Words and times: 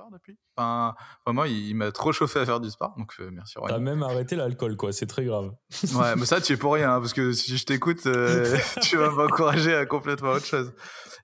sport 0.00 0.10
depuis? 0.10 0.38
Enfin, 0.56 0.94
vraiment, 1.26 1.44
il, 1.44 1.74
m'a 1.74 1.92
trop 1.92 2.12
chauffé 2.12 2.40
à 2.40 2.46
faire 2.46 2.60
du 2.60 2.70
sport, 2.70 2.94
donc 2.96 3.14
euh, 3.20 3.30
merci. 3.32 3.54
T'as 3.66 3.78
même 3.78 4.02
arrêté 4.02 4.36
l'alcool, 4.36 4.76
quoi. 4.76 4.92
C'est 4.92 5.06
très 5.06 5.24
grave. 5.24 5.52
ouais, 5.94 6.16
mais 6.16 6.26
ça, 6.26 6.40
tu 6.40 6.52
es 6.52 6.56
pour 6.56 6.74
rien, 6.74 6.94
hein, 6.94 7.00
parce 7.00 7.12
que 7.12 7.32
si 7.32 7.56
je 7.56 7.64
t'écoute, 7.64 8.06
euh, 8.06 8.56
tu 8.82 8.96
vas 8.96 9.10
m'encourager 9.10 9.74
à 9.74 9.86
complètement 9.86 10.30
autre 10.30 10.46
chose. 10.46 10.72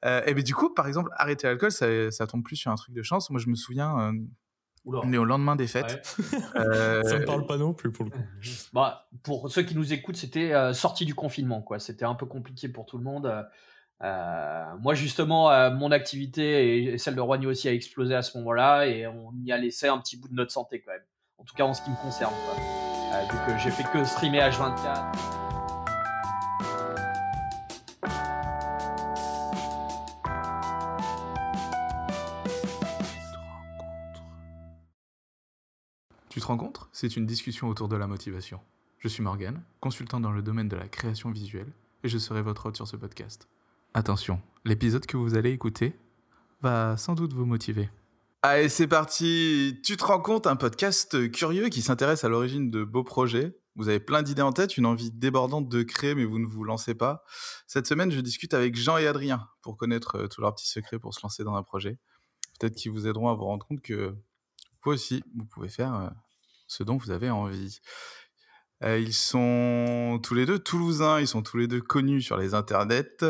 Euh, 0.04 0.22
et 0.26 0.34
bien 0.34 0.42
du 0.42 0.54
coup, 0.54 0.72
par 0.72 0.86
exemple, 0.86 1.10
arrêter 1.16 1.46
l'alcool, 1.46 1.72
ça, 1.72 2.10
ça 2.10 2.26
tombe 2.26 2.42
plus 2.42 2.56
sur 2.56 2.70
un 2.70 2.76
truc 2.76 2.94
de 2.94 3.02
chance. 3.02 3.30
Moi, 3.30 3.40
je 3.40 3.48
me 3.48 3.56
souviens. 3.56 4.12
On 4.84 5.12
est 5.12 5.18
au 5.18 5.24
lendemain 5.24 5.56
des 5.56 5.66
fêtes. 5.66 6.16
Euh... 6.54 7.02
ça 7.02 7.18
ne 7.18 7.24
parle 7.24 7.44
pas 7.44 7.56
non 7.56 7.74
plus 7.74 7.90
pour 7.90 8.04
le 8.04 8.10
coup. 8.10 8.22
Bah, 8.72 9.08
pour 9.24 9.50
ceux 9.50 9.62
qui 9.62 9.74
nous 9.74 9.92
écoutent, 9.92 10.16
c'était 10.16 10.52
sorti 10.74 11.04
du 11.04 11.14
confinement. 11.14 11.60
quoi. 11.60 11.80
C'était 11.80 12.04
un 12.04 12.14
peu 12.14 12.26
compliqué 12.26 12.68
pour 12.68 12.86
tout 12.86 12.96
le 12.96 13.04
monde. 13.04 13.26
Euh, 14.02 14.64
moi, 14.80 14.94
justement, 14.94 15.50
euh, 15.50 15.70
mon 15.70 15.90
activité 15.90 16.92
et, 16.92 16.98
celle 16.98 17.14
de 17.14 17.20
Roigny 17.20 17.46
aussi 17.46 17.68
a 17.68 17.72
explosé 17.72 18.14
à 18.14 18.22
ce 18.22 18.36
moment-là 18.38 18.86
et 18.86 19.06
on 19.06 19.32
y 19.42 19.52
a 19.52 19.56
laissé 19.56 19.88
un 19.88 19.98
petit 19.98 20.16
bout 20.18 20.28
de 20.28 20.34
notre 20.34 20.52
santé 20.52 20.82
quand 20.84 20.92
même. 20.92 21.02
En 21.38 21.44
tout 21.44 21.54
cas, 21.54 21.64
en 21.64 21.74
ce 21.74 21.82
qui 21.82 21.90
me 21.90 21.96
concerne. 21.96 22.34
Euh, 23.14 23.22
donc, 23.22 23.58
j'ai 23.58 23.70
fait 23.70 23.84
que 23.84 24.04
streamer 24.04 24.40
H24. 24.40 25.12
Tu 36.28 36.40
te 36.42 36.46
rencontres? 36.46 36.90
C'est 36.92 37.16
une 37.16 37.24
discussion 37.24 37.68
autour 37.68 37.88
de 37.88 37.96
la 37.96 38.06
motivation. 38.06 38.60
Je 38.98 39.08
suis 39.08 39.22
Morgan, 39.22 39.62
consultant 39.80 40.20
dans 40.20 40.32
le 40.32 40.42
domaine 40.42 40.68
de 40.68 40.76
la 40.76 40.86
création 40.86 41.30
visuelle, 41.30 41.72
et 42.04 42.08
je 42.08 42.18
serai 42.18 42.42
votre 42.42 42.66
hôte 42.66 42.76
sur 42.76 42.86
ce 42.86 42.96
podcast. 42.96 43.48
Attention, 43.96 44.42
l'épisode 44.66 45.06
que 45.06 45.16
vous 45.16 45.36
allez 45.36 45.52
écouter 45.52 45.98
va 46.60 46.98
sans 46.98 47.14
doute 47.14 47.32
vous 47.32 47.46
motiver. 47.46 47.88
Allez, 48.42 48.68
c'est 48.68 48.86
parti 48.86 49.80
Tu 49.82 49.96
te 49.96 50.04
rends 50.04 50.20
compte, 50.20 50.46
un 50.46 50.54
podcast 50.54 51.30
curieux 51.30 51.70
qui 51.70 51.80
s'intéresse 51.80 52.22
à 52.22 52.28
l'origine 52.28 52.70
de 52.70 52.84
beaux 52.84 53.04
projets. 53.04 53.56
Vous 53.74 53.88
avez 53.88 53.98
plein 53.98 54.20
d'idées 54.20 54.42
en 54.42 54.52
tête, 54.52 54.76
une 54.76 54.84
envie 54.84 55.10
débordante 55.10 55.70
de 55.70 55.82
créer, 55.82 56.14
mais 56.14 56.26
vous 56.26 56.38
ne 56.38 56.44
vous 56.44 56.62
lancez 56.62 56.94
pas. 56.94 57.24
Cette 57.66 57.86
semaine, 57.86 58.10
je 58.10 58.20
discute 58.20 58.52
avec 58.52 58.76
Jean 58.76 58.98
et 58.98 59.06
Adrien 59.06 59.48
pour 59.62 59.78
connaître 59.78 60.16
euh, 60.16 60.26
tous 60.26 60.42
leurs 60.42 60.54
petits 60.54 60.68
secrets 60.68 60.98
pour 60.98 61.14
se 61.14 61.20
lancer 61.22 61.42
dans 61.42 61.54
un 61.54 61.62
projet. 61.62 61.98
Peut-être 62.60 62.74
qu'ils 62.74 62.92
vous 62.92 63.06
aideront 63.06 63.30
à 63.30 63.34
vous 63.34 63.46
rendre 63.46 63.66
compte 63.66 63.80
que 63.80 64.14
vous 64.84 64.92
aussi, 64.92 65.24
vous 65.34 65.46
pouvez 65.46 65.70
faire 65.70 65.94
euh, 65.94 66.10
ce 66.66 66.82
dont 66.82 66.98
vous 66.98 67.12
avez 67.12 67.30
envie. 67.30 67.80
Euh, 68.86 69.00
ils 69.00 69.14
sont 69.14 70.20
tous 70.22 70.34
les 70.34 70.46
deux 70.46 70.60
toulousains, 70.60 71.20
ils 71.20 71.26
sont 71.26 71.42
tous 71.42 71.56
les 71.56 71.66
deux 71.66 71.80
connus 71.80 72.22
sur 72.22 72.36
les 72.36 72.54
internets, 72.54 73.24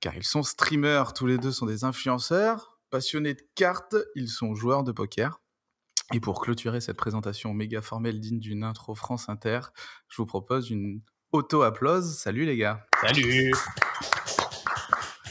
car 0.00 0.14
ils 0.14 0.24
sont 0.24 0.42
streamers, 0.42 1.14
tous 1.14 1.26
les 1.26 1.38
deux 1.38 1.52
sont 1.52 1.64
des 1.64 1.84
influenceurs, 1.84 2.78
passionnés 2.90 3.34
de 3.34 3.42
cartes, 3.54 3.96
ils 4.14 4.28
sont 4.28 4.54
joueurs 4.54 4.84
de 4.84 4.92
poker. 4.92 5.40
Et 6.12 6.20
pour 6.20 6.42
clôturer 6.42 6.80
cette 6.80 6.96
présentation 6.96 7.54
méga 7.54 7.80
formelle 7.80 8.20
digne 8.20 8.40
d'une 8.40 8.62
intro 8.62 8.94
France 8.94 9.28
Inter, 9.28 9.60
je 10.08 10.16
vous 10.18 10.26
propose 10.26 10.70
une 10.70 11.00
auto-applause. 11.32 12.18
Salut 12.18 12.44
les 12.44 12.56
gars 12.56 12.86
Salut 13.00 13.52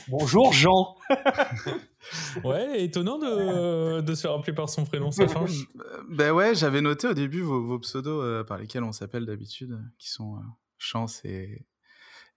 Bonjour 0.10 0.54
Jean 0.54 0.96
Ouais, 2.44 2.84
étonnant 2.84 3.20
de, 3.20 4.02
de, 4.02 4.16
se 4.16 4.22
faire 4.22 4.32
appeler 4.32 4.54
par 4.54 4.70
son 4.70 4.86
prénom, 4.86 5.12
ça 5.12 5.28
change. 5.28 5.68
ben 6.10 6.32
ouais, 6.32 6.56
j'avais 6.56 6.82
noté 6.82 7.08
au 7.08 7.14
début 7.14 7.42
vos, 7.42 7.80
pseudos 7.80 8.24
euh, 8.24 8.44
par 8.44 8.58
lesquels 8.58 8.84
on 8.84 8.92
s'appelle 8.92 9.26
d'habitude, 9.26 9.80
qui 9.98 10.10
sont 10.10 10.38
euh, 10.38 10.42
Chance 10.78 11.24
et, 11.26 11.66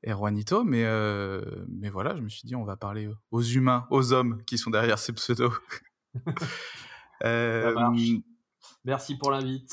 et 0.02 0.10
Juanito, 0.10 0.64
mais, 0.64 0.84
euh, 0.84 1.40
mais 1.68 1.88
voilà, 1.88 2.16
je 2.16 2.22
me 2.22 2.28
suis 2.28 2.46
dit, 2.46 2.54
on 2.54 2.64
va 2.64 2.76
parler 2.76 3.08
aux 3.30 3.42
humains, 3.42 3.86
aux 3.90 4.12
hommes 4.12 4.42
qui 4.44 4.58
sont 4.58 4.70
derrière 4.70 4.98
ces 4.98 5.12
pseudos. 5.12 5.52
Merci 8.84 9.16
pour 9.16 9.30
l'invite. 9.30 9.72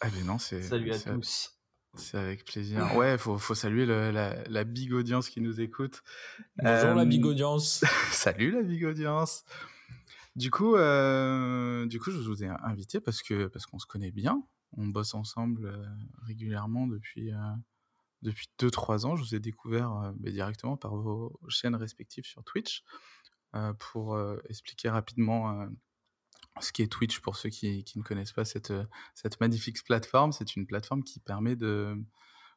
Ah 0.00 0.08
ben 0.10 0.24
non, 0.24 0.38
c'est. 0.38 0.62
Salut 0.62 0.92
à 0.92 0.98
tous. 0.98 1.55
C'est 1.96 2.18
avec 2.18 2.44
plaisir. 2.44 2.94
Ouais, 2.96 3.12
il 3.12 3.18
faut, 3.18 3.38
faut, 3.38 3.54
saluer 3.54 3.86
la, 3.86 4.12
la, 4.48 4.64
big 4.64 4.92
audience 4.92 5.28
qui 5.28 5.40
nous 5.40 5.60
écoute. 5.60 6.02
Bonjour 6.62 6.94
la 6.94 7.04
big 7.04 7.24
audience. 7.24 7.84
Salut 8.10 8.50
la 8.50 8.62
big 8.62 8.84
audience. 8.84 9.44
Du 10.36 10.50
coup, 10.50 10.76
euh, 10.76 11.86
du 11.86 11.98
coup, 11.98 12.10
je 12.10 12.18
vous 12.18 12.44
ai 12.44 12.48
invité 12.48 13.00
parce 13.00 13.22
que 13.22 13.46
parce 13.46 13.64
qu'on 13.66 13.78
se 13.78 13.86
connaît 13.86 14.10
bien. 14.10 14.42
On 14.76 14.86
bosse 14.86 15.14
ensemble 15.14 15.66
euh, 15.66 15.86
régulièrement 16.26 16.86
depuis 16.86 17.32
euh, 17.32 17.38
depuis 18.20 18.48
deux 18.58 18.70
trois 18.70 19.06
ans. 19.06 19.16
Je 19.16 19.22
vous 19.22 19.34
ai 19.34 19.40
découvert 19.40 20.12
directement 20.18 20.76
par 20.76 20.94
vos 20.94 21.40
chaînes 21.48 21.76
respectives 21.76 22.24
sur 22.24 22.44
Twitch 22.44 22.84
pour 23.78 24.18
expliquer 24.50 24.90
rapidement 24.90 25.66
ce 26.60 26.72
qui 26.72 26.82
est 26.82 26.86
Twitch 26.86 27.20
pour 27.20 27.36
ceux 27.36 27.48
qui, 27.48 27.84
qui 27.84 27.98
ne 27.98 28.04
connaissent 28.04 28.32
pas 28.32 28.44
cette, 28.44 28.72
cette 29.14 29.40
magnifique 29.40 29.82
plateforme. 29.84 30.32
C'est 30.32 30.56
une 30.56 30.66
plateforme 30.66 31.02
qui 31.02 31.20
permet 31.20 31.56
de, 31.56 31.96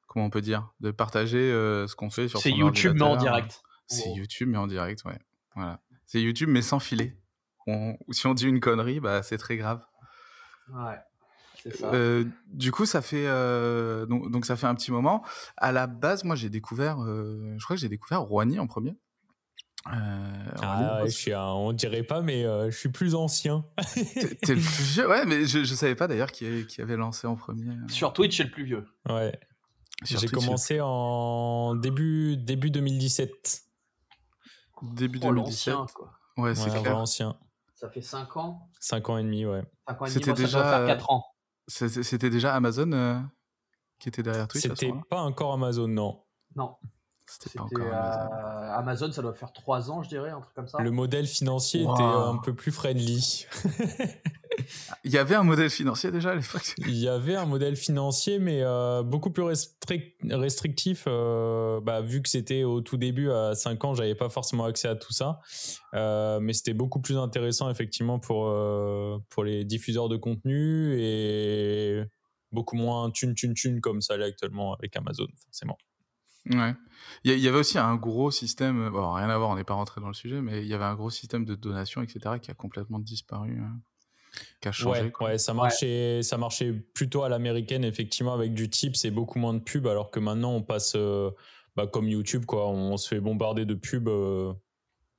comment 0.07 0.25
on 0.25 0.29
peut 0.29 0.41
dire, 0.41 0.71
de 0.79 0.91
partager 0.91 1.51
ce 1.51 1.95
qu'on 1.95 2.09
fait 2.09 2.27
sur 2.27 2.39
C'est 2.39 2.51
YouTube 2.51 2.95
mais 2.95 3.03
en 3.03 3.17
direct. 3.17 3.61
C'est 3.87 4.11
YouTube 4.11 4.49
mais 4.49 4.57
en 4.57 4.67
direct, 4.67 5.03
ouais. 5.05 5.19
Voilà. 5.55 5.81
C'est 6.05 6.21
YouTube 6.21 6.49
mais 6.49 6.61
sans 6.61 6.79
filet. 6.79 7.17
si 8.11 8.27
on 8.27 8.33
dit 8.33 8.45
une 8.45 8.59
connerie, 8.59 8.99
bah, 8.99 9.23
c'est 9.23 9.37
très 9.37 9.57
grave. 9.57 9.85
Ouais. 10.73 10.97
Ça. 11.73 11.91
du 12.47 12.71
coup, 12.71 12.85
ça 12.85 13.01
fait 13.01 13.27
donc, 14.07 14.31
donc, 14.31 14.45
ça 14.45 14.55
fait 14.55 14.67
un 14.67 14.75
petit 14.75 14.91
moment. 14.91 15.25
À 15.57 15.71
la 15.71 15.87
base, 15.87 16.23
moi, 16.23 16.35
j'ai 16.35 16.49
découvert, 16.49 16.99
je 16.99 17.63
crois 17.63 17.75
que 17.75 17.81
j'ai 17.81 17.89
découvert 17.89 18.21
Roigny 18.21 18.59
en 18.59 18.67
premier. 18.67 18.97
Euh, 19.87 20.51
ah, 20.61 21.01
je 21.05 21.11
suis 21.11 21.33
on 21.33 21.71
dirait 21.71 22.03
pas, 22.03 22.21
mais 22.21 22.45
euh, 22.45 22.69
je 22.69 22.77
suis 22.77 22.89
plus 22.89 23.15
ancien. 23.15 23.65
T'es 23.93 24.55
le 24.55 24.61
plus 24.61 24.83
vieux 24.93 25.09
Ouais, 25.09 25.25
mais 25.25 25.45
je, 25.45 25.63
je 25.63 25.73
savais 25.73 25.95
pas 25.95 26.07
d'ailleurs 26.07 26.31
qui, 26.31 26.67
qui, 26.67 26.81
avait 26.81 26.97
lancé 26.97 27.27
en 27.27 27.35
premier. 27.35 27.69
Euh. 27.69 27.87
Sur 27.87 28.13
Twitch, 28.13 28.37
c'est 28.37 28.43
le 28.43 28.51
plus 28.51 28.65
vieux. 28.65 28.85
Ouais. 29.07 29.39
J'ai 30.03 30.27
commencé 30.27 30.79
en 30.81 31.75
début, 31.75 32.37
début 32.37 32.71
2017. 32.71 33.63
Début 34.83 35.19
2017. 35.19 35.75
quoi. 35.93 36.11
Ouais, 36.37 36.55
c'est 36.55 36.71
ouais, 36.71 36.87
ancien. 36.89 37.37
Ça 37.73 37.89
fait 37.89 38.01
5 38.01 38.35
ans 38.37 38.69
5 38.79 39.09
ans 39.09 39.17
et 39.17 39.23
demi, 39.23 39.45
ouais. 39.45 39.63
C'était 40.07 40.33
déjà. 40.33 40.63
Ça 40.63 40.85
4 40.87 41.09
ans. 41.09 41.25
C'était 41.67 42.29
déjà 42.29 42.53
Amazon 42.53 43.23
qui 43.99 44.09
était 44.09 44.23
derrière 44.23 44.47
Twitch 44.47 44.63
C'était 44.63 44.93
pas 45.09 45.21
encore 45.21 45.53
Amazon, 45.53 45.87
non. 45.87 46.23
Non. 46.55 46.77
C'était 47.29 47.59
encore 47.59 47.93
Amazon. 47.93 48.79
Amazon, 48.79 49.11
ça 49.11 49.21
doit 49.21 49.33
faire 49.33 49.53
trois 49.53 49.91
ans, 49.91 50.01
je 50.01 50.09
dirais, 50.09 50.29
un 50.31 50.41
truc 50.41 50.53
comme 50.55 50.67
ça. 50.67 50.81
Le 50.81 50.91
modèle 50.91 51.27
financier 51.27 51.81
était 51.81 52.01
un 52.01 52.37
peu 52.37 52.53
plus 52.53 52.71
friendly. 52.71 53.45
Il 55.03 55.11
y 55.11 55.17
avait 55.17 55.35
un 55.35 55.43
modèle 55.43 55.69
financier 55.69 56.11
déjà 56.11 56.31
à 56.31 56.35
l'époque 56.35 56.75
Il 56.79 56.97
y 56.97 57.07
avait 57.07 57.35
un 57.35 57.45
modèle 57.45 57.75
financier, 57.75 58.39
mais 58.39 58.61
euh, 58.61 59.03
beaucoup 59.03 59.31
plus 59.31 59.43
restrictif. 59.43 61.05
Euh, 61.07 61.79
bah, 61.81 62.01
vu 62.01 62.21
que 62.21 62.29
c'était 62.29 62.63
au 62.63 62.81
tout 62.81 62.97
début, 62.97 63.31
à 63.31 63.55
5 63.55 63.83
ans, 63.85 63.93
j'avais 63.93 64.15
pas 64.15 64.29
forcément 64.29 64.65
accès 64.65 64.87
à 64.87 64.95
tout 64.95 65.13
ça. 65.13 65.39
Euh, 65.93 66.39
mais 66.39 66.53
c'était 66.53 66.73
beaucoup 66.73 66.99
plus 66.99 67.17
intéressant, 67.17 67.69
effectivement, 67.69 68.19
pour, 68.19 68.53
pour 69.29 69.43
les 69.43 69.65
diffuseurs 69.65 70.09
de 70.09 70.17
contenu 70.17 70.95
et 70.99 72.03
beaucoup 72.51 72.75
moins 72.75 73.11
thune, 73.11 73.35
thune, 73.35 73.53
thune 73.53 73.79
comme 73.81 74.01
ça 74.01 74.17
l'est 74.17 74.25
actuellement 74.25 74.73
avec 74.73 74.95
Amazon, 74.95 75.27
forcément. 75.43 75.77
Ouais. 76.45 76.73
Il 77.23 77.37
y, 77.37 77.47
avait 77.47 77.57
aussi 77.57 77.77
un 77.77 77.95
gros 77.95 78.31
système, 78.31 78.89
bon, 78.89 79.13
rien 79.13 79.29
à 79.29 79.37
voir, 79.37 79.49
on 79.49 79.55
n'est 79.55 79.63
pas 79.63 79.73
rentré 79.73 79.99
dans 79.99 80.07
le 80.07 80.13
sujet, 80.13 80.41
mais 80.41 80.61
il 80.61 80.67
y 80.67 80.73
avait 80.73 80.85
un 80.85 80.95
gros 80.95 81.09
système 81.09 81.43
de 81.43 81.55
donation, 81.55 82.01
etc., 82.01 82.35
qui 82.41 82.49
a 82.49 82.53
complètement 82.53 82.99
disparu, 82.99 83.59
hein, 83.59 83.79
qui 84.61 84.67
a 84.69 84.71
changé. 84.71 85.11
Ouais, 85.19 85.37
ça 85.37 85.53
marchait, 85.53 86.21
ça 86.23 86.37
marchait 86.37 86.71
plutôt 86.71 87.23
à 87.23 87.29
l'américaine, 87.29 87.83
effectivement, 87.83 88.33
avec 88.33 88.53
du 88.53 88.69
type, 88.69 88.95
c'est 88.95 89.11
beaucoup 89.11 89.39
moins 89.39 89.53
de 89.53 89.59
pubs, 89.59 89.87
alors 89.87 90.11
que 90.11 90.19
maintenant 90.19 90.53
on 90.53 90.61
passe, 90.61 90.93
euh, 90.95 91.29
bah, 91.75 91.87
comme 91.87 92.07
YouTube, 92.07 92.45
quoi, 92.45 92.69
on 92.69 92.95
se 92.97 93.07
fait 93.07 93.19
bombarder 93.19 93.65
de 93.65 93.73
pubs. 93.73 94.07
Euh, 94.07 94.53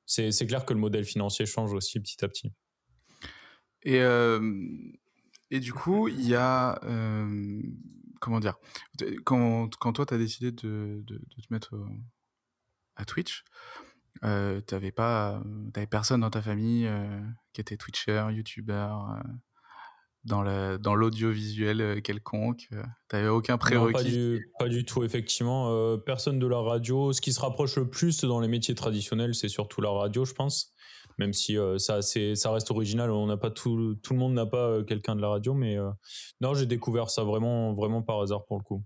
c'est 0.06 0.47
clair 0.47 0.64
que 0.64 0.75
le 0.75 0.81
modèle 0.81 1.04
financier 1.04 1.47
change 1.47 1.72
aussi 1.72 2.00
petit 2.00 2.25
à 2.25 2.28
petit. 2.28 2.52
Et, 3.82 4.00
euh, 4.00 4.41
et 5.50 5.61
du 5.61 5.72
coup, 5.72 6.08
il 6.08 6.26
y 6.26 6.34
a 6.34 6.81
comment 8.20 8.40
dire 8.40 8.56
quand, 9.25 9.75
quand 9.76 9.93
toi, 9.94 10.06
tu 10.06 10.14
as 10.14 10.19
décidé 10.19 10.52
de, 10.52 11.02
de, 11.05 11.19
te 11.19 11.52
mettre 11.52 11.75
à 12.96 13.05
Twitch, 13.05 13.44
euh, 14.25 14.61
tu 14.67 14.75
n'avais 14.75 14.93
pas, 14.93 15.43
avais 15.75 15.87
personne 15.87 16.20
dans 16.20 16.31
ta 16.31 16.43
famille 16.43 16.87
euh, 16.87 17.20
qui 17.52 17.61
était 17.61 17.76
Twitcher, 17.76 18.26
YouTuber, 18.31 18.72
euh, 18.72 19.22
dans 20.25 20.43
le, 20.43 20.78
dans 20.78 20.94
l'audiovisuel 20.94 22.02
quelconque. 22.02 22.67
tu 22.69 22.76
n'avais 23.12 23.28
aucun 23.28 23.56
prérequis? 23.56 24.40
pas, 24.58 24.69
du, 24.69 24.84
tout, 24.84 25.02
effectivement. 25.02 25.96
personne 25.99 26.38
de 26.38 26.46
la 26.46 26.58
radio. 26.58 27.12
Ce 27.12 27.20
qui 27.20 27.32
se 27.32 27.40
rapproche 27.40 27.76
le 27.76 27.88
plus 27.88 28.20
dans 28.25 28.40
les 28.40 28.49
métiers 28.49 28.75
traditionnels, 28.75 29.34
c'est 29.34 29.49
surtout 29.49 29.81
la 29.81 29.90
radio, 29.90 30.25
je 30.25 30.34
pense 30.34 30.75
même 31.20 31.32
si 31.32 31.56
euh, 31.56 31.78
ça, 31.78 32.00
ça 32.02 32.50
reste 32.50 32.70
original. 32.70 33.11
On 33.11 33.26
n'a 33.26 33.37
pas 33.37 33.50
tout, 33.50 33.94
tout 34.02 34.14
le 34.14 34.19
monde 34.19 34.34
n'a 34.34 34.46
pas 34.46 34.69
euh, 34.69 34.84
quelqu'un 34.84 35.14
de 35.14 35.20
la 35.20 35.28
radio, 35.28 35.55
mais 35.55 35.78
euh, 35.78 35.90
non, 36.40 36.55
j'ai 36.55 36.67
découvert 36.67 37.11
ça 37.11 37.25
vraiment, 37.25 37.75
vraiment 37.75 38.02
par 38.02 38.20
hasard 38.20 38.44
pour 38.46 38.56
le 38.56 38.64
coup. 38.64 38.82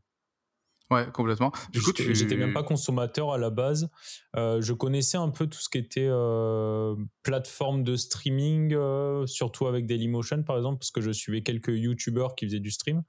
Ouais, 0.90 1.06
complètement. 1.12 1.50
Du 1.72 1.80
coup, 1.80 1.92
tu... 1.92 2.14
j'étais 2.14 2.36
même 2.36 2.52
pas 2.52 2.62
consommateur 2.62 3.32
à 3.32 3.38
la 3.38 3.50
base. 3.50 3.88
Euh, 4.36 4.60
je 4.60 4.72
connaissais 4.74 5.16
un 5.16 5.30
peu 5.30 5.46
tout 5.46 5.58
ce 5.58 5.68
qui 5.68 5.78
était 5.78 6.06
euh, 6.06 6.94
plateforme 7.22 7.84
de 7.84 7.96
streaming, 7.96 8.74
euh, 8.74 9.26
surtout 9.26 9.66
avec 9.66 9.86
Dailymotion 9.86 10.42
par 10.42 10.56
exemple, 10.56 10.78
parce 10.80 10.90
que 10.90 11.00
je 11.00 11.10
suivais 11.10 11.42
quelques 11.42 11.72
YouTubers 11.72 12.34
qui 12.34 12.46
faisaient 12.46 12.60
du 12.60 12.70
stream. 12.70 13.02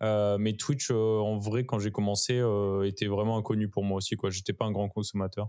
mais 0.00 0.56
Twitch, 0.56 0.90
en 0.90 1.38
vrai, 1.38 1.64
quand 1.64 1.78
j'ai 1.78 1.90
commencé, 1.90 2.42
était 2.84 3.06
vraiment 3.06 3.38
inconnu 3.38 3.68
pour 3.68 3.84
moi 3.84 3.98
aussi. 3.98 4.16
Quoi, 4.16 4.30
j'étais 4.30 4.52
pas 4.52 4.66
un 4.66 4.72
grand 4.72 4.88
consommateur. 4.88 5.48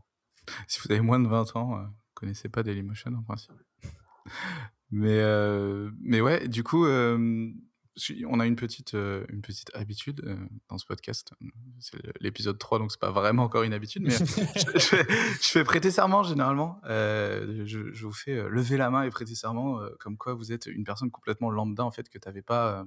Si 0.68 0.80
vous 0.80 0.92
avez 0.92 1.02
moins 1.02 1.20
de 1.20 1.28
20 1.28 1.56
ans, 1.56 1.88
ne 2.16 2.20
connaissez 2.20 2.50
pas 2.50 2.64
Dailymotion 2.64 3.14
en 3.14 3.24
principe. 3.24 3.52
mais 4.92 5.22
mais 6.00 6.22
ouais, 6.22 6.48
du 6.48 6.64
coup 6.64 6.86
on 8.28 8.40
a 8.40 8.46
une 8.46 8.56
petite, 8.56 8.94
euh, 8.94 9.26
une 9.30 9.42
petite 9.42 9.72
habitude 9.74 10.22
euh, 10.26 10.36
dans 10.70 10.78
ce 10.78 10.86
podcast. 10.86 11.32
C'est 11.80 11.98
l'épisode 12.20 12.58
3, 12.58 12.80
donc 12.80 12.92
c'est 12.92 13.00
pas 13.00 13.12
vraiment 13.12 13.44
encore 13.44 13.64
une 13.64 13.74
habitude, 13.74 14.04
mais 14.04 14.10
je, 14.56 15.40
fais, 15.42 15.64
prêter 15.64 15.92
serment 15.92 16.24
généralement. 16.24 16.82
Euh, 16.86 17.64
je, 17.66 18.06
vous 18.06 18.12
fais 18.12 18.36
lever 18.50 18.78
la 18.78 18.90
main 18.90 19.04
et 19.04 19.10
prêter 19.10 19.36
serment, 19.36 19.80
comme 20.00 20.18
quoi 20.18 20.34
vous 20.34 20.52
êtes 20.52 20.66
une 20.66 20.84
personne 20.84 21.10
complètement 21.10 21.50
lambda, 21.50 21.86
en 21.86 21.92
fait, 21.92 22.10
que 22.10 22.18
tu 22.18 22.28
n'avais 22.28 22.42
pas 22.42 22.86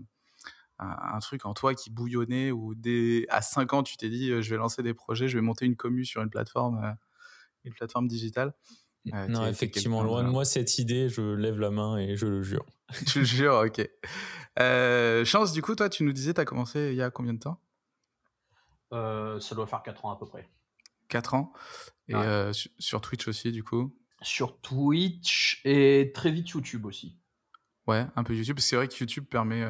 un, 0.79 1.19
truc 1.21 1.47
en 1.47 1.55
toi 1.55 1.75
qui 1.75 1.91
bouillonnait, 1.91 2.53
ou 2.53 2.75
dès, 2.75 3.27
à 3.31 3.41
5 3.41 3.73
ans, 3.73 3.83
tu 3.83 3.97
t'es 3.97 4.11
dit, 4.11 4.43
je 4.43 4.51
vais 4.51 4.57
lancer 4.57 4.83
des 4.83 4.95
projets, 4.95 5.29
je 5.29 5.39
vais 5.39 5.43
monter 5.43 5.65
une 5.65 5.77
commu 5.77 6.05
sur 6.05 6.23
une 6.23 6.31
plateforme, 6.31 6.97
une 7.65 7.73
plateforme 7.73 8.09
digitale. 8.09 8.53
Non, 9.29 9.47
effectivement, 9.47 10.03
loin 10.03 10.25
de 10.25 10.29
moi 10.29 10.45
cette 10.45 10.79
idée, 10.79 11.09
je 11.09 11.23
lève 11.23 11.59
la 11.59 11.71
main 11.71 11.99
et 11.99 12.17
je 12.17 12.27
le 12.27 12.43
jure. 12.43 12.67
je 13.07 13.21
le 13.21 13.25
jure, 13.25 13.63
ok. 13.67 13.89
Euh, 14.59 15.25
Chance, 15.25 15.53
du 15.53 15.63
coup, 15.63 15.75
toi, 15.75 15.89
tu 15.89 16.03
nous 16.05 16.13
disais, 16.13 16.35
tu 16.35 16.41
as 16.41 16.45
commencé 16.45 16.91
il 16.91 16.97
y 16.97 17.03
a 17.03 17.11
combien 17.11 17.35
de 17.35 17.39
temps? 17.39 17.61
Euh, 18.93 19.39
Ça 19.41 19.55
doit 19.55 19.67
faire 19.67 19.83
4 19.83 20.05
ans 20.05 20.13
à 20.13 20.19
peu 20.19 20.27
près. 20.27 20.49
4 21.09 21.35
ans 21.35 21.53
Et 22.09 22.15
euh, 22.15 22.53
sur 22.79 23.01
Twitch 23.01 23.29
aussi, 23.29 23.53
du 23.53 23.63
coup? 23.63 23.95
Sur 24.23 24.61
Twitch 24.61 25.61
et 25.65 26.11
très 26.15 26.31
vite 26.31 26.51
YouTube 26.51 26.87
aussi. 26.87 27.17
Ouais, 27.87 28.07
un 28.17 28.25
peu 28.25 28.35
YouTube. 28.35 28.59
C'est 28.59 28.77
vrai 28.77 28.89
que 28.89 28.95
YouTube 28.99 29.27
permet, 29.31 29.65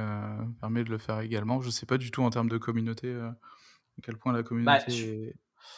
permet 0.60 0.84
de 0.84 0.90
le 0.90 0.98
faire 0.98 1.20
également. 1.20 1.60
Je 1.60 1.70
sais 1.70 1.86
pas 1.86 1.98
du 1.98 2.10
tout 2.10 2.22
en 2.22 2.30
termes 2.30 2.48
de 2.48 2.58
communauté 2.58 3.12
à 3.14 3.36
quel 4.02 4.16
point 4.16 4.32
la 4.32 4.42
communauté 4.42 4.84
bah, 4.86 4.94
est 4.94 5.34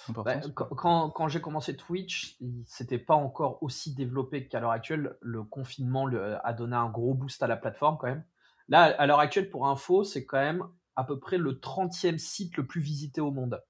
bah, 0.09 0.41
quand, 0.55 1.11
quand 1.11 1.29
j'ai 1.29 1.41
commencé 1.41 1.77
Twitch, 1.77 2.39
c'était 2.67 2.99
pas 2.99 3.15
encore 3.15 3.63
aussi 3.63 3.95
développé 3.95 4.49
qu'à 4.49 4.61
l'heure 4.61 4.71
actuelle. 4.71 5.17
Le 5.21 5.43
confinement 5.43 6.09
a 6.43 6.53
donné 6.53 6.77
un 6.77 6.89
gros 6.89 7.15
boost 7.15 7.43
à 7.43 7.47
la 7.47 7.57
plateforme 7.57 7.99
quand 7.99 8.09
même. 8.09 8.25
Là, 8.69 8.85
à 8.85 9.07
l'heure 9.07 9.21
actuelle, 9.21 9.51
pour 9.51 9.67
info, 9.67 10.05
c'est 10.05 10.25
quand 10.25 10.39
même 10.39 10.65
à 10.97 11.05
peu 11.05 11.19
près 11.19 11.39
le 11.39 11.55
30e 11.55 12.19
site 12.19 12.57
le 12.57 12.67
plus 12.67 12.81
visité 12.81 13.21
au 13.21 13.31
monde. 13.31 13.63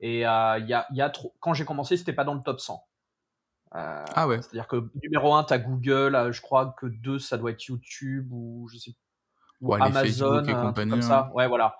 Et 0.00 0.26
euh, 0.26 0.58
y 0.58 0.72
a, 0.72 0.86
y 0.90 1.02
a 1.02 1.10
trop... 1.10 1.34
quand 1.40 1.52
j'ai 1.52 1.64
commencé, 1.64 1.96
c'était 1.96 2.14
pas 2.14 2.24
dans 2.24 2.34
le 2.34 2.42
top 2.42 2.60
100. 2.60 2.82
Euh, 3.74 4.04
ah 4.14 4.26
ouais. 4.26 4.40
C'est-à-dire 4.40 4.66
que 4.66 4.90
numéro 5.02 5.34
1, 5.34 5.44
tu 5.44 5.52
as 5.52 5.58
Google, 5.58 6.14
euh, 6.14 6.32
je 6.32 6.40
crois 6.40 6.74
que 6.78 6.86
2, 6.86 7.18
ça 7.18 7.38
doit 7.38 7.50
être 7.50 7.62
YouTube 7.64 8.32
ou 8.32 8.68
je 8.72 8.78
sais 8.78 8.92
ou 9.60 9.74
Amazon, 9.74 10.42
et 10.44 10.54
compagnie, 10.54 10.90
comme 10.90 11.02
ça. 11.02 11.28
Hein. 11.28 11.32
Ouais, 11.34 11.46
voilà. 11.46 11.78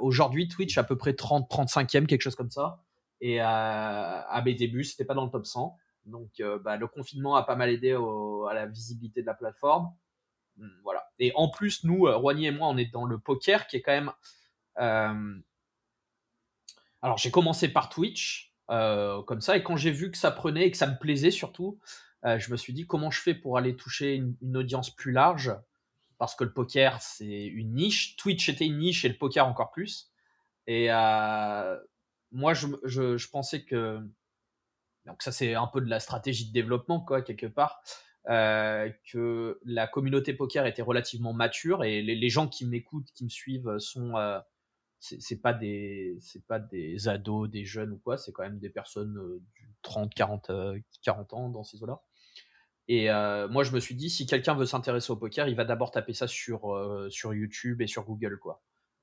Aujourd'hui, 0.00 0.48
Twitch 0.48 0.78
à 0.78 0.84
peu 0.84 0.96
près 0.96 1.14
30, 1.14 1.50
35e, 1.50 2.06
quelque 2.06 2.22
chose 2.22 2.36
comme 2.36 2.50
ça. 2.50 2.82
Et 3.20 3.40
à 3.40 4.42
mes 4.44 4.54
débuts, 4.54 4.84
c'était 4.84 5.04
pas 5.04 5.14
dans 5.14 5.24
le 5.24 5.30
top 5.30 5.46
100. 5.46 5.76
Donc, 6.06 6.42
bah, 6.62 6.76
le 6.76 6.86
confinement 6.86 7.36
a 7.36 7.42
pas 7.42 7.56
mal 7.56 7.70
aidé 7.70 7.92
à 7.92 8.54
la 8.54 8.66
visibilité 8.66 9.20
de 9.20 9.26
la 9.26 9.34
plateforme. 9.34 9.92
Hmm, 10.56 10.68
voilà. 10.82 11.10
Et 11.18 11.32
en 11.34 11.48
plus, 11.48 11.84
nous, 11.84 12.06
euh, 12.06 12.16
Roigny 12.16 12.46
et 12.46 12.50
moi, 12.50 12.68
on 12.68 12.76
est 12.76 12.92
dans 12.92 13.04
le 13.04 13.18
poker 13.18 13.66
qui 13.66 13.76
est 13.76 13.82
quand 13.82 13.92
même. 13.92 14.12
Euh, 14.78 15.34
alors, 17.02 17.18
j'ai 17.18 17.30
commencé 17.30 17.68
par 17.68 17.88
Twitch, 17.88 18.54
euh, 18.70 19.22
comme 19.22 19.40
ça, 19.40 19.56
et 19.56 19.62
quand 19.62 19.76
j'ai 19.76 19.90
vu 19.90 20.10
que 20.10 20.18
ça 20.18 20.30
prenait 20.30 20.66
et 20.66 20.70
que 20.70 20.76
ça 20.76 20.86
me 20.86 20.98
plaisait 20.98 21.30
surtout, 21.30 21.78
je 22.24 22.50
me 22.50 22.56
suis 22.56 22.72
dit 22.72 22.88
comment 22.88 23.12
je 23.12 23.20
fais 23.20 23.34
pour 23.34 23.56
aller 23.56 23.76
toucher 23.76 24.16
une, 24.16 24.56
audience 24.56 24.90
plus 24.90 25.12
large, 25.12 25.54
parce 26.18 26.34
que 26.34 26.44
le 26.44 26.52
poker, 26.52 27.00
c'est 27.00 27.46
une 27.46 27.74
niche. 27.74 28.16
Twitch 28.16 28.48
était 28.48 28.66
une 28.66 28.78
niche 28.78 29.04
et 29.04 29.08
le 29.08 29.16
poker 29.16 29.46
encore 29.46 29.70
plus. 29.70 30.10
Et 30.66 30.88
moi, 32.32 32.54
je, 32.54 33.30
pensais 33.30 33.64
que. 33.64 34.00
Donc, 35.04 35.22
ça, 35.22 35.32
c'est 35.32 35.54
un 35.54 35.66
peu 35.66 35.80
de 35.80 35.88
la 35.88 36.00
stratégie 36.00 36.48
de 36.48 36.52
développement, 36.52 37.00
quoi, 37.00 37.22
quelque 37.22 37.46
part. 37.46 37.80
Euh, 38.28 38.90
que 39.12 39.60
la 39.64 39.86
communauté 39.86 40.34
poker 40.34 40.66
était 40.66 40.82
relativement 40.82 41.32
mature 41.32 41.84
et 41.84 42.02
les, 42.02 42.28
gens 42.28 42.48
qui 42.48 42.66
m'écoutent, 42.66 43.08
qui 43.14 43.22
me 43.22 43.28
suivent, 43.28 43.78
sont 43.78 44.16
euh, 44.16 44.40
c'est 44.98 45.40
pas 45.40 45.52
des 45.52 46.16
c'est 46.20 46.44
pas 46.44 46.58
des 46.58 47.06
ados, 47.06 47.48
des 47.48 47.64
jeunes 47.64 47.92
ou 47.92 47.98
quoi, 47.98 48.18
c'est 48.18 48.32
quand 48.32 48.42
même 48.42 48.58
des 48.58 48.70
personnes 48.70 49.16
euh, 49.16 49.40
du 49.54 49.72
30, 49.82 50.12
40, 50.12 50.50
40 51.02 51.32
ans 51.34 51.48
dans 51.50 51.62
ces 51.62 51.80
eaux-là. 51.84 52.02
Et 52.88 53.08
moi, 53.50 53.64
je 53.64 53.72
me 53.72 53.80
suis 53.80 53.94
dit, 53.94 54.10
si 54.10 54.26
quelqu'un 54.26 54.54
veut 54.54 54.66
s'intéresser 54.66 55.10
au 55.10 55.16
poker, 55.16 55.48
il 55.48 55.56
va 55.56 55.64
d'abord 55.64 55.90
taper 55.90 56.12
ça 56.12 56.28
sur, 56.28 56.78
sur 57.10 57.34
YouTube 57.34 57.82
et 57.82 57.86
sur 57.86 58.04
Google, 58.04 58.38
quoi. 58.38 58.62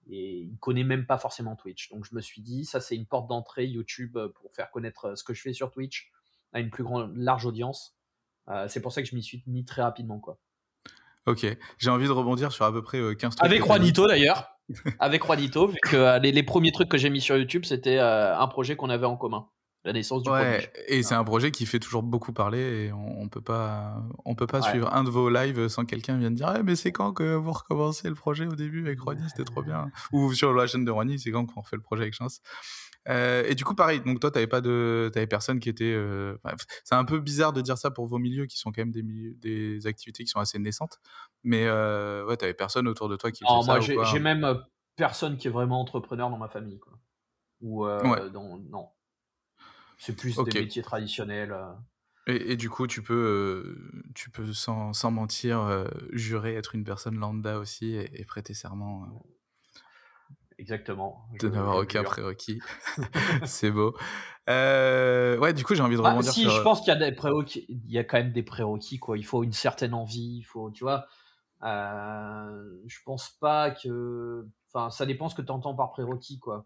Et 0.09 0.39
il 0.39 0.57
connaît 0.59 0.83
même 0.83 1.06
pas 1.06 1.18
forcément 1.18 1.56
Twitch. 1.56 1.89
Donc, 1.89 2.06
je 2.06 2.15
me 2.15 2.21
suis 2.21 2.41
dit, 2.41 2.63
ça, 2.65 2.80
c'est 2.80 2.95
une 2.95 3.06
porte 3.06 3.27
d'entrée 3.27 3.65
YouTube 3.65 4.18
pour 4.35 4.53
faire 4.53 4.71
connaître 4.71 5.18
ce 5.18 5.24
que 5.24 5.33
je 5.33 5.41
fais 5.41 5.53
sur 5.53 5.71
Twitch 5.71 6.12
à 6.53 6.59
une 6.59 6.69
plus 6.69 6.83
grande, 6.83 7.12
large 7.18 7.45
audience. 7.45 7.97
Euh, 8.50 8.68
c'est 8.68 8.81
pour 8.81 8.91
ça 8.91 9.01
que 9.01 9.07
je 9.07 9.15
m'y 9.15 9.24
suis 9.24 9.44
mis 9.47 9.65
très 9.65 9.81
rapidement. 9.81 10.19
Quoi. 10.19 10.38
Ok, 11.25 11.45
j'ai 11.77 11.89
envie 11.89 12.06
de 12.06 12.12
rebondir 12.12 12.51
sur 12.51 12.65
à 12.65 12.71
peu 12.71 12.81
près 12.81 13.00
15 13.15 13.36
trucs. 13.36 13.45
Avec 13.45 13.65
Juanito 13.65 14.07
d'ailleurs. 14.07 14.50
Avec 15.00 15.25
Juanito, 15.25 15.68
vu 15.68 15.77
que 15.81 15.95
euh, 15.95 16.19
les, 16.19 16.44
premiers 16.44 16.71
trucs 16.71 16.89
que 16.89 16.97
j'ai 16.97 17.09
mis 17.09 17.21
sur 17.21 17.36
YouTube, 17.36 17.65
c'était 17.65 17.97
euh, 17.97 18.38
un 18.38 18.47
projet 18.47 18.75
qu'on 18.75 18.89
avait 18.89 19.06
en 19.06 19.18
commun. 19.18 19.50
La 19.85 19.91
naissance 19.91 20.24
du 20.24 20.30
ouais, 20.30 20.71
Et 20.88 21.03
c'est 21.03 21.15
un 21.15 21.25
projet 21.25 21.51
qui 21.51 21.65
fait 21.65 21.80
toujours 21.80 22.03
beaucoup 22.03 22.31
parler 22.31 22.85
et 22.85 22.91
on, 22.94 23.27
peut 23.27 23.41
pas, 23.41 24.01
on 24.24 24.33
peut 24.33 24.47
pas 24.47 24.62
suivre 24.62 24.94
un 24.94 25.03
de 25.03 25.09
vos 25.09 25.30
lives 25.30 25.68
sans 25.68 25.83
quelqu'un 25.83 26.18
vienne 26.18 26.35
dire 26.35 26.53
eh, 26.57 26.63
mais 26.63 26.77
c'est 26.77 26.94
quand 26.94 27.12
que 27.12 27.35
vous 27.35 27.51
recommencez 27.51 28.07
le 28.07 28.15
projet 28.15 28.45
au 28.45 28.56
début 28.56 28.85
avec 28.85 29.01
Ronnie, 29.01 29.27
c'était 29.27 29.44
trop 29.44 29.62
bien. 29.62 29.91
Ou 30.13 30.33
sur 30.33 30.53
la 30.53 30.68
chaîne 30.68 30.85
de 30.85 30.91
Ronnie, 30.91 31.19
c'est 31.19 31.31
quand 31.31 31.45
qu'on 31.45 31.63
fait 31.63 31.75
le 31.75 31.81
projet 31.81 32.03
avec 32.03 32.13
Chance? 32.13 32.41
Euh, 33.09 33.44
et 33.47 33.56
du 33.56 33.65
coup, 33.65 33.75
pareil, 33.75 34.01
donc 34.01 34.19
toi, 34.19 34.31
tu 34.31 34.47
pas 34.47 34.62
de, 34.62 35.12
avais 35.13 35.27
personne 35.27 35.59
qui 35.59 35.69
était. 35.69 35.94
Euh, 35.94 36.38
c'est 36.83 36.95
un 36.95 37.06
peu 37.06 37.19
bizarre 37.19 37.53
de 37.53 37.62
dire 37.62 37.77
ça 37.77 37.91
pour 37.91 38.07
vos 38.07 38.18
milieux 38.18 38.45
qui 38.45 38.57
sont 38.57 38.71
quand 38.71 38.81
même 38.81 38.91
des, 38.91 39.03
des 39.03 39.88
activités 39.88 40.24
qui 40.24 40.29
sont 40.29 40.39
assez 40.39 40.59
naissantes. 40.59 41.00
Mais 41.44 41.65
euh, 41.68 42.25
ouais, 42.25 42.38
t'avais 42.38 42.53
personne 42.53 42.88
autour 42.88 43.09
de 43.09 43.15
toi 43.15 43.31
qui. 43.31 43.44
Non, 43.44 43.63
moi, 43.65 43.79
j'ai 43.79 44.19
même 44.19 44.45
euh, 44.45 44.56
personne 44.95 45.38
qui 45.38 45.47
est 45.47 45.51
vraiment 45.51 45.81
entrepreneur 45.81 46.29
dans 46.29 46.38
ma 46.38 46.47
famille, 46.47 46.79
quoi. 46.79 46.94
Ou 47.62 47.86
dans, 47.86 48.59
non. 48.69 48.89
C'est 49.98 50.16
plus 50.16 50.36
des 50.36 50.62
métiers 50.62 50.81
traditionnels. 50.81 51.56
Et, 52.25 52.56
du 52.56 52.69
coup, 52.69 52.88
tu 52.88 53.01
peux, 53.01 53.78
tu 54.16 54.30
peux 54.30 54.54
sans, 54.54 54.94
sans 54.94 55.12
mentir, 55.12 55.88
jurer 56.12 56.56
être 56.56 56.74
une 56.74 56.86
personne 56.86 57.18
lambda 57.18 57.60
aussi 57.60 57.95
et, 57.95 58.22
et 58.22 58.25
prêter 58.25 58.53
serment. 58.53 59.24
Exactement. 60.58 61.25
De 61.41 61.50
n'avoir 61.50 61.77
aucun 61.77 62.03
prérequis. 62.03 62.60
c'est 63.46 63.72
beau. 63.72 63.96
Euh, 64.50 65.38
ouais, 65.38 65.53
du 65.53 65.63
coup, 65.63 65.75
j'ai 65.75 65.82
envie 65.82 65.96
de 65.96 66.01
bah, 66.01 66.12
rebondir 66.12 66.32
si, 66.32 66.50
je 66.50 66.62
pense 66.62 66.79
qu'il 66.82 66.89
y 66.89 66.96
a 66.96 67.00
des 67.00 67.12
prérequis. 67.15 67.65
Il 67.67 67.91
y 67.91 67.98
a 67.98 68.03
quand 68.03 68.17
même 68.17 68.32
des 68.32 68.44
prérequis, 68.44 69.00
quoi. 69.00 69.17
Il 69.17 69.25
faut 69.25 69.44
une 69.44 69.53
certaine 69.53 69.94
envie. 69.94 70.38
Il 70.38 70.44
faut, 70.44 70.72
tu 70.72 70.84
vois. 70.84 71.06
Euh, 71.63 72.79
je 72.88 72.98
pense 73.06 73.29
pas 73.39 73.72
que. 73.72 74.46
Enfin, 74.74 74.89
ça 74.89 75.06
dépend 75.06 75.29
ce 75.29 75.36
que 75.36 75.41
tu 75.41 75.51
entends 75.51 75.75
par 75.75 75.91
prérequis, 75.91 76.39
quoi. 76.39 76.65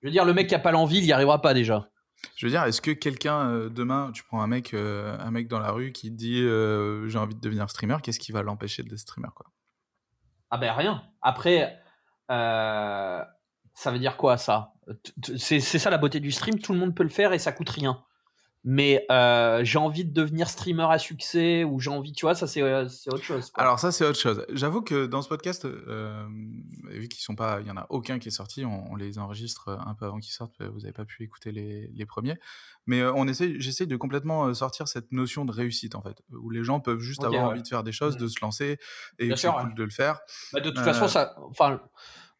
Je 0.00 0.08
veux 0.08 0.12
dire, 0.12 0.24
le 0.24 0.34
mec 0.34 0.48
qui 0.48 0.54
a 0.54 0.58
pas 0.58 0.72
l'envie, 0.72 0.98
il 0.98 1.04
y 1.04 1.12
arrivera 1.12 1.40
pas 1.40 1.54
déjà. 1.54 1.90
Je 2.36 2.46
veux 2.46 2.50
dire, 2.50 2.64
est-ce 2.64 2.80
que 2.80 2.90
quelqu'un 2.90 3.48
euh, 3.48 3.68
demain, 3.68 4.10
tu 4.12 4.24
prends 4.24 4.42
un 4.42 4.46
mec, 4.46 4.74
un 4.74 5.30
mec 5.30 5.48
dans 5.48 5.60
la 5.60 5.70
rue 5.70 5.92
qui 5.92 6.10
dit 6.10 6.40
j'ai 6.40 7.18
envie 7.18 7.34
de 7.34 7.40
devenir 7.40 7.68
streamer, 7.70 7.98
qu'est-ce 8.02 8.20
qui 8.20 8.32
va 8.32 8.42
l'empêcher 8.42 8.82
de 8.82 8.96
streamer, 8.96 9.30
quoi? 9.34 9.46
Ah 10.50 10.56
ben 10.56 10.72
rien. 10.72 11.02
Après 11.20 11.78
euh, 12.30 13.24
ça 13.74 13.90
veut 13.90 13.98
dire 13.98 14.16
quoi 14.16 14.36
ça? 14.36 14.74
C'est 15.36 15.60
ça 15.60 15.90
la 15.90 15.98
beauté 15.98 16.20
du 16.20 16.32
stream, 16.32 16.58
tout 16.58 16.72
le 16.72 16.78
monde 16.78 16.94
peut 16.94 17.02
le 17.02 17.08
faire 17.08 17.32
et 17.32 17.38
ça 17.38 17.52
coûte 17.52 17.68
rien. 17.70 18.02
Mais 18.70 19.06
euh, 19.10 19.64
j'ai 19.64 19.78
envie 19.78 20.04
de 20.04 20.12
devenir 20.12 20.50
streamer 20.50 20.88
à 20.90 20.98
succès 20.98 21.64
ou 21.64 21.80
j'ai 21.80 21.88
envie, 21.88 22.12
tu 22.12 22.26
vois, 22.26 22.34
ça 22.34 22.46
c'est 22.46 22.60
euh, 22.60 22.86
autre 23.06 23.22
chose. 23.22 23.50
Alors 23.54 23.78
ça 23.78 23.92
c'est 23.92 24.04
autre 24.04 24.18
chose. 24.18 24.44
J'avoue 24.52 24.82
que 24.82 25.06
dans 25.06 25.22
ce 25.22 25.28
podcast, 25.30 25.66
vu 25.66 27.08
qu'ils 27.08 27.22
sont 27.22 27.34
pas, 27.34 27.62
il 27.62 27.66
y 27.66 27.70
en 27.70 27.78
a 27.78 27.86
aucun 27.88 28.18
qui 28.18 28.28
est 28.28 28.32
sorti, 28.32 28.66
on, 28.66 28.94
les 28.94 29.18
enregistre 29.18 29.70
un 29.70 29.94
peu 29.94 30.04
avant 30.04 30.18
qu'ils 30.18 30.34
sortent. 30.34 30.60
Vous 30.60 30.80
n'avez 30.80 30.92
pas 30.92 31.06
pu 31.06 31.24
écouter 31.24 31.50
les, 31.50 31.88
les 31.94 32.04
premiers, 32.04 32.36
mais 32.84 33.02
on 33.02 33.26
essaie, 33.26 33.54
j'essaie 33.58 33.86
de 33.86 33.96
complètement 33.96 34.52
sortir 34.52 34.86
cette 34.86 35.12
notion 35.12 35.46
de 35.46 35.52
réussite 35.52 35.94
en 35.94 36.02
fait, 36.02 36.20
où 36.30 36.50
les 36.50 36.62
gens 36.62 36.78
peuvent 36.80 37.00
juste 37.00 37.24
avoir 37.24 37.44
envie 37.44 37.62
de 37.62 37.68
faire 37.68 37.84
des 37.84 37.92
choses, 37.92 38.16
mmh. 38.16 38.20
de 38.20 38.28
se 38.28 38.36
lancer 38.42 38.78
et 39.18 39.34
c'est 39.34 39.48
cool 39.48 39.74
de 39.74 39.84
le 39.84 39.90
faire. 39.90 40.20
Bah, 40.52 40.60
de 40.60 40.68
toute 40.68 40.84
façon, 40.84 41.08
ça, 41.08 41.34
enfin 41.38 41.80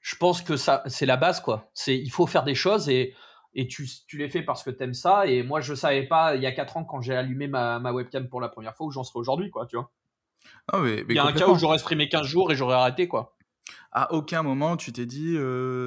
je 0.00 0.16
pense 0.16 0.42
que 0.42 0.56
ça, 0.56 0.82
c'est 0.86 1.06
la 1.06 1.16
base, 1.16 1.40
quoi. 1.40 1.70
C'est, 1.74 1.96
il 1.96 2.10
faut 2.10 2.26
faire 2.26 2.44
des 2.44 2.54
choses 2.54 2.88
et, 2.88 3.14
et 3.58 3.66
tu, 3.66 3.88
tu 4.06 4.18
les 4.18 4.28
fais 4.28 4.42
parce 4.42 4.62
que 4.62 4.70
t'aimes 4.70 4.94
ça. 4.94 5.26
Et 5.26 5.42
moi, 5.42 5.60
je 5.60 5.74
savais 5.74 6.04
pas, 6.04 6.36
il 6.36 6.42
y 6.42 6.46
a 6.46 6.52
4 6.52 6.76
ans, 6.76 6.84
quand 6.84 7.00
j'ai 7.00 7.16
allumé 7.16 7.48
ma, 7.48 7.80
ma 7.80 7.92
webcam 7.92 8.28
pour 8.28 8.40
la 8.40 8.48
première 8.48 8.76
fois, 8.76 8.86
où 8.86 8.92
j'en 8.92 9.02
serais 9.02 9.18
aujourd'hui, 9.18 9.50
quoi, 9.50 9.66
tu 9.66 9.74
vois. 9.74 9.90
Ah, 10.72 10.78
mais, 10.78 11.04
il 11.08 11.14
y 11.16 11.18
a 11.18 11.24
un 11.24 11.32
cas 11.32 11.48
où 11.48 11.58
j'aurais 11.58 11.78
streamé 11.78 12.08
15 12.08 12.24
jours 12.24 12.52
et 12.52 12.54
j'aurais 12.54 12.76
arrêté, 12.76 13.08
quoi. 13.08 13.36
à 13.90 14.12
aucun 14.12 14.42
moment 14.42 14.76
tu 14.76 14.92
t'es 14.92 15.06
dit 15.06 15.36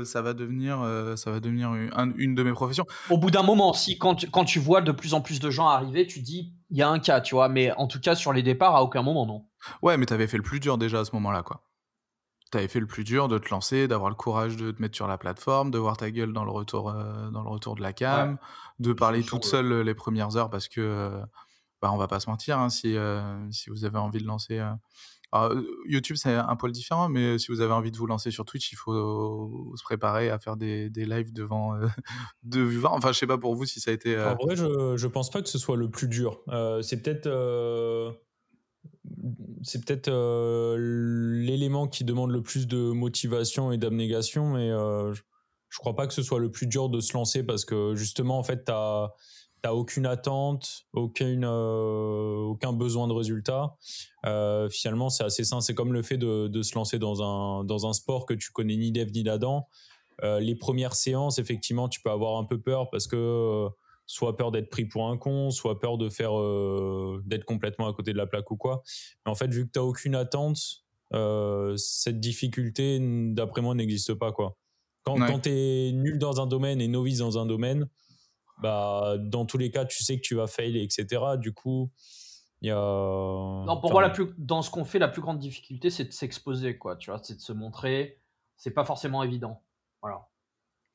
ça 0.04 0.22
va 0.22 0.34
devenir, 0.34 0.86
ça 1.16 1.32
va 1.32 1.40
devenir 1.40 1.74
une, 2.18 2.36
de 2.36 2.44
mes 2.44 2.52
professions. 2.52 2.86
Au 3.10 3.18
bout 3.18 3.32
d'un 3.32 3.44
moment, 3.44 3.72
si 3.72 3.98
quand 3.98 4.16
tu, 4.16 4.30
quand 4.30 4.44
tu 4.44 4.60
vois 4.60 4.82
de 4.82 4.92
plus 4.92 5.14
en 5.14 5.22
plus 5.22 5.40
de 5.40 5.50
gens 5.50 5.70
arriver, 5.70 6.06
tu 6.06 6.20
dis 6.20 6.52
il 6.72 6.78
y 6.78 6.82
a 6.82 6.90
un 6.90 7.00
cas, 7.00 7.22
tu 7.22 7.36
vois. 7.36 7.48
Mais 7.48 7.72
en 7.72 7.88
tout 7.88 8.02
cas 8.02 8.16
sur 8.16 8.34
les 8.34 8.44
départs, 8.44 8.76
à 8.76 8.84
aucun 8.84 9.02
moment 9.02 9.26
non. 9.26 9.46
Ouais, 9.82 9.96
mais 9.96 10.06
tu 10.06 10.14
avais 10.14 10.28
fait 10.28 10.38
le 10.38 10.44
plus 10.44 10.60
dur 10.60 10.78
déjà 10.78 11.00
à 11.00 11.06
ce 11.06 11.14
moment-là, 11.14 11.42
quoi. 11.42 11.64
Tu 12.52 12.58
avais 12.58 12.68
fait 12.68 12.80
le 12.80 12.88
plus 12.88 13.04
dur 13.04 13.28
de 13.28 13.38
te 13.38 13.50
lancer, 13.50 13.88
d'avoir 13.88 14.10
le 14.10 14.16
courage 14.16 14.58
de 14.58 14.72
te 14.72 14.82
mettre 14.82 14.96
sur 14.96 15.08
la 15.08 15.18
plateforme, 15.18 15.72
de 15.72 15.78
voir 15.78 15.98
ta 15.98 16.12
gueule 16.12 16.34
dans 16.34 16.44
le 16.44 16.52
retour, 16.52 16.92
dans 16.92 17.44
le 17.44 17.50
retour 17.50 17.76
de 17.76 17.82
la 17.82 17.94
cam, 17.94 18.38
de 18.80 18.94
parler 18.94 19.24
toute 19.24 19.46
seule 19.46 19.82
les 19.82 19.94
premières 19.94 20.36
heures 20.36 20.50
parce 20.50 20.68
que, 20.68 21.22
bah, 21.82 21.92
on 21.94 21.98
va 21.98 22.08
pas 22.08 22.20
se 22.20 22.30
mentir, 22.30 22.60
hein, 22.60 22.70
si, 22.70 22.98
si 23.52 23.70
vous 23.70 23.86
avez 23.86 23.98
envie 23.98 24.22
de 24.22 24.28
lancer 24.28 24.62
YouTube, 25.86 26.18
c'est 26.18 26.34
un 26.34 26.56
poil 26.56 26.72
différent, 26.72 27.08
mais 27.10 27.38
si 27.38 27.52
vous 27.52 27.62
avez 27.62 27.74
envie 27.74 27.92
de 27.92 27.98
vous 27.98 28.06
lancer 28.06 28.32
sur 28.32 28.46
Twitch, 28.46 28.72
il 28.74 28.76
faut 28.76 29.74
se 29.76 29.84
préparer 29.84 30.30
à 30.30 30.40
faire 30.40 30.58
des, 30.58 30.90
des 30.90 31.06
lives 31.06 31.32
devant 31.32 31.76
euh, 31.76 31.88
de. 32.44 32.82
Enfin, 32.86 33.12
je 33.12 33.20
sais 33.20 33.28
pas 33.28 33.38
pour 33.38 33.56
vous 33.56 33.66
si 33.66 33.80
ça 33.80 33.92
a 33.92 33.94
été. 33.94 34.20
En 34.20 34.36
vrai, 34.36 34.56
je, 34.56 34.98
je 34.98 35.08
pense 35.08 35.30
pas 35.30 35.42
que 35.42 35.50
ce 35.50 35.58
soit 35.58 35.78
le 35.78 35.90
plus 35.90 36.08
dur. 36.08 36.42
c'est 36.82 37.02
peut-être. 37.02 37.28
C'est 39.64 39.84
peut-être 39.86 40.10
l'élément 40.78 41.88
qui 41.88 42.04
demande 42.04 42.32
le 42.32 42.42
plus 42.42 42.68
de 42.68 42.92
motivation 42.92 43.72
et 43.72 43.78
d'abnégation, 43.78 44.54
mais 44.54 44.70
je, 44.70 45.22
je 45.70 45.78
crois 45.78 45.96
pas 45.96 46.08
que 46.08 46.14
ce 46.14 46.24
soit 46.24 46.40
le 46.40 46.50
plus 46.50 46.68
dur 46.68 46.90
de 46.90 47.00
se 47.00 47.14
lancer 47.14 47.44
parce 47.44 47.66
que 47.66 47.94
justement, 47.96 48.40
en 48.40 48.44
fait, 48.44 48.66
tu 48.66 48.72
as 48.72 49.14
t'as 49.62 49.74
aucune 49.74 50.06
attente, 50.06 50.86
aucun, 50.94 51.44
euh, 51.44 52.38
aucun 52.38 52.74
besoin 52.74 53.08
de 53.08 53.14
résultat. 53.14 53.76
Euh, 54.26 54.70
finalement, 54.70 55.10
c'est 55.10 55.24
assez 55.24 55.44
sain. 55.44 55.62
C'est 55.62 55.76
comme 55.76 55.94
le 55.94 56.02
fait 56.02 56.18
de, 56.18 56.48
de, 56.48 56.62
se 56.62 56.76
lancer 56.76 57.00
dans 57.00 57.22
un, 57.22 57.64
dans 57.64 57.86
un 57.86 57.94
sport 57.94 58.26
que 58.26 58.34
tu 58.34 58.52
connais 58.52 58.76
ni 58.76 58.92
d'Eve 58.92 59.12
ni 59.12 59.24
d'Adam. 59.24 59.68
Euh, 60.24 60.40
les 60.40 60.56
premières 60.56 60.96
séances, 60.96 61.40
effectivement, 61.40 61.90
tu 61.90 62.02
peux 62.02 62.12
avoir 62.12 62.38
un 62.38 62.44
peu 62.44 62.60
peur 62.60 62.90
parce 62.90 63.08
que 63.08 63.16
euh, 63.16 63.70
soit 64.12 64.36
peur 64.36 64.52
d'être 64.52 64.70
pris 64.70 64.86
pour 64.86 65.08
un 65.08 65.18
con, 65.18 65.52
soit 65.52 65.80
peur 65.80 65.98
de 65.98 66.10
faire 66.10 66.38
euh, 66.38 67.22
d'être 67.26 67.46
complètement 67.46 67.88
à 67.88 67.94
côté 67.94 68.12
de 68.14 68.18
la 68.18 68.28
plaque 68.28 68.52
ou 68.52 68.58
quoi. 68.58 68.84
Mais 69.26 69.32
en 69.32 69.36
fait, 69.36 69.48
vu 69.48 69.66
que 69.66 69.72
tu 69.72 69.80
n'as 69.80 69.86
aucune 69.86 70.16
attente, 70.16 70.60
cette 71.78 72.20
difficulté, 72.20 73.00
d'après 73.34 73.62
moi, 73.62 73.76
n'existe 73.76 74.14
pas 74.14 74.32
quoi. 74.32 74.58
Quand, 75.04 75.16
quand 75.16 75.40
tu 75.40 75.50
es 75.50 75.92
nul 75.92 76.20
dans 76.20 76.42
un 76.42 76.48
domaine 76.48 76.80
et 76.80 76.88
novice 76.88 77.18
dans 77.20 77.38
un 77.38 77.46
domaine, 77.46 77.88
bah, 78.62 79.16
dans 79.20 79.46
tous 79.46 79.58
les 79.58 79.72
cas, 79.72 79.86
tu 79.86 80.04
sais 80.04 80.16
que 80.18 80.22
tu 80.22 80.36
vas 80.36 80.48
fail, 80.48 80.78
etc. 80.78 81.24
Du 81.38 81.54
coup, 81.54 81.90
il 82.62 82.68
y 82.68 82.72
a. 82.72 82.76
Non, 82.76 83.80
pour 83.82 83.92
moi, 83.92 84.02
la 84.02 84.10
plus, 84.10 84.28
dans 84.38 84.62
ce 84.62 84.70
qu'on 84.70 84.86
fait, 84.86 85.00
la 85.00 85.08
plus 85.08 85.22
grande 85.22 85.40
difficulté, 85.40 85.90
c'est 85.90 86.06
de 86.06 86.12
s'exposer, 86.12 86.78
quoi. 86.78 86.96
Tu 86.96 87.10
vois, 87.10 87.20
c'est 87.24 87.36
de 87.36 87.42
se 87.42 87.54
montrer. 87.54 88.20
C'est 88.58 88.72
pas 88.72 88.86
forcément 88.86 89.24
évident. 89.24 89.64
Voilà. 90.02 90.28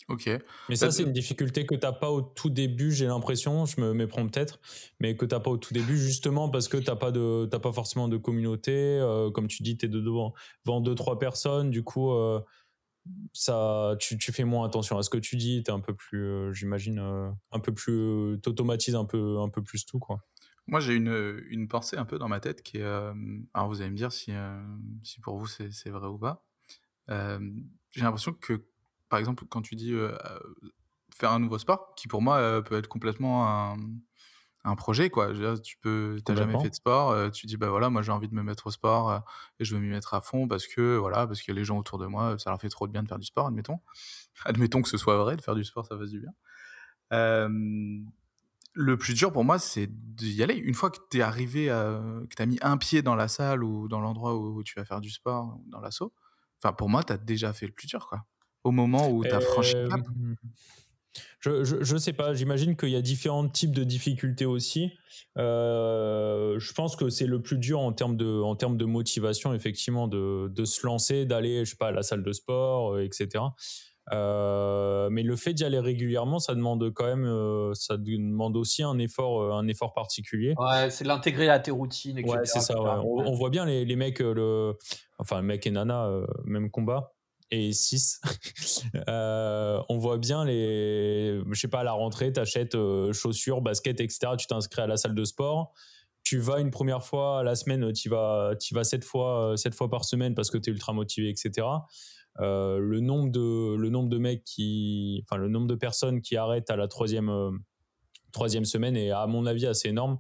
Ok. 0.09 0.31
Mais 0.69 0.77
ça, 0.77 0.87
bah, 0.87 0.93
c'est 0.93 1.03
une 1.03 1.13
difficulté 1.13 1.67
que 1.67 1.75
tu 1.75 1.81
n'as 1.85 1.93
pas 1.93 2.11
au 2.11 2.23
tout 2.23 2.49
début, 2.49 2.93
j'ai 2.93 3.07
l'impression, 3.07 3.67
je 3.67 3.81
me 3.81 3.93
méprends 3.93 4.27
peut-être, 4.27 4.61
mais 5.01 5.17
que 5.17 5.27
tu 5.27 5.35
n'as 5.35 5.41
pas 5.41 5.51
au 5.51 5.57
tout 5.57 5.75
début, 5.75 5.99
justement 5.99 6.49
parce 6.49 6.69
que 6.69 6.77
tu 6.77 6.87
n'as 6.87 6.97
pas, 6.97 7.11
de, 7.11 7.47
pas 7.47 7.73
forcément 7.73 8.07
de 8.07 8.17
communauté. 8.17 8.73
Euh, 8.73 9.31
comme 9.31 9.49
tu 9.49 9.63
dis, 9.65 9.77
tu 9.77 9.87
es 9.87 9.89
devant, 9.89 10.33
devant 10.65 10.81
deux, 10.81 10.95
trois 10.95 11.19
personnes. 11.19 11.71
Du 11.71 11.83
coup, 11.83 12.13
euh, 12.13 12.41
ça, 13.33 13.97
tu, 13.99 14.17
tu, 14.17 14.31
fais 14.31 14.45
moins 14.45 14.65
attention 14.65 14.97
à 14.97 15.03
ce 15.03 15.11
que 15.11 15.19
tu 15.19 15.35
dis, 15.35 15.65
tu 15.65 15.73
es 15.73 15.75
un 15.75 15.81
peu 15.81 15.95
plus, 15.95 16.25
euh, 16.25 16.53
j'imagine, 16.53 17.01
un 17.51 17.61
peu 17.61 17.75
plus, 17.75 18.39
t'automatises 18.43 18.95
un 18.95 19.07
peu, 19.07 19.41
un 19.41 19.49
peu 19.49 19.63
plus 19.63 19.87
tout, 19.87 19.99
quoi. 19.99 20.21
Moi, 20.69 20.81
j'ai 20.81 20.95
une, 20.95 21.43
une 21.49 21.69
pensée 21.69 21.97
un 21.97 22.05
peu 22.05 22.19
dans 22.19 22.29
ma 22.29 22.41
tête 22.41 22.63
qui 22.63 22.79
est, 22.79 22.83
alors 23.55 23.69
vous 23.69 23.81
allez 23.81 23.91
me 23.91 23.97
dire 23.97 24.11
si, 24.11 24.33
si 25.05 25.21
pour 25.21 25.37
vous 25.39 25.47
c'est 25.47 25.91
vrai 25.91 26.09
ou 26.09 26.19
pas. 26.19 26.45
j'ai 27.09 28.01
l'impression 28.03 28.33
que, 28.33 28.65
par 29.09 29.19
exemple, 29.19 29.45
quand 29.49 29.63
tu 29.63 29.77
dis 29.77 29.95
faire 31.15 31.33
un 31.33 31.39
nouveau 31.39 31.59
sport, 31.59 31.95
qui 31.97 32.09
pour 32.09 32.23
moi 32.23 32.63
peut 32.63 32.77
être 32.77 32.89
complètement 32.89 33.49
un, 33.49 33.77
un 34.67 34.75
projet 34.75 35.11
quoi. 35.11 35.33
tu 35.63 35.79
peux, 35.79 36.19
t'as 36.25 36.35
jamais 36.35 36.59
fait 36.61 36.71
de 36.71 36.75
sport, 36.75 37.11
euh, 37.13 37.31
tu 37.31 37.47
dis 37.47 37.57
bah 37.57 37.69
voilà, 37.71 37.89
moi 37.89 38.03
j'ai 38.03 38.11
envie 38.11 38.29
de 38.29 38.35
me 38.35 38.43
mettre 38.43 38.67
au 38.67 38.71
sport 38.71 39.23
et 39.61 39.65
je 39.65 39.75
veux 39.75 39.81
m'y 39.81 39.89
mettre 39.89 40.13
à 40.15 40.21
fond 40.21 40.49
parce 40.49 40.67
que 40.67 40.97
voilà, 40.97 41.27
parce 41.27 41.41
que 41.41 41.53
les 41.53 41.65
gens 41.65 41.79
autour 41.79 41.99
de 41.99 42.07
moi, 42.07 42.37
ça 42.39 42.51
leur 42.51 42.61
fait 42.61 42.69
trop 42.69 42.89
de 42.89 42.93
bien 42.93 43.05
de 43.05 43.09
faire 43.09 43.19
du 43.19 43.27
sport, 43.27 43.47
admettons. 43.47 43.79
Admettons 44.45 44.83
que 44.83 44.89
ce 44.89 44.99
soit 44.99 45.17
vrai, 45.17 45.37
de 45.37 45.41
faire 45.41 45.55
du 45.55 45.65
sport, 45.65 45.87
ça 45.87 45.97
fasse 45.97 46.11
du 46.11 46.21
bien. 46.21 46.33
le 47.11 48.97
plus 48.99 49.15
dur 49.15 49.33
pour 49.33 49.45
moi, 49.45 49.59
c'est 49.59 49.87
d'y 49.89 50.43
aller. 50.43 50.57
Une 50.57 50.75
fois 50.75 50.91
que 50.91 50.99
tu 51.11 51.19
es 51.19 51.23
arrivé, 51.23 51.71
à, 51.71 52.03
que 52.29 52.35
tu 52.35 52.43
as 52.43 52.47
mis 52.47 52.59
un 52.61 52.77
pied 52.77 53.03
dans 53.03 53.15
la 53.15 53.29
salle 53.29 53.63
ou 53.63 53.89
dans 53.89 54.01
l'endroit 54.01 54.37
où, 54.37 54.63
tu 54.65 54.75
vas 54.75 54.85
faire 54.85 55.01
du 55.01 55.11
sport, 55.11 55.59
dans 55.69 55.81
l'assaut, 55.81 56.13
enfin 56.61 56.73
pour 56.73 56.89
moi, 56.89 57.05
tu 57.05 57.13
as 57.13 57.19
déjà 57.19 57.53
fait 57.53 57.67
le 57.67 57.73
plus 57.73 57.87
dur 57.87 58.09
quoi. 58.09 58.27
Au 58.67 58.73
moment 58.73 59.09
où 59.09 59.23
tu 59.23 59.31
as 59.31 59.41
franchi 59.41 59.75
le 59.75 59.89
cap. 59.89 60.01
Je, 61.41 61.65
je, 61.65 61.97
sais 61.97 62.13
pas, 62.13 62.35
j'imagine 62.35 62.77
qu'il 62.77 62.89
y 62.89 62.97
a 62.97 63.03
différents 63.03 63.49
types 63.49 63.71
de 63.71 63.85
difficultés 63.85 64.47
aussi. 64.47 64.91
Euh, 65.39 66.59
je 66.59 66.73
pense 66.73 66.97
que 66.97 67.09
c'est 67.09 67.27
le 67.27 67.41
plus 67.41 67.59
dur 67.59 67.79
en 67.79 67.93
termes 67.93 68.17
de, 68.17 68.41
en 68.41 68.57
termes 68.57 68.77
de 68.77 68.85
motivation, 68.85 69.55
effectivement, 69.55 70.09
de, 70.09 70.49
de 70.49 70.65
se 70.65 70.85
lancer, 70.85 71.25
d'aller, 71.25 71.65
je 71.65 71.71
sais 71.71 71.77
pas, 71.77 71.89
à 71.89 71.93
la 71.93 72.03
salle 72.03 72.25
de 72.25 72.33
sport, 72.33 72.95
euh, 72.95 73.05
etc. 73.05 73.45
Euh, 74.13 75.09
mais 75.11 75.23
le 75.23 75.37
fait 75.37 75.53
d'y 75.53 75.65
aller 75.65 75.79
régulièrement, 75.79 76.41
ça 76.41 76.55
demande 76.57 76.93
quand 76.93 77.07
même, 77.07 77.73
ça 77.75 77.97
demande 77.97 78.57
aussi 78.57 78.83
un 78.83 78.99
effort, 78.99 79.55
un 79.55 79.69
effort 79.69 79.95
particulier. 79.95 80.55
Ouais, 80.59 80.91
c'est 80.91 81.05
l'intégrer 81.05 81.49
à 81.49 81.61
tes 81.61 81.71
routines, 81.71 82.19
etc. 82.19 82.39
Ouais, 82.39 82.45
c'est 82.45 82.61
ça. 82.61 83.01
On, 83.05 83.35
voit 83.35 83.51
bien 83.51 83.67
les, 83.67 83.85
les 83.85 83.97
mecs, 83.97 84.19
le, 84.19 84.75
enfin, 85.19 85.43
mecs 85.43 85.67
et 85.67 85.71
nana, 85.71 86.11
même 86.45 86.71
combat 86.71 87.16
et 87.51 87.73
6. 87.73 88.21
euh, 89.09 89.81
on 89.89 89.99
voit 89.99 90.19
bien 90.19 90.45
les. 90.45 91.41
Je 91.51 91.61
sais 91.61 91.69
pas, 91.69 91.81
à 91.81 91.85
la 91.85 91.93
rentrée, 91.93 92.33
tu 92.33 92.41
achètes 92.41 92.75
euh, 92.75 93.13
chaussures, 93.13 93.61
baskets, 93.61 94.01
etc. 94.01 94.33
Tu 94.39 94.47
t'inscris 94.47 94.83
à 94.83 94.87
la 94.87 94.97
salle 94.97 95.15
de 95.15 95.25
sport. 95.25 95.73
Tu 96.23 96.39
vas 96.39 96.61
une 96.61 96.71
première 96.71 97.05
fois 97.05 97.41
à 97.41 97.43
la 97.45 97.55
semaine, 97.55 97.93
tu 97.93 98.09
vas, 98.09 98.55
tu 98.61 98.75
vas 98.75 98.83
7 98.83 99.05
fois, 99.05 99.57
7 99.57 99.75
fois 99.75 99.89
par 99.89 100.05
semaine 100.05 100.35
parce 100.35 100.51
que 100.51 100.59
tu 100.59 100.71
es 100.71 100.73
ultra 100.73 100.93
motivé, 100.93 101.29
etc. 101.29 101.65
Euh, 102.41 102.79
le, 102.79 103.01
nombre 103.01 103.31
de, 103.31 103.77
le 103.77 103.91
nombre 103.91 104.09
de 104.09 104.19
mecs 104.19 104.45
qui. 104.45 105.23
Enfin, 105.25 105.41
le 105.41 105.49
nombre 105.49 105.67
de 105.67 105.75
personnes 105.75 106.21
qui 106.21 106.37
arrêtent 106.37 106.71
à 106.71 106.77
la 106.77 106.89
troisième, 106.89 107.29
euh, 107.29 107.53
troisième 108.33 108.65
semaine 108.65 108.97
est, 108.97 109.11
à 109.11 109.27
mon 109.27 109.47
avis, 109.47 109.67
assez 109.67 109.89
énorme. 109.89 110.19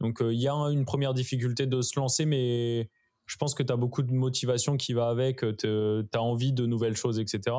Donc, 0.00 0.18
il 0.20 0.38
y 0.38 0.46
a 0.46 0.52
une 0.52 0.84
première 0.84 1.14
difficulté 1.14 1.66
de 1.66 1.80
se 1.80 1.98
lancer, 1.98 2.26
mais 2.26 2.90
je 3.26 3.36
pense 3.36 3.54
que 3.54 3.62
tu 3.62 3.72
as 3.72 3.76
beaucoup 3.76 4.02
de 4.02 4.12
motivation 4.12 4.76
qui 4.76 4.92
va 4.92 5.08
avec, 5.08 5.42
euh, 5.42 5.52
tu 5.52 6.16
as 6.16 6.22
envie 6.22 6.52
de 6.52 6.64
nouvelles 6.64 6.96
choses, 6.96 7.18
etc. 7.18 7.56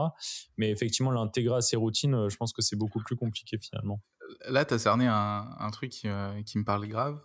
Mais 0.58 0.72
effectivement, 0.72 1.12
l'intégrer 1.12 1.58
à 1.58 1.62
ces 1.62 1.76
routines, 1.76 2.16
euh, 2.16 2.30
je 2.30 2.38
pense 2.38 2.54
que 2.54 2.62
c'est 2.62 2.78
beaucoup 2.78 3.00
plus 3.00 3.16
compliqué 3.16 3.58
finalement. 3.58 4.02
Là, 4.50 4.66
tu 4.66 4.74
as 4.74 4.80
cerné 4.80 5.08
un, 5.08 5.70
truc 5.72 5.92
qui, 5.92 6.08
euh, 6.08 6.42
qui, 6.44 6.58
me 6.58 6.64
parle 6.64 6.88
grave. 6.88 7.22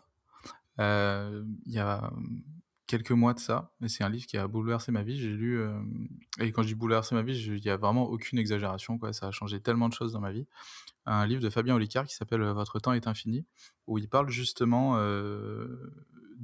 Il 0.78 1.72
y 1.72 1.78
a 1.78 2.10
quelques 2.86 3.12
mois 3.12 3.32
de 3.32 3.38
ça, 3.38 3.72
et 3.82 3.88
c'est 3.88 4.04
un 4.04 4.08
livre 4.08 4.26
qui 4.26 4.36
a 4.36 4.46
bouleversé 4.46 4.92
ma 4.92 5.02
vie. 5.02 5.18
J'ai 5.18 5.30
lu, 5.30 5.64
et 6.40 6.52
quand 6.52 6.62
je 6.62 6.68
dis 6.68 6.74
bouleversé 6.74 7.14
ma 7.14 7.22
vie, 7.22 7.36
il 7.36 7.60
n'y 7.60 7.70
a 7.70 7.76
vraiment 7.76 8.04
aucune 8.04 8.38
exagération, 8.38 8.98
ça 9.12 9.28
a 9.28 9.30
changé 9.30 9.60
tellement 9.60 9.88
de 9.88 9.94
choses 9.94 10.12
dans 10.12 10.20
ma 10.20 10.32
vie. 10.32 10.46
Un 11.06 11.26
livre 11.26 11.42
de 11.42 11.50
Fabien 11.50 11.74
Olicard 11.74 12.06
qui 12.06 12.14
s'appelle 12.14 12.42
Votre 12.42 12.80
temps 12.80 12.92
est 12.92 13.06
infini, 13.06 13.44
où 13.86 13.98
il 13.98 14.08
parle 14.08 14.28
justement 14.28 14.96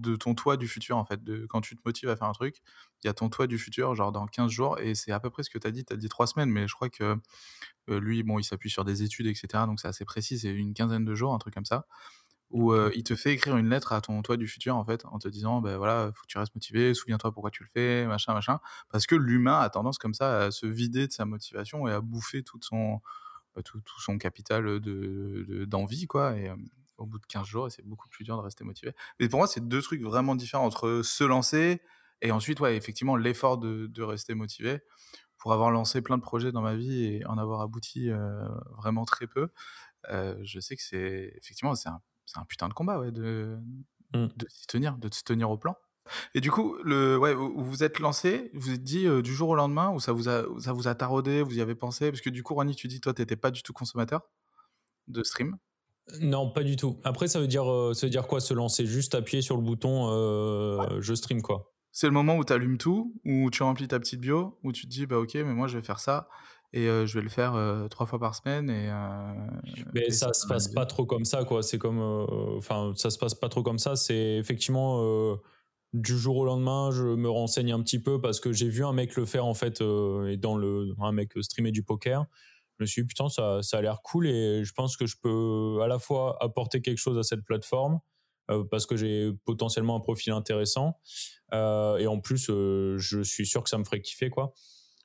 de 0.00 0.16
ton 0.16 0.34
toit 0.34 0.56
du 0.56 0.68
futur, 0.68 0.96
en 0.96 1.04
fait. 1.04 1.22
De, 1.22 1.46
quand 1.46 1.60
tu 1.60 1.76
te 1.76 1.82
motives 1.84 2.08
à 2.08 2.16
faire 2.16 2.28
un 2.28 2.32
truc, 2.32 2.62
il 3.02 3.06
y 3.06 3.10
a 3.10 3.14
ton 3.14 3.28
toit 3.28 3.46
du 3.46 3.58
futur, 3.58 3.94
genre 3.94 4.12
dans 4.12 4.26
15 4.26 4.50
jours, 4.50 4.78
et 4.78 4.94
c'est 4.94 5.12
à 5.12 5.20
peu 5.20 5.30
près 5.30 5.42
ce 5.42 5.50
que 5.50 5.58
tu 5.58 5.66
as 5.66 5.70
dit. 5.70 5.84
Tu 5.84 5.92
as 5.92 5.96
dit 5.96 6.08
3 6.08 6.26
semaines, 6.26 6.50
mais 6.50 6.68
je 6.68 6.74
crois 6.74 6.88
que 6.90 7.16
lui, 7.88 8.22
bon, 8.22 8.38
il 8.38 8.44
s'appuie 8.44 8.70
sur 8.70 8.84
des 8.84 9.02
études, 9.02 9.26
etc. 9.26 9.64
Donc 9.66 9.80
c'est 9.80 9.88
assez 9.88 10.04
précis, 10.04 10.38
c'est 10.38 10.50
une 10.50 10.74
quinzaine 10.74 11.04
de 11.04 11.14
jours, 11.14 11.34
un 11.34 11.38
truc 11.38 11.54
comme 11.54 11.64
ça, 11.64 11.86
où 12.50 12.74
il 12.94 13.02
te 13.02 13.14
fait 13.14 13.32
écrire 13.34 13.56
une 13.56 13.68
lettre 13.68 13.92
à 13.92 14.00
ton 14.00 14.20
toit 14.22 14.36
du 14.36 14.46
futur, 14.48 14.76
en 14.76 14.84
fait, 14.84 15.04
en 15.06 15.18
te 15.18 15.28
disant, 15.28 15.60
ben 15.60 15.76
voilà, 15.76 16.10
faut 16.14 16.22
que 16.22 16.26
tu 16.28 16.38
restes 16.38 16.54
motivé, 16.54 16.94
souviens-toi 16.94 17.32
pourquoi 17.32 17.50
tu 17.50 17.62
le 17.62 17.68
fais, 17.74 18.06
machin, 18.06 18.34
machin. 18.34 18.58
Parce 18.90 19.06
que 19.06 19.14
l'humain 19.14 19.60
a 19.60 19.70
tendance 19.70 19.98
comme 19.98 20.14
ça 20.14 20.44
à 20.44 20.50
se 20.50 20.66
vider 20.66 21.06
de 21.06 21.12
sa 21.12 21.24
motivation 21.24 21.86
et 21.88 21.92
à 21.92 22.00
bouffer 22.00 22.42
toute 22.42 22.64
son, 22.64 23.00
bah, 23.54 23.62
tout, 23.62 23.82
son 23.98 24.18
capital 24.18 24.80
de, 24.80 25.64
d'envie, 25.66 26.06
quoi. 26.06 26.36
Et, 26.36 26.50
au 26.98 27.06
bout 27.06 27.18
de 27.18 27.26
15 27.26 27.46
jours 27.46 27.66
et 27.66 27.70
c'est 27.70 27.84
beaucoup 27.84 28.08
plus 28.08 28.24
dur 28.24 28.36
de 28.36 28.42
rester 28.42 28.64
motivé. 28.64 28.92
Mais 29.18 29.28
pour 29.28 29.38
moi, 29.38 29.46
c'est 29.46 29.66
deux 29.66 29.80
trucs 29.80 30.02
vraiment 30.02 30.34
différents 30.34 30.66
entre 30.66 31.02
se 31.02 31.24
lancer 31.24 31.80
et 32.20 32.32
ensuite, 32.32 32.60
ouais, 32.60 32.76
effectivement, 32.76 33.16
l'effort 33.16 33.58
de, 33.58 34.02
rester 34.02 34.34
motivé. 34.34 34.80
Pour 35.38 35.52
avoir 35.52 35.70
lancé 35.70 36.02
plein 36.02 36.18
de 36.18 36.22
projets 36.22 36.50
dans 36.50 36.62
ma 36.62 36.74
vie 36.74 37.04
et 37.04 37.24
en 37.26 37.38
avoir 37.38 37.60
abouti 37.60 38.10
vraiment 38.76 39.04
très 39.04 39.28
peu, 39.28 39.50
je 40.10 40.58
sais 40.60 40.74
que 40.74 40.82
c'est 40.82 41.32
effectivement 41.36 41.76
c'est 41.76 41.88
un, 41.88 42.00
un, 42.34 42.44
putain 42.44 42.68
de 42.68 42.74
combat 42.74 42.98
ouais, 42.98 43.12
de, 43.12 43.56
mmh. 44.14 44.26
de 44.36 44.46
s'y 44.48 44.66
tenir, 44.66 44.98
de 44.98 45.12
se 45.14 45.22
tenir 45.22 45.48
au 45.48 45.56
plan. 45.56 45.76
Et 46.34 46.40
du 46.40 46.50
coup, 46.50 46.76
le, 46.82 47.16
ouais, 47.18 47.34
vous 47.34 47.52
vous 47.62 47.84
êtes 47.84 48.00
lancé, 48.00 48.50
vous 48.52 48.62
vous 48.62 48.72
êtes 48.72 48.82
dit 48.82 49.06
du 49.22 49.32
jour 49.32 49.50
au 49.50 49.54
lendemain, 49.54 49.90
ou 49.90 50.00
ça 50.00 50.10
vous 50.10 50.28
a, 50.28 50.42
ça 50.58 50.72
vous 50.72 50.88
a 50.88 50.94
taraudé, 50.96 51.42
vous 51.42 51.58
y 51.58 51.60
avez 51.60 51.76
pensé? 51.76 52.10
Parce 52.10 52.20
que 52.20 52.30
du 52.30 52.42
coup, 52.42 52.56
Rani, 52.56 52.74
tu 52.74 52.88
dis, 52.88 53.00
toi, 53.00 53.14
tu 53.14 53.22
n'étais 53.22 53.36
pas 53.36 53.52
du 53.52 53.62
tout 53.62 53.72
consommateur 53.72 54.22
de 55.06 55.22
stream. 55.22 55.56
Non, 56.20 56.50
pas 56.50 56.62
du 56.62 56.76
tout. 56.76 56.98
Après, 57.04 57.28
ça 57.28 57.40
veut 57.40 57.46
dire, 57.46 57.70
euh, 57.70 57.94
ça 57.94 58.06
veut 58.06 58.10
dire 58.10 58.26
quoi 58.26 58.40
se 58.40 58.54
lancer 58.54 58.86
Juste 58.86 59.14
appuyer 59.14 59.42
sur 59.42 59.56
le 59.56 59.62
bouton 59.62 60.08
euh, 60.10 61.00
je 61.00 61.14
stream 61.14 61.42
quoi? 61.42 61.72
c'est 61.90 62.06
le 62.06 62.12
moment 62.12 62.36
où 62.36 62.44
tu 62.44 62.52
allumes 62.52 62.78
tout, 62.78 63.12
où 63.24 63.50
tu 63.50 63.64
remplis 63.64 63.88
ta 63.88 63.98
petite 63.98 64.20
bio, 64.20 64.56
où 64.62 64.70
tu 64.70 64.86
te 64.86 64.90
dis, 64.90 65.06
bah 65.06 65.18
ok, 65.18 65.34
mais 65.34 65.54
moi 65.54 65.66
je 65.66 65.78
vais 65.78 65.82
faire 65.82 65.98
ça 65.98 66.28
et 66.72 66.84
je 66.84 67.12
vais 67.14 67.22
le 67.22 67.28
faire 67.28 67.56
trois 67.90 68.06
fois 68.06 68.20
par 68.20 68.36
semaine. 68.36 68.70
Et, 68.70 68.88
mais 69.94 70.10
ça, 70.10 70.32
se 70.32 70.46
passe 70.46 70.68
pas 70.68 70.86
trop 70.86 71.06
comme 71.06 71.24
ça, 71.24 71.42
quoi. 71.44 71.64
C'est 71.64 71.78
comme, 71.78 71.98
enfin, 72.56 72.92
ça 72.94 73.10
se 73.10 73.18
passe 73.18 73.34
pas 73.34 73.48
trop 73.48 73.64
comme 73.64 73.80
ça. 73.80 73.96
C'est 73.96 74.36
effectivement 74.36 75.02
du 75.92 76.16
jour 76.16 76.36
au 76.36 76.44
lendemain, 76.44 76.90
je 76.92 77.02
me 77.02 77.28
renseigne 77.28 77.72
un 77.72 77.82
petit 77.82 78.00
peu 78.00 78.20
parce 78.20 78.38
que 78.38 78.52
j'ai 78.52 78.68
vu 78.68 78.84
un 78.84 78.92
mec 78.92 79.16
le 79.16 79.24
faire 79.24 79.46
en 79.46 79.54
fait, 79.54 79.80
et 79.80 80.36
dans 80.36 80.56
le, 80.56 80.94
un 81.00 81.10
mec 81.10 81.32
streamer 81.40 81.72
du 81.72 81.82
poker. 81.82 82.26
Je 82.78 82.84
me 82.84 82.86
suis 82.86 83.02
dit 83.02 83.08
putain, 83.08 83.28
ça, 83.28 83.60
a 83.72 83.80
l'air 83.80 84.00
cool 84.02 84.26
et 84.28 84.64
je 84.64 84.72
pense 84.72 84.96
que 84.96 85.06
je 85.06 85.16
peux 85.20 85.80
à 85.82 85.86
la 85.88 85.98
fois 85.98 86.36
apporter 86.40 86.80
quelque 86.80 86.98
chose 86.98 87.18
à 87.18 87.22
cette 87.22 87.44
plateforme 87.44 87.98
parce 88.70 88.86
que 88.86 88.96
j'ai 88.96 89.32
potentiellement 89.44 89.96
un 89.96 90.00
profil 90.00 90.32
intéressant 90.32 90.98
et 91.52 92.06
en 92.06 92.20
plus, 92.20 92.46
je 92.46 93.22
suis 93.22 93.46
sûr 93.46 93.62
que 93.62 93.68
ça 93.68 93.78
me 93.78 93.84
ferait 93.84 94.00
kiffer 94.00 94.30
quoi. 94.30 94.54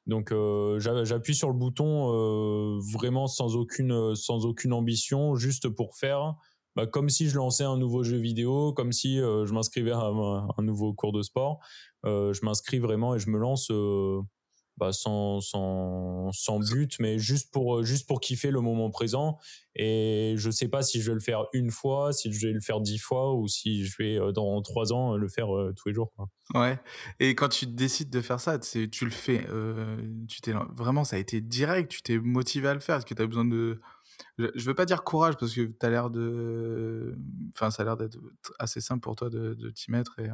Donc 0.05 0.31
euh, 0.31 0.79
j'appuie 0.79 1.35
sur 1.35 1.47
le 1.47 1.53
bouton 1.53 2.11
euh, 2.13 2.79
vraiment 2.91 3.27
sans 3.27 3.55
aucune 3.55 4.15
sans 4.15 4.45
aucune 4.45 4.73
ambition, 4.73 5.35
juste 5.35 5.69
pour 5.69 5.95
faire 5.95 6.35
bah, 6.75 6.87
comme 6.87 7.07
si 7.07 7.29
je 7.29 7.37
lançais 7.37 7.63
un 7.63 7.77
nouveau 7.77 8.03
jeu 8.03 8.17
vidéo, 8.17 8.73
comme 8.73 8.91
si 8.91 9.19
euh, 9.19 9.45
je 9.45 9.53
m'inscrivais 9.53 9.91
à 9.91 9.99
un, 9.99 10.63
nouveau 10.63 10.93
cours 10.93 11.13
de 11.13 11.21
sport. 11.21 11.59
je 12.03 12.45
m'inscris 12.45 12.79
vraiment 12.79 13.15
et 13.15 13.19
je 13.19 13.29
me 13.29 13.37
lance 13.37 13.71
bah, 14.77 14.91
sans, 14.91 15.39
sans, 15.39 16.59
but, 16.59 16.97
mais 16.99 17.19
juste 17.19 17.51
pour, 17.53 17.77
euh, 17.77 17.83
juste 17.83 18.07
pour 18.07 18.19
kiffer 18.19 18.49
le 18.49 18.59
moment 18.59 18.89
présent. 18.89 19.37
Et 19.75 20.33
je 20.37 20.49
sais 20.49 20.67
pas 20.67 20.81
si 20.81 21.01
je 21.01 21.11
vais 21.11 21.13
le 21.13 21.19
faire 21.19 21.45
une 21.53 21.69
fois, 21.69 22.11
si 22.11 22.31
je 22.33 22.47
vais 22.47 22.53
le 22.53 22.59
faire 22.59 22.81
dix 22.81 22.97
fois 22.97 23.35
ou 23.35 23.47
si 23.47 23.85
je 23.85 23.95
vais 23.97 24.19
euh, 24.19 24.31
dans 24.31 24.61
trois 24.61 24.91
ans 24.91 25.15
le 25.15 25.27
faire 25.27 25.55
euh, 25.55 25.73
tous 25.75 25.89
les 25.89 25.93
jours. 25.93 26.11
Ouais. 26.55 26.79
Et 27.19 27.35
quand 27.35 27.49
tu 27.49 27.67
décides 27.67 28.09
de 28.09 28.21
faire 28.21 28.39
ça, 28.39 28.57
tu 28.57 29.05
le 29.05 29.11
fais, 29.11 29.45
tu 30.27 30.53
vraiment, 30.75 31.03
ça 31.03 31.17
a 31.17 31.19
été 31.19 31.39
direct, 31.39 31.91
tu 31.91 32.01
t'es 32.01 32.17
motivé 32.17 32.67
à 32.67 32.73
le 32.73 32.79
faire. 32.79 32.97
Est-ce 32.97 33.05
que 33.05 33.13
tu 33.13 33.21
as 33.21 33.27
besoin 33.27 33.45
de. 33.45 33.79
Je, 34.37 34.65
veux 34.65 34.75
pas 34.75 34.85
dire 34.85 35.03
courage 35.03 35.37
parce 35.37 35.53
que 35.53 35.61
tu 35.61 35.89
l'air 35.89 36.09
de. 36.09 37.15
Enfin, 37.55 37.69
ça 37.69 37.83
a 37.83 37.85
l'air 37.85 37.97
d'être 37.97 38.17
assez 38.57 38.81
simple 38.81 39.01
pour 39.01 39.15
toi 39.15 39.29
de, 39.29 39.53
de 39.53 39.69
t'y 39.69 39.91
mettre, 39.91 40.17
et, 40.19 40.29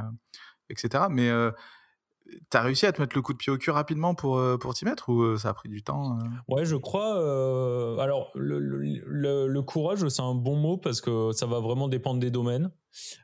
etc. 0.69 1.05
Mais 1.09 1.29
T'as 2.49 2.61
réussi 2.61 2.85
à 2.85 2.91
te 2.91 3.01
mettre 3.01 3.15
le 3.15 3.21
coup 3.21 3.33
de 3.33 3.37
pied 3.37 3.51
au 3.51 3.57
cul 3.57 3.71
rapidement 3.71 4.15
pour, 4.15 4.37
euh, 4.37 4.57
pour 4.57 4.73
t'y 4.73 4.85
mettre 4.85 5.09
ou 5.09 5.21
euh, 5.21 5.37
ça 5.37 5.49
a 5.49 5.53
pris 5.53 5.69
du 5.69 5.83
temps 5.83 6.17
euh? 6.17 6.23
Ouais, 6.47 6.65
je 6.65 6.75
crois. 6.75 7.15
alors, 8.01 8.31
le, 8.35 9.61
courage, 9.61 10.07
c'est 10.07 10.21
un 10.21 10.35
bon 10.35 10.55
mot 10.55 10.77
parce 10.77 11.01
que 11.01 11.31
ça 11.31 11.45
va 11.45 11.59
vraiment 11.59 11.87
dépendre 11.87 12.19
des 12.19 12.31
domaines. 12.31 12.71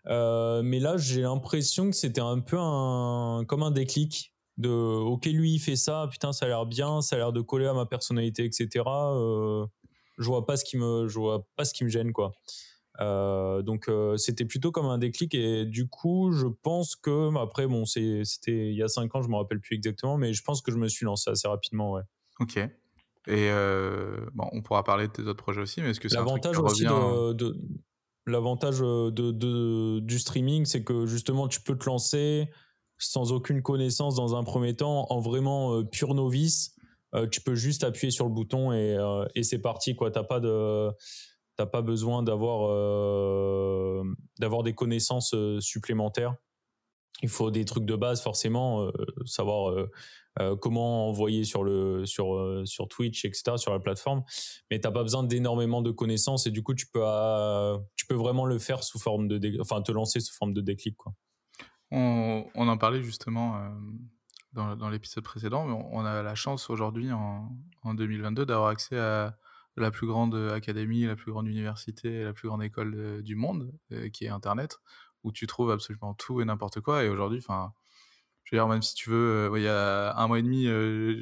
mais 0.05 0.79
là, 0.79 0.97
j'ai 0.97 1.21
l'impression 1.21 1.89
que 1.89 1.95
c'était 1.95 2.21
un 2.21 2.39
peu 2.39 2.57
un, 2.59 3.43
comme 3.47 3.63
un 3.63 3.71
déclic 3.71 4.33
de 4.57 4.69
OK, 4.69 5.25
lui, 5.25 5.55
il 5.55 5.59
fait 5.59 5.75
ça, 5.75 6.07
putain, 6.09 6.31
ça 6.31 6.45
a 6.45 6.47
l'air 6.47 6.65
bien, 6.65 7.01
ça 7.01 7.15
a 7.15 7.19
l'air 7.19 7.33
de 7.33 7.41
coller 7.41 7.67
à 7.67 7.73
ma 7.73 7.85
personnalité, 7.85 8.45
etc. 8.45 8.83
je 10.17 10.25
vois 10.25 10.45
pas 10.45 10.55
ce 10.55 10.63
qui 10.63 10.77
me, 10.77 11.07
je 11.07 11.19
vois 11.19 11.45
pas 11.55 11.65
ce 11.65 11.73
qui 11.73 11.83
me 11.83 11.89
gêne, 11.89 12.13
quoi. 12.13 12.31
Euh, 13.01 13.61
donc 13.61 13.89
euh, 13.89 14.15
c'était 14.15 14.45
plutôt 14.45 14.71
comme 14.71 14.85
un 14.85 14.97
déclic 14.97 15.35
et 15.35 15.65
du 15.65 15.87
coup 15.87 16.31
je 16.31 16.47
pense 16.47 16.95
que 16.95 17.35
après 17.37 17.67
bon 17.67 17.83
c'était 17.85 18.23
il 18.71 18.75
y 18.75 18.83
a 18.83 18.87
cinq 18.87 19.13
ans 19.15 19.21
je 19.21 19.27
me 19.27 19.35
rappelle 19.35 19.59
plus 19.59 19.75
exactement 19.75 20.17
mais 20.17 20.31
je 20.31 20.41
pense 20.43 20.61
que 20.61 20.71
je 20.71 20.77
me 20.77 20.87
suis 20.87 21.05
lancé 21.05 21.29
assez 21.29 21.47
rapidement 21.47 21.91
ouais. 21.91 22.03
Ok. 22.39 22.57
Et 22.57 22.69
euh, 23.27 24.25
bon 24.33 24.47
on 24.53 24.61
pourra 24.61 24.85
parler 24.85 25.07
de 25.07 25.11
tes 25.11 25.23
autres 25.23 25.43
projets 25.43 25.59
aussi 25.59 25.81
mais 25.81 25.89
est-ce 25.89 25.99
que 25.99 26.07
c'est 26.07 26.15
l'avantage 26.15 26.57
aussi 26.57 26.85
de, 26.85 27.57
l'avantage 28.27 28.79
de, 28.79 29.09
de, 29.09 29.99
du 29.99 30.17
streaming 30.17 30.65
c'est 30.65 30.85
que 30.85 31.05
justement 31.05 31.49
tu 31.49 31.59
peux 31.59 31.77
te 31.77 31.85
lancer 31.85 32.47
sans 32.97 33.33
aucune 33.33 33.61
connaissance 33.61 34.15
dans 34.15 34.37
un 34.37 34.43
premier 34.45 34.73
temps 34.73 35.07
en 35.09 35.19
vraiment 35.19 35.83
pur 35.83 36.13
novice 36.13 36.77
tu 37.29 37.41
peux 37.41 37.55
juste 37.55 37.83
appuyer 37.83 38.11
sur 38.11 38.25
le 38.25 38.31
bouton 38.31 38.71
et, 38.71 38.97
et 39.35 39.43
c'est 39.43 39.59
parti 39.59 39.97
quoi 39.97 40.11
t'as 40.11 40.23
pas 40.23 40.39
de 40.39 40.91
t'as 41.55 41.65
pas 41.65 41.81
besoin 41.81 42.23
d'avoir 42.23 42.69
euh, 42.69 44.03
d'avoir 44.39 44.63
des 44.63 44.73
connaissances 44.73 45.33
euh, 45.33 45.59
supplémentaires. 45.59 46.35
Il 47.21 47.29
faut 47.29 47.49
des 47.49 47.63
trucs 47.63 47.85
de 47.85 47.95
base 47.95 48.21
forcément, 48.21 48.83
euh, 48.83 48.91
savoir 49.25 49.73
comment 50.59 51.07
envoyer 51.07 51.45
sur 51.45 51.63
le 51.63 52.05
sur 52.05 52.61
sur 52.65 52.89
Twitch, 52.89 53.23
etc. 53.23 53.53
sur 53.55 53.71
la 53.71 53.79
plateforme. 53.79 54.23
Mais 54.69 54.79
t'as 54.79 54.91
pas 54.91 55.01
besoin 55.01 55.23
d'énormément 55.23 55.81
de 55.81 55.91
connaissances 55.91 56.45
et 56.45 56.51
du 56.51 56.61
coup 56.61 56.73
tu 56.73 56.87
peux 56.87 57.05
tu 57.95 58.05
peux 58.05 58.15
vraiment 58.15 58.45
le 58.45 58.59
faire 58.59 58.83
sous 58.83 58.99
forme 58.99 59.29
de 59.29 59.61
enfin 59.61 59.81
te 59.81 59.93
lancer 59.93 60.19
sous 60.19 60.35
forme 60.35 60.53
de 60.53 60.59
déclic 60.59 60.97
quoi. 60.97 61.13
On, 61.89 62.45
on 62.53 62.67
en 62.67 62.77
parlait 62.77 63.01
justement 63.01 63.71
dans, 64.51 64.89
l'épisode 64.89 65.23
précédent, 65.23 65.65
mais 65.65 65.87
on, 65.91 66.03
a 66.03 66.21
la 66.21 66.35
chance 66.35 66.69
aujourd'hui 66.69 67.13
en, 67.13 67.49
en 67.83 67.93
2022 67.93 68.45
d'avoir 68.45 68.69
accès 68.69 68.97
à 68.97 69.37
la 69.77 69.91
plus 69.91 70.07
grande 70.07 70.35
académie, 70.53 71.05
la 71.05 71.15
plus 71.15 71.31
grande 71.31 71.47
université, 71.47 72.23
la 72.23 72.33
plus 72.33 72.47
grande 72.47 72.63
école 72.63 73.21
du 73.23 73.35
monde, 73.35 73.73
qui 74.13 74.25
est 74.25 74.29
Internet, 74.29 74.79
où 75.23 75.31
tu 75.31 75.47
trouves 75.47 75.71
absolument 75.71 76.13
tout 76.13 76.41
et 76.41 76.45
n'importe 76.45 76.79
quoi. 76.81 77.03
Et 77.03 77.09
aujourd'hui, 77.09 77.39
enfin, 77.39 77.73
je 78.43 78.55
veux 78.55 78.59
dire, 78.61 78.67
même 78.67 78.81
si 78.81 78.93
tu 78.95 79.09
veux, 79.09 79.51
il 79.55 79.63
y 79.63 79.67
a 79.67 80.15
un 80.15 80.27
mois 80.27 80.39
et 80.39 80.43
demi, 80.43 80.65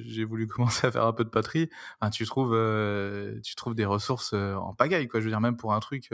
j'ai 0.06 0.26
voulu 0.26 0.46
commencer 0.48 0.86
à 0.88 0.92
faire 0.92 1.06
un 1.06 1.14
peu 1.14 1.24
de 1.24 1.30
patrie. 1.30 1.70
tu 2.12 2.26
trouves, 2.26 2.56
tu 3.44 3.56
trouves 3.56 3.76
des 3.76 3.86
ressources 3.86 4.34
en 4.34 4.74
pagaille, 4.76 5.08
quoi. 5.08 5.20
Je 5.20 5.26
veux 5.26 5.32
dire, 5.32 5.42
même 5.42 5.58
pour 5.58 5.74
un 5.74 5.80
truc 5.80 6.14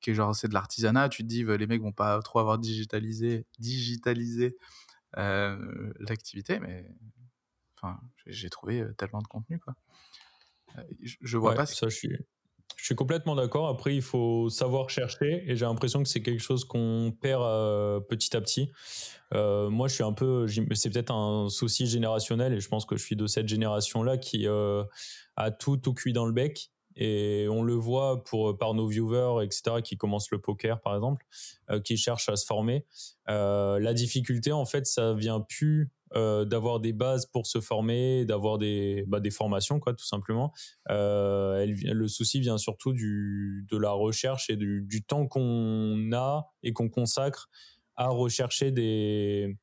qui 0.00 0.10
est 0.10 0.14
genre 0.14 0.34
c'est 0.34 0.48
de 0.48 0.54
l'artisanat, 0.54 1.08
tu 1.08 1.22
te 1.22 1.28
dis 1.28 1.44
les 1.44 1.66
mecs 1.66 1.82
vont 1.82 1.92
pas 1.92 2.20
trop 2.22 2.38
avoir 2.38 2.58
digitalisé, 2.58 3.46
digitalisé 3.58 4.56
l'activité, 5.14 6.60
mais 6.60 6.88
enfin, 7.76 8.00
j'ai 8.26 8.48
trouvé 8.48 8.86
tellement 8.96 9.22
de 9.22 9.28
contenu, 9.28 9.58
quoi. 9.58 9.74
Je 11.00 11.36
vois 11.38 11.54
pas. 11.54 11.66
Ça, 11.66 11.88
je 11.88 11.94
suis, 11.94 12.16
je 12.82 12.86
suis 12.86 12.94
complètement 12.96 13.36
d'accord. 13.36 13.68
Après, 13.68 13.94
il 13.94 14.02
faut 14.02 14.48
savoir 14.48 14.90
chercher 14.90 15.44
et 15.46 15.54
j'ai 15.54 15.64
l'impression 15.64 16.02
que 16.02 16.08
c'est 16.08 16.20
quelque 16.20 16.42
chose 16.42 16.64
qu'on 16.64 17.14
perd 17.20 17.42
euh, 17.42 18.00
petit 18.00 18.36
à 18.36 18.40
petit. 18.40 18.72
Euh, 19.34 19.70
moi, 19.70 19.86
je 19.86 19.94
suis 19.94 20.02
un 20.02 20.12
peu, 20.12 20.48
c'est 20.74 20.90
peut-être 20.90 21.12
un 21.12 21.48
souci 21.48 21.86
générationnel 21.86 22.52
et 22.52 22.58
je 22.58 22.68
pense 22.68 22.84
que 22.84 22.96
je 22.96 23.04
suis 23.04 23.14
de 23.14 23.28
cette 23.28 23.46
génération-là 23.46 24.18
qui 24.18 24.48
euh, 24.48 24.82
a 25.36 25.52
tout, 25.52 25.76
tout 25.76 25.94
cuit 25.94 26.12
dans 26.12 26.26
le 26.26 26.32
bec. 26.32 26.72
Et 26.96 27.46
on 27.48 27.62
le 27.62 27.74
voit 27.74 28.24
pour, 28.24 28.58
par 28.58 28.74
nos 28.74 28.88
viewers, 28.88 29.44
etc., 29.44 29.76
qui 29.82 29.96
commencent 29.96 30.30
le 30.32 30.40
poker, 30.40 30.80
par 30.80 30.94
exemple, 30.94 31.24
qui 31.84 31.96
cherchent 31.96 32.28
à 32.28 32.36
se 32.36 32.44
former. 32.44 32.84
la 33.28 33.94
difficulté, 33.94 34.52
en 34.52 34.66
fait, 34.66 34.86
ça 34.86 35.14
vient 35.14 35.40
plus 35.40 35.90
euh, 36.14 36.44
d'avoir 36.44 36.80
des 36.80 36.92
bases 36.92 37.26
pour 37.26 37.46
se 37.46 37.60
former, 37.60 38.24
d'avoir 38.24 38.58
des, 38.58 39.04
bah, 39.06 39.20
des 39.20 39.30
formations, 39.30 39.80
quoi, 39.80 39.94
tout 39.94 40.04
simplement. 40.04 40.52
Euh, 40.90 41.60
elle, 41.60 41.74
le 41.74 42.08
souci 42.08 42.40
vient 42.40 42.58
surtout 42.58 42.92
du, 42.92 43.66
de 43.70 43.76
la 43.76 43.92
recherche 43.92 44.50
et 44.50 44.56
du, 44.56 44.82
du 44.82 45.02
temps 45.02 45.26
qu'on 45.26 46.10
a 46.12 46.46
et 46.62 46.72
qu'on 46.72 46.88
consacre 46.88 47.48
à 47.96 48.08
rechercher 48.08 48.72
des, 48.72 49.56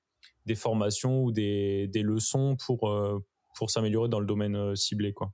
des 0.46 0.56
formations 0.56 1.24
ou 1.24 1.32
des, 1.32 1.88
des 1.88 2.02
leçons 2.02 2.58
pour, 2.66 2.90
euh, 2.90 3.20
pour 3.56 3.72
s'améliorer 3.72 4.10
dans 4.10 4.20
le 4.20 4.26
domaine 4.26 4.76
ciblé, 4.76 5.14
quoi. 5.14 5.32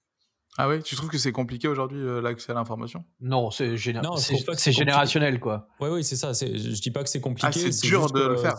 Ah 0.58 0.69
oui, 0.69 0.82
tu 0.82 0.95
trouves 0.95 1.10
que 1.10 1.17
c'est 1.17 1.34
compliqué 1.34 1.67
aujourd'hui 1.67 2.01
l'accès 2.21 2.54
à 2.54 2.56
l'information? 2.56 3.04
Non, 3.19 3.51
c'est 3.51 3.75
générationnel 3.75 5.41
quoi. 5.41 5.67
Oui, 5.82 5.89
oui, 5.91 6.01
c'est 6.01 6.15
ça. 6.15 6.32
Je 6.32 6.82
dis 6.82 6.91
pas 6.91 7.04
que 7.04 7.10
c'est 7.10 7.19
compliqué. 7.19 7.47
Ah, 7.47 7.71
c'est 7.71 7.86
dur 7.86 8.10
de 8.10 8.21
le 8.21 8.38
faire. 8.38 8.58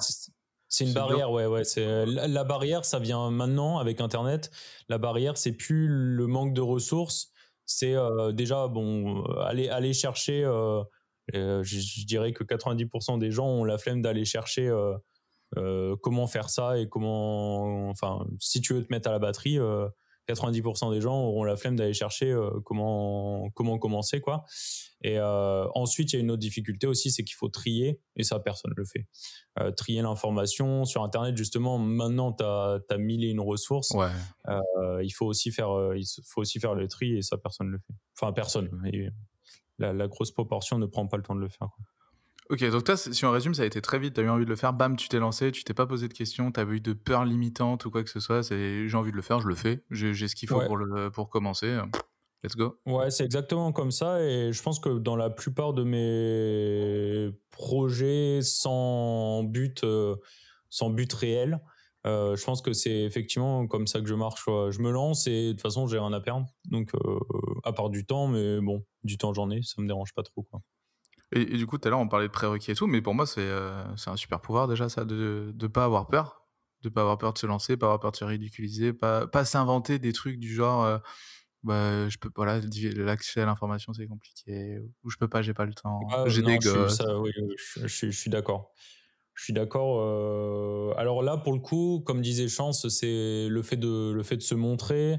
C'est 0.76 0.84
une 0.84 0.92
barrière, 0.92 1.30
ouais, 1.30 1.46
ouais. 1.46 1.64
C'est 1.64 2.04
la, 2.04 2.44
barrière, 2.44 2.84
ça 2.84 2.98
vient 2.98 3.30
maintenant 3.30 3.78
avec 3.78 4.02
Internet. 4.02 4.50
La 4.90 4.98
barrière, 4.98 5.38
c'est 5.38 5.52
plus 5.52 5.88
le 5.88 6.26
manque 6.26 6.52
de 6.52 6.60
ressources, 6.60 7.32
c'est 7.64 7.94
euh, 7.94 8.30
déjà 8.32 8.68
bon 8.68 9.24
euh, 9.24 9.40
aller 9.40 9.70
aller 9.70 9.94
chercher. 9.94 10.44
Euh, 10.44 10.84
je, 11.32 12.04
dirais 12.04 12.34
que 12.34 12.44
90% 12.44 13.18
des 13.18 13.30
gens 13.30 13.46
ont 13.46 13.64
la 13.64 13.78
flemme 13.78 14.02
d'aller 14.02 14.26
chercher 14.26 14.70
comment 16.02 16.26
faire 16.26 16.50
ça 16.50 16.78
et 16.78 16.90
comment. 16.90 17.88
Enfin, 17.88 18.26
si 18.38 18.60
tu 18.60 18.74
veux 18.74 18.84
te 18.84 18.92
mettre 18.92 19.08
à 19.08 19.12
la 19.12 19.18
batterie, 19.18 19.58
90% 20.28 20.92
des 20.92 21.00
gens 21.00 21.16
auront 21.20 21.44
la 21.44 21.56
flemme 21.56 21.76
d'aller 21.76 21.92
chercher 21.92 22.30
euh, 22.30 22.50
comment 22.64 23.50
comment 23.50 23.78
commencer 23.78 24.20
quoi. 24.20 24.44
Et 25.02 25.18
euh, 25.18 25.66
ensuite, 25.74 26.12
il 26.12 26.16
y 26.16 26.18
a 26.18 26.22
une 26.22 26.30
autre 26.30 26.40
difficulté 26.40 26.86
aussi, 26.86 27.10
c'est 27.10 27.22
qu'il 27.22 27.36
faut 27.36 27.48
trier 27.48 28.00
et 28.16 28.24
ça 28.24 28.40
personne 28.40 28.72
le 28.76 28.84
fait. 28.84 29.06
Euh, 29.60 29.70
trier 29.70 30.02
l'information 30.02 30.84
sur 30.84 31.02
internet 31.02 31.36
justement, 31.36 31.78
maintenant 31.78 32.32
tu 32.32 32.44
as, 32.44 32.80
as 32.90 32.98
mille 32.98 33.24
et 33.24 33.28
une 33.28 33.40
ressources. 33.40 33.92
Ouais. 33.92 34.08
il 35.02 35.10
faut 35.10 35.26
aussi 35.26 35.50
faire 35.50 35.94
il 35.94 36.04
faut 36.26 36.40
aussi 36.40 36.58
faire 36.58 36.74
le 36.74 36.88
tri 36.88 37.16
et 37.16 37.22
ça 37.22 37.36
personne 37.38 37.68
le 37.68 37.78
fait. 37.78 37.94
Enfin 38.18 38.32
personne. 38.32 38.70
la, 39.78 39.92
la, 39.92 40.08
grosse 40.08 40.32
proportion 40.32 40.78
ne 40.78 40.86
prend 40.86 41.06
pas 41.06 41.16
le 41.16 41.22
temps 41.22 41.34
de 41.34 41.40
le 41.40 41.48
faire. 41.48 41.68
Quoi. 41.74 41.84
Ok, 42.48 42.64
donc 42.70 42.84
toi, 42.84 42.96
si 42.96 43.24
on 43.24 43.32
résume, 43.32 43.54
ça 43.54 43.62
a 43.62 43.64
été 43.64 43.80
très 43.80 43.98
vite, 43.98 44.14
tu 44.14 44.20
as 44.20 44.24
eu 44.24 44.28
envie 44.28 44.44
de 44.44 44.50
le 44.50 44.56
faire, 44.56 44.72
bam, 44.72 44.96
tu 44.96 45.08
t'es 45.08 45.18
lancé, 45.18 45.50
tu 45.50 45.64
t'es 45.64 45.74
pas 45.74 45.86
posé 45.86 46.06
de 46.06 46.12
questions, 46.12 46.52
tu 46.52 46.60
eu 46.60 46.80
de 46.80 46.92
peur 46.92 47.24
limitante 47.24 47.84
ou 47.84 47.90
quoi 47.90 48.04
que 48.04 48.10
ce 48.10 48.20
soit, 48.20 48.44
c'est 48.44 48.88
j'ai 48.88 48.96
envie 48.96 49.10
de 49.10 49.16
le 49.16 49.22
faire, 49.22 49.40
je 49.40 49.48
le 49.48 49.56
fais, 49.56 49.82
j'ai 49.90 50.28
ce 50.28 50.36
qu'il 50.36 50.48
faut 50.48 50.60
pour, 50.60 50.76
le, 50.76 51.10
pour 51.10 51.28
commencer, 51.28 51.78
let's 52.44 52.54
go. 52.54 52.78
Ouais, 52.86 53.10
c'est 53.10 53.24
exactement 53.24 53.72
comme 53.72 53.90
ça 53.90 54.22
et 54.22 54.52
je 54.52 54.62
pense 54.62 54.78
que 54.78 54.98
dans 54.98 55.16
la 55.16 55.28
plupart 55.28 55.72
de 55.72 55.82
mes 55.82 57.36
projets 57.50 58.40
sans 58.42 59.42
but, 59.42 59.82
euh, 59.82 60.14
sans 60.70 60.90
but 60.90 61.12
réel. 61.12 61.60
je 62.04 62.44
pense 62.44 62.62
que 62.62 62.72
c'est 62.72 63.02
effectivement 63.02 63.66
comme 63.66 63.88
ça 63.88 64.00
que 64.00 64.06
je 64.06 64.14
marche. 64.14 64.44
Je 64.46 64.80
me 64.80 64.92
lance 64.92 65.26
et 65.26 65.48
de 65.48 65.52
toute 65.52 65.62
façon, 65.62 65.88
j'ai 65.88 65.98
rien 65.98 66.12
à 66.12 66.20
perdre. 66.20 66.46
Donc, 66.70 66.92
à 67.64 67.72
part 67.72 67.90
du 67.90 68.06
temps, 68.06 68.28
mais 68.28 68.60
bon, 68.60 68.84
du 69.02 69.18
temps 69.18 69.34
j'en 69.34 69.50
ai, 69.50 69.62
ça 69.62 69.82
me 69.82 69.88
dérange 69.88 70.14
pas 70.14 70.22
trop. 70.22 70.44
Quoi. 70.44 70.60
Et, 71.32 71.44
du 71.44 71.66
coup, 71.66 71.76
tout 71.76 71.88
à 71.88 71.90
l'heure, 71.90 72.00
on 72.00 72.08
parlait 72.08 72.28
de 72.28 72.32
prérequis 72.32 72.70
et 72.70 72.74
tout, 72.74 72.86
mais 72.86 73.02
pour 73.02 73.14
moi, 73.14 73.26
c'est 73.26 73.50
un 73.50 74.16
super 74.16 74.40
pouvoir 74.40 74.68
déjà, 74.68 74.88
ça, 74.88 75.04
de 75.04 75.54
ne 75.60 75.66
pas 75.66 75.84
avoir 75.84 76.06
peur. 76.06 76.42
De 76.82 76.88
pas 76.88 77.00
avoir 77.00 77.18
peur 77.18 77.32
de 77.32 77.38
se 77.38 77.46
lancer, 77.46 77.76
pas 77.76 77.86
avoir 77.86 78.00
peur 78.00 78.12
de 78.12 78.16
se 78.16 78.24
ridiculiser, 78.24 78.92
pas, 78.92 79.26
pas 79.26 79.44
s'inventer 79.44 79.98
des 79.98 80.12
trucs 80.12 80.38
du 80.38 80.54
genre 80.54 80.84
euh, 80.84 80.98
bah, 81.66 82.08
je 82.08 82.16
peux 82.18 82.30
voilà 82.36 82.60
l'accès 82.96 83.40
à 83.40 83.46
l'information 83.46 83.92
c'est 83.92 84.06
compliqué 84.06 84.78
ou 85.02 85.10
je 85.10 85.16
peux 85.16 85.26
pas 85.26 85.42
j'ai 85.42 85.54
pas 85.54 85.64
le 85.64 85.74
temps 85.74 85.98
ah, 86.12 86.24
j'ai 86.28 86.42
des 86.42 86.58
gosses. 86.58 87.02
je, 87.02 87.86
je, 87.86 88.10
suis 88.10 88.30
d'accord 88.30 88.72
je 89.36 89.44
suis 89.44 89.52
d'accord 89.52 90.00
euh, 90.00 90.92
alors 90.96 91.22
là 91.22 91.36
pour 91.36 91.52
le 91.52 91.60
coup 91.60 92.02
comme 92.04 92.20
disait 92.20 92.48
Chance 92.48 92.88
c'est 92.88 93.46
le 93.48 93.62
fait 93.62 93.76
de 93.76 94.10
le 94.10 94.22
fait 94.24 94.36
de 94.36 94.42
se 94.42 94.54
montrer 94.54 95.18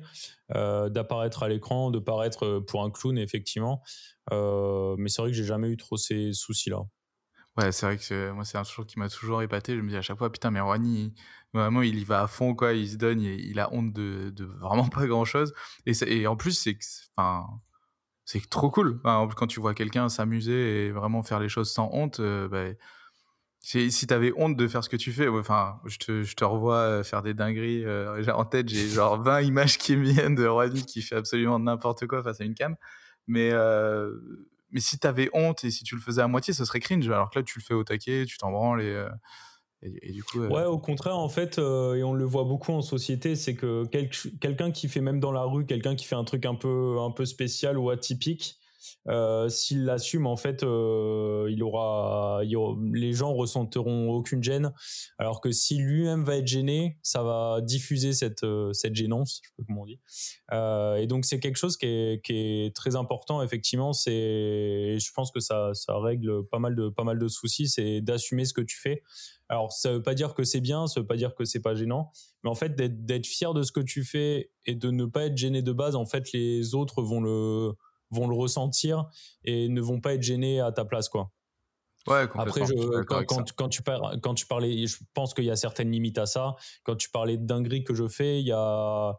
euh, 0.56 0.90
d'apparaître 0.90 1.44
à 1.44 1.48
l'écran 1.48 1.92
de 1.92 2.00
paraître 2.00 2.60
pour 2.60 2.84
un 2.84 2.92
clown 2.92 3.18
effectivement 3.18 3.82
mais 4.30 5.08
c'est 5.08 5.22
vrai 5.22 5.32
que 5.32 5.38
j'ai 5.38 5.46
jamais 5.46 5.70
eu 5.70 5.78
trop 5.78 5.96
ces 5.96 6.34
soucis 6.34 6.70
là 6.70 6.82
Ouais, 7.58 7.72
c'est 7.72 7.88
vrai 7.88 7.98
que 7.98 8.32
moi, 8.32 8.46
c'est 8.46 8.60
un 8.60 8.64
truc 8.64 8.86
qui 8.88 9.00
m'a 9.00 9.10
toujours 9.10 9.42
épaté. 9.42 9.76
Je 9.76 9.82
me 9.82 9.90
dis 9.90 9.98
à 9.98 10.04
chaque 10.04 10.20
fois, 10.20 10.32
putain, 10.32 10.52
mais 10.52 10.60
Rwani, 10.60 11.16
vraiment, 11.54 11.82
il 11.82 11.98
y 11.98 12.04
va 12.04 12.22
à 12.22 12.28
fond, 12.28 12.54
quoi. 12.54 12.74
Il 12.74 12.88
se 12.88 12.98
donne, 12.98 13.20
il, 13.20 13.60
a 13.60 13.74
honte 13.74 13.94
de, 13.94 14.32
vraiment 14.62 14.88
pas 14.90 15.08
grand 15.08 15.26
chose. 15.26 15.54
Et, 15.88 16.28
en 16.28 16.36
plus, 16.36 16.52
c'est 16.52 16.78
enfin, 17.16 17.48
c'est 18.26 18.48
trop 18.50 18.70
cool. 18.70 19.02
quand 19.04 19.48
tu 19.48 19.60
vois 19.60 19.74
quelqu'un 19.74 20.08
s'amuser 20.10 20.88
et 20.88 20.92
vraiment 20.92 21.24
faire 21.24 21.40
les 21.40 21.50
choses 21.50 21.72
sans 21.72 21.90
honte, 21.94 22.20
euh, 22.20 22.48
bah, 22.48 22.66
si 23.90 24.08
tu 24.08 24.14
avais 24.14 24.32
honte 24.36 24.56
de 24.56 24.68
faire 24.68 24.84
ce 24.84 24.90
que 24.90 24.96
tu 24.96 25.12
fais, 25.12 25.28
enfin, 25.28 25.80
je 25.86 25.98
te, 25.98 26.24
je 26.24 26.36
te 26.36 26.44
revois 26.46 26.78
euh, 26.78 27.04
faire 27.04 27.22
des 27.22 27.34
dingueries. 27.34 27.84
Euh, 27.86 28.26
en 28.34 28.46
tête, 28.46 28.70
j'ai 28.70 28.88
genre 28.88 29.22
20 29.22 29.42
images 29.42 29.78
qui 29.78 29.96
viennent 29.96 30.36
de 30.36 30.48
Rwani 30.48 30.86
qui 30.86 31.02
fait 31.02 31.16
absolument 31.16 31.60
n'importe 31.60 32.08
quoi 32.08 32.24
face 32.24 32.42
à 32.42 32.44
une 32.44 32.56
cam. 32.56 32.76
Mais 33.28 33.52
mais 34.72 34.80
si 34.80 35.00
tu 35.00 35.08
avais 35.08 35.30
honte 35.34 35.64
et 35.64 35.72
si 35.72 35.84
tu 35.84 35.96
le 35.96 36.02
faisais 36.02 36.22
à 36.22 36.28
moitié, 36.28 36.54
ce 36.54 36.66
serait 36.66 36.80
cringe. 36.80 37.08
Alors 37.10 37.30
que 37.30 37.40
là, 37.40 37.44
tu 37.44 37.60
le 37.60 37.64
fais 37.64 37.74
au 37.74 37.84
taquet, 37.84 38.26
tu 38.26 38.38
t'en 38.38 38.52
branles 38.52 38.82
et, 38.82 38.94
euh, 38.94 39.10
et, 39.82 40.12
du 40.12 40.24
coup. 40.24 40.42
Euh 40.42 40.50
ouais, 40.50 40.66
au 40.66 40.78
contraire, 40.78 41.18
en 41.18 41.30
fait, 41.30 41.58
euh, 41.60 41.96
et 41.96 42.04
on 42.04 42.14
le 42.14 42.26
voit 42.26 42.44
beaucoup 42.44 42.74
en 42.74 42.82
société, 42.82 43.36
c'est 43.36 43.56
que 43.56 43.86
quelqu'un 43.86 44.72
qui 44.72 44.88
fait 44.88 45.02
même 45.02 45.20
dans 45.20 45.32
la 45.32 45.44
rue, 45.44 45.66
quelqu'un 45.66 45.96
qui 45.96 46.06
fait 46.06 46.16
un 46.16 46.24
truc 46.24 46.46
un 46.46 46.56
peu, 46.56 46.98
un 47.00 47.12
peu 47.12 47.26
spécial 47.26 47.78
ou 47.78 47.90
atypique, 47.90 48.60
euh, 49.08 49.50
s'il 49.50 49.86
l'assume, 49.86 50.28
en 50.28 50.38
fait, 50.38 50.64
euh, 50.64 51.48
il, 51.50 51.64
aura, 51.64 52.42
les 52.94 53.14
gens 53.14 53.34
ressentiront 53.34 54.10
aucune 54.10 54.44
gêne. 54.44 54.74
Alors 55.18 55.42
que 55.42 55.52
si 55.52 55.78
lui-même 55.78 56.24
va 56.24 56.38
être 56.38 56.48
gêné, 56.48 56.98
ça 57.04 57.24
va 57.24 57.62
diffuser 57.62 58.14
cette, 58.14 58.44
euh, 58.44 58.74
cette 58.74 58.96
gênance, 58.96 59.42
je 59.44 59.48
sais 59.48 59.54
pas 59.58 59.64
comment 59.68 59.82
on 59.82 59.86
dit. 59.86 60.00
et 61.02 61.08
donc 61.08 61.26
c'est 61.26 61.40
quelque 61.40 61.58
chose 61.58 61.78
qui 61.78 61.86
est, 61.86 62.76
très 62.76 62.96
important, 62.96 63.42
effectivement. 63.42 63.94
C'est, 63.94 64.98
je 65.00 65.12
pense 65.14 65.32
que 65.32 65.40
ça, 65.40 65.72
règle 65.88 66.44
pas 66.48 66.60
mal 66.60 66.76
de, 66.76 66.90
pas 66.90 67.04
mal 67.04 67.18
de 67.20 67.28
soucis, 67.28 67.68
c'est 67.68 68.02
d'assumer 68.02 68.46
ce 68.46 68.54
que 68.54 68.62
tu 68.62 68.78
fais. 68.78 69.04
Alors, 69.50 69.72
ça 69.72 69.94
veut 69.94 70.02
pas 70.02 70.14
dire 70.14 70.34
que 70.34 70.44
c'est 70.44 70.60
bien, 70.60 70.88
ça 70.88 71.00
veut 71.00 71.08
pas 71.08 71.16
dire 71.16 71.34
que 71.34 71.46
c'est 71.46 71.62
pas 71.62 71.74
gênant, 71.74 72.12
mais 72.44 72.50
en 72.50 72.56
fait, 72.56 72.76
d'être 72.76 73.26
fier 73.26 73.54
de 73.54 73.64
ce 73.64 73.72
que 73.72 73.80
tu 73.80 74.04
fais 74.04 74.52
et 74.66 74.76
de 74.76 74.92
ne 74.92 75.06
pas 75.06 75.26
être 75.26 75.38
gêné 75.38 75.62
de 75.62 75.72
base, 75.72 75.96
en 75.96 76.06
fait, 76.06 76.32
les 76.34 76.76
autres 76.76 77.02
vont 77.02 77.22
le, 77.22 77.72
vont 78.12 78.28
le 78.28 78.36
ressentir 78.36 79.06
et 79.44 79.70
ne 79.70 79.82
vont 79.82 80.00
pas 80.00 80.14
être 80.14 80.24
gênés 80.24 80.60
à 80.60 80.72
ta 80.72 80.86
place, 80.86 81.10
quoi. 81.10 81.32
Ouais, 82.08 82.26
Après, 82.36 82.66
je, 82.66 83.04
quand, 83.04 83.26
quand, 83.26 83.52
quand, 83.54 83.68
tu 83.68 83.82
quand 84.22 84.34
tu 84.34 84.46
parlais, 84.46 84.88
je 84.88 84.98
pense 85.14 85.34
qu'il 85.34 85.44
y 85.44 85.52
a 85.52 85.58
certaines 85.58 85.92
limites 85.92 86.18
à 86.18 86.26
ça. 86.26 86.56
Quand 86.84 86.96
tu 86.96 87.10
parlais 87.10 87.36
de 87.36 87.46
dinguerie 87.46 87.84
que 87.84 87.94
je 87.94 88.08
fais, 88.08 88.40
il 88.40 88.48
y 88.48 88.54
a, 88.54 89.18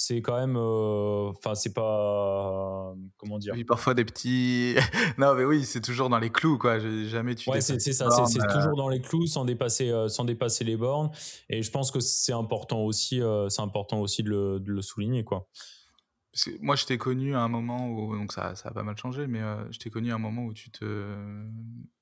c'est 0.00 0.20
quand 0.20 0.38
même, 0.38 0.56
euh, 0.56 1.30
enfin, 1.30 1.54
c'est 1.54 1.72
pas, 1.72 2.94
comment 3.16 3.38
dire? 3.38 3.54
Oui, 3.56 3.64
parfois 3.64 3.94
des 3.94 4.04
petits. 4.04 4.76
non, 5.18 5.34
mais 5.34 5.44
oui, 5.44 5.64
c'est 5.64 5.80
toujours 5.80 6.08
dans 6.08 6.18
les 6.18 6.30
clous, 6.30 6.58
quoi. 6.58 6.78
Jamais 6.78 7.34
tu. 7.34 7.50
Ouais, 7.50 7.60
c'est 7.60 7.78
ça, 7.80 8.08
c'est 8.26 8.40
euh. 8.40 8.54
toujours 8.54 8.76
dans 8.76 8.88
les 8.88 9.00
clous, 9.00 9.26
sans 9.26 9.44
dépasser, 9.44 9.90
euh, 9.90 10.08
sans 10.08 10.24
dépasser 10.24 10.64
les 10.64 10.76
bornes. 10.76 11.10
Et 11.48 11.62
je 11.62 11.70
pense 11.70 11.90
que 11.90 12.00
c'est 12.00 12.32
important 12.32 12.80
aussi, 12.84 13.20
c'est 13.48 13.62
important 13.62 14.00
aussi 14.00 14.22
de 14.22 14.30
le, 14.30 14.60
de 14.60 14.70
le 14.70 14.82
souligner, 14.82 15.24
quoi 15.24 15.48
moi, 16.60 16.76
je 16.76 16.84
t'ai 16.84 16.98
connu 16.98 17.34
à 17.34 17.40
un 17.40 17.48
moment 17.48 17.88
où, 17.90 18.16
donc 18.16 18.32
ça, 18.32 18.54
ça 18.54 18.68
a 18.68 18.72
pas 18.72 18.82
mal 18.82 18.96
changé, 18.96 19.26
mais 19.26 19.40
euh, 19.40 19.70
je 19.72 19.78
t'ai 19.78 19.90
connu 19.90 20.12
à 20.12 20.16
un 20.16 20.18
moment 20.18 20.44
où 20.44 20.52
tu 20.52 20.70
te, 20.70 21.14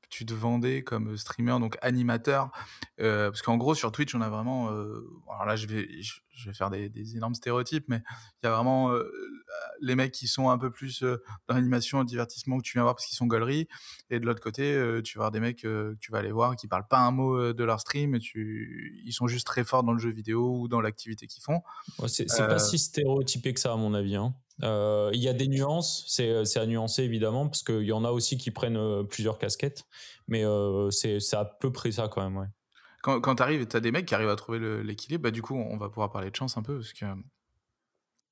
tu 0.09 0.27
te 0.27 0.35
vendais 0.35 0.83
comme 0.83 1.17
streamer, 1.17 1.59
donc 1.61 1.79
animateur. 1.83 2.51
Euh, 3.01 3.31
parce 3.31 3.43
qu'en 3.43 3.57
gros, 3.57 3.75
sur 3.75 3.93
Twitch, 3.93 4.15
on 4.15 4.21
a 4.21 4.29
vraiment. 4.29 4.71
Euh, 4.71 5.09
alors 5.29 5.47
là, 5.47 5.57
je 5.57 5.67
vais, 5.67 5.89
vais 6.45 6.55
faire 6.55 6.69
des, 6.69 6.89
des, 6.89 7.17
énormes 7.17 7.35
stéréotypes, 7.35 7.87
mais 7.89 8.03
il 8.43 8.47
y 8.47 8.49
a 8.49 8.55
vraiment 8.55 8.93
euh, 8.93 9.11
les 9.81 9.95
mecs 9.95 10.13
qui 10.13 10.29
sont 10.29 10.51
un 10.51 10.59
peu 10.59 10.71
plus 10.71 11.03
dans 11.03 11.55
l'animation, 11.55 12.01
le 12.01 12.05
divertissement 12.05 12.59
que 12.59 12.63
tu 12.63 12.75
viens 12.75 12.83
voir 12.83 12.95
parce 12.95 13.07
qu'ils 13.07 13.17
sont 13.17 13.27
galeries. 13.27 13.69
Et 14.11 14.21
de 14.21 14.27
l'autre 14.27 14.43
côté, 14.43 15.01
tu 15.03 15.19
vas 15.19 15.23
voir 15.23 15.31
des 15.31 15.41
mecs 15.41 15.63
que 15.63 15.97
tu 16.01 16.13
vas 16.13 16.19
aller 16.19 16.33
voir 16.33 16.57
qui 16.57 16.69
parlent 16.69 16.89
pas 16.89 16.99
un 16.99 17.11
mot 17.11 17.53
de 17.53 17.65
leur 17.65 17.81
stream, 17.81 18.15
et 18.15 18.19
tu, 18.19 19.03
ils 19.05 19.13
sont 19.13 19.27
juste 19.27 19.47
très 19.47 19.65
forts 19.65 19.83
dans 19.83 19.93
le 19.93 19.99
jeu 19.99 20.11
vidéo 20.11 20.61
ou 20.61 20.69
dans 20.69 20.81
l'activité 20.81 21.27
qu'ils 21.27 21.43
font. 21.43 21.63
c'est 22.07 22.27
pas 22.27 22.59
si 22.59 22.79
stéréotypé 22.79 23.55
que 23.55 23.61
ça, 23.61 23.73
à 23.73 23.77
mon 23.77 23.95
avis. 23.95 24.17
Hein. 24.17 24.35
Euh, 24.63 25.11
il 25.13 25.21
y 25.21 25.29
a 25.29 25.33
des 25.33 25.49
nuances, 25.49 26.05
c'est 26.09 26.57
à 26.57 26.67
nuancer 26.67 27.03
évidemment, 27.03 27.47
parce 27.47 27.63
qu'il 27.63 27.83
y 27.83 27.93
en 27.93 28.05
a 28.05 28.11
aussi 28.11 28.39
qui 28.39 28.51
prennent 28.51 28.77
euh, 28.77 29.03
plusieurs 29.03 29.39
casquettes, 29.39 29.85
mais 30.29 30.45
euh, 30.45 30.91
c'est 30.91 31.35
à 31.35 31.45
peu 31.45 31.71
près 31.73 31.93
ça 31.93 32.09
quand 32.09 32.23
même. 32.23 32.37
Ouais. 32.37 32.47
Quand, 33.03 33.21
quand 33.21 33.37
tu 33.37 33.43
arrives, 33.43 33.67
tu 33.67 33.77
as 33.77 33.81
des 33.81 33.93
mecs 33.93 34.07
qui 34.07 34.15
arrivent 34.15 34.29
à 34.29 34.37
trouver 34.37 34.83
l'équilibre, 34.83 35.25
bah, 35.25 35.31
du 35.31 35.43
coup, 35.43 35.55
on 35.55 35.77
va 35.77 35.89
pouvoir 35.89 36.11
parler 36.11 36.31
de 36.31 36.37
chance 36.37 36.57
un 36.57 36.63
peu, 36.63 36.77
parce 36.77 36.93
que 36.93 37.07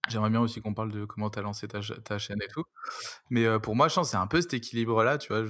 j'aimerais 0.08 0.30
bien 0.30 0.40
aussi 0.40 0.60
qu'on 0.60 0.74
parle 0.74 0.92
de 0.92 1.04
comment 1.04 1.30
tu 1.30 1.38
as 1.38 1.42
lancé 1.42 1.68
ta, 1.68 1.80
chaîne 2.18 2.42
et 2.42 2.48
tout. 2.48 2.64
Mais 3.30 3.58
pour 3.60 3.76
moi, 3.76 3.88
chance, 3.88 4.10
c'est 4.10 4.16
un 4.16 4.26
peu 4.26 4.40
cet 4.40 4.54
équilibre-là, 4.54 5.18
tu 5.18 5.32
vois. 5.32 5.44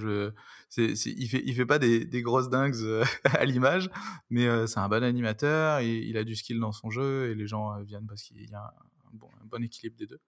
Il, 0.76 1.28
fait, 1.28 1.52
fait 1.52 1.66
pas 1.66 1.78
des, 1.78 2.22
grosses 2.22 2.50
dingues 2.50 2.76
à 3.24 3.44
l'image, 3.44 3.90
mais 4.30 4.66
c'est 4.66 4.78
un 4.78 4.88
bon 4.88 5.02
animateur, 5.02 5.80
et, 5.80 5.98
il 5.98 6.16
a 6.16 6.24
du 6.24 6.36
skill 6.36 6.60
dans 6.60 6.72
son 6.72 6.90
jeu, 6.90 7.30
et 7.30 7.34
les 7.34 7.46
gens 7.46 7.80
viennent 7.82 8.06
parce 8.06 8.22
qu'il 8.22 8.48
y 8.48 8.54
a 8.54 8.62
un 8.62 9.12
bon, 9.12 9.62
équilibre 9.62 9.96
des 9.96 10.06
deux 10.06 10.20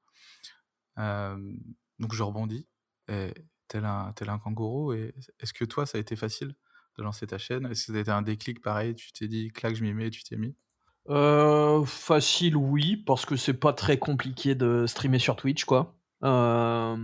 donc 1.98 2.14
je 2.14 2.22
rebondis, 2.22 2.66
tel 3.06 3.84
un, 3.84 4.12
tel 4.14 4.28
un 4.28 4.38
kangourou. 4.38 4.92
Est-ce 4.92 5.52
que 5.52 5.64
toi, 5.64 5.86
ça 5.86 5.98
a 5.98 6.00
été 6.00 6.16
facile? 6.16 6.54
De 6.98 7.02
lancer 7.02 7.26
ta 7.26 7.38
chaîne? 7.38 7.66
Est-ce 7.66 7.86
que 7.86 7.92
ça 7.92 7.98
a 7.98 8.00
été 8.00 8.10
un 8.10 8.22
déclic 8.22 8.62
pareil 8.62 8.94
Tu 8.94 9.12
t'es 9.12 9.28
dit, 9.28 9.50
clac, 9.50 9.74
je 9.74 9.82
m'y 9.82 9.92
mets 9.92 10.06
et 10.06 10.10
tu 10.10 10.22
t'es 10.22 10.36
mis? 10.36 10.54
Euh, 11.08 11.84
Facile, 11.84 12.56
oui, 12.56 12.96
parce 12.96 13.24
que 13.26 13.36
c'est 13.36 13.54
pas 13.54 13.72
très 13.72 13.98
compliqué 13.98 14.54
de 14.54 14.86
streamer 14.86 15.18
sur 15.18 15.36
Twitch, 15.36 15.64
quoi. 15.64 15.94
Euh, 16.24 16.96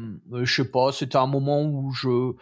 je 0.42 0.52
sais 0.52 0.70
pas, 0.70 0.92
c'était 0.92 1.18
un 1.18 1.26
moment 1.26 1.62
où 1.62 1.92
je. 1.92 2.32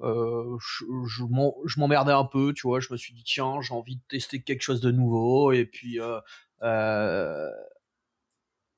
Euh, 0.00 0.56
je, 0.58 0.84
je 1.06 1.78
m'emmerdais 1.80 2.12
un 2.12 2.24
peu, 2.24 2.52
tu 2.54 2.66
vois. 2.66 2.80
Je 2.80 2.88
me 2.90 2.96
suis 2.96 3.14
dit, 3.14 3.22
tiens, 3.24 3.60
j'ai 3.60 3.74
envie 3.74 3.96
de 3.96 4.02
tester 4.08 4.42
quelque 4.42 4.62
chose 4.62 4.80
de 4.80 4.90
nouveau. 4.90 5.52
Et 5.52 5.64
puis, 5.66 5.98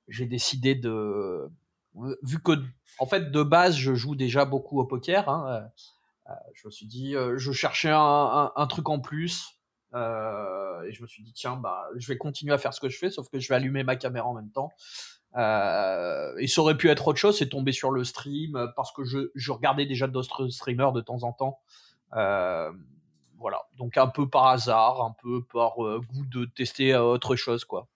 j'ai 0.08 0.26
décidé 0.26 0.74
de, 0.74 1.50
vu 2.22 2.40
que 2.40 2.52
en 2.98 3.06
fait 3.06 3.30
de 3.30 3.42
base 3.42 3.76
je 3.76 3.94
joue 3.94 4.14
déjà 4.14 4.44
beaucoup 4.44 4.80
au 4.80 4.84
poker, 4.84 5.28
hein, 5.28 5.46
euh, 5.48 5.60
euh, 5.60 5.68
je 6.54 6.66
me 6.66 6.70
suis 6.70 6.86
dit 6.86 7.16
euh, 7.16 7.36
je 7.36 7.52
cherchais 7.52 7.92
un, 7.92 8.66
truc 8.68 8.88
en 8.88 9.00
plus 9.00 9.58
euh, 9.94 10.82
et 10.82 10.92
je 10.92 11.02
me 11.02 11.06
suis 11.06 11.22
dit 11.22 11.32
tiens 11.32 11.56
bah 11.56 11.86
je 11.96 12.06
vais 12.08 12.16
continuer 12.16 12.52
à 12.52 12.58
faire 12.58 12.74
ce 12.74 12.80
que 12.80 12.88
je 12.88 12.98
fais 12.98 13.10
sauf 13.10 13.28
que 13.28 13.38
je 13.38 13.48
vais 13.48 13.54
allumer 13.54 13.84
ma 13.84 13.96
caméra 13.96 14.26
en 14.26 14.34
même 14.34 14.50
temps. 14.50 14.70
Euh, 15.36 16.32
et 16.38 16.46
ça 16.46 16.60
aurait 16.60 16.76
pu 16.76 16.88
être 16.88 17.08
autre 17.08 17.18
chose, 17.18 17.36
c'est 17.36 17.48
tomber 17.48 17.72
sur 17.72 17.90
le 17.90 18.04
stream 18.04 18.70
parce 18.76 18.92
que 18.92 19.02
je, 19.04 19.50
regardais 19.50 19.84
déjà 19.84 20.06
d'autres 20.06 20.48
streamers 20.48 20.92
de 20.92 21.00
temps 21.00 21.24
en 21.24 21.32
temps. 21.32 21.58
Euh, 22.14 22.70
voilà, 23.38 23.62
donc 23.76 23.96
un 23.98 24.06
peu 24.06 24.28
par 24.28 24.46
hasard, 24.46 25.02
un 25.02 25.14
peu 25.22 25.44
par 25.52 25.74
goût 25.76 26.24
de 26.26 26.44
tester 26.44 26.94
autre 26.96 27.36
chose 27.36 27.64
quoi. 27.64 27.88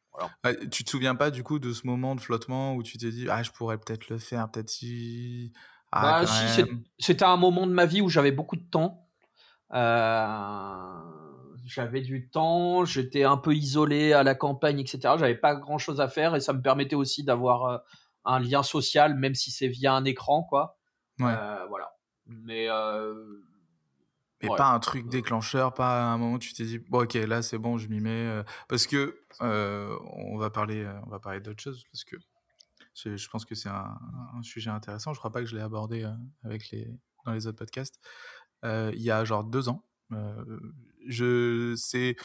Tu 0.73 0.83
te 0.83 0.91
souviens 0.91 1.15
pas 1.15 1.31
du 1.31 1.45
coup 1.45 1.61
de 1.61 1.73
ce 1.73 1.87
moment 1.87 2.17
de 2.17 2.21
flottement 2.21 2.75
où 2.75 2.83
tu 2.83 2.99
t'es 2.99 3.13
dit 3.13 3.29
ah 3.31 3.45
je 3.45 3.53
pourrais 3.53 3.79
peut-être 3.79 4.09
le 4.09 4.19
faire 4.19 4.51
peut-être 4.51 4.69
si 4.69 5.53
ah, 5.93 6.21
bah, 6.21 6.27
si 6.27 6.65
c'était 6.99 7.25
un 7.25 7.37
moment 7.37 7.67
de 7.67 7.73
ma 7.73 7.87
vie 7.87 8.01
où 8.01 8.09
j'avais 8.09 8.33
beaucoup 8.33 8.57
de 8.57 8.65
temps. 8.71 9.07
Euh, 9.73 11.09
j'avais 11.67 12.01
du 12.01 12.31
temps 12.31 12.87
j'étais 12.87 13.25
un 13.25 13.37
peu 13.37 13.55
isolé 13.55 14.15
à 14.15 14.23
la 14.23 14.35
campagne 14.35 14.81
etc 14.81 15.01
j'avais 15.19 15.35
pas 15.35 15.55
grand 15.55 15.77
chose 15.77 16.01
à 16.01 16.09
faire 16.09 16.35
et 16.35 16.41
ça 16.41 16.55
me 16.55 16.63
permettait 16.63 16.97
aussi 16.97 17.23
d'avoir 17.23 17.65
euh, 17.67 17.79
un 18.25 18.39
lien 18.39 18.63
social 18.63 19.15
même 19.15 19.35
si 19.35 19.51
c'est 19.51 19.69
via 19.69 19.93
un 19.93 20.07
écran 20.07 20.43
quoi. 20.43 20.79
Ouais. 21.21 21.35
Euh, 21.37 21.67
voilà. 21.69 21.93
Mais 22.27 22.69
mais 24.43 24.49
pas 24.57 24.69
un 24.71 24.79
truc 24.79 25.09
déclencheur, 25.09 25.75
pas 25.75 26.13
un 26.13 26.17
moment 26.17 26.35
où 26.35 26.39
tu 26.39 26.53
t'es 26.53 26.63
dit, 26.63 26.79
bon, 26.79 27.03
ok, 27.03 27.15
là 27.15 27.43
c'est 27.43 27.59
bon, 27.59 27.77
je 27.77 27.89
m'y 27.89 28.01
mets. 28.01 28.43
Parce 28.69 28.87
que 28.87 29.19
euh, 29.41 29.99
on 30.13 30.39
va 30.39 30.49
parler, 30.49 30.89
on 31.07 31.11
va 31.11 31.19
parler 31.19 31.41
d'autre 31.41 31.61
chose, 31.61 31.83
parce 31.91 32.05
que 32.05 32.15
je, 33.05 33.29
pense 33.29 33.45
que 33.45 33.55
c'est 33.55 33.69
un, 33.69 33.99
sujet 34.43 34.71
intéressant. 34.71 35.13
Je 35.13 35.19
crois 35.19 35.33
pas 35.33 35.41
que 35.41 35.47
je 35.47 35.57
l'ai 35.57 35.63
abordé 35.63 36.07
avec 36.45 36.71
les, 36.71 36.89
dans 37.25 37.33
les 37.33 37.47
autres 37.47 37.59
podcasts. 37.59 38.01
il 38.65 39.01
y 39.01 39.11
a 39.11 39.25
genre 39.25 39.45
deux 39.45 39.69
ans, 39.69 39.85
je 41.07 41.75
c'est 41.77 42.17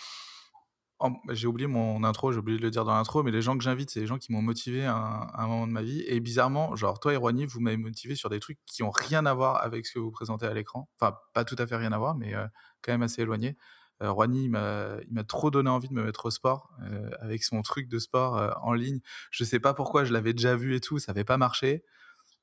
bah, 1.04 1.34
j'ai 1.34 1.48
oublié 1.48 1.68
mon 1.68 2.04
intro, 2.06 2.32
j'ai 2.32 2.40
oublié 2.40 2.58
de 2.58 2.64
le 2.64 2.72
dire 2.72 2.86
dans 2.86 2.94
l'intro, 2.94 3.24
mais 3.24 3.32
les 3.32 3.42
gens 3.42 3.58
que 3.58 3.64
j'invite, 3.64 3.90
c'est 3.90 4.00
les 4.00 4.08
gens 4.08 4.18
qui 4.18 4.32
m'ont 4.32 4.42
motivé 4.42 4.86
à 4.86 5.28
un, 5.34 5.48
moment 5.48 5.68
de 5.68 5.72
ma 5.74 5.82
vie. 5.82 6.02
Et 6.08 6.20
bizarrement, 6.22 6.76
genre 6.78 7.00
toi 7.00 7.18
Roigny, 7.18 7.46
vous 7.46 7.60
m'avez 7.60 7.78
motivé 7.78 8.16
sur 8.16 8.30
des 8.30 8.40
trucs 8.40 8.60
qui 8.66 8.84
ont 8.84 8.90
rien 8.90 9.26
à 9.26 9.34
voir 9.34 9.62
avec 9.62 9.86
ce 9.86 9.94
que 9.94 10.00
vous 10.00 10.12
présentez 10.12 10.46
à 10.46 10.54
l'écran. 10.54 10.90
Enfin, 11.00 11.18
pas 11.34 11.44
tout 11.44 11.58
à 11.60 11.68
fait 11.68 11.76
rien 11.76 11.92
à 11.92 11.98
voir, 11.98 12.16
mais 12.16 12.34
euh, 12.34 12.48
quand 12.82 12.94
même 12.94 13.02
assez 13.02 13.22
éloigné. 13.22 13.58
Euh, 14.02 14.14
il 14.34 14.50
m'a 14.50 15.24
trop 15.24 15.52
donné 15.52 15.70
envie 15.70 15.88
de 15.88 15.94
me 15.94 16.04
mettre 16.04 16.26
au 16.26 16.32
sport 16.32 16.72
euh, 16.82 17.10
avec 17.20 17.44
son 17.44 17.62
truc 17.62 17.88
de 17.88 18.00
sport 18.00 18.38
euh, 18.38 18.52
en 18.62 18.74
ligne. 18.74 19.00
Je 19.32 19.44
sais 19.44 19.60
pas 19.60 19.74
pourquoi, 19.74 20.04
je 20.04 20.14
l'avais 20.14 20.34
déjà 20.34 20.56
vu 20.56 20.76
et 20.76 20.80
tout, 20.80 21.00
ça 21.00 21.14
n'avait 21.14 21.24
pas 21.24 21.38
marché. 21.38 21.84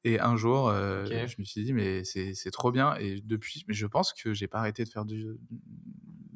Et 0.02 0.18
un 0.18 0.34
jour, 0.34 0.70
je 0.72 1.34
me 1.38 1.44
suis 1.44 1.62
dit, 1.62 1.74
mais 1.74 2.04
c'est 2.04 2.50
trop 2.50 2.72
bien. 2.72 2.94
Et 2.96 3.20
depuis, 3.20 3.64
mais 3.68 3.74
je 3.74 3.86
pense 3.86 4.14
que 4.14 4.32
j'ai 4.32 4.48
pas 4.48 4.60
arrêté 4.60 4.84
de 4.84 4.88
faire 4.88 5.04
du, 5.04 5.36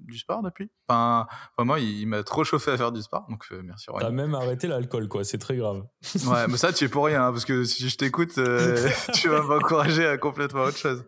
du 0.07 0.19
sport 0.19 0.43
depuis? 0.43 0.71
Enfin, 0.89 1.27
vraiment, 1.57 1.77
il, 1.77 2.07
m'a 2.07 2.23
trop 2.23 2.45
chauffé 2.45 2.71
à 2.71 2.77
faire 2.77 2.93
du 2.93 3.03
sport. 3.03 3.27
Donc, 3.29 3.45
euh, 3.53 3.63
merci. 3.65 3.87
T'as 3.99 4.11
même 4.11 4.35
arrêté 4.35 4.67
l'alcool, 4.67 5.09
quoi. 5.09 5.25
C'est 5.25 5.39
très 5.39 5.57
grave. 5.57 5.85
ouais, 6.27 6.49
mais 6.49 6.57
ça, 6.57 6.73
tu 6.73 6.85
es 6.85 6.89
pour 6.89 7.07
rien, 7.07 7.27
hein, 7.27 7.33
parce 7.33 7.45
que 7.45 7.65
si 7.65 7.89
je 7.89 7.97
t'écoute, 7.97 8.39
euh, 8.39 8.89
tu 9.15 9.29
vas 9.29 9.43
m'encourager 9.43 10.07
à 10.07 10.19
complètement 10.19 10.63
autre 10.63 10.79
chose. 10.79 11.05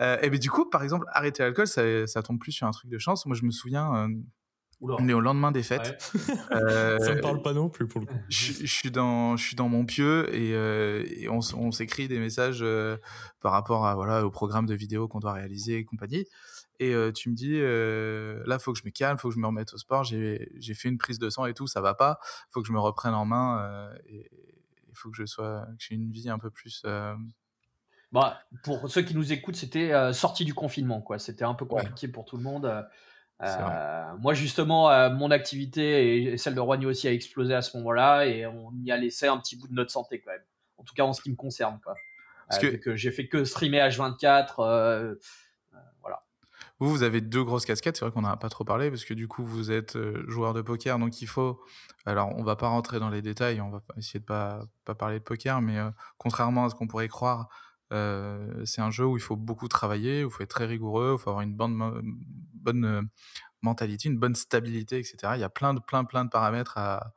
Euh, 0.00 0.18
et 0.22 0.30
bien, 0.30 0.38
du 0.38 0.50
coup, 0.50 0.68
par 0.68 0.82
exemple, 0.82 1.06
arrêter 1.12 1.42
l'alcool, 1.42 1.66
ça, 1.66 2.06
ça, 2.06 2.22
tombe 2.22 2.38
plus 2.38 2.52
sur 2.52 2.66
un 2.66 2.72
truc 2.72 2.90
de 2.90 2.98
chance. 2.98 3.26
Moi, 3.26 3.36
je 3.36 3.44
me 3.44 3.50
souviens. 3.50 4.08
On 4.80 5.08
est 5.08 5.14
au 5.14 5.20
lendemain 5.20 5.50
des 5.50 5.62
fêtes. 5.62 5.96
Euh, 6.50 6.98
ça 7.00 7.14
me 7.14 7.20
parle 7.20 7.40
pas 7.40 7.54
non 7.54 7.70
plus 7.70 7.86
pour 7.86 8.00
le 8.02 8.06
coup. 8.06 8.18
Je, 8.28 8.66
suis 8.66 8.90
dans, 8.90 9.36
je 9.36 9.42
suis 9.42 9.56
dans 9.56 9.68
mon 9.68 9.86
pieu 9.86 10.28
et, 10.34 11.28
on, 11.28 11.38
on 11.56 11.70
s'écrit 11.70 12.06
des 12.06 12.18
messages 12.18 12.64
par 13.40 13.52
rapport 13.52 13.86
à 13.86 13.94
voilà 13.94 14.26
au 14.26 14.30
programme 14.30 14.66
de 14.66 14.74
vidéo 14.74 15.08
qu'on 15.08 15.20
doit 15.20 15.32
réaliser 15.32 15.76
et 15.76 15.84
compagnie. 15.84 16.26
Et 16.90 17.12
tu 17.12 17.30
me 17.30 17.34
dis, 17.34 17.60
là, 18.46 18.58
faut 18.58 18.72
que 18.72 18.78
je 18.78 18.84
me 18.84 18.90
calme, 18.90 19.18
faut 19.18 19.28
que 19.28 19.34
je 19.34 19.40
me 19.40 19.46
remette 19.46 19.72
au 19.74 19.78
sport. 19.78 20.04
J'ai 20.04 20.74
fait 20.74 20.88
une 20.88 20.98
prise 20.98 21.18
de 21.18 21.30
sang 21.30 21.46
et 21.46 21.54
tout, 21.54 21.66
ça 21.66 21.80
va 21.80 21.94
pas. 21.94 22.18
Faut 22.50 22.60
que 22.62 22.68
je 22.68 22.72
me 22.72 22.80
reprenne 22.80 23.14
en 23.14 23.24
main. 23.24 23.90
et 24.06 24.30
il 24.88 24.96
faut 24.96 25.10
que 25.10 25.16
je 25.16 25.26
sois, 25.26 25.66
que 25.70 25.84
j'ai 25.88 25.94
une 25.96 26.10
vie 26.10 26.28
un 26.28 26.38
peu 26.38 26.50
plus. 26.50 26.84
Bah, 28.12 28.40
pour 28.62 28.88
ceux 28.88 29.02
qui 29.02 29.14
nous 29.14 29.32
écoutent, 29.32 29.56
c'était 29.56 30.12
sorti 30.12 30.44
du 30.44 30.54
confinement, 30.54 31.00
quoi. 31.00 31.18
C'était 31.18 31.44
un 31.44 31.54
peu 31.54 31.64
compliqué 31.64 32.06
pour 32.08 32.24
tout 32.24 32.36
le 32.36 32.42
monde. 32.42 32.86
moi, 34.20 34.34
justement, 34.34 35.10
mon 35.10 35.30
activité 35.30 36.32
et 36.32 36.38
celle 36.38 36.54
de 36.54 36.60
Roigny 36.60 36.86
aussi 36.86 37.08
a 37.08 37.12
explosé 37.12 37.54
à 37.54 37.62
ce 37.62 37.76
moment-là 37.78 38.26
et 38.26 38.46
on 38.46 38.72
y 38.82 38.92
a 38.92 38.96
laissé 38.96 39.26
un 39.26 39.38
petit 39.38 39.56
bout 39.56 39.68
de 39.68 39.74
notre 39.74 39.90
santé 39.90 40.20
quand 40.20 40.30
même. 40.30 40.44
En 40.76 40.84
tout 40.84 40.94
cas, 40.94 41.04
en 41.04 41.12
ce 41.12 41.22
qui 41.22 41.30
me 41.30 41.36
concerne, 41.36 41.80
quoi. 41.82 41.94
Parce 42.48 42.60
que, 42.60 42.94
j'ai 42.94 43.10
fait 43.10 43.26
que 43.26 43.44
streamer 43.44 43.78
H24. 43.78 45.16
Vous, 46.80 46.90
vous 46.90 47.02
avez 47.04 47.20
deux 47.20 47.44
grosses 47.44 47.66
casquettes. 47.66 47.96
C'est 47.96 48.04
vrai 48.04 48.12
qu'on 48.12 48.22
n'en 48.22 48.30
a 48.30 48.36
pas 48.36 48.48
trop 48.48 48.64
parlé 48.64 48.90
parce 48.90 49.04
que 49.04 49.14
du 49.14 49.28
coup, 49.28 49.44
vous 49.44 49.70
êtes 49.70 49.96
euh, 49.96 50.24
joueur 50.28 50.54
de 50.54 50.62
poker. 50.62 50.98
Donc, 50.98 51.22
il 51.22 51.26
faut. 51.26 51.60
Alors, 52.04 52.36
on 52.36 52.42
va 52.42 52.56
pas 52.56 52.68
rentrer 52.68 52.98
dans 52.98 53.10
les 53.10 53.22
détails. 53.22 53.60
On 53.60 53.70
va 53.70 53.80
essayer 53.96 54.20
de 54.20 54.24
pas, 54.24 54.64
pas 54.84 54.94
parler 54.94 55.20
de 55.20 55.24
poker. 55.24 55.60
Mais 55.62 55.78
euh, 55.78 55.90
contrairement 56.18 56.64
à 56.64 56.70
ce 56.70 56.74
qu'on 56.74 56.88
pourrait 56.88 57.08
croire, 57.08 57.48
euh, 57.92 58.64
c'est 58.64 58.80
un 58.80 58.90
jeu 58.90 59.06
où 59.06 59.16
il 59.16 59.22
faut 59.22 59.36
beaucoup 59.36 59.68
travailler, 59.68 60.24
où 60.24 60.28
il 60.28 60.32
faut 60.32 60.42
être 60.42 60.50
très 60.50 60.66
rigoureux, 60.66 61.16
il 61.16 61.22
faut 61.22 61.30
avoir 61.30 61.42
une 61.42 61.54
bonne, 61.54 63.08
mentalité, 63.62 64.08
une 64.08 64.18
bonne 64.18 64.34
stabilité, 64.34 64.98
etc. 64.98 65.34
Il 65.36 65.40
y 65.40 65.44
a 65.44 65.48
plein 65.48 65.74
de, 65.74 65.80
plein, 65.80 66.04
plein 66.04 66.24
de 66.24 66.30
paramètres 66.30 66.76
à 66.76 67.12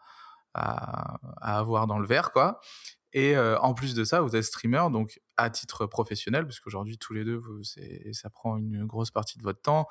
avoir 1.42 1.88
dans 1.88 2.00
le 2.00 2.08
verre, 2.08 2.32
quoi. 2.32 2.60
Et 3.14 3.38
en 3.38 3.74
plus 3.74 3.96
de 3.96 4.04
ça, 4.04 4.22
vous 4.22 4.36
êtes 4.36 4.44
streamer, 4.44 4.88
donc 4.92 5.20
à 5.38 5.50
titre 5.50 5.86
professionnel, 5.86 6.46
parce 6.46 6.60
qu'aujourd'hui, 6.60 6.98
tous 6.98 7.14
les 7.14 7.24
deux, 7.24 7.36
vous, 7.38 7.62
ça 7.64 8.30
prend 8.30 8.58
une 8.58 8.86
grosse 8.86 9.12
partie 9.12 9.38
de 9.38 9.44
votre 9.44 9.62
temps. 9.62 9.88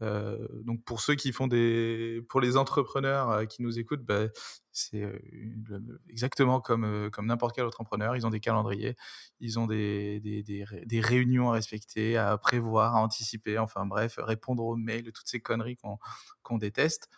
donc 0.00 0.82
pour 0.84 1.00
ceux 1.00 1.14
qui 1.14 1.32
font 1.32 1.46
des, 1.46 2.22
pour 2.28 2.40
les 2.40 2.56
entrepreneurs 2.56 3.46
qui 3.48 3.62
nous 3.62 3.78
écoutent, 3.78 4.04
bah, 4.04 4.28
c'est 4.72 5.04
exactement 6.08 6.60
comme 6.60 7.10
comme 7.10 7.26
n'importe 7.26 7.54
quel 7.54 7.64
autre 7.64 7.80
entrepreneur. 7.80 8.16
Ils 8.16 8.26
ont 8.26 8.30
des 8.30 8.40
calendriers, 8.40 8.96
ils 9.40 9.58
ont 9.58 9.66
des, 9.66 10.20
des, 10.20 10.42
des, 10.42 11.00
réunions 11.00 11.50
à 11.50 11.54
respecter, 11.54 12.16
à 12.16 12.36
prévoir, 12.38 12.96
à 12.96 13.02
anticiper. 13.02 13.58
Enfin 13.58 13.86
bref, 13.86 14.16
répondre 14.18 14.64
aux 14.64 14.76
mails, 14.76 15.12
toutes 15.12 15.28
ces 15.28 15.40
conneries 15.40 15.76
qu'on 16.42 16.58
déteste. 16.58 17.08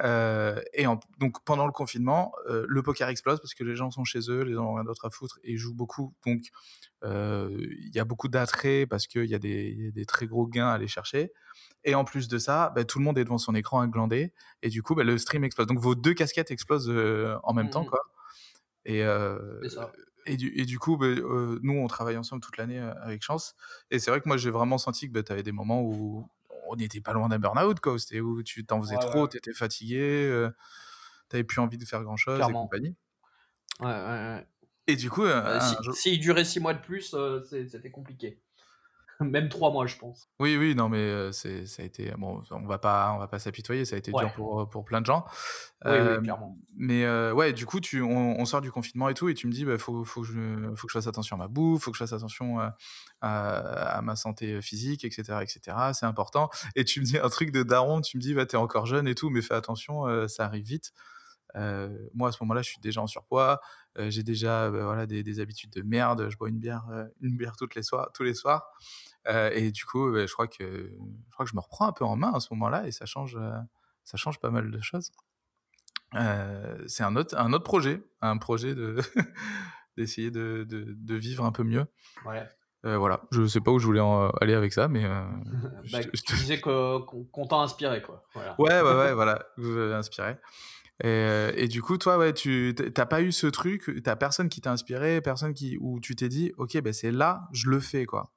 Euh, 0.00 0.60
et 0.74 0.84
donc 1.18 1.44
pendant 1.44 1.66
le 1.66 1.72
confinement, 1.72 2.32
euh, 2.48 2.64
le 2.68 2.82
poker 2.82 3.08
explose 3.08 3.40
parce 3.40 3.54
que 3.54 3.64
les 3.64 3.74
gens 3.74 3.90
sont 3.90 4.04
chez 4.04 4.20
eux, 4.30 4.42
les 4.42 4.54
gens 4.54 4.66
ont 4.66 4.74
rien 4.74 4.84
d'autre 4.84 5.04
à 5.04 5.10
foutre 5.10 5.38
et 5.42 5.52
ils 5.52 5.58
jouent 5.58 5.74
beaucoup. 5.74 6.14
Donc 6.26 6.42
euh, 7.04 7.48
il 7.80 7.94
y 7.94 7.98
a 7.98 8.04
beaucoup 8.04 8.28
d'attrait 8.28 8.86
parce 8.86 9.06
qu'il 9.06 9.26
y, 9.26 9.34
a 9.34 9.38
des, 9.38 10.04
très 10.06 10.26
gros 10.26 10.46
gains 10.46 10.68
à 10.68 10.72
aller 10.72 10.88
chercher. 10.88 11.32
Et 11.84 11.94
en 11.94 12.04
plus 12.04 12.28
de 12.28 12.38
ça, 12.38 12.72
bah, 12.74 12.84
tout 12.84 12.98
le 12.98 13.04
monde 13.04 13.18
est 13.18 13.24
devant 13.24 13.38
son 13.38 13.54
écran 13.54 13.80
à 13.80 13.86
glander 13.86 14.32
et 14.62 14.68
du 14.68 14.82
coup 14.82 14.94
bah, 14.94 15.04
le 15.04 15.18
stream 15.18 15.44
explose. 15.44 15.66
Donc 15.66 15.80
vos 15.80 15.94
deux 15.94 16.14
casquettes 16.14 16.50
explosent 16.50 16.92
en 17.42 17.52
même 17.52 17.70
temps, 17.70 17.84
mmh 17.84 17.88
quoi. 17.88 18.00
Et, 18.84 19.02
et 20.26 20.36
du, 20.36 20.52
et 20.56 20.64
du, 20.64 20.78
coup, 20.78 20.96
bah, 20.96 21.06
nous, 21.62 21.74
on 21.74 21.86
travaille 21.88 22.16
ensemble 22.16 22.42
toute 22.42 22.56
l'année 22.56 22.78
avec 22.78 23.22
Chance. 23.22 23.54
Et 23.90 23.98
c'est 23.98 24.10
vrai 24.10 24.20
que 24.20 24.28
moi, 24.28 24.36
j'ai 24.36 24.50
vraiment 24.50 24.78
senti 24.78 25.10
que 25.10 25.18
tu 25.18 25.32
avais 25.32 25.42
des 25.42 25.52
moments 25.52 25.82
où, 25.82 26.26
on 26.68 26.76
n'était 26.76 27.00
pas 27.00 27.12
loin 27.12 27.28
d'un 27.28 27.38
burn-out, 27.38 27.80
quoi. 27.80 27.98
C'était 27.98 28.20
où 28.20 28.42
tu 28.42 28.64
t'en 28.64 28.80
faisais 28.80 28.98
trop, 28.98 29.28
tu 29.28 29.36
étais 29.36 29.52
fatigué, 29.52 29.98
euh, 30.00 30.50
tu 31.30 31.36
n'avais 31.36 31.44
plus 31.44 31.60
envie 31.60 31.78
de 31.78 31.84
faire 31.84 32.02
grand-chose 32.02 32.40
et 32.40 32.52
compagnie. 32.52 32.94
Ouais, 33.80 33.86
ouais, 33.86 33.92
ouais. 33.92 34.46
Et 34.86 34.96
du 34.96 35.10
coup, 35.10 35.24
euh, 35.24 35.60
s'il 35.60 35.94
si, 35.94 36.18
durait 36.18 36.44
six 36.44 36.60
mois 36.60 36.72
de 36.72 36.80
plus, 36.80 37.14
euh, 37.14 37.42
c'était 37.42 37.90
compliqué. 37.90 38.40
Même 39.24 39.48
trois 39.48 39.72
mois, 39.72 39.86
je 39.86 39.96
pense. 39.96 40.28
Oui, 40.38 40.56
oui, 40.56 40.74
non, 40.74 40.88
mais 40.88 41.32
c'est, 41.32 41.66
ça 41.66 41.82
a 41.82 41.84
été. 41.84 42.12
Bon, 42.16 42.42
on 42.50 42.66
va 42.66 42.78
pas, 42.78 43.12
on 43.14 43.18
va 43.18 43.26
pas 43.26 43.38
s'apitoyer. 43.38 43.84
Ça 43.84 43.96
a 43.96 43.98
été 43.98 44.12
dur 44.12 44.32
pour, 44.34 44.68
pour 44.68 44.84
plein 44.84 45.00
de 45.00 45.06
gens. 45.06 45.24
Oui, 45.84 45.92
oui, 45.92 46.22
clairement. 46.22 46.56
Mais 46.76 47.08
ouais, 47.32 47.52
du 47.52 47.66
coup, 47.66 47.80
tu, 47.80 48.00
on, 48.00 48.44
sort 48.44 48.60
du 48.60 48.70
confinement 48.70 49.08
et 49.08 49.14
tout, 49.14 49.28
et 49.28 49.34
tu 49.34 49.46
me 49.46 49.52
dis, 49.52 49.64
bah, 49.64 49.76
faut, 49.78 50.04
faut, 50.04 50.22
que 50.22 50.28
je, 50.28 50.74
faut 50.76 50.86
que 50.86 50.92
je 50.92 50.98
fasse 50.98 51.08
attention 51.08 51.36
à 51.36 51.38
ma 51.40 51.48
bouffe, 51.48 51.82
faut 51.82 51.90
que 51.90 51.96
je 51.96 52.02
fasse 52.02 52.12
attention 52.12 52.60
à, 52.60 52.76
à, 53.20 54.00
ma 54.02 54.14
santé 54.14 54.62
physique, 54.62 55.04
etc., 55.04 55.38
etc. 55.42 55.76
C'est 55.92 56.06
important. 56.06 56.48
Et 56.76 56.84
tu 56.84 57.00
me 57.00 57.04
dis 57.04 57.18
un 57.18 57.28
truc 57.28 57.50
de 57.50 57.62
daron. 57.62 58.00
Tu 58.00 58.16
me 58.16 58.22
dis, 58.22 58.34
bah, 58.34 58.46
t'es 58.46 58.56
encore 58.56 58.86
jeune 58.86 59.08
et 59.08 59.14
tout, 59.14 59.30
mais 59.30 59.42
fais 59.42 59.54
attention, 59.54 60.28
ça 60.28 60.44
arrive 60.44 60.64
vite. 60.64 60.92
moi, 61.54 62.28
à 62.28 62.32
ce 62.32 62.38
moment-là, 62.42 62.62
je 62.62 62.70
suis 62.70 62.80
déjà 62.80 63.02
en 63.02 63.08
surpoids. 63.08 63.60
J'ai 64.08 64.22
déjà 64.22 64.70
bah, 64.70 64.84
voilà, 64.84 65.06
des, 65.06 65.22
des, 65.22 65.40
habitudes 65.40 65.70
de 65.70 65.82
merde. 65.82 66.28
Je 66.30 66.36
bois 66.36 66.48
une 66.48 66.58
bière, 66.58 66.84
une 67.20 67.36
bière 67.36 67.56
toutes 67.56 67.74
les 67.74 67.82
soirs, 67.82 68.10
tous 68.14 68.22
les 68.22 68.34
soirs. 68.34 68.70
Euh, 69.28 69.50
et 69.52 69.70
du 69.70 69.84
coup, 69.84 70.14
je, 70.14 70.32
crois 70.32 70.46
que, 70.46 70.64
je 70.64 71.32
crois 71.32 71.44
que 71.44 71.50
je 71.50 71.56
me 71.56 71.60
reprends 71.60 71.86
un 71.86 71.92
peu 71.92 72.04
en 72.04 72.16
main 72.16 72.32
à 72.32 72.40
ce 72.40 72.48
moment-là 72.52 72.86
et 72.86 72.92
ça 72.92 73.04
change, 73.04 73.36
euh, 73.36 73.52
ça 74.04 74.16
change 74.16 74.38
pas 74.40 74.50
mal 74.50 74.70
de 74.70 74.80
choses. 74.80 75.12
Euh, 76.14 76.82
c'est 76.86 77.02
un 77.02 77.16
autre, 77.16 77.36
un 77.36 77.52
autre 77.52 77.64
projet, 77.64 78.02
un 78.22 78.38
projet 78.38 78.74
de 78.74 78.96
d'essayer 79.98 80.30
de, 80.30 80.64
de, 80.68 81.14
vivre 81.14 81.44
un 81.44 81.52
peu 81.52 81.64
mieux. 81.64 81.84
Ouais. 82.24 82.46
voilà, 82.84 83.22
je 83.32 83.44
sais 83.46 83.60
pas 83.60 83.72
où 83.72 83.78
je 83.78 83.84
voulais 83.84 84.00
aller 84.40 84.54
avec 84.54 84.72
ça, 84.72 84.88
mais 84.88 85.04
bah, 85.92 86.00
je, 86.14 86.22
te... 86.22 86.34
disais 86.34 86.60
qu'on 86.60 87.46
t'a 87.48 87.56
inspiré, 87.56 88.00
quoi. 88.00 88.24
Voilà. 88.32 88.54
Ouais, 88.58 88.80
ouais, 88.80 88.96
ouais, 88.96 89.12
voilà, 89.14 89.44
vous 89.58 89.76
inspiré. 89.76 90.38
Et, 91.04 91.68
du 91.68 91.82
coup, 91.82 91.96
toi, 91.96 92.18
ouais, 92.18 92.32
tu 92.32 92.74
t'as 92.74 93.06
pas 93.06 93.22
eu 93.22 93.32
ce 93.32 93.46
truc, 93.46 94.02
t'as 94.02 94.16
personne 94.16 94.48
qui 94.48 94.60
t'a 94.60 94.72
inspiré, 94.72 95.20
personne 95.20 95.54
qui 95.54 95.76
où 95.80 96.00
tu 96.00 96.16
t'es 96.16 96.28
dit, 96.28 96.52
ok, 96.58 96.80
ben 96.80 96.92
c'est 96.92 97.12
là, 97.12 97.48
je 97.52 97.70
le 97.70 97.80
fais, 97.80 98.04
quoi. 98.04 98.32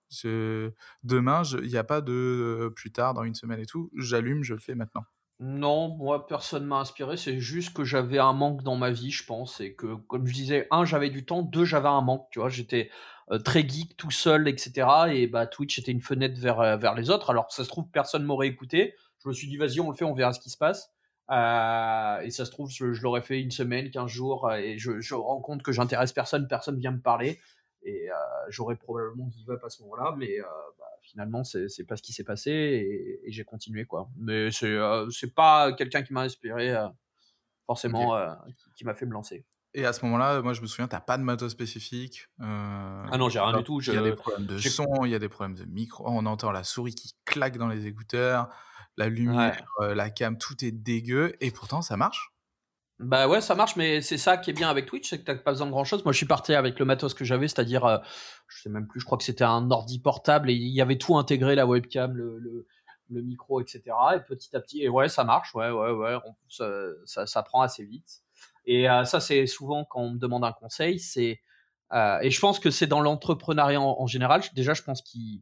Demain, 1.03 1.41
il 1.63 1.69
n'y 1.69 1.77
a 1.77 1.83
pas 1.83 2.01
de 2.01 2.71
plus 2.75 2.91
tard, 2.91 3.13
dans 3.13 3.23
une 3.23 3.35
semaine 3.35 3.59
et 3.59 3.65
tout. 3.65 3.89
J'allume, 3.97 4.43
je 4.43 4.53
le 4.53 4.59
fais 4.59 4.75
maintenant. 4.75 5.03
Non, 5.39 5.95
moi, 5.97 6.27
personne 6.27 6.65
m'a 6.65 6.77
inspiré. 6.77 7.17
C'est 7.17 7.39
juste 7.39 7.73
que 7.73 7.83
j'avais 7.83 8.19
un 8.19 8.33
manque 8.33 8.61
dans 8.61 8.75
ma 8.75 8.91
vie, 8.91 9.09
je 9.09 9.25
pense. 9.25 9.59
Et 9.59 9.73
que, 9.73 9.95
comme 9.95 10.27
je 10.27 10.33
disais, 10.33 10.67
un, 10.69 10.85
j'avais 10.85 11.09
du 11.09 11.25
temps. 11.25 11.41
Deux, 11.41 11.65
j'avais 11.65 11.87
un 11.87 12.01
manque. 12.01 12.27
Tu 12.29 12.37
vois, 12.39 12.49
j'étais 12.49 12.91
très 13.43 13.67
geek, 13.67 13.97
tout 13.97 14.11
seul, 14.11 14.47
etc. 14.47 14.87
Et 15.11 15.25
bah, 15.25 15.47
Twitch 15.47 15.79
était 15.79 15.91
une 15.91 16.01
fenêtre 16.01 16.39
vers, 16.39 16.77
vers 16.77 16.93
les 16.93 17.09
autres. 17.09 17.31
Alors, 17.31 17.51
ça 17.51 17.63
se 17.63 17.69
trouve, 17.69 17.89
personne 17.91 18.23
m'aurait 18.23 18.49
écouté. 18.49 18.93
Je 19.23 19.29
me 19.29 19.33
suis 19.33 19.47
dit, 19.47 19.57
vas-y, 19.57 19.79
on 19.79 19.89
le 19.89 19.95
fait, 19.95 20.05
on 20.05 20.13
verra 20.13 20.31
ce 20.31 20.39
qui 20.39 20.51
se 20.51 20.57
passe. 20.57 20.91
Euh, 21.31 22.19
et 22.21 22.29
ça 22.29 22.45
se 22.45 22.51
trouve, 22.51 22.69
je, 22.69 22.85
l'aurais 23.01 23.21
fait 23.21 23.39
une 23.39 23.51
semaine, 23.51 23.89
15 23.89 24.09
jours, 24.09 24.51
et 24.51 24.77
je, 24.77 24.99
je 24.99 25.15
rends 25.15 25.39
compte 25.39 25.63
que 25.63 25.71
j'intéresse 25.71 26.11
personne, 26.11 26.47
personne 26.47 26.77
vient 26.77 26.91
me 26.91 26.99
parler, 26.99 27.39
et 27.83 28.11
euh, 28.11 28.15
j'aurais 28.49 28.75
probablement 28.75 29.29
give 29.31 29.49
up 29.49 29.63
à 29.63 29.69
ce 29.69 29.81
moment-là, 29.83 30.13
mais 30.17 30.39
euh, 30.39 30.43
bah, 30.77 30.85
finalement, 31.01 31.43
c'est 31.45 31.85
pas 31.87 31.95
ce 31.95 32.03
qui 32.03 32.11
s'est 32.11 32.25
passé, 32.25 32.51
et, 32.51 33.31
j'ai 33.31 33.45
continué, 33.45 33.85
quoi. 33.85 34.09
Mais 34.17 34.51
c'est 34.51 34.77
c'est 35.09 35.33
pas 35.33 35.71
quelqu'un 35.71 36.03
qui 36.03 36.11
m'a 36.11 36.21
inspiré, 36.21 36.75
forcément, 37.65 38.17
qui, 38.75 38.83
m'a 38.83 38.93
fait 38.93 39.05
me 39.05 39.13
lancer. 39.13 39.45
Et 39.73 39.85
à 39.85 39.93
ce 39.93 40.03
moment-là, 40.03 40.41
moi 40.41 40.51
je 40.51 40.59
me 40.59 40.67
souviens, 40.67 40.89
t'as 40.89 40.99
pas 40.99 41.17
de 41.17 41.23
matos 41.23 41.49
spécifique. 41.49 42.27
ah 42.39 43.17
non, 43.17 43.29
j'ai 43.29 43.39
rien 43.39 43.57
du 43.57 43.63
tout. 43.63 43.79
Il 43.79 43.93
y 43.93 43.97
a 43.97 44.01
des 44.01 44.15
problèmes 44.15 44.47
de 44.47 44.57
son, 44.57 45.05
il 45.05 45.11
y 45.11 45.15
a 45.15 45.19
des 45.19 45.29
problèmes 45.29 45.55
de 45.55 45.63
micro. 45.63 46.03
On 46.05 46.25
entend 46.25 46.51
la 46.51 46.65
souris 46.65 46.93
qui 46.93 47.15
claque 47.23 47.57
dans 47.57 47.69
les 47.69 47.87
écouteurs 47.87 48.49
la 48.97 49.09
lumière, 49.09 49.65
la 49.79 50.09
cam, 50.09 50.37
tout 50.37 50.63
est 50.63 50.71
dégueu 50.71 51.33
et 51.39 51.51
pourtant 51.51 51.81
ça 51.81 51.97
marche. 51.97 52.31
Bah 52.99 53.27
ouais, 53.27 53.41
ça 53.41 53.55
marche, 53.55 53.75
mais 53.77 54.01
c'est 54.01 54.19
ça 54.19 54.37
qui 54.37 54.51
est 54.51 54.53
bien 54.53 54.69
avec 54.69 54.85
Twitch, 54.85 55.09
c'est 55.09 55.17
que 55.17 55.23
t'as 55.23 55.35
pas 55.35 55.51
besoin 55.51 55.65
de 55.65 55.71
grand 55.71 55.83
chose. 55.83 56.03
Moi, 56.05 56.11
je 56.11 56.17
suis 56.17 56.27
parti 56.27 56.53
avec 56.53 56.77
le 56.77 56.85
matos 56.85 57.15
que 57.15 57.25
j'avais, 57.25 57.47
c'est-à-dire, 57.47 58.01
je 58.47 58.61
sais 58.61 58.69
même 58.69 58.87
plus, 58.87 58.99
je 58.99 59.05
crois 59.05 59.17
que 59.17 59.23
c'était 59.23 59.43
un 59.43 59.71
ordi 59.71 59.97
portable 59.99 60.51
et 60.51 60.53
il 60.53 60.67
y 60.67 60.81
avait 60.81 60.99
tout 60.99 61.17
intégré, 61.17 61.55
la 61.55 61.65
webcam, 61.65 62.15
le, 62.15 62.67
le 63.09 63.21
micro, 63.21 63.59
etc. 63.59 63.81
Et 64.15 64.19
petit 64.19 64.55
à 64.55 64.59
petit, 64.59 64.83
et 64.83 64.89
ouais, 64.89 65.09
ça 65.09 65.23
marche, 65.23 65.53
ouais, 65.55 65.69
ouais, 65.69 65.91
ouais, 65.91 66.17
ça, 66.47 67.25
ça, 67.25 67.43
prend 67.43 67.61
assez 67.61 67.83
vite. 67.83 68.21
Et 68.65 68.85
ça, 69.05 69.19
c'est 69.19 69.47
souvent 69.47 69.83
quand 69.83 70.01
on 70.01 70.11
me 70.11 70.19
demande 70.19 70.43
un 70.43 70.53
conseil, 70.53 70.99
c'est 70.99 71.41
et 72.21 72.31
je 72.31 72.39
pense 72.39 72.59
que 72.59 72.71
c'est 72.71 72.87
dans 72.87 73.01
l'entrepreneuriat 73.01 73.81
en, 73.81 74.07
général. 74.07 74.41
Déjà, 74.53 74.73
je 74.73 74.81
pense 74.81 75.01
qu'il 75.01 75.41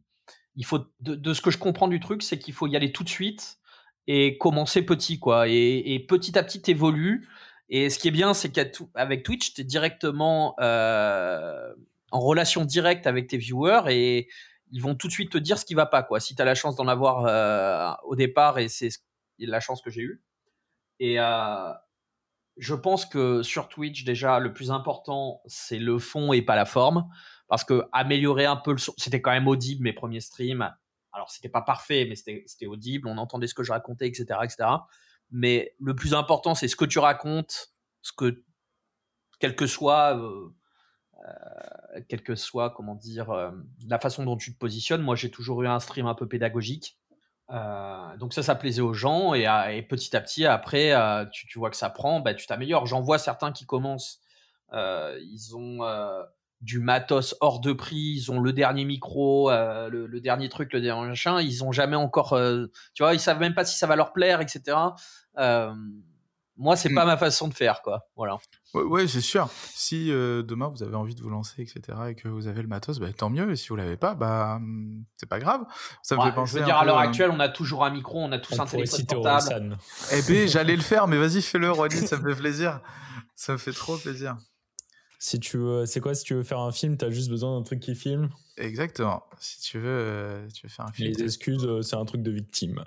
faut, 0.64 0.86
de, 1.00 1.32
ce 1.32 1.40
que 1.40 1.50
je 1.50 1.58
comprends 1.58 1.88
du 1.88 2.00
truc, 2.00 2.22
c'est 2.22 2.38
qu'il 2.38 2.54
faut 2.54 2.66
y 2.66 2.76
aller 2.76 2.92
tout 2.92 3.04
de 3.04 3.08
suite 3.08 3.58
et 4.06 4.38
commencer 4.38 4.82
petit, 4.82 5.18
quoi. 5.18 5.46
Et, 5.48 6.04
petit 6.08 6.38
à 6.38 6.42
petit, 6.42 6.62
évolue. 6.70 7.28
Et 7.68 7.90
ce 7.90 7.98
qui 7.98 8.08
est 8.08 8.12
bien, 8.12 8.34
c'est 8.34 8.50
qu'avec 8.50 9.22
Twitch, 9.22 9.54
tu 9.54 9.60
es 9.60 9.64
directement 9.64 10.54
euh, 10.60 11.72
en 12.10 12.20
relation 12.20 12.64
directe 12.64 13.06
avec 13.06 13.28
tes 13.28 13.38
viewers 13.38 13.82
et 13.88 14.28
ils 14.72 14.82
vont 14.82 14.94
tout 14.94 15.06
de 15.06 15.12
suite 15.12 15.30
te 15.32 15.38
dire 15.38 15.58
ce 15.58 15.64
qui 15.64 15.74
va 15.74 15.86
pas, 15.86 16.02
quoi. 16.02 16.20
Si 16.20 16.34
tu 16.34 16.42
as 16.42 16.44
la 16.44 16.54
chance 16.54 16.76
d'en 16.76 16.88
avoir 16.88 17.26
euh, 17.26 17.92
au 18.04 18.16
départ, 18.16 18.58
et 18.58 18.68
c'est 18.68 18.90
la 19.38 19.60
chance 19.60 19.82
que 19.82 19.90
j'ai 19.90 20.02
eue. 20.02 20.22
Et 20.98 21.18
euh, 21.18 21.72
je 22.60 22.74
pense 22.74 23.06
que 23.06 23.42
sur 23.42 23.68
Twitch, 23.68 24.04
déjà, 24.04 24.38
le 24.38 24.52
plus 24.52 24.70
important, 24.70 25.40
c'est 25.46 25.78
le 25.78 25.98
fond 25.98 26.32
et 26.32 26.42
pas 26.42 26.56
la 26.56 26.64
forme. 26.64 27.08
Parce 27.48 27.64
que 27.64 27.82
améliorer 27.92 28.46
un 28.46 28.56
peu 28.56 28.70
le 28.70 28.78
son, 28.78 28.92
c'était 28.96 29.20
quand 29.20 29.32
même 29.32 29.48
audible 29.48 29.82
mes 29.82 29.92
premiers 29.92 30.20
streams 30.20 30.70
alors 31.12 31.30
c'était 31.30 31.48
pas 31.48 31.62
parfait, 31.62 32.06
mais 32.08 32.14
c'était 32.14 32.66
audible, 32.66 33.08
on 33.08 33.18
entendait 33.18 33.46
ce 33.46 33.54
que 33.54 33.62
je 33.62 33.72
racontais, 33.72 34.08
etc., 34.08 34.40
etc. 34.42 34.68
Mais 35.30 35.74
le 35.78 35.94
plus 35.94 36.14
important, 36.14 36.54
c'est 36.54 36.68
ce 36.68 36.76
que 36.76 36.84
tu 36.84 36.98
racontes, 36.98 37.72
ce 38.02 38.12
que, 38.12 38.44
quel 39.38 39.56
que 39.56 39.66
soit, 39.66 40.16
euh, 40.16 40.54
euh 41.96 42.34
soit, 42.36 42.70
comment 42.70 42.94
dire, 42.94 43.30
euh, 43.30 43.50
la 43.88 43.98
façon 43.98 44.24
dont 44.24 44.36
tu 44.36 44.52
te 44.52 44.58
positionnes. 44.58 45.02
Moi, 45.02 45.16
j'ai 45.16 45.30
toujours 45.30 45.62
eu 45.62 45.66
un 45.66 45.80
stream 45.80 46.06
un 46.06 46.14
peu 46.14 46.28
pédagogique. 46.28 46.98
Euh, 47.52 48.16
donc 48.18 48.32
ça, 48.32 48.42
ça 48.42 48.54
plaisait 48.54 48.82
aux 48.82 48.94
gens 48.94 49.34
et, 49.34 49.46
et 49.72 49.82
petit 49.82 50.16
à 50.16 50.20
petit, 50.20 50.46
après, 50.46 50.94
tu, 51.32 51.46
tu, 51.46 51.58
vois 51.58 51.70
que 51.70 51.76
ça 51.76 51.90
prend, 51.90 52.20
bah, 52.20 52.34
tu 52.34 52.46
t'améliores. 52.46 52.86
J'en 52.86 53.00
vois 53.00 53.18
certains 53.18 53.52
qui 53.52 53.66
commencent, 53.66 54.20
ils 54.72 55.50
ont 55.54 55.80
du 56.60 56.78
matos 56.78 57.34
hors 57.40 57.60
de 57.60 57.72
prix, 57.72 58.16
ils 58.16 58.30
ont 58.30 58.40
le 58.40 58.52
dernier 58.52 58.84
micro, 58.84 59.50
euh, 59.50 59.88
le, 59.88 60.20
dernier 60.20 60.48
truc, 60.48 60.72
le 60.72 60.80
dernier 60.80 61.08
machin, 61.08 61.40
ils 61.40 61.64
ont 61.64 61.72
jamais 61.72 61.96
encore, 61.96 62.34
euh, 62.34 62.66
tu 62.94 63.02
vois, 63.02 63.14
ils 63.14 63.20
savent 63.20 63.40
même 63.40 63.54
pas 63.54 63.64
si 63.64 63.78
ça 63.78 63.86
va 63.86 63.96
leur 63.96 64.12
plaire, 64.12 64.40
etc. 64.40 64.76
Euh, 66.60 66.62
moi, 66.62 66.76
c'est 66.76 66.92
pas 66.92 67.04
hmm. 67.04 67.08
ma 67.08 67.16
façon 67.16 67.48
de 67.48 67.54
faire, 67.54 67.82
quoi. 67.82 68.06
Voilà. 68.16 68.38
Ouais, 68.74 69.08
c'est 69.08 69.20
sûr. 69.20 69.48
Si 69.74 70.08
demain 70.08 70.68
vous 70.68 70.82
avez 70.82 70.96
envie 70.96 71.14
de 71.14 71.22
vous 71.22 71.30
lancer, 71.30 71.62
etc., 71.62 71.98
et 72.10 72.14
que 72.14 72.28
vous 72.28 72.46
avez 72.46 72.62
le 72.62 72.68
matos, 72.68 72.98
bah, 72.98 73.12
tant 73.12 73.30
mieux. 73.30 73.50
Et 73.50 73.56
si 73.56 73.68
vous 73.68 73.76
l'avez 73.76 73.96
pas, 73.96 74.14
bah 74.14 74.58
hmm, 74.60 75.04
c'est 75.16 75.28
pas 75.28 75.38
grave. 75.38 75.62
Ça 76.02 76.16
me 76.16 76.22
fait 76.22 76.32
penser. 76.32 76.54
Je 76.54 76.58
veux 76.58 76.64
dire, 76.64 76.76
à 76.76 76.84
l'heure 76.84 76.98
actuelle, 76.98 77.30
on 77.32 77.40
a 77.40 77.48
toujours 77.48 77.84
un 77.84 77.90
micro, 77.90 78.18
on 78.20 78.32
a 78.32 78.38
tous 78.38 78.58
un 78.58 78.66
téléphone 78.66 79.06
portable. 79.06 79.78
Eh 80.12 80.22
ben, 80.22 80.48
j'allais 80.48 80.76
le 80.76 80.82
faire, 80.82 81.08
mais 81.08 81.18
vas-y, 81.18 81.42
fais-le, 81.42 81.70
Ronnie, 81.70 82.06
ça 82.06 82.18
me 82.18 82.34
fait 82.34 82.40
plaisir. 82.40 82.80
Ça 83.34 83.52
me 83.52 83.58
fait 83.58 83.72
trop 83.72 83.96
plaisir. 83.96 84.36
Si 85.22 85.38
tu 85.38 85.58
veux, 85.58 85.84
c'est 85.84 86.00
quoi 86.00 86.14
si 86.14 86.24
tu 86.24 86.34
veux 86.34 86.42
faire 86.42 86.60
un 86.60 86.72
film, 86.72 86.96
tu 86.96 87.04
as 87.04 87.10
juste 87.10 87.28
besoin 87.28 87.56
d'un 87.56 87.62
truc 87.62 87.80
qui 87.80 87.94
filme? 87.94 88.30
Exactement. 88.56 89.22
Si 89.38 89.60
tu 89.60 89.78
veux, 89.78 89.86
euh, 89.86 90.48
tu 90.48 90.66
veux 90.66 90.70
faire 90.70 90.86
un 90.86 90.92
film. 90.92 91.10
Les 91.10 91.22
excuses, 91.22 91.66
euh, 91.66 91.82
c'est 91.82 91.96
un 91.96 92.06
truc 92.06 92.22
de 92.22 92.30
victime. 92.30 92.82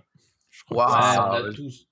on, 0.71 0.79
a 0.79 1.53
tous, 1.53 1.87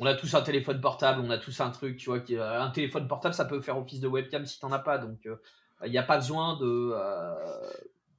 on 0.00 0.06
a 0.06 0.14
tous 0.14 0.34
un 0.34 0.42
téléphone 0.42 0.80
portable, 0.80 1.20
on 1.24 1.30
a 1.30 1.38
tous 1.38 1.60
un 1.60 1.70
truc, 1.70 1.96
tu 1.96 2.10
vois, 2.10 2.18
euh, 2.30 2.60
un 2.60 2.70
téléphone 2.70 3.06
portable, 3.06 3.34
ça 3.34 3.44
peut 3.44 3.60
faire 3.60 3.78
office 3.78 4.00
de 4.00 4.08
webcam 4.08 4.44
si 4.46 4.58
t'en 4.58 4.72
as 4.72 4.80
pas. 4.80 4.98
Donc, 4.98 5.28
il 5.84 5.90
n'y 5.90 5.98
a 5.98 6.02
pas 6.02 6.16
besoin 6.16 6.56
de, 6.56 6.94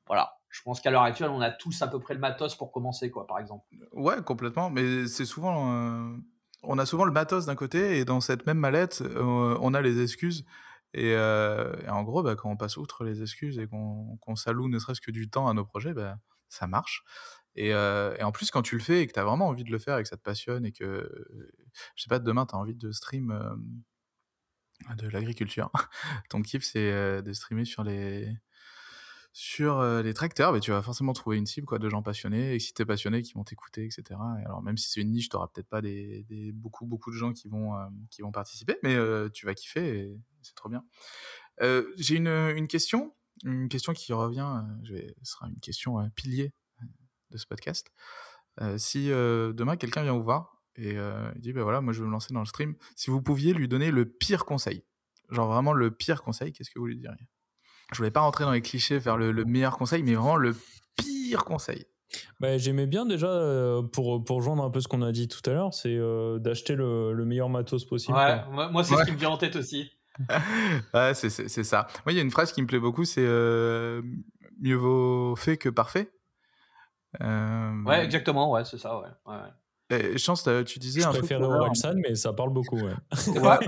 voilà. 0.08 0.38
Je 0.50 0.62
pense 0.64 0.82
qu'à 0.82 0.92
l'heure 0.92 1.04
actuelle, 1.04 1.30
on 1.30 1.42
a 1.42 1.50
tous 1.50 1.82
à 1.82 1.88
peu 1.88 2.00
près 2.00 2.14
le 2.14 2.20
matos 2.20 2.56
pour 2.56 2.72
commencer, 2.72 3.10
quoi, 3.10 3.26
par 3.26 3.40
exemple. 3.40 3.66
Ouais, 3.94 4.22
complètement. 4.22 4.70
Mais 4.70 5.08
c'est 5.08 5.26
souvent, 5.26 6.14
on 6.64 6.78
a 6.78 6.86
souvent 6.86 7.06
le 7.06 7.12
matos 7.12 7.46
d'un 7.46 7.56
côté 7.56 7.98
et 8.00 8.06
dans 8.06 8.22
cette 8.22 8.46
même 8.46 8.58
mallette, 8.58 9.04
on 9.18 9.74
a 9.74 9.82
les 9.82 10.02
excuses. 10.02 10.46
Euh, 10.98 11.74
et, 11.86 11.90
en 11.90 12.04
gros, 12.04 12.24
bah, 12.24 12.36
quand 12.36 12.50
on 12.50 12.58
passe 12.58 12.78
outre 12.78 13.04
les 13.04 13.22
excuses 13.22 13.60
et 13.60 13.68
qu'on 13.68 14.36
s'alloue 14.36 14.68
ne 14.68 14.80
serait-ce 14.80 15.02
que 15.02 15.12
du 15.12 15.30
temps 15.30 15.48
à 15.48 15.54
nos 15.54 15.66
projets, 15.66 15.94
bah, 15.94 16.18
ça 16.50 16.68
marche. 16.68 17.04
Et, 17.56 17.74
en 17.76 18.32
plus, 18.32 18.52
quand 18.52 18.62
tu 18.62 18.76
le 18.76 18.82
fais 18.82 19.02
et 19.02 19.08
que 19.08 19.14
tu 19.14 19.20
as 19.20 19.24
vraiment 19.24 19.48
envie 19.48 19.64
de 19.64 19.72
le 19.72 19.80
faire 19.80 19.98
et 19.98 20.04
que 20.04 20.10
ça 20.10 20.18
te 20.18 20.22
passionne 20.22 20.66
et 20.66 20.72
que, 20.72 21.10
je 21.96 22.04
sais 22.04 22.10
pas, 22.10 22.20
demain, 22.20 22.46
tu 22.46 22.56
as 22.56 22.58
envie 22.58 22.76
de 22.76 22.92
stream 22.92 23.32
euh, 23.32 24.96
de 24.96 25.10
l'agriculture, 25.10 25.72
ton 26.30 26.42
kiff, 26.42 26.64
c'est 26.64 27.22
de 27.22 27.34
streamer 27.34 27.66
sur 27.66 27.84
les, 27.84 28.34
sur 29.34 29.84
les 30.02 30.14
tracteurs, 30.14 30.54
bah, 30.54 30.60
tu 30.60 30.72
vas 30.72 30.82
forcément 30.82 31.14
trouver 31.14 31.38
une 31.38 31.46
cible 31.46 31.68
de 31.78 31.90
gens 31.90 32.02
passionnés, 32.02 32.56
et 32.56 32.60
si 32.60 32.74
tu 32.74 32.82
es 32.82 32.86
passionné, 32.86 33.22
qui 33.22 33.34
vont 33.34 33.44
t'écouter, 33.44 33.86
etc. 33.86 34.20
Et 34.42 34.46
alors, 34.46 34.62
même 34.62 34.78
si 34.78 34.90
c'est 34.90 35.02
une 35.02 35.12
niche, 35.12 35.30
tu 35.30 35.36
n'auras 35.36 35.48
peut-être 35.48 35.70
pas 35.70 35.82
beaucoup, 36.54 36.86
beaucoup 36.86 37.12
de 37.12 37.18
gens 37.18 37.34
qui 37.34 37.48
vont, 37.48 37.74
qui 38.10 38.22
vont 38.22 38.32
participer, 38.32 38.78
mais 38.82 38.96
tu 39.32 39.46
vas 39.46 39.54
kiffer 39.54 40.00
et 40.00 40.20
c'est 40.42 40.56
trop 40.56 40.70
bien. 40.70 40.86
J'ai 41.98 42.16
une, 42.16 42.68
question, 42.68 43.14
une 43.44 43.70
question 43.70 43.94
qui 43.94 44.14
revient, 44.14 44.64
ce 44.86 45.32
sera 45.32 45.48
une 45.48 45.60
question 45.60 46.10
pilier 46.16 46.54
de 47.32 47.38
ce 47.38 47.48
podcast. 47.48 47.92
si 48.78 49.08
demain, 49.08 49.78
quelqu'un 49.78 50.04
vient 50.04 50.14
vous 50.14 50.24
voir 50.24 50.62
et 50.76 50.96
il 51.36 51.42
dit, 51.42 51.54
ben 51.54 51.64
voilà, 51.64 51.82
moi 51.82 51.94
je 51.94 52.02
veux 52.02 52.08
me 52.08 52.12
lancer 52.12 52.34
dans 52.34 52.40
le 52.40 52.46
stream, 52.46 52.76
si 52.96 53.10
vous 53.10 53.22
pouviez 53.22 53.54
lui 53.54 53.68
donner 53.68 53.92
le 53.92 54.06
pire 54.06 54.46
conseil, 54.46 54.84
genre 55.30 55.52
vraiment 55.52 55.74
le 55.74 55.92
pire 55.92 56.24
conseil, 56.24 56.54
qu'est-ce 56.54 56.70
que 56.70 56.80
vous 56.80 56.88
lui 56.88 56.98
diriez? 56.98 57.28
Je 57.92 57.98
voulais 57.98 58.12
pas 58.12 58.22
rentrer 58.22 58.46
dans 58.46 58.52
les 58.52 58.62
clichés, 58.62 59.00
faire 59.00 59.18
le, 59.18 59.34
meilleur 59.46 59.78
conseil, 59.78 60.02
mais 60.04 60.16
vraiment 60.16 60.38
le 60.38 60.56
pire 60.96 61.44
conseil. 61.44 61.86
Bah, 62.40 62.58
J'aimais 62.58 62.88
bien 62.88 63.06
déjà, 63.06 63.28
euh, 63.28 63.82
pour, 63.82 64.24
pour 64.24 64.42
joindre 64.42 64.64
un 64.64 64.70
peu 64.70 64.80
ce 64.80 64.88
qu'on 64.88 65.02
a 65.02 65.12
dit 65.12 65.28
tout 65.28 65.42
à 65.50 65.54
l'heure, 65.54 65.74
c'est 65.74 65.96
euh, 65.96 66.40
d'acheter 66.40 66.76
le, 66.76 67.14
le, 67.14 67.26
meilleur 67.26 67.50
matos 67.50 67.86
possible. 67.86 68.18
Ouais, 68.18 68.70
moi, 68.72 68.84
c'est 68.84 68.96
ce 68.96 69.04
qui 69.04 69.12
me 69.12 69.18
vient 69.18 69.30
en 69.30 69.38
tête 69.38 69.56
aussi. 69.56 69.92
ouais, 70.94 71.14
c'est 71.14 71.64
ça. 71.64 71.88
Moi, 72.06 72.14
il 72.14 72.16
y 72.16 72.20
a 72.20 72.22
une 72.22 72.32
phrase 72.32 72.52
qui 72.54 72.62
me 72.62 72.68
plaît 72.68 72.80
beaucoup, 72.80 73.06
c'est 73.06 73.26
euh, 73.26 74.02
mieux 74.62 74.76
vaut 74.76 75.36
fait 75.36 75.58
que 75.58 75.70
parfait. 75.70 76.12
Ouais, 77.20 78.04
exactement, 78.04 78.52
ouais, 78.52 78.66
c'est 78.66 78.78
ça, 78.78 79.00
ouais. 79.00 79.10
ouais. 79.26 79.50
Et 79.92 80.18
chance, 80.18 80.48
tu 80.66 80.80
disais 80.80 81.02
je 81.02 81.08
un 81.08 81.12
préfère 81.12 81.42
Orelsan, 81.42 81.96
mais 81.96 82.16
ça 82.16 82.32
parle 82.32 82.52
beaucoup. 82.52 82.80
Ouais. 82.80 82.94
Bah, 83.42 83.60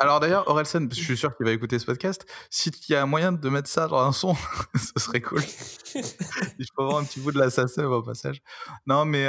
alors 0.00 0.18
d'ailleurs, 0.18 0.48
Orelsan, 0.48 0.88
je 0.90 1.00
suis 1.00 1.16
sûr 1.16 1.36
qu'il 1.36 1.46
va 1.46 1.52
écouter 1.52 1.78
ce 1.78 1.86
podcast. 1.86 2.26
S'il 2.50 2.72
y 2.88 2.94
a 2.94 3.06
moyen 3.06 3.32
de 3.32 3.48
mettre 3.48 3.68
ça 3.68 3.86
dans 3.86 4.00
un 4.00 4.12
son, 4.12 4.34
ce 4.74 4.92
serait 5.02 5.20
cool. 5.20 5.40
je 5.40 6.66
peux 6.76 6.82
avoir 6.82 6.98
un 6.98 7.04
petit 7.04 7.20
bout 7.20 7.30
de 7.30 7.38
l'assassin 7.38 7.84
au 7.84 8.02
passage. 8.02 8.42
Non, 8.86 9.04
mais 9.04 9.24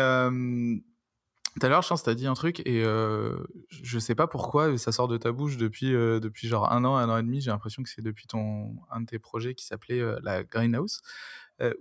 tout 1.59 1.65
à 1.65 1.69
l'heure, 1.69 1.83
Chance, 1.83 2.03
t'as 2.03 2.15
dit 2.15 2.25
un 2.25 2.33
truc 2.33 2.61
et 2.61 2.83
euh, 2.83 3.37
je 3.69 3.99
sais 3.99 4.15
pas 4.15 4.27
pourquoi 4.27 4.75
ça 4.77 4.91
sort 4.91 5.07
de 5.07 5.17
ta 5.17 5.31
bouche 5.31 5.57
depuis, 5.57 5.91
depuis 5.91 6.47
genre 6.47 6.71
un 6.71 6.83
an, 6.83 6.95
un 6.95 7.09
an 7.09 7.17
et 7.17 7.23
demi. 7.23 7.41
J'ai 7.41 7.51
l'impression 7.51 7.83
que 7.83 7.89
c'est 7.89 8.01
depuis 8.01 8.25
ton, 8.25 8.75
un 8.89 9.01
de 9.01 9.05
tes 9.05 9.19
projets 9.19 9.53
qui 9.53 9.65
s'appelait 9.65 10.01
la 10.23 10.43
Greenhouse, 10.43 11.01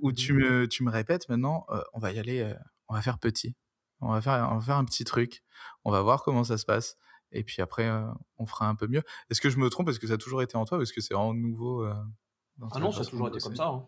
où 0.00 0.12
tu 0.12 0.32
mmh 0.32 0.38
me, 0.38 0.68
tu 0.68 0.82
me 0.82 0.90
répètes 0.90 1.28
maintenant, 1.28 1.66
on 1.92 1.98
va 1.98 2.12
y 2.12 2.18
aller, 2.18 2.52
on 2.88 2.94
va 2.94 3.02
faire 3.02 3.18
petit 3.18 3.54
on 4.00 4.12
va, 4.12 4.20
faire, 4.20 4.48
on 4.50 4.56
va 4.56 4.60
faire 4.60 4.76
un 4.76 4.84
petit 4.84 5.04
truc, 5.04 5.42
on 5.84 5.90
va 5.90 6.02
voir 6.02 6.22
comment 6.22 6.44
ça 6.44 6.58
se 6.58 6.64
passe, 6.64 6.96
et 7.32 7.42
puis 7.42 7.60
après, 7.62 7.86
euh, 7.86 8.06
on 8.38 8.46
fera 8.46 8.68
un 8.68 8.74
peu 8.74 8.86
mieux. 8.86 9.02
Est-ce 9.30 9.40
que 9.40 9.50
je 9.50 9.58
me 9.58 9.68
trompe? 9.70 9.88
Est-ce 9.88 10.00
que 10.00 10.06
ça 10.06 10.14
a 10.14 10.18
toujours 10.18 10.42
été 10.42 10.56
en 10.56 10.64
toi 10.64 10.78
ou 10.78 10.82
est-ce 10.82 10.92
que 10.92 11.00
c'est 11.00 11.14
vraiment 11.14 11.34
nouveau 11.34 11.84
euh, 11.84 11.94
Ah 12.72 12.78
non, 12.78 12.90
ça 12.90 13.02
a 13.02 13.04
toujours 13.04 13.28
été 13.28 13.38
comme 13.40 13.56
ça. 13.56 13.66
Hein. 13.66 13.86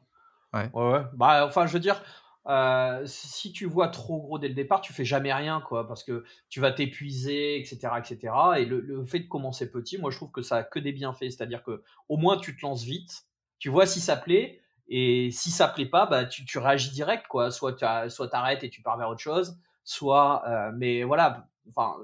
Ouais. 0.52 0.70
ouais. 0.74 1.02
Bah, 1.14 1.46
enfin, 1.46 1.66
je 1.66 1.72
veux 1.72 1.80
dire, 1.80 2.02
euh, 2.46 3.02
si 3.06 3.52
tu 3.52 3.66
vois 3.66 3.88
trop 3.88 4.20
gros 4.20 4.38
dès 4.38 4.48
le 4.48 4.54
départ, 4.54 4.80
tu 4.80 4.92
fais 4.92 5.04
jamais 5.04 5.32
rien, 5.32 5.60
quoi, 5.60 5.86
parce 5.86 6.04
que 6.04 6.24
tu 6.48 6.60
vas 6.60 6.72
t'épuiser, 6.72 7.58
etc., 7.58 7.94
etc. 7.98 8.34
Et 8.58 8.64
le, 8.66 9.04
fait 9.06 9.20
de 9.20 9.28
commencer 9.28 9.70
petit, 9.70 9.96
moi, 9.96 10.10
je 10.10 10.16
trouve 10.16 10.32
que 10.32 10.42
ça 10.42 10.56
a 10.56 10.62
que 10.62 10.78
des 10.78 10.92
bienfaits. 10.92 11.30
C'est-à-dire 11.30 11.62
que 11.62 11.82
au 12.08 12.16
moins, 12.16 12.36
tu 12.36 12.56
te 12.56 12.62
lances 12.62 12.82
vite, 12.82 13.26
tu 13.58 13.70
vois 13.70 13.86
si 13.86 14.00
ça 14.00 14.16
plaît, 14.16 14.59
et 14.92 15.30
si 15.30 15.52
ça 15.52 15.68
plaît 15.68 15.86
pas, 15.86 16.06
bah, 16.06 16.24
tu, 16.24 16.44
tu 16.44 16.58
réagis 16.58 16.90
direct, 16.90 17.28
quoi. 17.28 17.52
Soit 17.52 17.74
tu 17.74 17.84
arrêtes 17.84 18.64
et 18.64 18.70
tu 18.70 18.82
pars 18.82 18.98
vers 18.98 19.08
autre 19.08 19.20
chose, 19.20 19.56
soit, 19.84 20.42
euh, 20.48 20.72
mais 20.74 21.04
voilà, 21.04 21.46
enfin, 21.68 21.96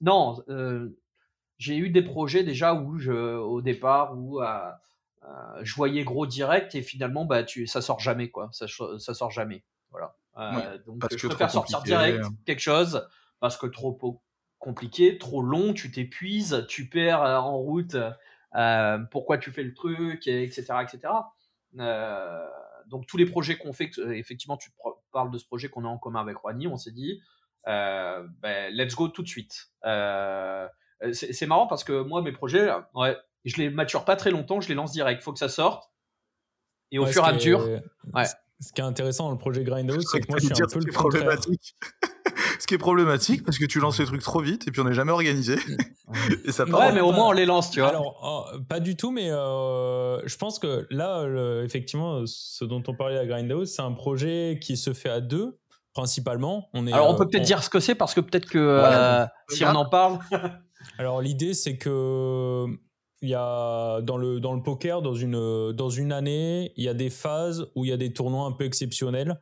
non, 0.00 0.40
euh, 0.48 0.96
j'ai 1.58 1.76
eu 1.76 1.90
des 1.90 2.02
projets 2.02 2.44
déjà 2.44 2.74
où 2.74 2.98
je, 2.98 3.12
au 3.12 3.60
départ, 3.60 4.16
où 4.16 4.40
euh, 4.40 4.70
je 5.62 5.74
voyais 5.74 6.04
gros 6.04 6.26
direct 6.26 6.76
et 6.76 6.82
finalement, 6.82 7.24
bah, 7.24 7.42
tu, 7.42 7.66
ça 7.66 7.82
sort 7.82 7.98
jamais, 7.98 8.30
quoi, 8.30 8.50
ça, 8.52 8.66
ça 8.98 9.14
sort 9.14 9.32
jamais, 9.32 9.64
voilà. 9.90 10.14
donc, 10.86 11.04
je 11.10 11.26
préfère 11.26 11.50
sortir 11.50 11.82
direct 11.82 12.24
quelque 12.46 12.60
chose 12.60 13.08
parce 13.40 13.56
que 13.56 13.66
trop 13.66 14.22
compliqué, 14.60 15.18
trop 15.18 15.42
long, 15.42 15.74
tu 15.74 15.90
t'épuises, 15.90 16.66
tu 16.68 16.88
perds 16.88 17.22
en 17.22 17.58
route. 17.58 17.96
pourquoi 19.10 19.38
tu 19.38 19.50
fais 19.50 19.64
le 19.64 19.74
truc, 19.74 20.28
etc., 20.28 20.62
etc. 20.82 21.12
donc 21.74 23.06
tous 23.06 23.16
les 23.16 23.26
projets 23.26 23.56
qu'on 23.56 23.72
fait, 23.72 23.90
effectivement, 24.12 24.56
tu 24.56 24.70
parle 25.12 25.30
de 25.30 25.38
ce 25.38 25.46
projet 25.46 25.68
qu'on 25.68 25.84
a 25.84 25.88
en 25.88 25.98
commun 25.98 26.20
avec 26.20 26.36
Roigny, 26.36 26.66
on 26.66 26.76
s'est 26.76 26.92
dit, 26.92 27.20
euh, 27.66 28.26
ben, 28.40 28.72
let's 28.74 28.94
go 28.94 29.08
tout 29.08 29.22
de 29.22 29.28
suite. 29.28 29.68
Euh, 29.84 30.66
c'est 31.12 31.46
marrant 31.46 31.66
parce 31.66 31.84
que 31.84 32.02
moi, 32.02 32.22
mes 32.22 32.32
projets, 32.32 32.70
ouais, 32.94 33.16
je 33.44 33.56
les 33.56 33.70
mature 33.70 34.04
pas 34.04 34.16
très 34.16 34.30
longtemps, 34.30 34.60
je 34.60 34.68
les 34.68 34.74
lance 34.74 34.92
direct. 34.92 35.20
Il 35.22 35.24
faut 35.24 35.32
que 35.32 35.38
ça 35.38 35.48
sorte. 35.48 35.90
Et 36.90 36.98
au 36.98 37.06
fur 37.06 37.24
et 37.24 37.28
à 37.28 37.32
mesure. 37.32 37.60
Ouais. 38.14 38.24
Ce 38.60 38.72
qui 38.72 38.80
est 38.80 38.84
intéressant 38.84 39.26
dans 39.26 39.32
le 39.32 39.38
projet 39.38 39.62
Grindhouse, 39.62 40.04
c'est 40.10 40.20
que 40.20 40.28
moi, 40.28 40.38
je 40.40 40.46
suis 40.46 40.62
un 40.62 40.66
peu 40.66 40.80
le 40.84 40.92
problématique. 40.92 41.76
Ce 42.58 42.66
qui 42.66 42.74
est 42.74 42.78
problématique 42.78 43.44
parce 43.44 43.58
que 43.58 43.64
tu 43.64 43.80
lances 43.80 43.98
les 43.98 44.06
trucs 44.06 44.22
trop 44.22 44.40
vite 44.40 44.66
et 44.68 44.70
puis 44.70 44.80
on 44.80 44.84
n'est 44.84 44.94
jamais 44.94 45.12
organisé. 45.12 45.56
et 46.44 46.52
ça 46.52 46.64
ouais, 46.64 46.92
mais 46.92 47.00
au 47.00 47.12
moins 47.12 47.28
on 47.28 47.32
les 47.32 47.46
lance, 47.46 47.70
tu 47.70 47.80
vois. 47.80 47.90
Alors, 47.90 48.20
oh, 48.22 48.58
pas 48.68 48.80
du 48.80 48.96
tout, 48.96 49.10
mais 49.10 49.30
euh, 49.30 50.20
je 50.26 50.36
pense 50.36 50.58
que 50.58 50.86
là, 50.90 51.24
effectivement, 51.64 52.22
ce 52.26 52.64
dont 52.64 52.82
on 52.86 52.94
parlait 52.94 53.18
à 53.18 53.26
Grindhouse, 53.26 53.72
c'est 53.74 53.82
un 53.82 53.92
projet 53.92 54.58
qui 54.60 54.76
se 54.76 54.92
fait 54.92 55.10
à 55.10 55.20
deux 55.20 55.58
principalement. 55.98 56.68
On 56.74 56.86
est, 56.86 56.92
Alors 56.92 57.10
on 57.10 57.16
peut 57.16 57.26
peut-être 57.28 57.44
dire 57.44 57.62
ce 57.62 57.70
que 57.70 57.80
c'est 57.80 57.96
parce 57.96 58.14
que 58.14 58.20
peut-être 58.20 58.48
que 58.48 58.58
euh, 58.58 59.26
si 59.48 59.64
on 59.64 59.74
en 59.74 59.88
parle. 59.88 60.18
Alors 60.98 61.20
l'idée 61.20 61.54
c'est 61.54 61.76
que 61.76 62.66
il 63.20 63.30
y 63.30 63.34
a 63.34 64.00
dans 64.02 64.16
le 64.16 64.38
dans 64.38 64.52
le 64.52 64.62
poker 64.62 65.02
dans 65.02 65.14
une 65.14 65.72
dans 65.72 65.90
une 65.90 66.12
année 66.12 66.72
il 66.76 66.84
y 66.84 66.88
a 66.88 66.94
des 66.94 67.10
phases 67.10 67.66
où 67.74 67.84
il 67.84 67.88
y 67.88 67.92
a 67.92 67.96
des 67.96 68.12
tournois 68.12 68.46
un 68.46 68.52
peu 68.52 68.64
exceptionnels. 68.64 69.40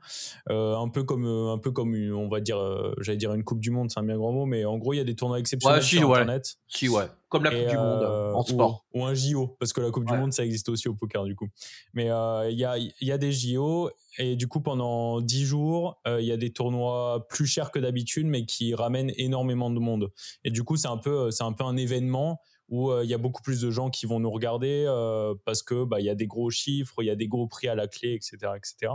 Euh, 0.49 0.77
un 0.77 0.89
peu 0.89 1.05
comme 1.05 1.27
un 1.27 1.59
peu 1.59 1.70
comme 1.72 1.95
on 2.14 2.29
va 2.29 2.41
dire 2.41 2.59
euh, 2.59 2.95
j'allais 3.01 3.18
dire 3.18 3.35
une 3.35 3.45
coupe 3.45 3.61
du 3.61 3.70
monde 3.70 3.91
c'est 3.91 4.01
un 4.01 4.03
bien 4.03 4.16
grand 4.16 4.33
mot 4.33 4.47
mais 4.47 4.64
en 4.64 4.79
gros 4.79 4.95
il 4.95 4.97
y 4.97 5.01
a 5.01 5.05
des 5.05 5.14
tournois 5.14 5.39
exceptionnels 5.39 5.83
sur 5.83 6.11
internet. 6.11 6.57
Si 6.68 6.89
ouais. 6.89 7.05
Comme 7.29 7.45
la 7.45 7.51
coupe 7.51 7.68
du 7.68 7.77
monde 7.77 8.03
euh, 8.03 8.33
en 8.33 8.43
sport. 8.43 8.87
ou, 8.95 9.05
un 9.05 9.12
JO 9.12 9.57
parce 9.61 9.72
que 9.72 9.81
la 9.81 9.91
coupe 9.91 10.07
du 10.07 10.14
monde 10.14 10.33
ça 10.33 10.45
existe 10.45 10.70
aussi 10.70 10.89
au 10.89 10.95
poker 10.95 11.24
du 11.24 11.35
coup. 11.35 11.49
Mais 11.93 12.05
il 12.05 12.59
y 12.59 12.64
a 12.64 12.79
il 12.79 12.95
y 13.01 13.12
a 13.12 13.18
des 13.18 13.33
JO 13.33 13.91
et 14.18 14.37
du 14.37 14.49
coup 14.49 14.61
pendant 14.61 15.20
10 15.20 15.45
jours 15.45 16.01
il 16.07 16.24
y 16.24 16.33
a 16.33 16.39
des 16.39 16.51
tournois 16.51 17.27
plus 17.29 17.47
chers 17.47 17.70
que 17.70 17.79
d'habitude 17.79 18.27
mais 18.27 18.47
qui 18.47 18.74
ramènent 18.74 19.12
énormément 19.16 19.68
de 19.68 19.81
monde. 19.81 20.12
Et 20.45 20.51
du 20.51 20.62
coup 20.62 20.77
c'est 20.77 20.89
un 20.89 20.97
peu 20.97 21.31
c'est 21.31 21.45
un 21.45 21.53
peu 21.53 21.64
un 21.64 21.77
événement 21.77 22.41
où 22.69 22.91
euh, 22.91 23.05
il 23.05 23.11
y 23.11 23.14
a 23.14 23.19
beaucoup 23.19 23.43
plus 23.43 23.61
de 23.61 23.71
gens 23.71 23.91
qui 23.91 24.07
vont 24.07 24.21
nous 24.21 24.31
regarder 24.31 24.85
euh, 24.87 25.35
parce 25.45 25.62
que 25.62 25.85
bah, 25.85 26.01
il 26.01 26.07
y 26.07 26.11
a 26.11 26.14
des 26.14 26.27
gros 26.27 26.51
chiffres, 26.51 27.03
il 27.03 27.07
y 27.07 27.11
a 27.11 27.17
des 27.17 27.29
gros 27.29 27.47
prix 27.47 27.69
à 27.69 27.75
la 27.75 27.87
clé, 27.89 28.14
etc., 28.14 28.53
etc. 28.57 28.93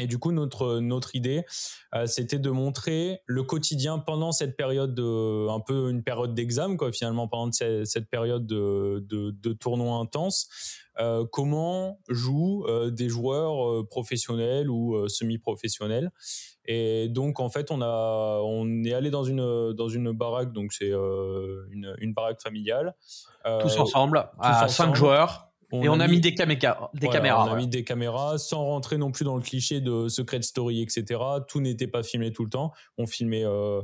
Et 0.00 0.08
du 0.08 0.18
coup, 0.18 0.32
notre 0.32 0.80
notre 0.80 1.14
idée, 1.14 1.44
euh, 1.94 2.06
c'était 2.06 2.40
de 2.40 2.50
montrer 2.50 3.20
le 3.26 3.44
quotidien 3.44 4.00
pendant 4.00 4.32
cette 4.32 4.56
période 4.56 4.92
de, 4.92 5.48
un 5.48 5.60
peu 5.60 5.88
une 5.88 6.02
période 6.02 6.34
d'examen, 6.34 6.76
quoi, 6.76 6.90
finalement, 6.90 7.28
pendant 7.28 7.52
cette, 7.52 7.86
cette 7.86 8.10
période 8.10 8.44
de, 8.44 9.04
de, 9.08 9.30
de 9.30 9.52
tournoi 9.52 9.96
intense, 9.98 10.48
euh, 10.98 11.24
comment 11.30 12.00
jouent 12.08 12.64
euh, 12.66 12.90
des 12.90 13.08
joueurs 13.08 13.86
professionnels 13.86 14.68
ou 14.68 15.08
semi-professionnels. 15.08 16.10
Et 16.66 17.08
donc, 17.08 17.38
en 17.38 17.48
fait, 17.48 17.70
on 17.70 17.80
a, 17.80 18.40
on 18.42 18.82
est 18.82 18.94
allé 18.94 19.10
dans 19.10 19.22
une 19.24 19.72
dans 19.74 19.88
une 19.88 20.10
baraque, 20.10 20.52
donc 20.52 20.72
c'est 20.72 20.90
une, 20.90 21.94
une 21.98 22.14
baraque 22.14 22.42
familiale. 22.42 22.96
tous 23.60 23.78
ensemble, 23.78 24.28
à 24.40 24.66
cinq 24.66 24.96
joueurs 24.96 25.53
et 25.82 25.88
on 25.88 26.00
a, 26.00 26.08
mis, 26.08 26.20
des, 26.20 26.34
caméras. 26.34 26.90
Des 26.94 27.08
caméras. 27.08 27.48
On 27.48 27.52
a 27.52 27.56
mis 27.56 27.66
des 27.66 27.84
caméras 27.84 28.38
sans 28.38 28.64
rentrer 28.64 28.98
non 28.98 29.10
plus 29.10 29.24
dans 29.24 29.36
le 29.36 29.42
cliché 29.42 29.80
de 29.80 30.08
secret 30.08 30.42
story, 30.42 30.82
etc. 30.82 31.20
Tout 31.48 31.60
n'était 31.60 31.86
pas 31.86 32.02
filmé 32.02 32.32
tout 32.32 32.44
le 32.44 32.50
temps. 32.50 32.72
On 32.98 33.06
filmait 33.06 33.44
euh, 33.44 33.80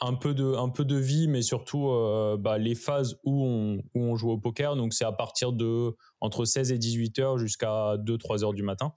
un 0.00 0.14
peu 0.14 0.34
de 0.34 0.54
un 0.54 0.68
peu 0.68 0.84
de 0.84 0.96
vie, 0.96 1.28
mais 1.28 1.42
surtout 1.42 1.88
euh, 1.88 2.36
bah, 2.38 2.58
les 2.58 2.74
phases 2.74 3.18
où 3.24 3.44
on 3.44 3.78
où 3.94 4.04
on 4.04 4.16
joue 4.16 4.30
au 4.30 4.38
poker. 4.38 4.76
Donc 4.76 4.94
c'est 4.94 5.04
à 5.04 5.12
partir 5.12 5.52
de 5.52 5.96
entre 6.20 6.44
16 6.44 6.72
et 6.72 6.78
18 6.78 7.18
heures 7.18 7.38
jusqu'à 7.38 7.96
2-3 7.96 8.44
heures 8.44 8.54
du 8.54 8.62
matin. 8.62 8.92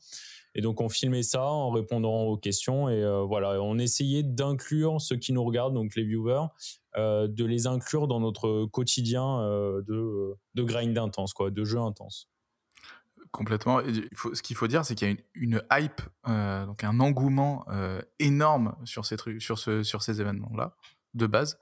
Et 0.54 0.62
donc 0.62 0.82
on 0.82 0.90
filmait 0.90 1.24
ça 1.24 1.46
en 1.46 1.70
répondant 1.70 2.24
aux 2.24 2.38
questions 2.38 2.90
et 2.90 3.02
euh, 3.02 3.22
voilà, 3.22 3.62
on 3.62 3.78
essayait 3.80 4.24
d'inclure 4.24 5.00
ceux 5.00 5.16
qui 5.16 5.32
nous 5.32 5.44
regardent, 5.44 5.74
donc 5.74 5.96
les 5.96 6.04
viewers, 6.04 6.48
de 6.98 7.46
les 7.46 7.68
inclure 7.68 8.08
dans 8.08 8.20
notre 8.20 8.66
quotidien 8.66 9.42
euh, 9.42 9.82
de, 9.84 10.36
de 10.56 10.64
grind 10.64 10.98
intense, 10.98 11.34
quoi, 11.34 11.52
de 11.52 11.64
jeu 11.64 11.80
intense. 11.80 12.30
Complètement. 13.32 13.80
ce 14.34 14.42
qu'il 14.42 14.58
faut 14.58 14.68
dire, 14.68 14.84
c'est 14.84 14.96
qu'il 14.96 15.10
y 15.10 15.14
a 15.14 15.16
une, 15.36 15.62
hype, 15.72 16.02
donc 16.26 16.84
un 16.84 17.00
engouement 17.00 17.66
énorme 18.20 18.76
sur 18.84 19.06
ces 19.06 19.16
sur, 19.40 19.58
ce, 19.58 19.84
sur 19.84 20.04
ces 20.04 20.20
événements-là, 20.20 20.76
de 21.14 21.28
base. 21.28 21.58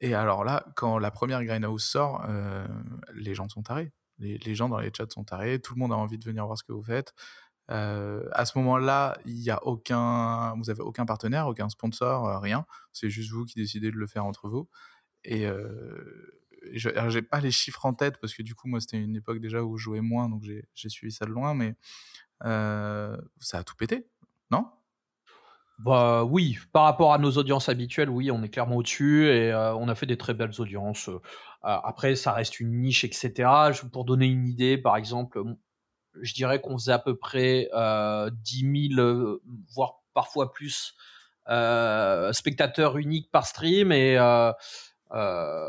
Et 0.00 0.14
alors 0.14 0.44
là, 0.44 0.64
quand 0.76 0.96
la 0.96 1.10
première 1.10 1.44
Grindhouse 1.44 1.84
sort, 1.84 2.26
les 3.12 3.34
gens 3.34 3.50
sont 3.50 3.62
tarés. 3.62 3.92
Les, 4.18 4.38
les, 4.38 4.54
gens 4.54 4.70
dans 4.70 4.78
les 4.78 4.90
chats 4.96 5.04
sont 5.10 5.24
tarés. 5.24 5.60
Tout 5.60 5.74
le 5.74 5.80
monde 5.80 5.92
a 5.92 5.96
envie 5.96 6.18
de 6.18 6.24
venir 6.24 6.46
voir 6.46 6.56
ce 6.56 6.64
que 6.64 6.72
vous 6.72 6.82
faites. 6.82 7.12
Euh, 7.70 8.28
à 8.32 8.44
ce 8.46 8.58
moment-là, 8.58 9.16
il 9.26 9.38
y 9.38 9.50
a 9.50 9.64
aucun, 9.64 10.54
vous 10.56 10.70
avez 10.70 10.80
aucun 10.80 11.06
partenaire, 11.06 11.46
aucun 11.46 11.68
sponsor, 11.68 12.26
euh, 12.26 12.38
rien. 12.38 12.66
C'est 12.92 13.10
juste 13.10 13.30
vous 13.30 13.44
qui 13.44 13.54
décidez 13.58 13.90
de 13.90 13.96
le 13.96 14.06
faire 14.06 14.24
entre 14.24 14.48
vous. 14.48 14.68
Et 15.24 15.46
euh, 15.46 16.42
j'ai 16.72 17.22
pas 17.22 17.40
les 17.40 17.52
chiffres 17.52 17.86
en 17.86 17.94
tête 17.94 18.18
parce 18.20 18.34
que 18.34 18.42
du 18.42 18.54
coup, 18.54 18.68
moi, 18.68 18.80
c'était 18.80 18.98
une 18.98 19.16
époque 19.16 19.38
déjà 19.38 19.62
où 19.62 19.76
je 19.76 19.84
jouais 19.84 20.00
moins, 20.00 20.28
donc 20.28 20.42
j'ai 20.42 20.88
suivi 20.88 21.12
ça 21.12 21.26
de 21.26 21.30
loin, 21.30 21.54
mais 21.54 21.74
euh, 22.44 23.16
ça 23.38 23.58
a 23.58 23.64
tout 23.64 23.76
pété, 23.76 24.08
non? 24.50 24.66
Bah 25.78 26.24
oui, 26.24 26.58
par 26.72 26.84
rapport 26.84 27.14
à 27.14 27.18
nos 27.18 27.30
audiences 27.32 27.70
habituelles, 27.70 28.10
oui, 28.10 28.30
on 28.30 28.42
est 28.42 28.50
clairement 28.50 28.76
au-dessus 28.76 29.28
et 29.28 29.54
on 29.54 29.88
a 29.88 29.94
fait 29.94 30.04
des 30.04 30.18
très 30.18 30.34
belles 30.34 30.60
audiences. 30.60 31.08
après, 31.62 32.16
ça 32.16 32.32
reste 32.32 32.60
une 32.60 32.82
niche, 32.82 33.02
etc. 33.04 33.48
Pour 33.90 34.04
donner 34.04 34.26
une 34.26 34.46
idée, 34.46 34.76
par 34.76 34.96
exemple, 34.98 35.42
je 36.22 36.34
dirais 36.34 36.60
qu'on 36.60 36.76
faisait 36.78 36.92
à 36.92 36.98
peu 36.98 37.16
près 37.16 37.68
euh, 37.74 38.30
10 38.44 38.90
000, 38.94 39.00
euh, 39.00 39.42
voire 39.74 40.00
parfois 40.14 40.52
plus, 40.52 40.94
euh, 41.48 42.32
spectateurs 42.32 42.96
uniques 42.96 43.30
par 43.30 43.46
stream. 43.46 43.92
Et 43.92 44.18
euh, 44.18 44.52
euh 45.12 45.68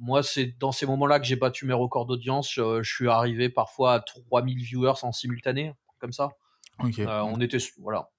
moi, 0.00 0.24
c'est 0.24 0.58
dans 0.58 0.72
ces 0.72 0.86
moments-là 0.86 1.20
que 1.20 1.24
j'ai 1.24 1.36
battu 1.36 1.66
mes 1.66 1.72
records 1.72 2.06
d'audience. 2.06 2.52
Je, 2.52 2.82
suis 2.82 3.08
arrivé 3.08 3.48
parfois 3.48 3.94
à 3.94 4.00
3000 4.00 4.58
viewers 4.58 4.92
en 5.02 5.12
simultané, 5.12 5.72
comme 6.00 6.12
ça. 6.12 6.30
Euh, 6.82 7.20
on 7.20 7.40
était, 7.40 7.58
voilà. 7.78 8.10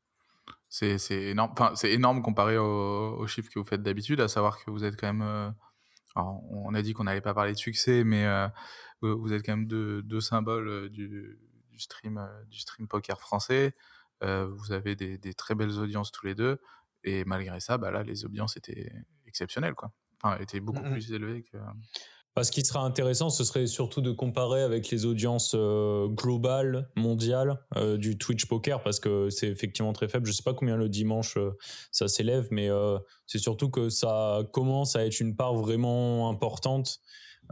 C'est 0.69 0.97
énorme. 1.11 1.51
Enfin, 1.51 1.73
c'est 1.75 1.91
énorme 1.91 2.21
comparé 2.21 2.57
aux, 2.57 3.17
aux, 3.19 3.27
chiffres 3.27 3.49
que 3.53 3.59
vous 3.59 3.65
faites 3.65 3.83
d'habitude, 3.83 4.21
à 4.21 4.29
savoir 4.29 4.63
que 4.63 4.71
vous 4.71 4.85
êtes 4.85 4.95
quand 4.95 5.13
même. 5.13 5.53
Alors, 6.16 6.41
on 6.49 6.74
a 6.74 6.82
dit 6.82 6.93
qu'on 6.93 7.03
n'allait 7.03 7.22
pas 7.22 7.34
parler 7.34 7.51
de 7.51 7.57
succès, 7.57 8.03
mais 8.03 8.26
vous 9.01 9.34
êtes 9.34 9.45
quand 9.45 9.57
même 9.57 9.68
deux, 9.68 10.22
symboles 10.22 10.89
du, 10.89 11.39
stream, 11.78 12.26
du 12.49 12.59
stream 12.59 12.88
poker 12.88 13.20
français. 13.20 13.76
vous 14.22 14.72
avez 14.72 14.95
des, 14.95 15.34
très 15.34 15.55
belles 15.55 15.78
audiences 15.80 16.11
tous 16.11 16.26
les 16.26 16.36
deux. 16.36 16.59
Et 17.03 17.24
malgré 17.26 17.59
ça, 17.59 17.78
bah 17.78 17.91
là, 17.91 18.01
les 18.01 18.26
audiences 18.26 18.57
étaient 18.57 18.91
exceptionnelles, 19.28 19.76
quoi. 19.76 19.91
Enfin, 20.22 20.39
étaient 20.39 20.59
beaucoup 20.59 20.82
mmh 20.82 20.91
plus 20.91 21.11
élevées 21.11 21.43
que. 21.43 21.57
Bah, 22.36 22.43
ce 22.43 22.51
qui 22.51 22.61
serait 22.63 22.79
intéressant, 22.79 23.29
ce 23.29 23.43
serait 23.43 23.65
surtout 23.65 24.01
de 24.01 24.11
comparer 24.11 24.61
avec 24.61 24.89
les 24.89 25.05
audiences 25.05 25.55
globales, 25.55 26.89
mondiales 26.97 27.59
du 27.97 28.17
Twitch 28.17 28.45
Poker, 28.45 28.83
parce 28.83 28.99
que 28.99 29.29
c'est 29.29 29.47
effectivement 29.47 29.93
très 29.93 30.09
faible. 30.09 30.27
Je 30.27 30.33
sais 30.33 30.43
pas 30.43 30.53
combien 30.53 30.75
le 30.75 30.89
dimanche 30.89 31.38
ça 31.91 32.09
s'élève, 32.09 32.49
mais 32.51 32.69
c'est 33.25 33.39
surtout 33.39 33.69
que 33.69 33.88
ça 33.88 34.41
commence 34.51 34.97
à 34.97 35.05
être 35.05 35.21
une 35.21 35.38
part 35.38 35.55
vraiment 35.55 36.29
importante 36.29 36.99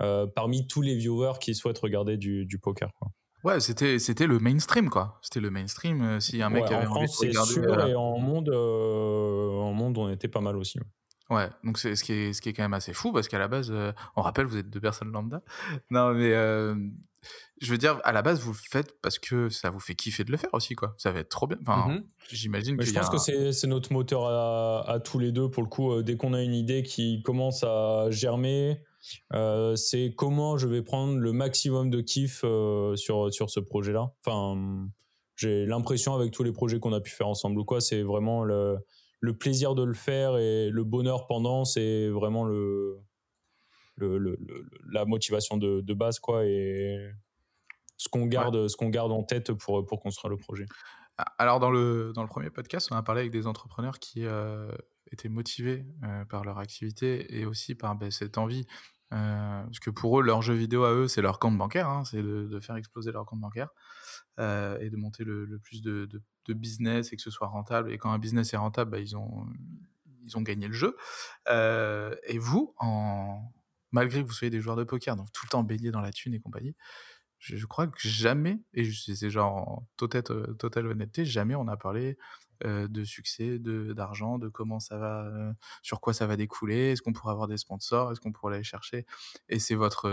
euh, 0.01 0.25
parmi 0.25 0.65
tous 0.65 0.81
les 0.81 0.95
viewers 0.95 1.33
qui 1.39 1.53
souhaitent 1.53 1.79
regarder 1.79 2.17
du, 2.17 2.59
poker. 2.61 2.89
Quoi. 2.99 3.09
Ouais, 3.43 3.59
c'était 3.59 3.99
c'était 3.99 4.25
le 4.25 4.39
mainstream 4.39 4.89
quoi. 4.89 5.19
C'était 5.21 5.39
le 5.39 5.51
mainstream. 5.51 6.01
Euh, 6.01 6.19
si 6.19 6.41
un 6.41 6.49
mec 6.49 6.63
avait 6.71 6.87
envie 6.87 7.05
de 7.05 7.27
regarder. 7.27 7.53
Sûr, 7.53 7.73
euh, 7.73 7.87
et 7.87 7.95
en 7.95 8.17
monde, 8.17 8.49
en 8.49 9.73
monde, 9.73 9.97
on 9.97 10.09
était 10.09 10.27
pas 10.27 10.41
mal 10.41 10.55
aussi. 10.57 10.79
Ouais, 11.29 11.49
donc 11.63 11.77
c'est 11.77 11.95
ce 11.95 12.03
qui 12.03 12.11
est 12.11 12.33
ce 12.33 12.41
qui 12.41 12.49
est 12.49 12.53
quand 12.53 12.63
même 12.63 12.73
assez 12.73 12.93
fou 12.93 13.11
parce 13.13 13.27
qu'à 13.27 13.39
la 13.39 13.47
base, 13.47 13.73
on 14.15 14.21
rappelle, 14.21 14.45
vous 14.45 14.57
êtes 14.57 14.69
deux 14.69 14.81
personnes 14.81 15.11
lambda. 15.11 15.41
Non, 15.89 16.13
mais 16.13 16.31
je 17.61 17.71
veux 17.71 17.77
dire, 17.77 18.01
à 18.03 18.11
la 18.11 18.21
base, 18.21 18.41
vous 18.41 18.51
le 18.51 18.57
faites 18.57 18.99
parce 19.01 19.17
que 19.17 19.47
ça 19.47 19.69
vous 19.69 19.79
fait 19.79 19.95
kiffer 19.95 20.25
de 20.25 20.31
le 20.31 20.37
faire 20.37 20.53
aussi, 20.53 20.75
quoi. 20.75 20.93
Ça 20.97 21.11
va 21.11 21.21
être 21.21 21.29
trop 21.29 21.47
bien. 21.47 21.57
Enfin, 21.61 21.87
mmh 21.87 22.03
j'imagine 22.29 22.77
que. 22.77 22.83
Je 22.83 22.93
pense 22.93 23.09
que 23.09 23.51
c'est 23.51 23.67
notre 23.67 23.93
moteur 23.93 24.25
à, 24.25 24.89
à, 24.89 24.99
tous 24.99 25.19
les 25.19 25.31
deux. 25.31 25.49
Pour 25.49 25.63
le 25.63 25.69
coup, 25.69 26.01
dès 26.01 26.17
qu'on 26.17 26.33
a 26.33 26.41
une 26.41 26.53
idée 26.53 26.83
qui 26.83 27.23
commence 27.23 27.63
à 27.63 28.07
germer, 28.09 28.81
euh, 29.33 29.75
c'est 29.75 30.13
comment 30.15 30.57
je 30.57 30.67
vais 30.67 30.81
prendre 30.81 31.17
le 31.17 31.31
maximum 31.31 31.89
de 31.89 32.01
kiff 32.01 32.41
euh, 32.43 32.95
sur, 32.95 33.33
sur 33.33 33.49
ce 33.49 33.59
projet-là. 33.59 34.13
Enfin, 34.25 34.87
j'ai 35.35 35.65
l'impression 35.65 36.13
avec 36.13 36.31
tous 36.31 36.43
les 36.43 36.51
projets 36.51 36.79
qu'on 36.79 36.93
a 36.93 37.01
pu 37.01 37.11
faire 37.11 37.27
ensemble 37.27 37.59
ou 37.59 37.65
quoi, 37.65 37.81
c'est 37.81 38.01
vraiment 38.01 38.43
le, 38.43 38.77
le, 39.23 39.33
plaisir 39.37 39.75
de 39.75 39.83
le 39.83 39.93
faire 39.93 40.37
et 40.37 40.69
le 40.69 40.83
bonheur 40.83 41.27
pendant, 41.27 41.65
c'est 41.65 42.09
vraiment 42.09 42.43
le, 42.43 42.99
le, 43.95 44.37
la 44.91 45.05
motivation 45.05 45.57
de, 45.57 45.81
de, 45.81 45.93
base 45.93 46.19
quoi 46.19 46.45
et 46.45 47.11
ce 47.97 48.09
qu'on 48.09 48.25
garde, 48.25 48.67
ce 48.67 48.75
qu'on 48.75 48.89
garde 48.89 49.11
en 49.11 49.23
tête 49.23 49.53
pour, 49.53 49.85
pour 49.85 50.01
construire 50.01 50.29
le 50.29 50.37
projet. 50.37 50.65
Ah, 51.17 51.25
alors 51.37 51.59
dans 51.59 51.71
le, 51.71 52.11
dans 52.13 52.23
le 52.23 52.27
premier 52.27 52.49
podcast, 52.49 52.89
on 52.91 52.95
a 52.95 53.03
parlé 53.03 53.21
avec 53.21 53.31
des 53.31 53.47
entrepreneurs 53.47 53.99
qui 53.99 54.25
euh, 54.25 54.71
étaient 55.11 55.29
motivés 55.29 55.85
par 56.29 56.43
leur 56.43 56.57
activité 56.57 57.39
et 57.39 57.45
aussi 57.45 57.75
par 57.75 57.95
ben, 57.95 58.11
cette 58.11 58.37
envie 58.37 58.65
euh, 59.13 59.63
parce 59.63 59.79
que 59.79 59.89
pour 59.89 60.19
eux, 60.19 60.23
leur 60.23 60.41
jeu 60.41 60.53
vidéo 60.53 60.85
à 60.85 60.93
eux, 60.93 61.07
c'est 61.07 61.21
leur 61.21 61.39
compte 61.39 61.57
bancaire, 61.57 61.87
hein, 61.87 62.03
c'est 62.05 62.21
de, 62.21 62.59
faire 62.59 62.75
exploser 62.75 63.11
leur 63.11 63.25
compte 63.25 63.41
bancaire 63.41 63.69
euh, 64.39 64.79
et 64.79 64.89
de 64.89 64.97
monter 64.97 65.23
le, 65.23 65.59
plus 65.59 65.81
de, 65.81 66.07
business 66.49 67.13
et 67.13 67.15
que 67.15 67.21
ce 67.21 67.29
soit 67.29 67.47
rentable. 67.47 67.91
Et 67.91 67.97
quand 67.97 68.11
un 68.11 68.19
business 68.19 68.53
est 68.53 68.57
rentable, 68.57 68.91
bah, 68.91 68.99
ils, 68.99 69.15
ont, 69.15 69.47
gagné 70.41 70.67
le 70.67 70.73
jeu. 70.73 70.95
Euh, 71.49 72.15
et 72.23 72.39
vous, 72.39 72.73
malgré 73.91 74.21
que 74.21 74.27
vous 74.27 74.33
soyez 74.33 74.49
des 74.49 74.61
joueurs 74.61 74.77
de 74.77 74.83
poker, 74.83 75.15
donc 75.15 75.31
tout 75.31 75.45
le 75.45 75.49
temps 75.49 75.63
baignés 75.63 75.91
dans 75.91 76.01
la 76.01 76.11
thune 76.11 76.33
et 76.33 76.39
compagnie, 76.39 76.75
je, 77.37 77.65
crois 77.65 77.87
que 77.87 77.99
jamais, 77.99 78.61
et 78.73 78.89
c'est 78.89 79.29
genre 79.29 79.53
en 79.53 79.87
totale 79.97 80.87
honnêteté, 80.87 81.25
jamais 81.25 81.55
on 81.55 81.67
a 81.67 81.75
parlé 81.75 82.17
de 82.61 83.03
succès, 83.03 83.59
de 83.59 83.93
d'argent, 83.93 84.37
de 84.37 84.49
comment 84.49 84.79
ça 84.79 84.97
va, 84.97 85.53
sur 85.81 86.01
quoi 86.01 86.13
ça 86.13 86.27
va 86.27 86.37
découler, 86.37 86.91
est-ce 86.91 87.01
qu'on 87.01 87.13
pourrait 87.13 87.31
avoir 87.31 87.47
des 87.47 87.57
sponsors, 87.57 88.11
est-ce 88.11 88.19
qu'on 88.19 88.31
pourrait 88.31 88.55
aller 88.55 88.63
chercher. 88.63 89.05
Et 89.49 89.59
c'est 89.59 89.75
votre 89.75 90.09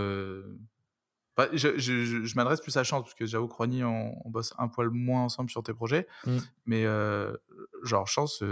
bah, 1.36 1.49
je, 1.53 1.78
je, 1.78 2.24
je, 2.24 2.34
m'adresse 2.36 2.61
plus 2.61 2.76
à 2.76 2.84
Chance, 2.84 3.03
parce 3.05 3.14
que 3.14 3.24
j'avoue 3.24 3.47
Ronnie, 3.47 3.82
on, 3.84 4.14
bosse 4.26 4.53
un 4.59 4.68
poil 4.68 4.91
moins 4.91 5.22
ensemble 5.22 5.49
sur 5.49 5.62
tes 5.62 5.72
projets. 5.72 6.07
Mmh. 6.26 6.38
Mais 6.66 6.84
genre, 7.82 8.07
Chance, 8.07 8.45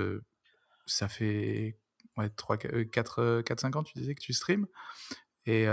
ça 0.86 1.08
fait 1.08 1.76
ouais, 2.16 2.30
3, 2.30 2.56
4, 2.56 3.42
4, 3.42 3.60
5 3.60 3.76
ans, 3.76 3.82
tu 3.82 3.98
disais 3.98 4.14
que 4.14 4.20
tu 4.20 4.32
streams. 4.32 4.66
Et 5.46 5.66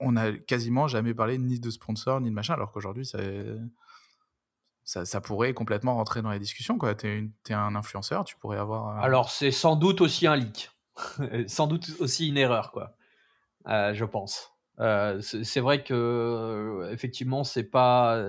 on 0.00 0.12
n'a 0.12 0.32
quasiment 0.32 0.88
jamais 0.88 1.14
parlé 1.14 1.38
ni 1.38 1.60
de 1.60 1.70
sponsor, 1.70 2.20
ni 2.20 2.30
de 2.30 2.34
machin, 2.34 2.54
alors 2.54 2.72
qu'aujourd'hui, 2.72 3.04
ça, 3.04 3.18
ça, 4.90 5.20
pourrait 5.20 5.54
complètement 5.54 5.94
rentrer 5.94 6.20
dans 6.20 6.30
les 6.30 6.38
discussions. 6.38 6.78
Tu 6.98 7.32
es, 7.48 7.52
un 7.52 7.76
influenceur, 7.76 8.24
tu 8.24 8.36
pourrais 8.36 8.58
avoir. 8.58 8.98
Alors, 8.98 9.30
c'est 9.30 9.52
sans 9.52 9.76
doute 9.76 10.00
aussi 10.00 10.26
un 10.26 10.36
leak. 10.36 10.70
sans 11.46 11.66
doute 11.66 11.90
aussi 12.00 12.28
une 12.28 12.36
erreur, 12.36 12.72
quoi. 12.72 12.96
Euh, 13.68 13.94
je 13.94 14.04
pense. 14.04 14.52
Euh, 14.80 15.20
c'est 15.20 15.60
vrai 15.60 15.84
que, 15.84 15.94
euh, 15.94 16.90
effectivement, 16.92 17.44
c'est 17.44 17.64
pas. 17.64 18.20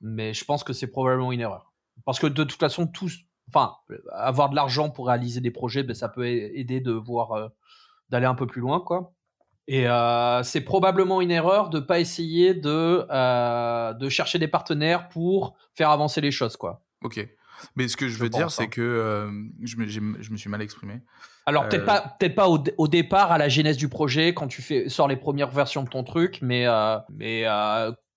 mais 0.00 0.34
je 0.34 0.44
pense 0.44 0.62
que 0.62 0.72
c'est 0.72 0.86
probablement 0.86 1.32
une 1.32 1.40
erreur. 1.40 1.72
Parce 2.04 2.20
que 2.20 2.26
de 2.26 2.44
toute 2.44 2.60
façon, 2.60 2.86
tous. 2.86 3.18
Enfin, 3.48 3.74
avoir 4.12 4.50
de 4.50 4.54
l'argent 4.54 4.88
pour 4.88 5.08
réaliser 5.08 5.40
des 5.40 5.50
projets, 5.50 5.82
ben, 5.82 5.94
ça 5.94 6.08
peut 6.08 6.26
aider 6.26 6.80
de 6.80 6.92
voir. 6.92 7.50
d'aller 8.08 8.26
un 8.26 8.36
peu 8.36 8.46
plus 8.46 8.60
loin, 8.60 8.80
quoi. 8.80 9.14
Et 9.68 9.86
euh, 9.86 10.42
c'est 10.42 10.62
probablement 10.62 11.20
une 11.20 11.30
erreur 11.30 11.70
de 11.70 11.78
pas 11.78 12.00
essayer 12.00 12.54
de, 12.54 13.06
euh, 13.10 13.92
de 13.94 14.08
chercher 14.08 14.38
des 14.38 14.48
partenaires 14.48 15.08
pour 15.08 15.56
faire 15.74 15.90
avancer 15.90 16.20
les 16.20 16.32
choses, 16.32 16.56
quoi. 16.56 16.82
Ok. 17.02 17.26
Mais 17.76 17.86
ce 17.86 17.96
que 17.96 18.08
je, 18.08 18.18
veux 18.18 18.28
dire, 18.28 18.50
c'est 18.50 18.64
hein. 18.64 18.66
que 18.66 18.80
euh, 18.80 19.30
je, 19.62 19.76
me, 19.76 19.86
je, 19.86 20.00
me, 20.00 20.36
suis 20.36 20.50
mal 20.50 20.62
exprimé. 20.62 21.00
Alors 21.46 21.68
peut-être 21.68 21.84
pas, 21.84 22.16
peut-être 22.18 22.34
pas 22.34 22.48
au, 22.48 22.58
au, 22.76 22.88
départ 22.88 23.30
à 23.30 23.38
la 23.38 23.48
genèse 23.48 23.76
du 23.76 23.88
projet 23.88 24.34
quand 24.34 24.48
tu 24.48 24.62
fais 24.62 24.88
sors 24.88 25.06
les 25.06 25.16
premières 25.16 25.50
versions 25.50 25.84
de 25.84 25.88
ton 25.88 26.02
truc, 26.02 26.40
mais 26.42 26.66
mais 27.08 27.44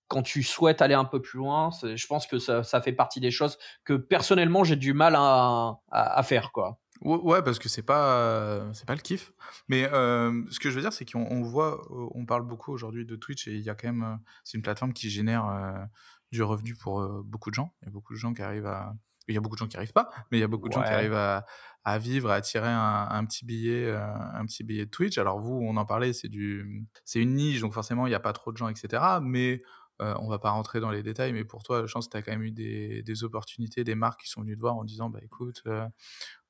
quand 0.08 0.22
tu 0.22 0.42
souhaites 0.42 0.82
aller 0.82 0.94
un 0.94 1.04
peu 1.04 1.22
plus 1.22 1.38
loin, 1.38 1.70
je 1.82 2.06
pense 2.08 2.26
que 2.26 2.38
ça, 2.38 2.64
ça, 2.64 2.80
fait 2.80 2.92
partie 2.92 3.20
des 3.20 3.30
choses 3.30 3.58
que 3.84 3.92
personnellement 3.92 4.64
j'ai 4.64 4.76
du 4.76 4.94
mal 4.94 5.14
à, 5.16 5.78
à, 5.90 6.18
à 6.18 6.22
faire, 6.24 6.50
quoi. 6.50 6.78
Ouais, 7.02 7.42
parce 7.42 7.58
que 7.58 7.68
c'est 7.68 7.82
pas 7.82 8.72
c'est 8.72 8.86
pas 8.86 8.94
le 8.94 9.00
kiff. 9.00 9.32
Mais 9.68 9.84
ce 9.84 10.58
que 10.58 10.70
je 10.70 10.74
veux 10.76 10.80
dire, 10.80 10.92
c'est 10.92 11.10
qu'on 11.10 11.42
voit, 11.42 11.86
on 12.14 12.24
parle 12.26 12.46
beaucoup 12.46 12.72
aujourd'hui 12.72 13.04
de 13.04 13.16
Twitch 13.16 13.48
et 13.48 13.54
il 13.54 13.62
y 13.62 13.70
a 13.70 13.74
quand 13.74 13.92
même, 13.92 14.18
c'est 14.44 14.56
une 14.56 14.62
plateforme 14.62 14.92
qui 14.92 15.10
génère 15.10 15.88
du 16.32 16.42
revenu 16.42 16.74
pour 16.74 17.06
beaucoup 17.24 17.50
de 17.50 17.54
gens. 17.54 17.74
Il 17.82 17.86
y 17.86 17.88
a 17.88 17.92
beaucoup 17.92 18.14
de 18.14 18.18
gens 18.18 18.34
qui 18.34 18.42
arrivent 18.42 18.66
à, 18.66 18.94
il 19.28 19.34
y 19.34 19.38
a 19.38 19.40
beaucoup 19.40 19.56
de 19.56 19.58
gens 19.58 19.68
qui 19.68 19.76
arrivent 19.76 19.92
pas, 19.92 20.10
mais 20.30 20.38
il 20.38 20.40
y 20.40 20.44
a 20.44 20.48
beaucoup 20.48 20.68
de 20.68 20.72
gens 20.72 20.82
qui 20.82 20.88
arrivent 20.88 21.14
à, 21.14 21.44
à 21.84 21.98
vivre, 21.98 22.30
à 22.30 22.34
attirer 22.34 22.68
un, 22.68 23.08
un 23.10 23.24
petit 23.24 23.44
billet, 23.44 23.90
un 23.90 24.44
petit 24.46 24.64
billet 24.64 24.86
de 24.86 24.90
Twitch. 24.90 25.18
Alors 25.18 25.38
vous, 25.38 25.60
on 25.62 25.76
en 25.76 25.84
parlait, 25.84 26.12
c'est 26.12 26.28
du, 26.28 26.86
c'est 27.04 27.20
une 27.20 27.34
niche, 27.34 27.60
donc 27.60 27.72
forcément 27.72 28.06
il 28.06 28.10
n'y 28.10 28.16
a 28.16 28.20
pas 28.20 28.32
trop 28.32 28.52
de 28.52 28.56
gens, 28.56 28.68
etc. 28.68 29.02
Mais 29.22 29.60
on 29.98 30.28
va 30.28 30.38
pas 30.38 30.50
rentrer 30.50 30.80
dans 30.80 30.90
les 30.90 31.02
détails, 31.02 31.32
mais 31.32 31.44
pour 31.44 31.62
toi, 31.62 31.86
je 31.86 31.92
pense 31.92 32.06
que 32.06 32.12
tu 32.12 32.16
as 32.16 32.22
quand 32.22 32.32
même 32.32 32.42
eu 32.42 32.50
des, 32.50 33.02
des, 33.02 33.24
opportunités, 33.24 33.82
des 33.82 33.94
marques 33.94 34.22
qui 34.22 34.28
sont 34.28 34.42
venues 34.42 34.54
te 34.54 34.60
voir 34.60 34.76
en 34.76 34.84
disant 34.84 35.10
bah 35.10 35.20
écoute, 35.22 35.62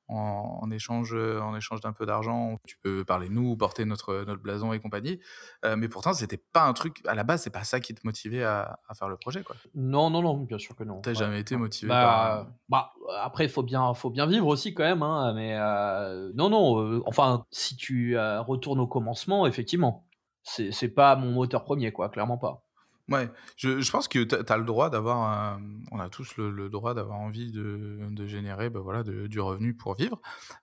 en, 0.09 0.71
échange, 0.71 1.13
euh, 1.13 1.39
en 1.41 1.55
échange 1.55 1.81
d'un 1.81 1.93
peu 1.93 2.05
d'argent, 2.05 2.59
tu 2.65 2.77
peux 2.81 3.03
parler 3.03 3.29
nous, 3.29 3.57
porter 3.57 3.85
notre, 3.85 4.23
notre 4.25 4.41
blason 4.41 4.73
et 4.73 4.79
compagnie. 4.79 5.19
Euh, 5.65 5.75
mais 5.75 5.89
pourtant, 5.89 6.13
c'était 6.13 6.41
pas 6.53 6.63
un 6.63 6.73
truc, 6.73 7.01
à 7.07 7.15
la 7.15 7.23
base, 7.23 7.43
c'est 7.43 7.49
pas 7.49 7.63
ça 7.63 7.79
qui 7.79 7.93
te 7.93 8.01
motivait 8.05 8.43
à, 8.43 8.79
à, 8.87 8.93
faire 8.93 9.09
le 9.09 9.17
projet. 9.17 9.43
Quoi. 9.43 9.55
Non, 9.75 10.09
non, 10.09 10.21
non, 10.21 10.37
bien 10.37 10.57
sûr 10.57 10.75
que 10.75 10.83
non. 10.83 11.01
T'as 11.01 11.13
jamais 11.13 11.39
été 11.39 11.57
motivé 11.57 11.89
bah, 11.89 12.47
par... 12.69 12.93
bah, 13.07 13.21
Après, 13.21 13.45
il 13.45 13.49
faut 13.49 13.63
bien, 13.63 13.93
faut 13.93 14.09
bien 14.09 14.25
vivre 14.25 14.47
aussi 14.47 14.73
quand 14.73 14.83
même. 14.83 15.03
Hein, 15.03 15.33
mais 15.33 15.55
euh, 15.55 16.31
non, 16.35 16.49
non, 16.49 17.01
enfin, 17.05 17.45
si 17.51 17.75
tu 17.75 18.17
retournes 18.17 18.79
au 18.79 18.87
commencement, 18.87 19.45
effectivement, 19.45 20.05
c'est 20.43 20.89
pas 20.89 21.15
mon 21.17 21.31
moteur 21.31 21.63
premier, 21.65 21.91
quoi, 21.91 22.09
clairement 22.09 22.37
pas. 22.37 22.66
Ouais, 23.09 23.29
je, 23.55 23.79
je 23.79 23.91
pense 23.91 24.09
que 24.09 24.23
tu 24.23 24.35
as 24.35 24.57
le 24.57 24.65
droit 24.65 24.89
d'avoir, 24.89 25.59
on 25.91 25.99
a 25.99 26.09
tous 26.09 26.35
le, 26.35 26.69
droit 26.69 26.93
d'avoir 26.93 27.17
envie 27.19 27.51
de, 27.51 27.99
de 28.09 28.27
générer 28.27 28.69
bah 28.69 28.81
voilà, 28.81 29.03
de, 29.03 29.27
du 29.27 29.39
revenu 29.39 29.73
pour 29.73 29.95
vivre, 29.95 30.21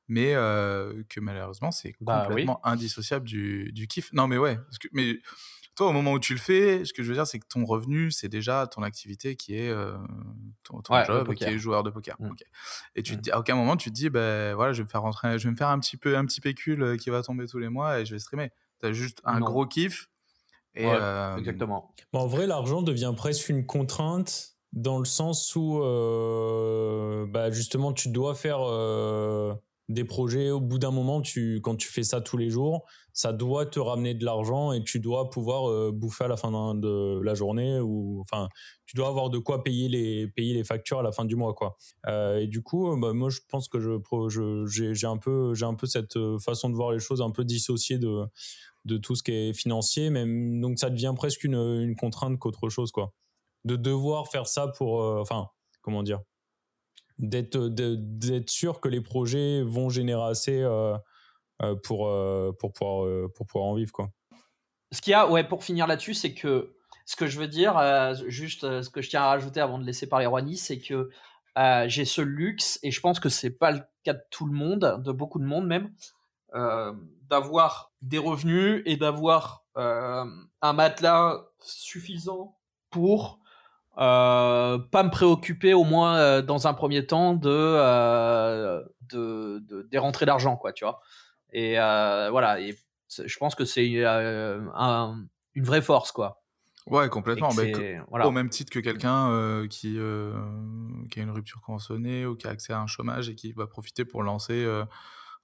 mais 0.09 0.35
euh, 0.35 1.03
que 1.09 1.21
malheureusement, 1.21 1.71
c'est 1.71 1.95
bah 2.01 2.25
complètement 2.27 2.61
indissociable 2.67 3.27
du, 3.27 3.73
du 3.73 3.87
kiff. 3.87 4.13
Non, 4.13 4.27
mais 4.27 4.37
ouais, 4.37 4.57
parce 4.57 4.79
que, 4.79 4.89
mais 4.93 5.21
toi, 5.75 5.89
au 5.89 5.93
moment 5.93 6.13
où 6.13 6.21
tu 6.21 6.35
le 6.35 6.39
fais, 6.39 6.85
ce 6.85 6.93
que 6.93 7.03
je 7.03 7.09
veux 7.09 7.15
dire, 7.15 7.27
c'est 7.27 7.39
que 7.39 7.47
ton 7.49 7.65
revenu, 7.65 8.11
c'est 8.11 8.29
déjà 8.29 8.67
ton 8.67 8.83
activité 8.83 9.35
qui 9.37 9.57
est 9.57 9.71
euh, 9.71 9.97
ton, 10.63 10.83
ton 10.83 11.03
job, 11.05 11.35
qui 11.35 11.45
est 11.45 11.59
joueur 11.59 11.83
de 11.83 11.91
poker. 11.91 12.17
Mmh. 12.21 12.31
Et 12.95 13.03
tu 13.03 13.17
te 13.17 13.31
mmh. 13.31 13.33
à 13.33 13.39
aucun 13.39 13.57
moment, 13.57 13.77
tu 13.77 13.89
te 13.89 13.95
dis, 13.95 14.11
ben 14.11 14.55
voilà, 14.55 14.73
je 14.73 14.79
vais 14.79 14.85
me 14.85 14.89
faire 14.89 15.03
rentrer, 15.03 15.39
je 15.39 15.49
vais 15.49 15.53
me 15.53 15.57
faire 15.57 15.69
un 15.69 15.79
petit 15.81 15.97
peu, 15.97 16.17
un 16.17 16.27
petit 16.27 16.41
pécule 16.41 16.83
euh, 16.83 16.97
qui 16.97 17.11
va 17.11 17.23
tomber 17.23 17.47
tous 17.47 17.59
les 17.59 17.71
mois 17.71 18.01
et 18.01 18.07
je 18.07 18.15
vais 18.15 18.19
streamer. 18.19 18.51
Tu 18.81 18.87
as 18.87 18.93
juste 18.93 19.21
un 19.25 19.41
gros 19.41 19.67
kiff 19.67 20.09
euh, 20.79 21.37
exactement. 21.37 21.95
en 22.13 22.27
vrai, 22.27 22.47
l'argent 22.47 22.83
devient 22.83 23.13
presque 23.17 23.49
une 23.49 23.67
contrainte 23.67 24.57
dans 24.73 24.99
le 24.99 25.05
sens 25.05 25.55
où, 25.55 25.81
euh, 25.83 27.27
bah, 27.27 27.51
justement, 27.51 27.93
tu 27.93 28.09
dois 28.09 28.35
faire 28.35 28.59
euh, 28.61 29.55
des 29.89 30.03
projets. 30.03 30.51
Au 30.51 30.61
bout 30.61 30.81
d'un 30.81 30.91
moment, 30.91 31.21
tu, 31.21 31.61
quand 31.63 31.77
tu 31.77 31.87
fais 31.87 32.03
ça 32.03 32.21
tous 32.21 32.37
les 32.37 32.51
jours, 32.51 32.85
ça 33.13 33.33
doit 33.33 33.67
te 33.67 33.79
ramener 33.79 34.15
de 34.15 34.25
l'argent 34.25 34.73
et 34.73 34.83
tu 34.83 34.99
dois 34.99 35.31
pouvoir 35.31 35.93
bouffer 35.93 36.25
à 36.25 36.29
la 36.29 36.37
fin 36.37 36.75
de 36.75 37.21
la 37.23 37.35
journée 37.35 37.79
ou, 37.79 38.19
enfin, 38.21 38.49
tu 38.87 38.97
dois 38.97 39.07
avoir 39.07 39.31
de 39.31 39.39
quoi 39.39 39.63
payer 39.63 39.89
les, 39.89 40.27
payer 40.27 40.55
les 40.55 40.65
factures 40.65 40.99
à 40.99 41.03
la 41.05 41.13
fin 41.13 41.25
du 41.25 41.37
mois, 41.37 41.55
quoi. 41.55 41.77
et 42.09 42.49
du 42.49 42.61
coup, 42.61 42.97
bah, 42.97 43.13
moi, 43.13 43.31
je 43.31 43.39
pense 43.49 43.69
que 43.69 43.79
je, 43.79 44.93
j'ai 44.93 45.07
un 45.07 45.19
peu, 45.19 45.55
j'ai 45.55 45.67
un 45.67 45.75
peu 45.75 45.87
cette 45.87 46.19
façon 46.41 46.69
de 46.69 46.75
voir 46.75 46.91
les 46.91 46.99
choses 46.99 47.23
un 47.23 47.31
peu 47.31 47.45
dissociée 47.45 47.99
de 47.99 48.25
de 48.85 48.99
tout 48.99 49.15
ce 49.15 49.23
qui 49.23 49.33
est 49.33 49.53
financier, 49.53 50.11
même 50.11 50.61
donc 50.61 50.79
ça 50.79 50.91
devient 50.91 51.15
presque 51.17 51.45
une, 51.45 51.97
contrainte 51.97 52.39
qu'autre 52.39 52.69
chose, 52.69 52.93
quoi. 52.93 53.13
De 53.65 53.77
devoir 53.77 54.29
faire 54.29 54.47
ça 54.47 54.69
pour, 54.69 55.03
euh, 55.03 55.21
enfin, 55.21 55.49
comment 55.81 56.03
dire, 56.03 56.21
d'être 57.19 57.69
d'être 57.69 58.51
sûr 58.51 58.81
que 58.81 58.89
les 58.89 59.01
projets 59.01 59.63
vont 59.63 59.89
générer 59.89 60.25
assez 60.25 60.61
euh, 60.61 60.97
euh, 61.63 61.75
pour 61.83 62.11
pour 62.59 62.73
pouvoir 62.73 63.31
pour 63.35 63.47
pouvoir 63.47 63.71
en 63.71 63.75
vivre, 63.75 63.93
quoi. 63.93 64.11
Ce 64.93 65.01
qu'il 65.01 65.13
y 65.13 65.15
a, 65.15 65.29
ouais, 65.29 65.45
pour 65.45 65.65
finir 65.65 65.87
là-dessus, 65.87 66.15
c'est 66.15 66.35
que 66.35 66.77
ce 67.07 67.17
que 67.17 67.27
je 67.27 67.39
veux 67.39 67.49
dire, 67.49 67.75
juste 68.29 68.83
ce 68.83 68.89
que 68.91 69.03
je 69.03 69.11
tiens 69.11 69.23
à 69.23 69.27
rajouter 69.27 69.61
avant 69.61 69.79
de 69.79 69.85
laisser 69.85 70.09
parler 70.09 70.27
Roigny, 70.27 70.57
c'est 70.57 70.79
que 70.79 71.11
j'ai 71.87 72.05
ce 72.05 72.21
luxe 72.21 72.79
et 72.83 72.91
je 72.91 73.01
pense 73.01 73.19
que 73.19 73.29
c'est 73.29 73.51
pas 73.51 73.73
le 73.73 73.81
cas 74.05 74.13
de 74.13 74.23
tout 74.31 74.47
le 74.47 74.53
monde, 74.53 75.03
de 75.03 75.13
beaucoup 75.13 75.39
de 75.39 75.45
monde 75.45 75.67
même, 75.67 75.93
d'avoir 77.29 77.93
des 78.03 78.19
revenus 78.19 78.83
et 78.87 78.97
d'avoir 78.97 79.65
euh, 79.77 80.25
un 80.63 80.73
matelas 80.73 81.45
suffisant 81.61 82.57
pour 82.91 83.41
euh, 83.99 84.79
pas 84.79 85.03
me 85.03 85.11
préoccuper 85.11 85.75
au 85.75 85.85
moins 85.85 86.43
dans 86.43 86.67
un 86.67 86.75
premier 86.75 87.07
temps 87.07 87.35
de, 87.35 88.81
de, 89.13 89.89
des 89.91 89.99
rentrées 89.99 90.27
d'argent 90.27 90.57
quoi 90.57 90.73
tu 90.73 90.85
vois. 90.85 91.01
Et 91.53 91.75
voilà 91.75 92.61
et 92.61 92.77
je 93.09 93.37
pense 93.39 93.55
que 93.55 93.65
c'est 93.65 93.87
une 93.87 94.71
vraie 95.57 95.83
force 95.83 96.13
quoi. 96.13 96.41
Ouais, 96.87 97.09
complètement. 97.09 97.49
Bah, 97.55 98.27
au 98.27 98.31
même 98.31 98.51
titre 98.51 98.71
que 98.71 98.79
quelqu'un 98.79 99.67
qui, 99.71 99.99
qui 101.11 101.21
a 101.21 101.23
une 101.23 101.31
rupture 101.31 101.63
conventionnée 101.63 102.27
ou 102.27 102.37
qui 102.37 102.47
a 102.47 102.51
accès 102.51 102.73
à 102.73 102.81
un 102.81 102.87
chômage 102.87 103.31
et 103.31 103.35
qui 103.35 103.53
va 103.53 103.67
profiter 103.67 104.05
pour 104.05 104.23
lancer 104.23 104.67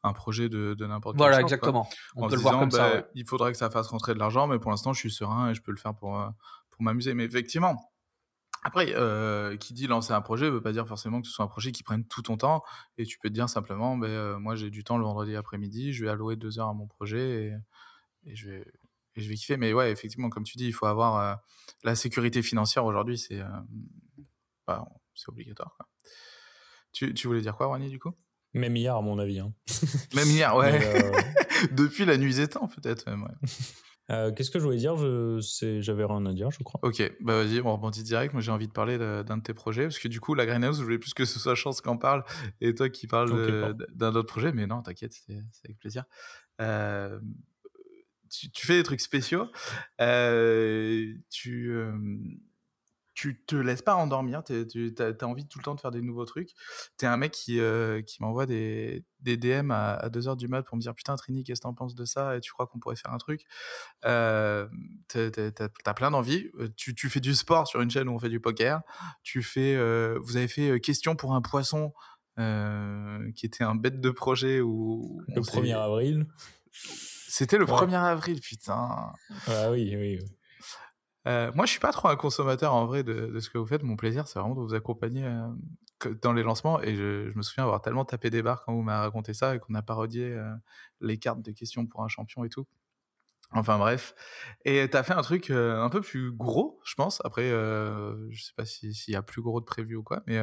un 0.03 0.13
projet 0.13 0.49
de, 0.49 0.75
de 0.75 0.87
n'importe 0.87 1.17
quel 1.17 1.27
Voilà, 1.27 1.41
exactement. 1.41 1.89
On 2.17 2.29
peut 2.29 2.37
le 2.37 2.41
voir 2.41 2.59
comme 2.59 2.71
ça. 2.71 3.01
Bah, 3.01 3.07
il 3.15 3.27
faudrait 3.27 3.53
que 3.53 3.59
ça 3.59 3.71
fasse 3.71 3.89
rentrer 3.89 4.15
de 4.15 4.19
l'argent, 4.19 4.47
mais 4.47 4.59
pour 4.59 4.71
l'instant, 4.71 4.93
je 4.93 5.01
suis 5.01 5.11
serein 5.11 5.51
et 5.51 5.55
je 5.55 5.63
peux 5.63 5.73
le 5.73 5.77
faire 5.77 5.95
pour, 5.95 6.19
euh, 6.19 6.29
pour 6.71 6.83
m'amuser. 6.83 7.15
Mais 7.15 7.25
effectivement, 7.25 7.93
après, 8.63 8.95
euh, 8.95 9.57
qui 9.57 9.75
dit 9.75 9.87
lancer 9.87 10.13
un 10.13 10.21
projet 10.21 10.47
ne 10.47 10.51
veut 10.51 10.63
pas 10.63 10.73
dire 10.73 10.87
forcément 10.87 11.21
que 11.21 11.27
ce 11.27 11.33
soit 11.33 11.45
un 11.45 11.49
projet 11.49 11.73
qui 11.73 11.83
prenne 11.83 12.07
tout 12.07 12.23
ton 12.23 12.37
temps. 12.37 12.63
Et 12.99 13.05
tu 13.05 13.19
peux 13.19 13.29
te 13.29 13.35
dire 13.35 13.49
simplement, 13.49 13.97
ben, 13.97 14.09
euh, 14.09 14.39
moi 14.39 14.55
j'ai 14.55 14.71
du 14.71 14.85
temps 14.85 14.99
le 14.99 15.05
vendredi 15.05 15.37
après-midi, 15.37 15.93
je 15.93 16.05
vais 16.05 16.11
allouer 16.11 16.37
deux 16.37 16.59
heures 16.59 16.69
à 16.69 16.75
mon 16.75 16.87
projet 16.87 17.45
et, 17.45 18.31
et, 18.31 18.37
je, 18.37 18.51
vais, 18.51 18.65
et 19.17 19.21
je 19.21 19.29
vais 19.29 19.35
kiffer. 19.35 19.57
Mais 19.57 19.73
ouais, 19.73 19.93
effectivement, 19.93 20.31
comme 20.31 20.45
tu 20.45 20.57
dis, 20.57 20.67
il 20.67 20.73
faut 20.73 20.87
avoir 20.87 21.41
la 21.85 21.95
sécurité 21.95 22.43
financière 22.43 22.85
aujourd'hui, 22.85 23.19
c'est 23.19 23.43
bah, 24.67 24.87
obligatoire. 25.29 25.77
Tu, 26.93 27.15
tu 27.15 27.27
voulais 27.27 27.41
dire 27.41 27.57
quoi, 27.57 27.69
Rani, 27.69 27.89
du 27.89 27.99
coup? 27.99 28.15
Même 28.55 28.77
hier, 28.77 28.97
à 28.97 29.03
mon 29.03 29.19
avis. 29.19 29.39
Hein. 29.39 29.53
Même 30.15 30.29
hier, 30.29 30.55
ouais. 30.57 30.81
Euh, 30.83 31.13
Depuis 31.73 32.05
la 32.05 32.17
nuit 32.17 32.41
étant, 32.41 32.69
peut-être 32.69 33.09
même, 33.09 33.23
ouais. 33.23 33.31
Euh, 34.11 34.33
qu'est-ce 34.33 34.51
que 34.51 34.59
je 34.59 34.65
voulais 34.65 34.77
dire? 34.77 34.97
Je 34.97 35.79
J'avais 35.81 36.05
rien 36.05 36.27
à 36.27 36.33
dire, 36.33 36.51
je 36.51 36.65
crois. 36.65 36.81
Ok, 36.83 37.01
bah 37.21 37.45
vas-y, 37.45 37.61
on 37.61 37.73
rebondit 37.73 38.03
direct. 38.03 38.33
Moi, 38.33 38.43
j'ai 38.43 38.51
envie 38.51 38.67
de 38.67 38.73
parler 38.73 38.99
d'un 38.99 39.37
de, 39.37 39.41
tes 39.41 39.55
projets. 39.55 39.85
Parce 39.85 40.01
que 40.01 40.09
du 40.09 40.19
coup, 40.19 40.35
la 40.35 40.47
Greenhouse, 40.47 40.79
je 40.79 40.83
voulais 40.83 40.99
plus 40.99 41.15
que 41.15 41.25
ce 41.25 41.39
soit 41.39 41.55
Chance 41.55 41.81
en 41.87 41.97
parle 41.97 42.25
et 42.61 42.75
toi 42.75 42.89
qui 42.89 43.07
parles 43.07 43.77
d'un 43.95 44.15
autre 44.17 44.27
projet. 44.27 44.51
Mais 44.51 44.67
non, 44.67 44.83
t'inquiète, 44.83 45.13
c'est 45.13 45.39
avec 45.65 45.79
plaisir. 45.79 46.07
Euh, 46.61 47.21
tu, 48.29 48.67
fais 48.67 48.79
des 48.79 48.83
trucs 48.83 49.01
spéciaux. 49.01 49.47
tu 51.31 51.73
tu 53.21 53.39
te 53.45 53.55
laisses 53.55 53.83
pas 53.83 53.97
endormir, 53.97 54.43
tu 54.43 54.55
as, 54.99 55.25
envie 55.27 55.47
tout 55.47 55.59
le 55.59 55.63
temps 55.63 55.75
de 55.75 55.81
faire 55.81 55.91
des 55.91 56.01
nouveaux 56.01 56.25
trucs. 56.25 56.55
Tu 56.99 57.05
es 57.05 57.09
un 57.09 57.19
mec 57.19 57.33
qui, 57.33 57.61
euh, 57.61 58.01
qui 58.01 58.23
m'envoie 58.23 58.47
des, 58.47 59.05
des, 59.21 59.37
DM 59.37 59.71
à, 59.71 60.09
2h 60.09 60.39
du 60.39 60.49
mat 60.49 60.63
pour 60.63 60.79
me 60.79 60.81
dire 60.81 60.95
Putain, 60.95 61.17
Trini, 61.17 61.45
qu'est-ce 61.45 61.61
que 61.61 61.65
t'en 61.65 61.75
penses 61.75 61.95
de 61.95 62.07
ça? 62.07 62.39
Et 62.39 62.41
tu 62.41 62.51
crois 62.51 62.67
qu'on 62.67 62.79
pourrait 62.79 62.97
faire 62.97 63.13
un 63.13 63.19
truc? 63.19 63.43
Euh, 64.07 64.67
Tu 65.09 65.19
as, 65.19 65.95
plein 65.95 66.11
d'envie. 66.11 66.49
Euh, 66.59 66.69
tu, 66.79 66.95
tu, 66.95 67.11
fais 67.11 67.21
du 67.21 67.35
sport 67.35 67.69
sur 67.69 67.83
une 67.83 67.91
chaîne 67.91 68.09
où 68.09 68.13
on 68.13 68.19
fait 68.19 68.31
du 68.31 68.41
poker. 68.41 68.81
Tu 69.23 69.43
fais, 69.43 69.77
euh, 69.77 70.19
vous 70.23 70.39
avez 70.39 70.49
fait 70.49 70.81
Question 70.81 71.15
pour 71.15 71.35
un 71.35 71.43
poisson, 71.43 71.93
qui 72.39 73.45
était 73.45 73.65
un 73.65 73.75
bête 73.75 74.01
de 74.01 74.11
projet. 74.11 74.63
Où 74.63 75.21
le 75.29 75.43
1er 75.43 75.77
avril. 75.77 76.27
C'était 76.73 77.59
le 77.59 77.67
1er 77.67 78.03
avril, 78.03 78.41
putain. 78.41 79.13
Ah 79.47 79.71
oui, 79.71 79.95
oui. 79.95 80.19
oui. 80.23 80.40
Euh, 81.27 81.53
moi, 81.55 81.67
je 81.67 81.71
suis 81.71 81.81
pas 81.81 81.93
trop 81.93 82.09
un 82.09 82.17
consommateur 82.17 82.75
en 82.75 82.87
vrai 82.87 83.03
de, 83.03 83.39
ce 83.41 83.51
que 83.51 83.59
vous 83.59 83.67
faites. 83.67 83.83
Mon 83.83 83.97
plaisir, 83.97 84.27
c'est 84.27 84.39
vraiment 84.39 84.55
de 84.55 84.61
vous 84.61 84.75
accompagner 84.75 85.25
euh, 85.25 86.15
dans 86.23 86.33
les 86.33 86.43
lancements. 86.43 86.81
Et 86.81 86.95
je, 86.95 87.33
me 87.35 87.43
souviens 87.43 87.65
avoir 87.65 87.83
tellement 87.83 88.05
tapé 88.05 88.31
des 88.31 88.43
barres 88.43 88.65
quand 88.65 88.75
vous 88.75 88.83
m'avez 88.83 89.01
raconté 89.01 89.35
ça 89.35 89.55
et 89.55 89.59
qu'on 89.59 89.75
a 89.75 89.83
parodié 89.83 90.25
euh, 90.33 90.53
les 91.01 91.19
cartes 91.19 91.43
de 91.43 91.53
questions 91.53 91.87
pour 91.87 92.03
un 92.03 92.09
champion 92.09 92.45
et 92.45 92.49
tout. 92.49 92.67
Enfin 93.53 93.79
bref. 93.79 94.15
Et 94.65 94.89
tu 94.89 94.97
as 94.97 95.03
fait 95.03 95.13
un 95.13 95.23
truc 95.23 95.51
un 95.51 95.89
peu 95.89 96.01
plus 96.01 96.31
gros, 96.31 96.81
je 96.85 96.95
pense. 96.95 97.21
Après, 97.25 97.51
je 97.51 98.43
sais 98.43 98.53
pas 98.57 98.65
s'il 98.65 98.95
y 99.09 99.17
a 99.17 99.23
plus 99.23 99.43
gros 99.43 99.61
de 99.61 99.65
prévu 99.65 99.97
ou 99.97 100.05
quoi, 100.05 100.23
mais 100.29 100.41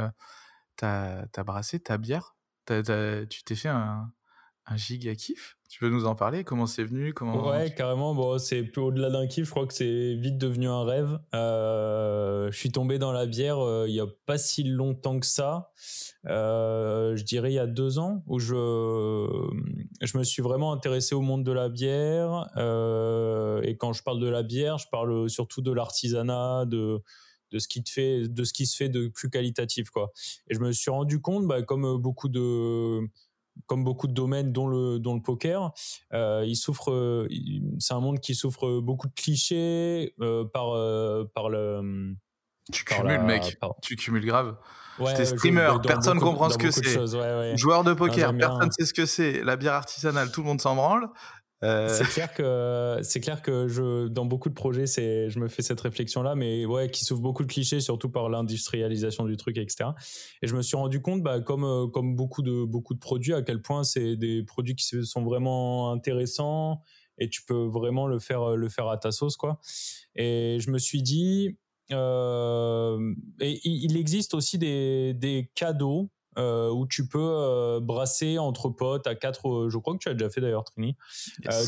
tu 0.77 0.83
as, 0.83 1.43
brassé 1.45 1.79
ta 1.79 1.97
bière. 1.97 2.35
tu 2.67 3.43
t'es 3.45 3.55
fait 3.55 3.69
un, 3.69 4.11
un 4.67 4.75
giga 4.75 5.15
kiff. 5.15 5.57
Tu 5.69 5.79
peux 5.79 5.89
nous 5.89 6.05
en 6.05 6.15
parler? 6.15 6.43
Comment 6.43 6.65
c'est 6.65 6.83
venu? 6.83 7.13
Comment 7.13 7.49
Ouais, 7.49 7.73
carrément. 7.73 8.15
Bon, 8.15 8.37
c'est 8.37 8.63
plus 8.63 8.81
au-delà 8.81 9.09
d'un 9.09 9.27
kiff. 9.27 9.45
Je 9.45 9.51
crois 9.51 9.67
que 9.67 9.73
c'est 9.73 10.15
vite 10.15 10.37
devenu 10.37 10.67
un 10.67 10.83
rêve. 10.83 11.19
Euh, 11.35 12.49
je 12.51 12.57
suis 12.57 12.71
tombé 12.71 12.99
dans 12.99 13.11
la 13.11 13.25
bière 13.25 13.59
euh, 13.59 13.85
il 13.87 13.93
y 13.93 13.99
a 13.99 14.07
pas 14.25 14.37
si 14.37 14.63
longtemps 14.63 15.19
que 15.19 15.25
ça. 15.25 15.71
Euh, 16.25 17.15
je 17.15 17.23
dirais 17.23 17.51
il 17.51 17.55
y 17.55 17.59
a 17.59 17.67
deux 17.67 17.99
ans 17.99 18.23
où 18.27 18.39
je 18.39 18.55
je 20.01 20.17
me 20.17 20.23
suis 20.23 20.41
vraiment 20.41 20.71
intéressé 20.71 21.15
au 21.15 21.21
monde 21.21 21.43
de 21.43 21.51
la 21.51 21.69
bière. 21.69 22.47
et 23.63 23.77
quand 23.77 23.93
je 23.93 24.03
parle 24.03 24.21
de 24.21 24.29
la 24.29 24.43
bière, 24.43 24.77
je 24.77 24.87
parle 24.89 25.29
surtout 25.29 25.61
de 25.61 25.71
l'artisanat, 25.71 26.65
de 26.65 27.01
de 27.51 27.59
ce 27.59 27.69
qui 27.69 27.81
te 27.81 27.89
fait, 27.89 28.27
de 28.27 28.43
ce 28.43 28.51
qui 28.51 28.65
se 28.65 28.75
fait 28.75 28.89
de 28.89 29.07
plus 29.07 29.29
qualitatif, 29.29 29.89
quoi. 29.89 30.11
Et 30.49 30.55
je 30.55 30.59
me 30.59 30.73
suis 30.73 30.91
rendu 30.91 31.21
compte, 31.21 31.47
bah, 31.47 31.61
comme 31.61 31.97
beaucoup 31.97 32.27
de 32.27 32.99
comme 33.65 33.83
beaucoup 33.83 34.07
de 34.07 34.13
domaines, 34.13 34.51
dont 34.51 34.67
le, 34.67 34.99
dont 34.99 35.15
le 35.15 35.21
poker, 35.21 35.71
euh, 36.13 36.43
il 36.45 36.55
souffre. 36.55 37.27
C'est 37.79 37.93
un 37.93 37.99
monde 37.99 38.19
qui 38.19 38.35
souffre 38.35 38.79
beaucoup 38.79 39.07
de 39.07 39.13
clichés 39.13 40.13
euh, 40.21 40.45
par, 40.45 40.75
euh, 40.75 41.25
par 41.33 41.49
le. 41.49 42.15
Tu 42.71 42.83
cumules, 42.83 43.21
mec. 43.21 43.57
Tu 43.81 43.95
cumules 43.95 44.25
grave. 44.25 44.57
Ouais, 44.99 45.13
T'es 45.13 45.25
streamer, 45.25 45.69
personne 45.83 46.19
comprend 46.19 46.49
ce 46.49 46.57
que 46.57 46.71
c'est. 46.71 47.55
Joueur 47.55 47.83
de 47.83 47.93
poker, 47.93 48.35
personne 48.35 48.71
sait 48.71 48.85
ce 48.85 48.93
que 48.93 49.05
c'est. 49.05 49.43
La 49.43 49.55
bière 49.55 49.73
artisanale, 49.73 50.31
tout 50.31 50.41
le 50.41 50.47
monde 50.47 50.61
s'en 50.61 50.75
branle. 50.75 51.07
Euh, 51.63 51.89
c'est 51.89 52.03
clair 52.03 52.33
que 52.35 52.99
c'est 53.01 53.19
clair 53.19 53.41
que 53.41 53.67
je 53.67 54.07
dans 54.09 54.25
beaucoup 54.25 54.49
de 54.49 54.53
projets 54.53 54.85
c'est 54.85 55.31
je 55.31 55.39
me 55.39 55.47
fais 55.47 55.63
cette 55.63 55.81
réflexion 55.81 56.21
là 56.21 56.35
mais 56.35 56.67
ouais 56.67 56.91
qui 56.91 57.03
souffre 57.03 57.21
beaucoup 57.21 57.41
de 57.41 57.51
clichés 57.51 57.79
surtout 57.79 58.09
par 58.09 58.29
l'industrialisation 58.29 59.25
du 59.25 59.37
truc 59.37 59.57
etc 59.57 59.89
et 60.43 60.47
je 60.47 60.55
me 60.55 60.61
suis 60.61 60.77
rendu 60.77 61.01
compte 61.01 61.23
bah, 61.23 61.39
comme 61.39 61.63
euh, 61.63 61.87
comme 61.87 62.15
beaucoup 62.15 62.43
de 62.43 62.63
beaucoup 62.63 62.93
de 62.93 62.99
produits 62.99 63.33
à 63.33 63.41
quel 63.41 63.59
point 63.63 63.83
c'est 63.83 64.17
des 64.17 64.43
produits 64.43 64.75
qui 64.75 65.03
sont 65.03 65.23
vraiment 65.23 65.91
intéressants 65.91 66.83
et 67.17 67.27
tu 67.27 67.43
peux 67.43 67.65
vraiment 67.65 68.05
le 68.05 68.19
faire 68.19 68.55
le 68.55 68.69
faire 68.69 68.87
à 68.87 68.97
ta 68.97 69.11
sauce 69.11 69.35
quoi. 69.35 69.59
Et 70.15 70.57
je 70.59 70.69
me 70.69 70.77
suis 70.77 71.01
dit 71.01 71.57
euh, 71.91 73.13
et 73.39 73.59
il 73.63 73.97
existe 73.97 74.33
aussi 74.33 74.57
des, 74.57 75.13
des 75.13 75.49
cadeaux 75.55 76.09
euh, 76.37 76.69
où 76.69 76.85
tu 76.85 77.07
peux 77.07 77.19
euh, 77.19 77.79
brasser 77.79 78.37
entre 78.37 78.69
potes 78.69 79.07
à 79.07 79.15
quatre. 79.15 79.47
Euh, 79.49 79.69
je 79.69 79.77
crois 79.77 79.93
que 79.93 79.99
tu 79.99 80.09
as 80.09 80.13
déjà 80.13 80.29
fait 80.29 80.39
d'ailleurs, 80.41 80.63
Trini. 80.63 80.95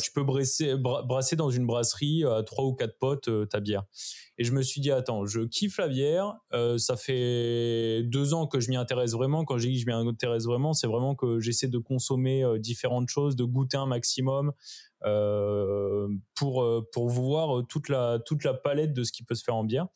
tu 0.03 0.11
peux 0.11 0.23
brasser, 0.23 0.75
brasser 0.75 1.35
dans 1.35 1.49
une 1.49 1.65
brasserie 1.65 2.23
à 2.23 2.43
trois 2.43 2.65
ou 2.65 2.73
quatre 2.73 2.97
potes 2.99 3.29
ta 3.49 3.59
bière. 3.59 3.83
Et 4.37 4.43
je 4.43 4.51
me 4.51 4.61
suis 4.61 4.79
dit, 4.79 4.91
attends, 4.91 5.25
je 5.25 5.41
kiffe 5.41 5.77
la 5.79 5.87
bière. 5.87 6.35
ça 6.77 6.95
fait 6.95 8.03
deux 8.03 8.33
ans 8.33 8.47
que 8.47 8.59
je 8.59 8.69
m'y 8.69 8.77
intéresse 8.77 9.11
vraiment. 9.13 9.43
Quand 9.43 9.57
j'ai 9.57 9.69
dit 9.69 9.75
que 9.75 9.81
je 9.81 9.85
m'y 9.85 10.09
intéresse 10.09 10.45
vraiment, 10.45 10.73
c'est 10.73 10.87
vraiment 10.87 11.15
que 11.15 11.39
j'essaie 11.39 11.67
de 11.67 11.79
consommer 11.79 12.45
différentes 12.59 13.09
choses, 13.09 13.35
de 13.35 13.43
goûter 13.43 13.77
un 13.77 13.87
maximum, 13.87 14.53
euh, 15.05 16.09
pour 16.35 16.61
euh, 16.61 16.85
pour 16.91 17.07
voir 17.09 17.65
toute 17.67 17.87
la 17.87 18.19
toute 18.25 18.43
la 18.43 18.53
palette 18.53 18.91
de 18.91 19.03
ce 19.03 19.13
qui 19.13 19.23
peut 19.23 19.35
se 19.35 19.43
faire 19.43 19.55
en 19.55 19.63
bière. 19.63 19.87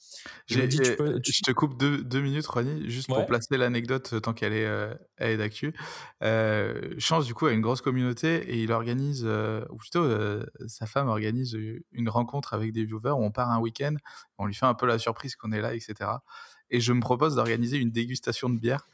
Je, 0.48 0.62
dit, 0.62 0.80
tu 0.80 0.96
peux, 0.96 1.20
je 1.22 1.42
te 1.42 1.52
coupe 1.52 1.78
deux, 1.78 2.04
deux 2.04 2.22
minutes, 2.22 2.48
Ronnie, 2.48 2.90
juste 2.90 3.08
pour 3.08 3.26
placer 3.26 3.58
l'anecdote 3.58 4.14
euh, 4.14 4.20
tant 4.22 4.34
qu'elle 4.34 4.54
est, 4.54 4.68
elle 5.18 5.32
est 5.32 5.38
d'actu. 5.38 5.74
Chance 7.00 7.26
du 7.26 7.34
coup 7.34 7.48
a 7.48 7.52
une 7.52 7.62
grosse 7.62 7.82
communauté 7.82 8.36
et 8.50 8.64
il 8.64 8.72
organise, 8.72 9.26
ou 9.26 9.76
plutôt 9.76 10.08
sa 10.68 10.86
femme 10.86 11.10
organise 11.10 11.58
une 11.92 12.10
rencontre 12.10 12.54
avec 12.54 12.72
des 12.72 12.86
viewers 12.86 13.12
où 13.12 13.24
on 13.24 13.32
part 13.32 13.52
un 13.52 13.60
week-end, 13.60 13.96
on 14.38 14.46
lui 14.46 14.54
fait 14.54 14.66
un 14.66 14.74
peu 14.74 14.86
la 14.86 15.00
surprise 15.00 15.36
qu'on 15.36 15.52
est 15.52 15.62
là, 15.62 15.74
etc. 15.74 16.12
Et 16.70 16.80
je 16.80 16.94
me 16.94 17.02
propose 17.02 17.36
d'organiser 17.36 17.78
une 17.78 17.92
dégustation 17.92 18.50
de 18.50 18.58
bière 18.58 18.88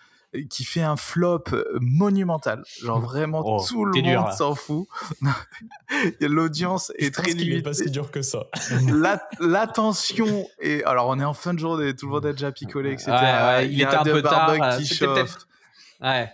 qui 0.50 0.64
fait 0.64 0.82
un 0.82 0.96
flop 0.96 1.44
monumental. 1.82 2.64
Genre 2.82 3.00
vraiment 3.00 3.42
oh, 3.44 3.64
tout 3.68 3.86
le 3.86 4.02
monde 4.02 4.32
s'en 4.32 4.56
fout. 4.56 4.88
L'audience 6.22 6.92
est 6.98 7.14
très 7.14 7.32
limitée. 7.32 7.46
Il 7.46 7.58
est 7.58 7.62
pas 7.62 7.74
si 7.74 7.90
dur 7.90 8.12
que 8.12 8.22
ça. 8.22 8.46
L'attention 9.40 10.48
et 10.60 10.84
alors 10.84 11.08
on 11.08 11.20
est 11.20 11.26
en 11.26 11.34
fin 11.34 11.54
de 11.54 11.60
journée, 11.60 11.96
tout 11.96 12.06
le 12.06 12.14
monde 12.14 12.26
est 12.26 12.34
déjà 12.34 12.52
picolé, 12.52 12.92
etc. 12.92 13.12
il, 13.64 13.78
y 13.78 13.84
a 13.84 14.02
un 14.02 14.04
peu 14.04 14.22
tard. 14.22 14.78
Qui 14.78 15.04
Ouais. 16.02 16.32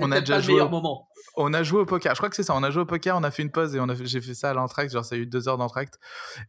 On 0.00 0.10
a 0.10 0.20
déjà 0.20 0.40
joué. 0.40 0.60
Au... 0.60 0.68
Moment. 0.68 1.08
On 1.36 1.54
a 1.54 1.62
joué 1.62 1.80
au 1.80 1.86
poker. 1.86 2.14
Je 2.14 2.18
crois 2.18 2.28
que 2.28 2.36
c'est 2.36 2.42
ça. 2.42 2.54
On 2.54 2.62
a 2.62 2.70
joué 2.70 2.82
au 2.82 2.86
poker. 2.86 3.16
On 3.16 3.22
a 3.22 3.30
fait 3.30 3.42
une 3.42 3.50
pause 3.50 3.74
et 3.74 3.80
on 3.80 3.88
a 3.88 3.94
j'ai 3.94 4.20
fait 4.20 4.34
ça 4.34 4.50
à 4.50 4.54
l'entracte. 4.54 4.92
Genre 4.92 5.04
ça 5.04 5.14
a 5.14 5.18
eu 5.18 5.26
deux 5.26 5.48
heures 5.48 5.58
d'entracte. 5.58 5.98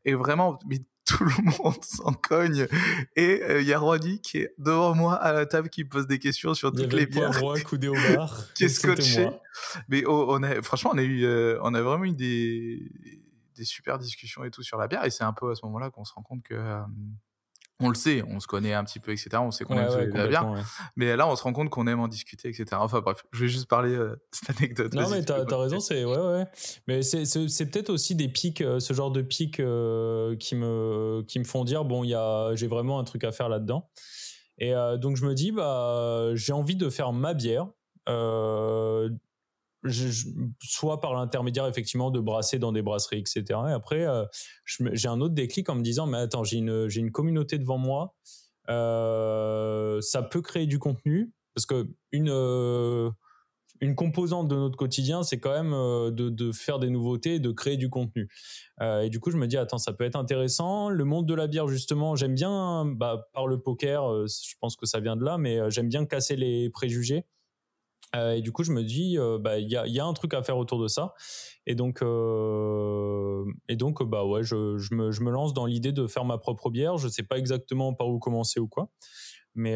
Et 0.06 0.14
vraiment, 0.14 0.60
mais 0.68 0.80
tout 1.06 1.24
le 1.24 1.32
monde 1.58 1.76
s'en 1.84 2.14
cogne. 2.14 2.68
Et 3.16 3.36
il 3.36 3.44
euh, 3.44 3.62
y 3.62 3.74
a 3.74 3.80
Ronnie 3.80 4.22
qui 4.22 4.40
est 4.40 4.54
devant 4.58 4.96
moi 4.96 5.16
à 5.16 5.34
la 5.34 5.46
table 5.46 5.70
qui 5.70 5.84
pose 5.84 6.08
des 6.08 6.20
questions 6.20 6.54
sur 6.54 6.72
toutes 6.72 6.94
les 6.94 7.06
bières. 7.06 7.32
coudé 7.66 7.88
au 7.90 7.94
bar. 7.94 8.54
qui 8.56 8.66
est 8.66 8.70
scotché. 8.70 9.30
Mais 9.90 10.04
oh, 10.06 10.26
on 10.30 10.44
a, 10.44 10.62
franchement, 10.62 10.92
on 10.94 10.98
a 10.98 11.04
eu, 11.04 11.26
euh, 11.26 11.60
on 11.62 11.74
a 11.74 11.82
vraiment 11.82 12.06
eu 12.06 12.14
des, 12.14 12.82
des 13.56 13.66
super 13.66 14.00
discussions 14.00 14.44
et 14.44 14.52
tout 14.52 14.64
sur 14.64 14.78
la 14.78 14.88
bière. 14.88 15.04
Et 15.06 15.10
c'est 15.10 15.24
un 15.24 15.34
peu 15.34 15.52
à 15.52 15.56
ce 15.56 15.66
moment-là 15.66 15.90
qu'on 15.90 16.06
se 16.06 16.14
rend 16.14 16.24
compte 16.24 16.44
que 16.44 16.56
euh, 16.56 16.82
on 17.80 17.90
le 17.90 17.96
sait, 17.96 18.24
on 18.28 18.40
se 18.40 18.48
connaît 18.48 18.74
un 18.74 18.84
petit 18.84 19.00
peu, 19.00 19.12
etc. 19.12 19.30
On 19.40 19.52
sait 19.52 19.66
qu'on 19.66 19.78
aime 19.78 19.90
ouais, 19.90 20.08
la 20.08 20.28
bière. 20.28 20.54
Mais 20.96 21.16
là, 21.16 21.28
on 21.28 21.36
se 21.36 21.44
rend 21.44 21.54
compte 21.54 21.70
qu'on 21.70 21.88
aime 21.88 22.00
en 22.00 22.08
discuter, 22.08 22.50
etc. 22.50 22.66
Enfin 22.74 23.02
bref, 23.02 23.24
je 23.32 23.42
vais 23.42 23.48
juste 23.48 23.68
parler 23.68 23.94
euh, 23.94 24.16
cette 24.32 24.58
anecdote. 24.58 24.94
Non, 24.94 25.10
mais 25.10 25.24
t'as 25.24 25.44
as 25.44 25.58
raison, 25.58 25.80
c'est 25.80 26.06
ouais, 26.06 26.18
ouais. 26.18 26.46
Mais 26.88 27.02
c'est 27.02 27.66
peut-être 27.72 27.90
aussi 27.90 28.16
des 28.16 28.30
pics, 28.30 28.62
euh, 28.62 28.80
ce 28.80 28.94
genre 28.94 29.12
de 29.12 29.22
pics 29.22 29.60
euh, 29.60 30.36
qui, 30.38 30.56
me, 30.56 31.24
qui 31.28 31.40
me 31.40 31.44
font 31.44 31.64
dire 31.64 31.84
bon, 31.84 32.04
j'ai 32.56 32.68
vraiment 32.68 33.00
un 33.00 33.04
truc 33.04 33.24
à 33.24 33.32
faire 33.32 33.50
là-dedans. 33.50 33.90
Et 34.60 34.74
donc, 35.02 35.18
je 35.18 35.26
me 35.26 35.34
dis, 35.34 35.52
bah, 35.52 36.30
j'ai 36.36 36.54
envie 36.54 36.76
de 36.76 36.90
faire 36.90 37.12
ma 37.12 37.34
bière 37.34 37.68
soit 39.90 41.02
par 41.02 41.14
l'intermédiaire 41.14 41.68
effectivement 41.68 42.12
de 42.12 42.20
brasser 42.20 42.60
dans 42.60 42.72
des 42.72 42.82
brasseries, 42.82 43.20
etc. 43.20 43.44
Et 43.70 43.72
après, 43.72 44.06
euh, 44.06 44.26
j'ai 44.66 45.08
un 45.08 45.20
autre 45.22 45.34
déclic 45.34 45.70
en 45.70 45.76
me 45.76 45.82
disant, 45.82 46.08
mais 46.08 46.18
attends, 46.18 46.44
j'ai 46.44 46.58
une, 46.58 46.88
une 46.96 47.12
communauté 47.12 47.58
devant 47.58 47.78
moi, 47.78 48.16
euh, 48.70 50.00
ça 50.02 50.24
peut 50.24 50.42
créer 50.42 50.68
du 50.68 50.80
contenu, 50.80 51.34
parce 51.54 51.66
que 51.66 51.90
une, 52.12 52.30
euh, 52.32 53.12
une 53.82 53.96
composante 53.96 54.48
de 54.48 54.56
notre 54.56 54.78
quotidien, 54.78 55.24
c'est 55.24 55.40
quand 55.40 55.52
même 55.52 55.72
de, 55.72 56.30
de, 56.30 56.52
faire 56.54 56.80
des 56.80 56.90
nouveautés, 56.90 57.40
de 57.40 57.52
créer 57.52 57.76
du 57.76 57.90
contenu. 57.90 58.30
et 58.82 59.10
du 59.10 59.20
coup, 59.20 59.32
je 59.32 59.38
me 59.38 59.48
dis, 59.48 59.58
attends, 59.58 59.78
ça 59.78 59.92
peut 59.92 60.06
être 60.06 60.16
intéressant. 60.16 60.88
Le 60.90 61.04
monde 61.04 61.26
de 61.26 61.34
la 61.34 61.48
bière, 61.48 61.68
justement, 61.68 62.16
j'aime 62.16 62.36
bien, 62.36 62.86
bah, 62.86 63.28
par 63.34 63.48
le 63.48 63.60
poker, 63.60 64.26
je 64.28 64.56
pense 64.62 64.78
que 64.78 64.86
ça 64.86 65.02
vient 65.02 65.18
de 65.18 65.26
là, 65.26 65.38
mais 65.38 65.70
j'aime 65.70 65.90
bien 65.90 66.06
casser 66.06 66.38
les 66.38 66.70
préjugés. 66.70 67.26
Euh, 68.16 68.34
et 68.34 68.42
du 68.42 68.52
coup, 68.52 68.64
je 68.64 68.72
me 68.72 68.84
dis, 68.84 69.18
euh, 69.18 69.38
bah, 69.40 69.60
il 69.60 69.70
y, 69.70 69.76
a, 69.76 69.88
y, 69.88 70.00
a, 70.00 70.06
un 70.06 70.14
truc 70.14 70.34
à 70.34 70.44
faire 70.44 70.58
autour 70.58 70.82
de 70.82 70.88
ça. 70.88 71.14
Et 71.66 71.76
donc, 71.76 72.02
euh, 72.02 73.44
et 73.70 73.76
donc, 73.76 74.04
bah 74.04 74.24
ouais, 74.26 74.44
je, 74.44 74.94
me, 74.94 75.32
lance 75.32 75.54
dans 75.54 75.66
l'idée 75.66 75.92
de 75.92 76.08
faire 76.08 76.26
ma 76.26 76.38
propre 76.38 76.70
bière. 76.70 76.98
Je 76.98 77.08
sais 77.08 77.24
pas 77.24 77.38
exactement 77.38 77.94
par 77.94 78.08
où 78.10 78.20
commencer 78.20 78.60
ou 78.60 78.68
quoi, 78.68 78.90
mais 79.56 79.76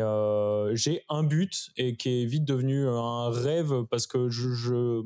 j'ai 0.73 1.03
un 1.09 1.23
but 1.23 1.69
et 1.77 1.95
qui 1.97 2.21
est 2.21 2.25
vite 2.25 2.45
devenu 2.45 2.87
un 2.87 3.29
rêve 3.29 3.83
parce 3.89 4.05
que 4.05 4.29
je, 4.29 5.01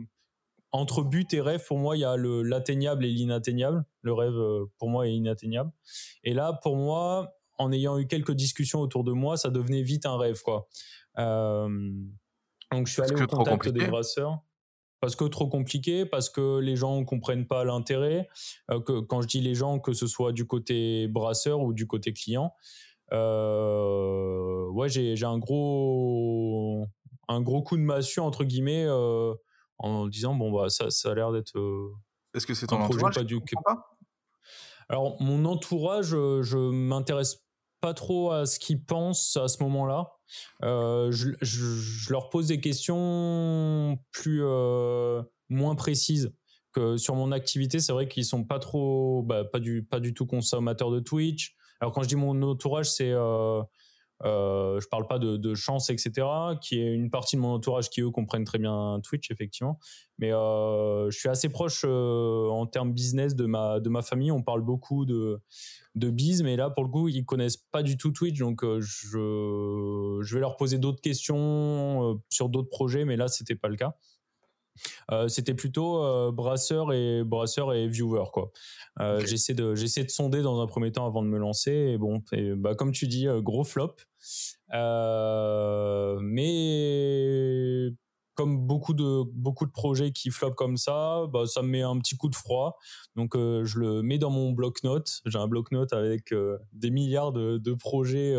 entre 0.71 1.03
but 1.03 1.33
et 1.33 1.41
rêve, 1.41 1.63
pour 1.65 1.77
moi, 1.77 1.95
il 1.95 2.01
y 2.01 2.05
a 2.05 2.15
le 2.15 2.41
l'atteignable 2.43 3.05
et 3.05 3.09
l'inatteignable. 3.09 3.85
Le 4.01 4.13
rêve, 4.13 4.39
pour 4.77 4.89
moi, 4.89 5.07
est 5.07 5.13
inatteignable. 5.13 5.71
Et 6.23 6.33
là, 6.33 6.59
pour 6.63 6.75
moi, 6.75 7.33
en 7.57 7.71
ayant 7.71 7.97
eu 7.99 8.07
quelques 8.07 8.33
discussions 8.33 8.79
autour 8.81 9.03
de 9.03 9.11
moi, 9.11 9.37
ça 9.37 9.49
devenait 9.49 9.83
vite 9.83 10.05
un 10.05 10.17
rêve, 10.17 10.41
quoi. 10.41 10.67
Donc 12.71 12.87
je 12.87 12.93
suis 12.93 13.01
allé 13.01 13.21
au 13.21 13.27
contact 13.27 13.69
des 13.69 13.87
brasseurs. 13.87 14.39
parce 15.01 15.15
que 15.15 15.25
trop 15.25 15.47
compliqué, 15.47 16.05
parce 16.05 16.29
que 16.29 16.59
les 16.59 16.75
gens 16.75 17.03
comprennent 17.03 17.47
pas 17.47 17.63
l'intérêt. 17.63 18.29
que 18.69 18.99
quand 18.99 19.21
je 19.21 19.27
dis 19.27 19.41
les 19.41 19.55
gens, 19.55 19.79
que 19.79 19.93
ce 19.93 20.07
soit 20.07 20.31
du 20.31 20.45
côté 20.45 21.07
brasseur 21.07 21.59
ou 21.61 21.73
du 21.73 21.87
côté 21.87 22.13
client, 22.13 22.53
ouais, 23.11 24.89
j'ai 24.89 25.25
un 25.25 25.39
gros 25.39 26.87
un 27.27 27.41
gros 27.41 27.61
coup 27.63 27.77
de 27.77 27.81
massue 27.81 28.19
entre 28.19 28.43
guillemets 28.43 28.87
en 29.79 30.07
disant 30.07 30.35
bon 30.35 30.51
bah 30.51 30.69
ça, 30.69 30.89
ça 30.91 31.11
a 31.11 31.15
l'air 31.15 31.31
d'être. 31.31 31.59
Est-ce 32.33 32.45
que 32.45 32.53
c'est 32.53 32.67
ton 32.67 32.79
entourage 32.81 33.15
pas 33.15 33.23
du... 33.23 33.41
Alors 34.87 35.21
mon 35.21 35.45
entourage, 35.45 36.09
je 36.09 36.69
m'intéresse 36.69 37.43
pas 37.81 37.93
trop 37.93 38.31
à 38.31 38.45
ce 38.45 38.59
qu'ils 38.59 38.83
pensent 38.83 39.35
à 39.37 39.47
ce 39.47 39.63
moment-là. 39.63 40.11
Euh, 40.63 41.11
je, 41.11 42.11
leur 42.11 42.29
pose 42.29 42.47
des 42.47 42.59
questions 42.59 43.97
plus 44.11 44.41
euh, 44.43 45.21
moins 45.49 45.75
précises 45.75 46.33
que 46.73 46.97
sur 46.97 47.15
mon 47.15 47.31
activité. 47.31 47.79
C'est 47.79 47.91
vrai 47.91 48.07
qu'ils 48.07 48.25
sont 48.25 48.43
pas 48.43 48.59
trop, 48.59 49.23
bah, 49.23 49.43
pas 49.43 49.59
du 49.59 49.83
pas 49.83 49.99
du 49.99 50.13
tout 50.13 50.25
consommateurs 50.25 50.91
de 50.91 50.99
Twitch. 50.99 51.55
Alors 51.79 51.93
quand 51.93 52.03
je 52.03 52.07
dis 52.07 52.15
mon 52.15 52.41
entourage, 52.43 52.89
c'est 52.89 53.13
euh, 54.23 54.79
je 54.79 54.87
parle 54.87 55.07
pas 55.07 55.19
de, 55.19 55.53
chance, 55.55 55.89
etc., 55.89 56.27
qui 56.61 56.79
est 56.79 56.93
une 56.93 57.09
partie 57.09 57.35
de 57.35 57.41
mon 57.41 57.53
entourage 57.53 57.89
qui, 57.89 58.01
eux, 58.01 58.11
comprennent 58.11 58.43
très 58.43 58.59
bien 58.59 58.99
Twitch, 59.03 59.31
effectivement. 59.31 59.79
Mais 60.19 60.31
euh, 60.31 61.09
je 61.09 61.17
suis 61.17 61.29
assez 61.29 61.49
proche 61.49 61.83
euh, 61.85 62.47
en 62.49 62.67
termes 62.67 62.93
business 62.93 63.35
de 63.35 63.45
ma, 63.45 63.79
de 63.79 63.89
ma 63.89 64.01
famille. 64.01 64.31
On 64.31 64.43
parle 64.43 64.61
beaucoup 64.61 65.05
de, 65.05 65.41
de 65.95 66.09
biz, 66.09 66.43
mais 66.43 66.55
là, 66.55 66.69
pour 66.69 66.83
le 66.83 66.89
coup, 66.89 67.07
ils 67.07 67.25
connaissent 67.25 67.57
pas 67.57 67.83
du 67.83 67.97
tout 67.97 68.11
Twitch. 68.11 68.37
Donc, 68.37 68.63
euh, 68.63 68.79
je, 68.81 70.19
je 70.21 70.33
vais 70.35 70.41
leur 70.41 70.57
poser 70.57 70.77
d'autres 70.77 71.01
questions 71.01 72.21
sur 72.29 72.49
d'autres 72.49 72.69
projets, 72.69 73.05
mais 73.05 73.17
là, 73.17 73.27
c'était 73.27 73.55
pas 73.55 73.69
le 73.69 73.75
cas. 73.75 73.95
Euh, 75.11 75.27
c'était 75.27 75.53
plutôt 75.53 76.03
euh, 76.03 76.31
brasseur 76.31 76.93
et 76.93 77.23
brasseur 77.23 77.73
et 77.73 77.87
viewer 77.87 78.23
quoi. 78.31 78.51
Euh, 78.99 79.23
J'essaie 79.25 79.53
de 79.53 79.75
j'essaie 79.75 80.03
de 80.03 80.09
sonder 80.09 80.41
dans 80.41 80.61
un 80.61 80.67
premier 80.67 80.91
temps 80.91 81.05
avant 81.05 81.21
de 81.23 81.27
me 81.27 81.37
lancer 81.37 81.71
et 81.71 81.97
bon 81.97 82.23
et, 82.31 82.53
bah, 82.55 82.75
comme 82.75 82.91
tu 82.91 83.07
dis 83.07 83.27
gros 83.41 83.63
flop. 83.63 83.95
Mais 86.21 87.89
comme 88.33 88.65
beaucoup 88.65 88.93
de 88.93 89.23
beaucoup 89.33 89.65
de 89.65 89.71
projets 89.71 90.11
qui 90.13 90.29
flopent 90.31 90.55
comme 90.55 90.77
ça, 90.77 91.27
bah, 91.31 91.45
ça 91.45 91.61
me 91.61 91.67
met 91.67 91.81
un 91.81 91.97
petit 91.99 92.15
coup 92.15 92.29
de 92.29 92.35
froid. 92.35 92.77
Donc 93.15 93.33
je 93.35 93.77
le 93.79 94.01
mets 94.01 94.17
dans 94.17 94.29
mon 94.29 94.51
bloc-notes. 94.51 95.21
J'ai 95.25 95.37
un 95.37 95.47
bloc-notes 95.47 95.93
avec 95.93 96.33
des 96.71 96.89
milliards 96.89 97.33
de, 97.33 97.57
de 97.57 97.73
projets, 97.73 98.33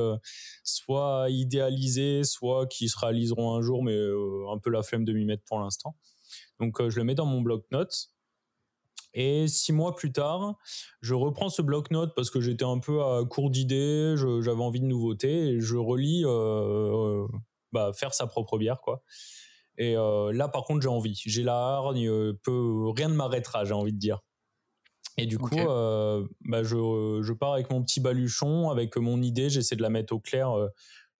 soit 0.65 1.27
idéalisés, 1.29 2.25
soit 2.25 2.67
qui 2.67 2.89
se 2.89 2.99
réaliseront 2.99 3.55
un 3.55 3.61
jour, 3.61 3.85
mais 3.85 3.97
un 4.51 4.59
peu 4.59 4.71
la 4.71 4.83
flemme 4.83 5.05
de 5.05 5.13
m'y 5.13 5.27
mettre 5.27 5.45
pour 5.45 5.61
l'instant. 5.61 5.95
Donc, 6.61 6.81
euh, 6.81 6.91
je 6.91 6.99
le 6.99 7.05
mets 7.05 7.15
dans 7.15 7.27
mon 7.27 7.41
bloc-notes. 7.41 8.11
Et 9.15 9.47
six 9.47 9.73
mois 9.73 9.95
plus 9.95 10.11
tard, 10.11 10.57
je 11.03 11.13
reprends 11.13 11.51
ce 11.51 11.61
bloc-notes 11.61 12.15
parce 12.17 12.31
que 12.31 12.41
j'étais 12.41 12.65
un 12.65 12.79
peu 12.79 13.03
à 13.03 13.23
court 13.29 13.51
d'idées, 13.51 14.15
j'avais 14.17 14.63
envie 14.63 14.81
de 14.81 14.87
nouveautés, 14.87 15.49
et 15.49 15.61
je 15.61 15.77
relis 15.77 16.25
euh, 16.25 16.31
euh, 16.31 17.27
bah, 17.73 17.93
faire 17.93 18.15
sa 18.15 18.27
propre 18.27 18.57
bière, 18.57 18.81
quoi. 18.81 19.03
Et 19.77 19.95
là, 19.95 20.49
par 20.49 20.65
contre, 20.65 20.83
j'ai 20.83 20.89
envie. 20.89 21.21
J'ai 21.27 21.43
la 21.43 21.57
hargne, 21.57 22.09
peu, 22.43 22.89
rien 22.95 23.09
ne 23.09 23.15
m'arrêtera, 23.15 23.65
j'ai 23.65 23.73
envie 23.75 23.93
de 23.93 23.99
dire. 23.99 24.21
Et 25.19 25.27
du 25.27 25.39
coup, 25.39 25.57
bah, 25.57 26.63
je, 26.63 27.21
je, 27.23 27.33
pars 27.33 27.55
avec 27.55 27.71
mon 27.71 27.83
petit 27.83 28.01
baluchon, 28.01 28.71
avec 28.71 28.97
mon 28.97 29.21
idée, 29.21 29.51
j'essaie 29.51 29.77
de 29.77 29.83
la 29.83 29.91
mettre 29.91 30.15
au 30.15 30.21
clair 30.21 30.55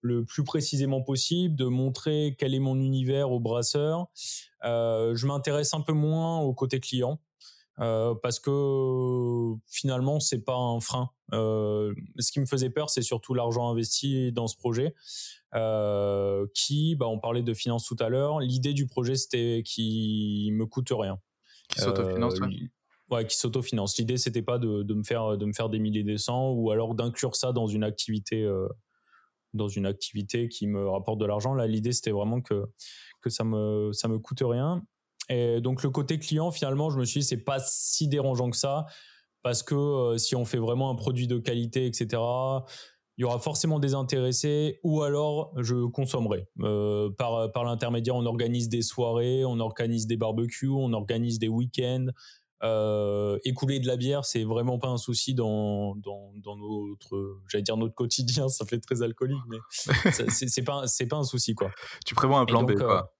le 0.03 0.23
plus 0.23 0.43
précisément 0.43 1.01
possible, 1.01 1.55
de 1.55 1.65
montrer 1.65 2.35
quel 2.37 2.53
est 2.53 2.59
mon 2.59 2.79
univers 2.79 3.31
au 3.31 3.39
brasseur. 3.39 4.07
Euh, 4.63 5.15
je 5.15 5.25
m'intéresse 5.25 5.73
un 5.73 5.81
peu 5.81 5.93
moins 5.93 6.39
au 6.39 6.53
côté 6.53 6.79
client. 6.79 7.19
Euh, 7.79 8.13
parce 8.21 8.39
que 8.39 9.55
finalement 9.65 10.19
c'est 10.19 10.45
pas 10.45 10.55
un 10.55 10.79
frein. 10.79 11.09
Euh, 11.33 11.91
ce 12.19 12.31
qui 12.31 12.39
me 12.39 12.45
faisait 12.45 12.69
peur, 12.69 12.91
c'est 12.91 13.01
surtout 13.01 13.33
l'argent 13.33 13.67
investi 13.67 14.31
dans 14.31 14.45
ce 14.45 14.55
projet, 14.55 14.93
qui, 16.53 16.95
bah, 16.95 17.07
on 17.07 17.17
parlait 17.17 17.41
de 17.41 17.53
finance 17.55 17.85
tout 17.85 17.97
à 17.99 18.09
l'heure. 18.09 18.39
L'idée 18.39 18.73
du 18.73 18.85
projet, 18.85 19.15
c'était 19.15 19.63
qui 19.65 20.51
me 20.53 20.67
coûte 20.67 20.91
rien. 20.91 21.17
Qui 21.69 21.81
s'autofinance. 21.81 22.35
Euh, 22.41 23.15
ouais. 23.15 23.25
qui 23.25 23.37
s'autofinance. 23.37 23.97
L'idée, 23.97 24.17
c'était 24.17 24.41
pas 24.41 24.57
de, 24.57 24.83
de, 24.83 24.93
me 24.93 25.03
faire 25.03 25.37
de 25.37 25.45
me 25.45 25.53
faire 25.53 25.69
des 25.69 25.79
milliers 25.79 26.03
des 26.03 26.17
cents 26.17 26.51
ou 26.51 26.71
alors 26.71 26.95
d'inclure 26.95 27.35
ça 27.35 27.51
dans 27.51 27.67
une 27.67 27.83
activité 27.83 28.43
euh, 28.43 28.67
dans 29.53 29.67
une 29.67 29.85
activité 29.85 30.47
qui 30.47 30.67
me 30.67 30.89
rapporte 30.89 31.19
de 31.19 31.25
l'argent. 31.25 31.53
Là, 31.53 31.67
l'idée, 31.67 31.91
c'était 31.91 32.11
vraiment 32.11 32.41
que, 32.41 32.65
que 33.21 33.29
ça 33.29 33.43
me, 33.43 33.91
ça 33.93 34.07
me 34.07 34.19
coûte 34.19 34.43
rien. 34.43 34.83
Et 35.29 35.61
donc, 35.61 35.83
le 35.83 35.89
côté 35.89 36.19
client, 36.19 36.51
finalement, 36.51 36.89
je 36.89 36.99
me 36.99 37.05
suis 37.05 37.21
dit, 37.21 37.25
c'est 37.25 37.37
pas 37.37 37.59
si 37.59 38.07
dérangeant 38.07 38.49
que 38.49 38.57
ça, 38.57 38.85
parce 39.41 39.63
que 39.63 39.75
euh, 39.75 40.17
si 40.17 40.35
on 40.35 40.45
fait 40.45 40.57
vraiment 40.57 40.89
un 40.89 40.95
produit 40.95 41.27
de 41.27 41.37
qualité, 41.37 41.85
etc., 41.85 42.21
il 43.17 43.21
y 43.21 43.25
aura 43.25 43.37
forcément 43.37 43.77
des 43.77 43.93
intéressés, 43.93 44.79
ou 44.83 45.03
alors 45.03 45.53
je 45.61 45.85
consommerai. 45.85 46.47
Euh, 46.61 47.11
par 47.11 47.51
par 47.51 47.63
l'intermédiaire, 47.63 48.15
on 48.15 48.25
organise 48.25 48.69
des 48.69 48.81
soirées, 48.81 49.45
on 49.45 49.59
organise 49.59 50.07
des 50.07 50.17
barbecues, 50.17 50.69
on 50.69 50.93
organise 50.93 51.37
des 51.37 51.47
week-ends, 51.47 52.07
euh, 52.63 53.37
écouler 53.43 53.79
de 53.79 53.87
la 53.87 53.97
bière, 53.97 54.23
c'est 54.23 54.45
vraiment 54.45 54.79
pas 54.79 54.87
un 54.87 54.97
souci 54.97 55.33
dans, 55.33 55.95
dans, 55.95 56.31
dans 56.37 56.55
notre, 56.55 57.41
j'allais 57.49 57.63
dire 57.63 57.75
notre 57.75 57.93
quotidien, 57.93 58.47
ça 58.47 58.65
fait 58.65 58.79
très 58.79 59.01
alcoolique, 59.01 59.43
mais 59.49 59.57
c'est 60.29 60.63
pas, 60.63 60.87
c'est 60.87 61.07
pas 61.07 61.17
un 61.17 61.23
souci, 61.23 61.55
quoi. 61.55 61.71
Tu 62.05 62.15
prévois 62.15 62.39
un 62.39 62.45
plan 62.45 62.63
B, 62.63 62.75
quoi. 62.75 63.11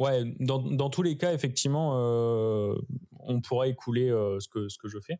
Euh, 0.00 0.02
ouais, 0.02 0.34
dans, 0.40 0.58
dans, 0.58 0.88
tous 0.88 1.02
les 1.02 1.18
cas, 1.18 1.34
effectivement, 1.34 1.98
euh, 1.98 2.74
on 3.20 3.42
pourra 3.42 3.68
écouler 3.68 4.08
ce, 4.08 4.48
que, 4.48 4.68
ce 4.68 4.78
que 4.78 4.88
je 4.88 4.98
fais. 5.00 5.18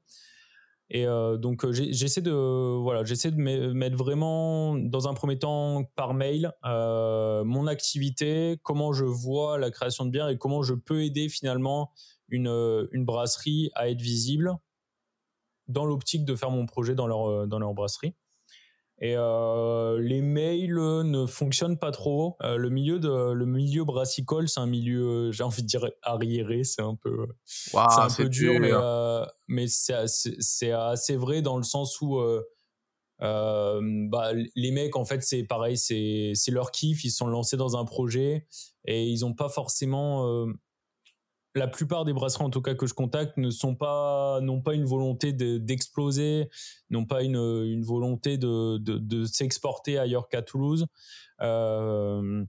Et 0.94 1.06
donc 1.06 1.70
j'essaie 1.70 2.20
de 2.20 2.32
voilà, 2.32 3.02
j'essaie 3.02 3.30
de 3.30 3.36
mettre 3.72 3.96
vraiment 3.96 4.76
dans 4.76 5.08
un 5.08 5.14
premier 5.14 5.38
temps 5.38 5.84
par 5.96 6.12
mail 6.12 6.52
mon 6.64 7.66
activité, 7.66 8.58
comment 8.62 8.92
je 8.92 9.06
vois 9.06 9.56
la 9.56 9.70
création 9.70 10.04
de 10.04 10.10
bière 10.10 10.28
et 10.28 10.36
comment 10.36 10.62
je 10.62 10.74
peux 10.74 11.02
aider 11.02 11.30
finalement 11.30 11.92
une, 12.32 12.48
euh, 12.48 12.88
une 12.90 13.04
brasserie 13.04 13.70
à 13.74 13.88
être 13.88 14.00
visible 14.00 14.56
dans 15.68 15.84
l'optique 15.84 16.24
de 16.24 16.34
faire 16.34 16.50
mon 16.50 16.66
projet 16.66 16.96
dans 16.96 17.06
leur, 17.06 17.30
euh, 17.30 17.46
dans 17.46 17.60
leur 17.60 17.72
brasserie. 17.74 18.16
Et 19.00 19.14
euh, 19.16 19.98
les 20.00 20.20
mails 20.20 20.74
ne 20.74 21.26
fonctionnent 21.26 21.78
pas 21.78 21.90
trop. 21.90 22.36
Euh, 22.42 22.56
le 22.56 22.70
milieu 22.70 23.00
de 23.00 23.32
le 23.32 23.46
milieu 23.46 23.84
brassicole, 23.84 24.48
c'est 24.48 24.60
un 24.60 24.66
milieu, 24.66 25.32
j'ai 25.32 25.42
envie 25.42 25.62
de 25.62 25.66
dire 25.66 25.88
arriéré. 26.02 26.62
C'est 26.62 26.82
un 26.82 26.94
peu, 26.94 27.26
c'est 27.44 27.76
un 27.76 28.08
peu 28.16 28.28
dur, 28.28 28.60
mais 28.60 28.70
euh, 28.72 29.24
mais 29.48 29.66
c'est 29.66 30.06
c'est 30.06 30.70
assez 30.70 31.16
vrai 31.16 31.42
dans 31.42 31.56
le 31.56 31.64
sens 31.64 32.00
où 32.00 32.20
bah, 33.18 34.32
les 34.54 34.70
mecs 34.70 34.94
en 34.94 35.04
fait 35.04 35.24
c'est 35.24 35.42
pareil, 35.42 35.76
c'est 35.76 36.32
c'est 36.36 36.52
leur 36.52 36.70
kiff. 36.70 37.02
Ils 37.02 37.10
sont 37.10 37.26
lancés 37.26 37.56
dans 37.56 37.76
un 37.76 37.84
projet 37.84 38.46
et 38.84 39.08
ils 39.08 39.22
n'ont 39.22 39.34
pas 39.34 39.48
forcément 39.48 40.46
la 41.54 41.68
plupart 41.68 42.04
des 42.04 42.12
brasseries 42.12 42.44
en 42.44 42.50
tout 42.50 42.62
cas 42.62 42.74
que 42.74 42.86
je 42.86 42.94
contacte 42.94 43.36
ne 43.36 43.50
sont 43.50 43.74
pas 43.74 44.40
n'ont 44.40 44.60
pas 44.60 44.74
une 44.74 44.84
volonté 44.84 45.32
d'exploser, 45.32 46.48
n'ont 46.90 47.04
pas 47.04 47.22
une, 47.22 47.82
volonté 47.82 48.38
de, 48.38 48.78
de, 48.78 48.98
de 48.98 49.24
s'exporter 49.24 49.98
ailleurs 49.98 50.28
qu'à 50.28 50.42
Toulouse. 50.42 50.86
Euh, 51.42 52.44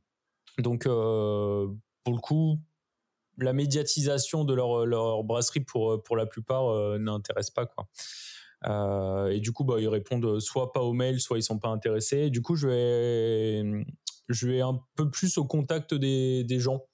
donc 0.60 0.86
euh, 0.86 1.68
pour 2.04 2.14
le 2.14 2.20
coup, 2.20 2.60
la 3.38 3.54
médiatisation 3.54 4.46
de 4.46 4.54
leur, 4.54 4.86
leur 4.86 5.24
brasserie 5.24 5.62
pour 5.62 6.02
pour 6.04 6.16
la 6.16 6.26
plupart 6.26 6.68
euh, 6.68 6.98
n'intéresse 6.98 7.50
pas 7.50 7.66
quoi. 7.66 7.88
Et 9.30 9.42
du 9.42 9.52
coup, 9.52 9.66
bah, 9.66 9.76
ils 9.80 9.90
répondent 9.90 10.40
soit 10.40 10.72
pas 10.72 10.80
au 10.80 10.94
mail, 10.94 11.20
soit 11.20 11.38
ils 11.38 11.44
sont 11.44 11.60
pas 11.60 11.68
intéressés. 11.68 12.30
Du 12.30 12.42
coup, 12.42 12.56
je 12.56 12.68
vais 12.68 13.86
je 14.30 14.48
vais 14.48 14.62
un 14.62 14.80
peu 14.96 15.10
plus 15.10 15.38
au 15.38 15.46
contact 15.46 15.94
des, 15.94 16.60
gens 16.60 16.86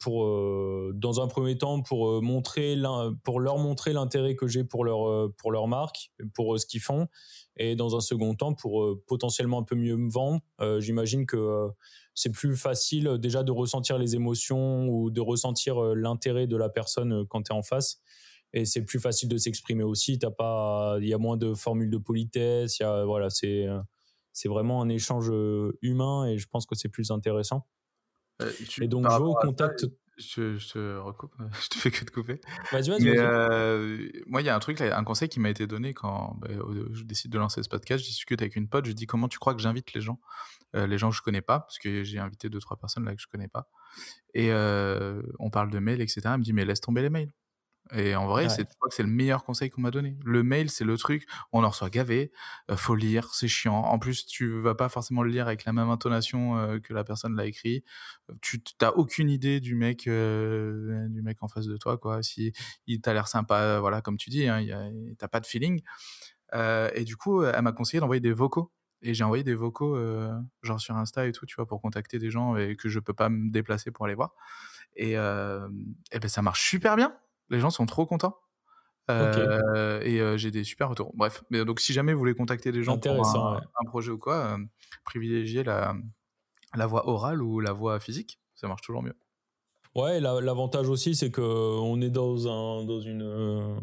pour 0.00 0.24
euh, 0.24 0.92
dans 0.94 1.20
un 1.20 1.28
premier 1.28 1.56
temps 1.56 1.80
pour 1.80 2.08
euh, 2.08 2.20
montrer 2.20 2.76
pour 3.22 3.40
leur 3.40 3.58
montrer 3.58 3.92
l'intérêt 3.92 4.34
que 4.34 4.48
j'ai 4.48 4.64
pour 4.64 4.84
leur 4.84 5.32
pour 5.36 5.52
leur 5.52 5.68
marque 5.68 6.10
pour 6.34 6.58
ce 6.58 6.66
qu'ils 6.66 6.80
font. 6.80 7.08
Et 7.56 7.76
dans 7.76 7.96
un 7.96 8.00
second 8.00 8.34
temps 8.34 8.54
pour 8.54 9.02
potentiellement 9.06 9.60
un 9.60 9.62
peu 9.62 9.76
mieux 9.76 9.96
me 9.96 10.10
vendre. 10.10 10.40
J'imagine 10.78 11.24
que 11.24 11.68
c'est 12.14 12.30
plus 12.30 12.54
facile 12.54 13.16
déjà 13.18 13.42
de 13.42 13.52
ressentir 13.52 13.98
les 13.98 14.14
émotions 14.14 14.88
ou 14.88 15.10
de 15.10 15.20
ressentir 15.20 15.80
l'intérêt 15.94 16.46
de 16.46 16.56
la 16.56 16.68
personne 16.68 17.24
quand 17.28 17.44
tu 17.44 17.52
es 17.52 17.56
en 17.56 17.62
face. 17.62 18.00
Et 18.52 18.64
c'est 18.66 18.84
plus 18.84 19.00
facile 19.00 19.28
de 19.28 19.38
s'exprimer 19.38 19.84
aussi. 19.84 20.18
T'as 20.18 20.30
pas 20.30 20.98
il 21.00 21.08
y 21.08 21.14
a 21.14 21.18
moins 21.18 21.38
de 21.38 21.54
formules 21.54 21.90
de 21.90 21.98
politesse. 21.98 22.82
Voilà 22.82 23.30
c'est 23.30 23.66
c'est 24.32 24.48
vraiment 24.48 24.82
un 24.82 24.90
échange 24.90 25.32
humain 25.80 26.26
et 26.26 26.36
je 26.36 26.46
pense 26.48 26.66
que 26.66 26.74
c'est 26.74 26.90
plus 26.90 27.10
intéressant 27.10 27.66
euh, 28.42 28.52
et 28.80 28.88
donc, 28.88 29.04
je 29.04 29.16
vais 29.16 29.22
au 29.22 29.34
contact. 29.34 29.86
Je, 30.18 30.56
je, 30.56 30.72
te 30.72 30.98
recoupe, 30.98 31.34
je 31.62 31.68
te 31.68 31.76
fais 31.76 31.90
que 31.90 32.02
de 32.04 32.10
couper. 32.10 32.40
Vas-y, 32.72 32.88
vas-y. 32.88 33.18
Euh, 33.18 34.08
moi, 34.26 34.40
il 34.40 34.46
y 34.46 34.48
a 34.48 34.56
un 34.56 34.58
truc, 34.58 34.80
un 34.80 35.04
conseil 35.04 35.28
qui 35.28 35.40
m'a 35.40 35.50
été 35.50 35.66
donné 35.66 35.92
quand 35.92 36.36
bah, 36.40 36.48
je 36.92 37.02
décide 37.02 37.30
de 37.32 37.38
lancer 37.38 37.62
ce 37.62 37.68
podcast. 37.68 38.02
Je 38.02 38.08
discute 38.08 38.40
avec 38.40 38.56
une 38.56 38.66
pote, 38.66 38.86
je 38.86 38.92
dis 38.92 39.06
comment 39.06 39.28
tu 39.28 39.38
crois 39.38 39.54
que 39.54 39.60
j'invite 39.60 39.92
les 39.92 40.00
gens 40.00 40.18
euh, 40.74 40.86
Les 40.86 40.96
gens 40.96 41.10
que 41.10 41.16
je 41.16 41.22
connais 41.22 41.42
pas, 41.42 41.60
parce 41.60 41.78
que 41.78 42.02
j'ai 42.02 42.18
invité 42.18 42.48
deux, 42.48 42.60
trois 42.60 42.78
personnes 42.78 43.04
là 43.04 43.14
que 43.14 43.20
je 43.20 43.26
connais 43.26 43.48
pas. 43.48 43.68
Et 44.32 44.52
on 45.38 45.50
parle 45.50 45.70
de 45.70 45.78
mails, 45.78 46.00
etc. 46.00 46.22
Elle 46.24 46.38
me 46.38 46.44
dit, 46.44 46.54
mais 46.54 46.64
laisse 46.64 46.80
tomber 46.80 47.02
les 47.02 47.10
mails. 47.10 47.32
Et 47.92 48.16
en 48.16 48.26
vrai, 48.26 48.48
c'est, 48.48 48.66
c'est 48.90 49.02
le 49.02 49.08
meilleur 49.08 49.44
conseil 49.44 49.70
qu'on 49.70 49.80
m'a 49.80 49.92
donné. 49.92 50.16
Le 50.24 50.42
mail, 50.42 50.70
c'est 50.70 50.84
le 50.84 50.96
truc, 50.96 51.26
on 51.52 51.62
en 51.62 51.68
reçoit 51.68 51.88
gavé, 51.88 52.32
euh, 52.70 52.76
faut 52.76 52.96
lire, 52.96 53.32
c'est 53.32 53.46
chiant. 53.46 53.76
En 53.76 53.98
plus, 53.98 54.26
tu 54.26 54.60
vas 54.60 54.74
pas 54.74 54.88
forcément 54.88 55.22
le 55.22 55.30
lire 55.30 55.46
avec 55.46 55.64
la 55.64 55.72
même 55.72 55.88
intonation 55.88 56.58
euh, 56.58 56.80
que 56.80 56.92
la 56.92 57.04
personne 57.04 57.36
l'a 57.36 57.46
écrit. 57.46 57.84
Tu 58.42 58.60
t'as 58.60 58.90
aucune 58.90 59.30
idée 59.30 59.60
du 59.60 59.76
mec, 59.76 60.08
euh, 60.08 61.06
du 61.08 61.22
mec 61.22 61.42
en 61.42 61.48
face 61.48 61.66
de 61.66 61.76
toi, 61.76 61.96
quoi. 61.96 62.22
Si 62.22 62.52
il 62.86 63.00
t'a 63.00 63.14
l'air 63.14 63.28
sympa, 63.28 63.78
voilà, 63.78 64.00
comme 64.02 64.16
tu 64.16 64.30
dis, 64.30 64.48
hein, 64.48 64.64
t'as 65.18 65.28
pas 65.28 65.40
de 65.40 65.46
feeling. 65.46 65.80
et 66.54 67.04
du 67.04 67.16
coup, 67.16 67.44
elle 67.44 67.62
m'a 67.62 67.72
conseillé 67.72 68.00
d'envoyer 68.00 68.20
des 68.20 68.32
vocaux. 68.32 68.72
Et 69.02 69.14
j'ai 69.14 69.24
envoyé 69.24 69.44
des 69.44 69.54
vocaux, 69.54 69.96
genre 70.62 70.80
sur 70.80 70.96
Insta 70.96 71.26
et 71.26 71.32
tout, 71.32 71.46
tu 71.46 71.54
vois, 71.54 71.66
pour 71.66 71.80
contacter 71.80 72.18
des 72.18 72.30
gens 72.30 72.56
et 72.56 72.74
que 72.76 72.88
je 72.88 72.98
peux 72.98 73.12
pas 73.14 73.28
me 73.28 73.50
déplacer 73.50 73.90
pour 73.92 74.06
aller 74.06 74.14
voir. 74.14 74.34
Et, 74.96 75.12
et 75.12 76.18
ben 76.18 76.28
ça 76.28 76.42
marche 76.42 76.68
super 76.68 76.96
bien 76.96 77.14
les 77.50 77.60
gens 77.60 77.70
sont 77.70 77.86
trop 77.86 78.06
contents. 78.06 78.36
Euh, 79.10 80.00
et 80.02 80.20
euh, 80.20 80.36
j'ai 80.36 80.50
des 80.50 80.64
super 80.64 80.88
retours. 80.88 81.12
Bref, 81.14 81.44
mais 81.50 81.64
donc 81.64 81.80
si 81.80 81.92
jamais 81.92 82.12
vous 82.12 82.18
voulez 82.18 82.34
contacter 82.34 82.72
des 82.72 82.82
gens 82.82 82.98
pour 82.98 83.12
un, 83.12 83.60
projet 83.86 84.10
ou 84.10 84.18
quoi, 84.18 84.34
euh, 84.34 84.58
privilégiez 85.04 85.62
la, 85.62 85.94
la 86.74 86.86
voix 86.86 87.08
orale 87.08 87.42
ou 87.42 87.60
la 87.60 87.72
voix 87.72 88.00
physique, 88.00 88.40
ça 88.54 88.66
marche 88.66 88.82
toujours 88.82 89.02
mieux. 89.02 89.16
Ouais, 89.94 90.20
l'avantage 90.20 90.88
aussi, 90.88 91.14
c'est 91.14 91.30
que 91.30 91.40
on 91.40 92.00
est 92.00 92.10
dans 92.10 92.48
un 92.48 92.84
dans 92.84 93.00
une 93.00 93.80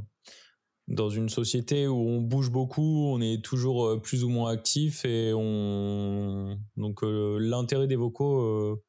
dans 0.89 1.09
une 1.09 1.30
société 1.30 1.88
où 1.88 1.95
on 1.95 2.20
bouge 2.20 2.51
beaucoup, 2.51 3.07
on 3.07 3.22
est 3.22 3.43
toujours 3.43 3.99
plus 4.01 4.24
ou 4.24 4.30
moins 4.30 4.51
actif 4.51 5.05
et 5.05 5.32
on 5.34 6.59
donc 6.76 6.99
l'intérêt 7.01 7.88
des 7.88 7.95
vocaux 7.95 8.84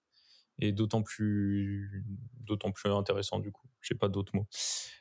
est 0.58 0.72
d'autant 0.72 1.02
plus 1.02 2.04
d'autant 2.40 2.72
plus 2.72 2.90
intéressant 2.90 3.38
du 3.38 3.52
coup. 3.52 3.68
J'ai 3.84 3.94
pas 3.94 4.08
d'autres 4.08 4.34
mots. 4.34 4.46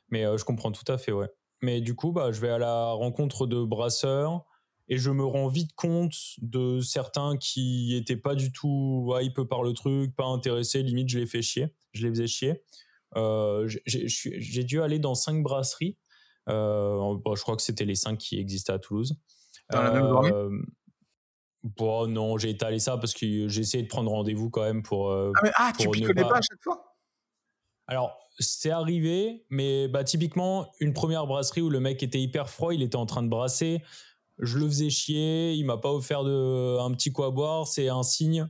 Mais 0.10 0.26
euh, 0.26 0.38
je 0.38 0.46
comprends 0.46 0.72
tout 0.72 0.90
à 0.92 0.98
fait, 0.98 1.12
ouais. 1.12 1.30
Mais 1.62 1.82
du 1.82 1.96
coup, 1.96 2.12
bah, 2.12 2.32
je 2.32 2.42
vais 2.42 2.50
à 2.50 2.58
la 2.58 2.92
rencontre 2.92 3.48
de 3.48 3.64
brasseurs 3.64 4.46
et 4.90 4.98
je 4.98 5.10
me 5.10 5.24
rends 5.24 5.48
vite 5.48 5.74
compte 5.76 6.14
de 6.40 6.82
certains 6.82 7.38
qui 7.38 7.96
étaient 7.96 8.18
pas 8.18 8.36
du 8.36 8.52
tout 8.52 9.14
hype 9.18 9.42
par 9.44 9.64
le 9.64 9.72
truc, 9.72 10.14
pas 10.16 10.26
intéressés, 10.26 10.84
limite 10.84 11.08
je 11.08 11.20
les 11.20 11.26
fais 11.26 11.42
chier, 11.42 11.74
je 11.94 12.06
les 12.06 12.10
faisais 12.10 12.28
chier. 12.28 12.64
Euh, 13.16 13.70
j'ai 13.86 14.64
dû 14.64 14.82
aller 14.82 15.00
dans 15.00 15.16
cinq 15.16 15.42
brasseries. 15.42 15.98
Euh, 16.50 17.16
je 17.34 17.42
crois 17.42 17.56
que 17.56 17.62
c'était 17.62 17.86
les 17.86 17.96
cinq 17.96 18.18
qui 18.18 18.40
existaient 18.40 18.74
à 18.74 18.80
Toulouse. 18.80 19.16
Dans 19.72 19.82
la 19.82 19.92
même 19.92 20.10
journée? 20.10 20.32
Bon, 21.64 22.08
non, 22.08 22.38
j'ai 22.38 22.50
étalé 22.50 22.80
ça 22.80 22.98
parce 22.98 23.14
que 23.14 23.48
j'ai 23.48 23.62
essayé 23.62 23.84
de 23.84 23.88
prendre 23.88 24.12
rendez-vous 24.12 24.50
quand 24.50 24.64
même 24.64 24.84
pour. 24.84 25.14
ah, 25.14 25.32
mais, 25.42 25.52
ah 25.56 25.72
tu 25.80 25.90
picolais 25.90 26.24
pas 26.24 26.40
à 26.40 26.42
chaque 26.42 26.62
fois? 26.62 26.98
Alors, 27.88 28.23
c'est 28.40 28.72
arrivé, 28.72 29.46
mais 29.50 29.88
bah, 29.88 30.04
typiquement, 30.04 30.68
une 30.80 30.94
première 30.94 31.28
brasserie 31.28 31.62
où 31.62 31.70
le 31.70 31.80
mec 31.80 32.02
était 32.04 32.20
hyper 32.20 32.50
froid, 32.50 32.74
il 32.74 32.82
était 32.82 32.96
en 32.96 33.06
train 33.06 33.24
de 33.24 33.30
brasser. 33.30 33.82
Je 34.40 34.58
le 34.58 34.68
faisais 34.68 34.90
chier, 34.90 35.54
il 35.54 35.66
m'a 35.66 35.78
pas 35.78 35.92
offert 35.92 36.24
de, 36.24 36.80
un 36.80 36.92
petit 36.92 37.12
quoi 37.12 37.30
boire. 37.30 37.68
C'est 37.68 37.90
un 37.90 38.04
signe 38.04 38.48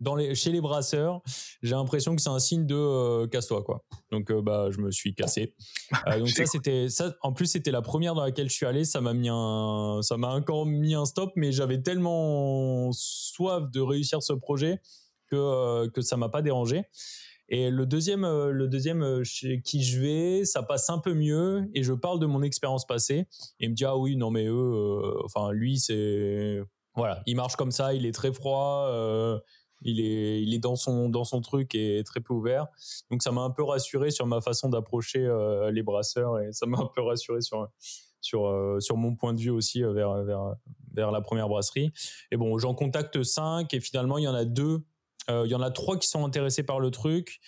dans 0.00 0.14
les, 0.14 0.34
chez 0.34 0.50
les 0.50 0.60
brasseurs. 0.60 1.20
J'ai 1.62 1.74
l'impression 1.74 2.16
que 2.16 2.22
c'est 2.22 2.30
un 2.30 2.38
signe 2.38 2.66
de 2.66 2.74
euh, 2.74 3.26
casse-toi, 3.26 3.62
quoi. 3.62 3.84
Donc, 4.10 4.30
euh, 4.30 4.40
bah, 4.40 4.68
je 4.70 4.78
me 4.80 4.90
suis 4.90 5.14
cassé. 5.14 5.54
Euh, 6.06 6.18
donc, 6.18 6.28
ça, 6.28 6.46
c'était, 6.46 6.88
ça, 6.88 7.14
en 7.22 7.32
plus, 7.32 7.46
c'était 7.46 7.70
la 7.70 7.82
première 7.82 8.14
dans 8.14 8.22
laquelle 8.22 8.48
je 8.48 8.54
suis 8.54 8.66
allé. 8.66 8.84
Ça 8.84 9.00
m'a 9.00 9.14
mis 9.14 9.28
un, 9.30 10.00
ça 10.02 10.16
m'a 10.16 10.28
encore 10.28 10.66
mis 10.66 10.94
un 10.94 11.04
stop, 11.04 11.32
mais 11.34 11.50
j'avais 11.50 11.80
tellement 11.80 12.90
soif 12.92 13.70
de 13.70 13.80
réussir 13.80 14.22
ce 14.22 14.32
projet 14.32 14.80
que, 15.30 15.88
que 15.88 16.00
ça 16.02 16.16
m'a 16.16 16.28
pas 16.28 16.42
dérangé. 16.42 16.84
Et 17.48 17.70
le 17.70 17.86
deuxième, 17.86 18.24
euh, 18.24 18.50
le 18.50 18.68
deuxième 18.68 19.02
euh, 19.02 19.24
chez 19.24 19.62
qui 19.62 19.82
je 19.82 20.00
vais, 20.00 20.44
ça 20.44 20.62
passe 20.62 20.90
un 20.90 20.98
peu 20.98 21.14
mieux 21.14 21.68
et 21.74 21.82
je 21.82 21.94
parle 21.94 22.20
de 22.20 22.26
mon 22.26 22.42
expérience 22.42 22.86
passée. 22.86 23.26
Et 23.58 23.66
il 23.66 23.70
me 23.70 23.74
dit 23.74 23.84
ah 23.84 23.96
oui 23.96 24.16
non 24.16 24.30
mais 24.30 24.46
eux, 24.46 24.52
euh, 24.52 25.22
enfin 25.24 25.52
lui 25.52 25.78
c'est 25.78 26.60
voilà, 26.94 27.22
il 27.26 27.36
marche 27.36 27.56
comme 27.56 27.70
ça, 27.70 27.94
il 27.94 28.04
est 28.06 28.12
très 28.12 28.32
froid, 28.32 28.90
il 29.82 30.00
est 30.00 30.42
il 30.42 30.52
est 30.52 30.58
dans 30.58 30.76
son 30.76 31.08
dans 31.08 31.24
son 31.24 31.40
truc 31.40 31.74
et 31.74 32.02
très 32.04 32.20
peu 32.20 32.34
ouvert. 32.34 32.66
Donc 33.10 33.22
ça 33.22 33.30
m'a 33.30 33.42
un 33.42 33.50
peu 33.50 33.62
rassuré 33.62 34.10
sur 34.10 34.26
ma 34.26 34.40
façon 34.40 34.68
d'approcher 34.68 35.26
les 35.72 35.82
brasseurs 35.82 36.40
et 36.40 36.52
ça 36.52 36.66
m'a 36.66 36.78
un 36.78 36.90
peu 36.94 37.02
rassuré 37.02 37.40
sur 37.40 37.68
sur 38.20 38.76
sur 38.80 38.96
mon 38.96 39.14
point 39.14 39.32
de 39.32 39.40
vue 39.40 39.50
aussi 39.50 39.82
vers 39.82 40.24
vers 40.24 40.56
vers 40.92 41.12
la 41.12 41.20
première 41.20 41.48
brasserie. 41.48 41.92
Et 42.32 42.36
bon, 42.36 42.58
j'en 42.58 42.74
contacte 42.74 43.22
cinq 43.22 43.72
et 43.72 43.80
finalement 43.80 44.18
il 44.18 44.24
y 44.24 44.28
en 44.28 44.34
a 44.34 44.44
deux 44.44 44.82
il 45.28 45.50
y 45.50 45.54
en 45.54 45.60
a 45.60 45.70
trois 45.70 45.98
qui 45.98 46.08
sont 46.08 46.24
intéressés 46.24 46.62
par 46.62 46.80
le 46.80 46.90
truc. 46.90 47.40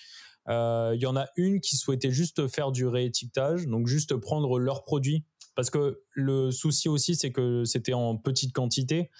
Euh, 0.49 0.93
il 0.95 1.01
y 1.01 1.07
en 1.07 1.17
a 1.17 1.27
une 1.37 1.61
qui 1.61 1.77
souhaitait 1.77 2.11
juste 2.11 2.49
faire 2.49 2.73
du 2.73 2.87
réétiquetage, 2.87 3.67
donc 3.67 3.87
juste 3.87 4.17
prendre 4.17 4.59
leurs 4.59 4.83
produits. 4.85 5.25
Parce 5.57 5.69
que 5.69 6.01
le 6.13 6.51
souci 6.53 6.89
aussi 6.89 7.17
c'est 7.17 7.33
que 7.33 7.65
c'était 7.65 7.93
en 7.93 8.17
petite 8.17 8.53
quantité. 8.55 9.11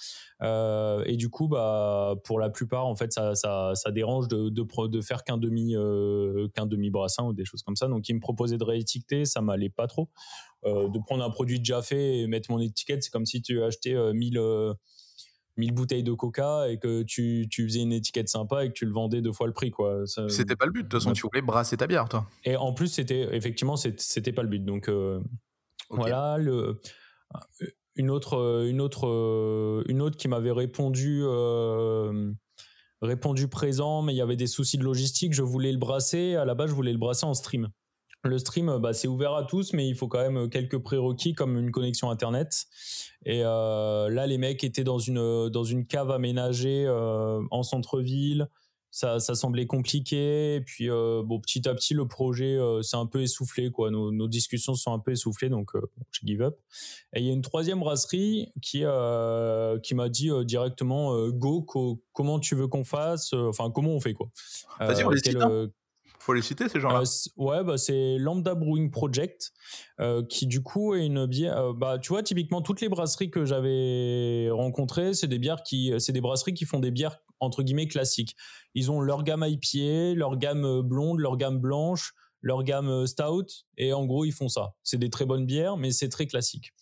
Euh, 0.43 1.03
et 1.05 1.17
du 1.17 1.29
coup 1.29 1.49
bah 1.49 2.15
pour 2.25 2.39
la 2.39 2.49
plupart 2.49 2.87
en 2.87 2.95
fait 2.95 3.13
ça 3.13 3.75
dérange 3.91 4.29
de 4.29 5.01
faire 5.03 5.25
qu'un 5.25 5.37
demi 5.37 5.75
qu'un 6.55 6.67
demi 6.67 6.91
brassin 6.91 7.25
ou 7.25 7.33
des 7.35 7.45
choses 7.45 7.63
comme 7.63 7.77
ça. 7.77 7.89
Donc 7.89 8.09
ils 8.09 8.15
me 8.15 8.21
proposaient 8.21 8.59
de 8.59 8.65
réétiqueter 8.65 9.25
ça 9.27 9.43
m'allait 9.43 9.71
pas 9.71 9.87
trop. 9.87 10.09
De 10.65 11.05
prendre 11.05 11.25
un 11.25 11.31
produit 11.31 11.59
déjà 11.59 11.83
fait 11.83 12.21
et 12.21 12.27
mettre 12.27 12.51
mon 12.51 12.61
étiquette 12.61 13.03
c'est 13.03 13.11
comme 13.11 13.27
si 13.27 13.43
tu 13.43 13.63
achetais 13.63 13.95
1000 14.15 14.39
1000 15.61 15.73
bouteilles 15.73 16.03
de 16.03 16.13
coca 16.13 16.69
et 16.69 16.79
que 16.79 17.03
tu, 17.03 17.47
tu, 17.51 17.65
faisais 17.65 17.81
une 17.81 17.93
étiquette 17.93 18.29
sympa 18.29 18.65
et 18.65 18.69
que 18.69 18.73
tu 18.73 18.87
le 18.87 18.93
vendais 18.93 19.21
deux 19.21 19.33
fois 19.33 19.47
le 19.47 19.53
prix 19.53 19.71
quoi. 19.71 20.03
C'était 20.29 20.57
pas 20.57 20.67
le 20.67 20.73
but 20.73 20.83
de 20.83 20.89
toute 20.89 21.01
façon 21.01 21.13
tu 21.13 21.23
voulais 21.23 21.43
brasser 21.43 21.77
ta 21.77 21.87
bière 21.87 22.09
toi. 22.09 22.27
Et 22.45 22.57
en 22.57 22.73
plus 22.73 22.89
c'était 22.89 23.35
effectivement 23.37 23.77
c'était 23.77 24.33
pas 24.33 24.43
le 24.43 24.49
but. 24.49 24.65
Donc 24.65 24.89
euh, 24.89 25.21
voilà 25.91 26.39
le 26.39 26.81
une 27.97 28.11
autre 28.11 28.67
une 28.69 28.81
autre 28.81 29.85
une 29.87 30.03
autre 30.03 30.17
qui 30.17 30.29
m'avait 30.29 30.53
répondu 30.53 31.21
euh, 31.23 32.33
répondu 33.03 33.49
présent 33.49 34.03
mais 34.03 34.15
il 34.15 34.17
y 34.17 34.23
avait 34.23 34.37
des 34.37 34.47
soucis 34.47 34.79
de 34.79 34.85
logistique 34.85 35.35
je 35.35 35.43
voulais 35.43 35.73
le 35.73 35.79
brasser. 35.79 36.37
À 36.37 36.45
la 36.45 36.55
base 36.55 36.71
je 36.71 36.75
voulais 36.75 36.93
le 36.93 36.99
brasser 36.99 37.27
en 37.27 37.35
stream 37.35 37.69
le 38.23 38.39
stream, 38.39 38.79
bah, 38.79 38.93
c'est 38.93 39.09
ouvert 39.09 39.35
à 39.35 39.45
tous, 39.45 39.73
mais 39.73 39.89
il 39.89 39.95
faut 39.95 40.09
quand 40.09 40.21
même 40.21 40.51
quelques 40.51 40.79
prérequis 40.79 41.33
comme 41.33 41.57
une 41.57 41.71
connexion 41.71 42.11
internet. 42.11 42.67
Et 43.25 43.43
euh, 43.45 44.11
là, 44.11 44.27
les 44.27 44.39
mecs 44.39 44.63
étaient 44.65 44.85
dans 44.85 44.99
une 44.99 45.49
dans 45.49 45.65
une 45.65 45.87
cave 45.87 46.11
aménagée 46.11 46.85
euh, 46.87 47.43
en 47.51 47.63
centre-ville. 47.63 48.49
Ça, 48.93 49.21
ça 49.21 49.37
semblait 49.37 49.67
compliqué. 49.67 50.57
Et 50.57 50.61
puis, 50.61 50.91
euh, 50.91 51.23
bon, 51.25 51.39
petit 51.41 51.69
à 51.69 51.75
petit, 51.75 51.95
le 51.95 52.09
projet 52.09 52.59
s'est 52.83 52.97
un 52.97 53.07
peu 53.07 53.23
essoufflé. 53.23 53.71
Quoi. 53.71 53.91
Nos, 53.91 54.11
nos, 54.11 54.27
discussions 54.27 54.75
sont 54.75 54.93
un 54.93 54.99
peu 54.99 55.13
essoufflées, 55.13 55.49
donc 55.49 55.71
je 56.11 56.27
give 56.27 56.43
up. 56.43 56.59
Et 57.15 57.21
il 57.21 57.27
y 57.27 57.31
a 57.31 57.33
une 57.33 57.43
troisième 57.43 57.81
brasserie 57.81 58.53
qui 58.61 58.85
qui 59.83 59.95
m'a 59.95 60.09
dit 60.09 60.31
directement 60.45 61.29
Go, 61.29 61.63
comment 62.13 62.41
tu 62.41 62.55
veux 62.55 62.67
qu'on 62.67 62.85
fasse 62.85 63.33
Enfin, 63.33 63.71
comment 63.71 63.91
on 63.91 64.01
fait 64.01 64.15
quoi? 64.15 64.29
Vas-y, 64.81 65.05
on 65.05 65.11
les 65.11 65.21
faut 66.31 66.35
les 66.35 66.43
citer 66.43 66.69
ces 66.69 66.81
gens-là? 66.81 67.01
Euh, 67.01 67.43
ouais, 67.43 67.65
bah, 67.65 67.77
c'est 67.77 68.17
Lambda 68.19 68.55
Brewing 68.55 68.91
Project, 68.91 69.53
euh, 70.01 70.23
qui 70.25 70.47
du 70.47 70.63
coup 70.63 70.95
est 70.95 71.07
une 71.07 71.27
bière. 71.27 71.59
Euh, 71.59 71.73
bah, 71.73 71.99
tu 71.99 72.11
vois, 72.11 72.23
typiquement 72.23 72.63
toutes 72.63 72.81
les 72.81 72.89
brasseries 72.89 73.31
que 73.31 73.45
j'avais 73.45 74.49
rencontrées, 74.51 75.15
c'est 75.15 75.27
des 75.27 75.39
bières 75.39 75.63
qui, 75.63 75.93
c'est 75.99 76.13
des 76.13 76.21
brasseries 76.21 76.55
qui 76.55 76.65
font 76.65 76.79
des 76.79 76.91
bières 76.91 77.19
entre 77.41 77.63
guillemets 77.63 77.89
classiques. 77.89 78.37
Ils 78.75 78.91
ont 78.91 79.01
leur 79.01 79.25
gamme 79.25 79.45
IPA, 79.47 80.15
leur 80.15 80.37
gamme 80.37 80.83
blonde, 80.83 81.19
leur 81.19 81.37
gamme 81.37 81.59
blanche, 81.59 82.13
leur 82.43 82.63
gamme 82.63 83.07
stout, 83.07 83.47
et 83.77 83.93
en 83.93 84.07
gros 84.07 84.25
ils 84.25 84.33
font 84.33 84.49
ça. 84.49 84.75
C'est 84.83 84.99
des 84.99 85.11
très 85.11 85.27
bonnes 85.27 85.47
bières, 85.47 85.77
mais 85.77 85.91
c'est 85.91 86.09
très 86.09 86.27
classique. 86.27 86.73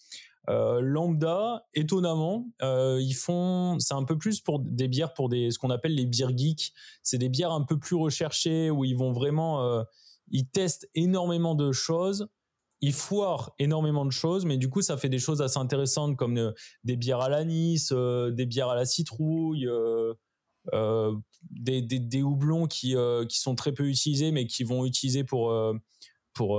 Euh, 0.49 0.81
lambda, 0.81 1.67
étonnamment, 1.75 2.47
euh, 2.63 2.99
ils 3.03 3.15
font, 3.15 3.79
c'est 3.81 3.95
un 3.95 4.05
peu 4.05 4.17
plus 4.17 4.41
pour 4.41 4.61
des 4.61 4.89
bières 4.89 5.13
pour 5.13 5.29
des, 5.29 5.51
ce 5.51 5.59
qu'on 5.59 5.69
appelle 5.69 5.95
les 5.95 6.07
bières 6.07 6.37
geeks. 6.37 6.73
C'est 7.03 7.19
des 7.19 7.29
bières 7.29 7.53
un 7.53 7.65
peu 7.65 7.79
plus 7.79 7.97
recherchées 7.97 8.71
où 8.71 8.85
ils 8.85 8.97
vont 8.97 9.13
vraiment, 9.13 9.63
euh, 9.63 9.83
ils 10.31 10.49
testent 10.49 10.89
énormément 10.95 11.55
de 11.55 11.71
choses, 11.73 12.29
ils 12.81 12.95
foirent 12.95 13.55
énormément 13.59 14.07
de 14.07 14.11
choses, 14.11 14.47
mais 14.47 14.57
du 14.57 14.71
coup 14.71 14.81
ça 14.81 14.97
fait 14.97 15.11
des 15.11 15.19
choses 15.19 15.43
assez 15.43 15.59
intéressantes 15.59 16.17
comme 16.17 16.55
des 16.85 16.97
bières 16.97 17.21
à 17.21 17.29
l'anis, 17.29 17.93
des 17.93 18.47
bières 18.47 18.69
à 18.69 18.77
la 18.77 18.87
citrouille. 18.87 19.69
Des, 21.51 21.81
des, 21.81 21.99
des, 21.99 22.23
houblons 22.23 22.67
qui, 22.67 22.95
qui 23.29 23.39
sont 23.39 23.55
très 23.55 23.73
peu 23.73 23.89
utilisés 23.89 24.33
mais 24.33 24.47
qui 24.47 24.65
vont 24.65 24.85
utiliser 24.85 25.25
pour 25.25 25.51
pour, 26.39 26.57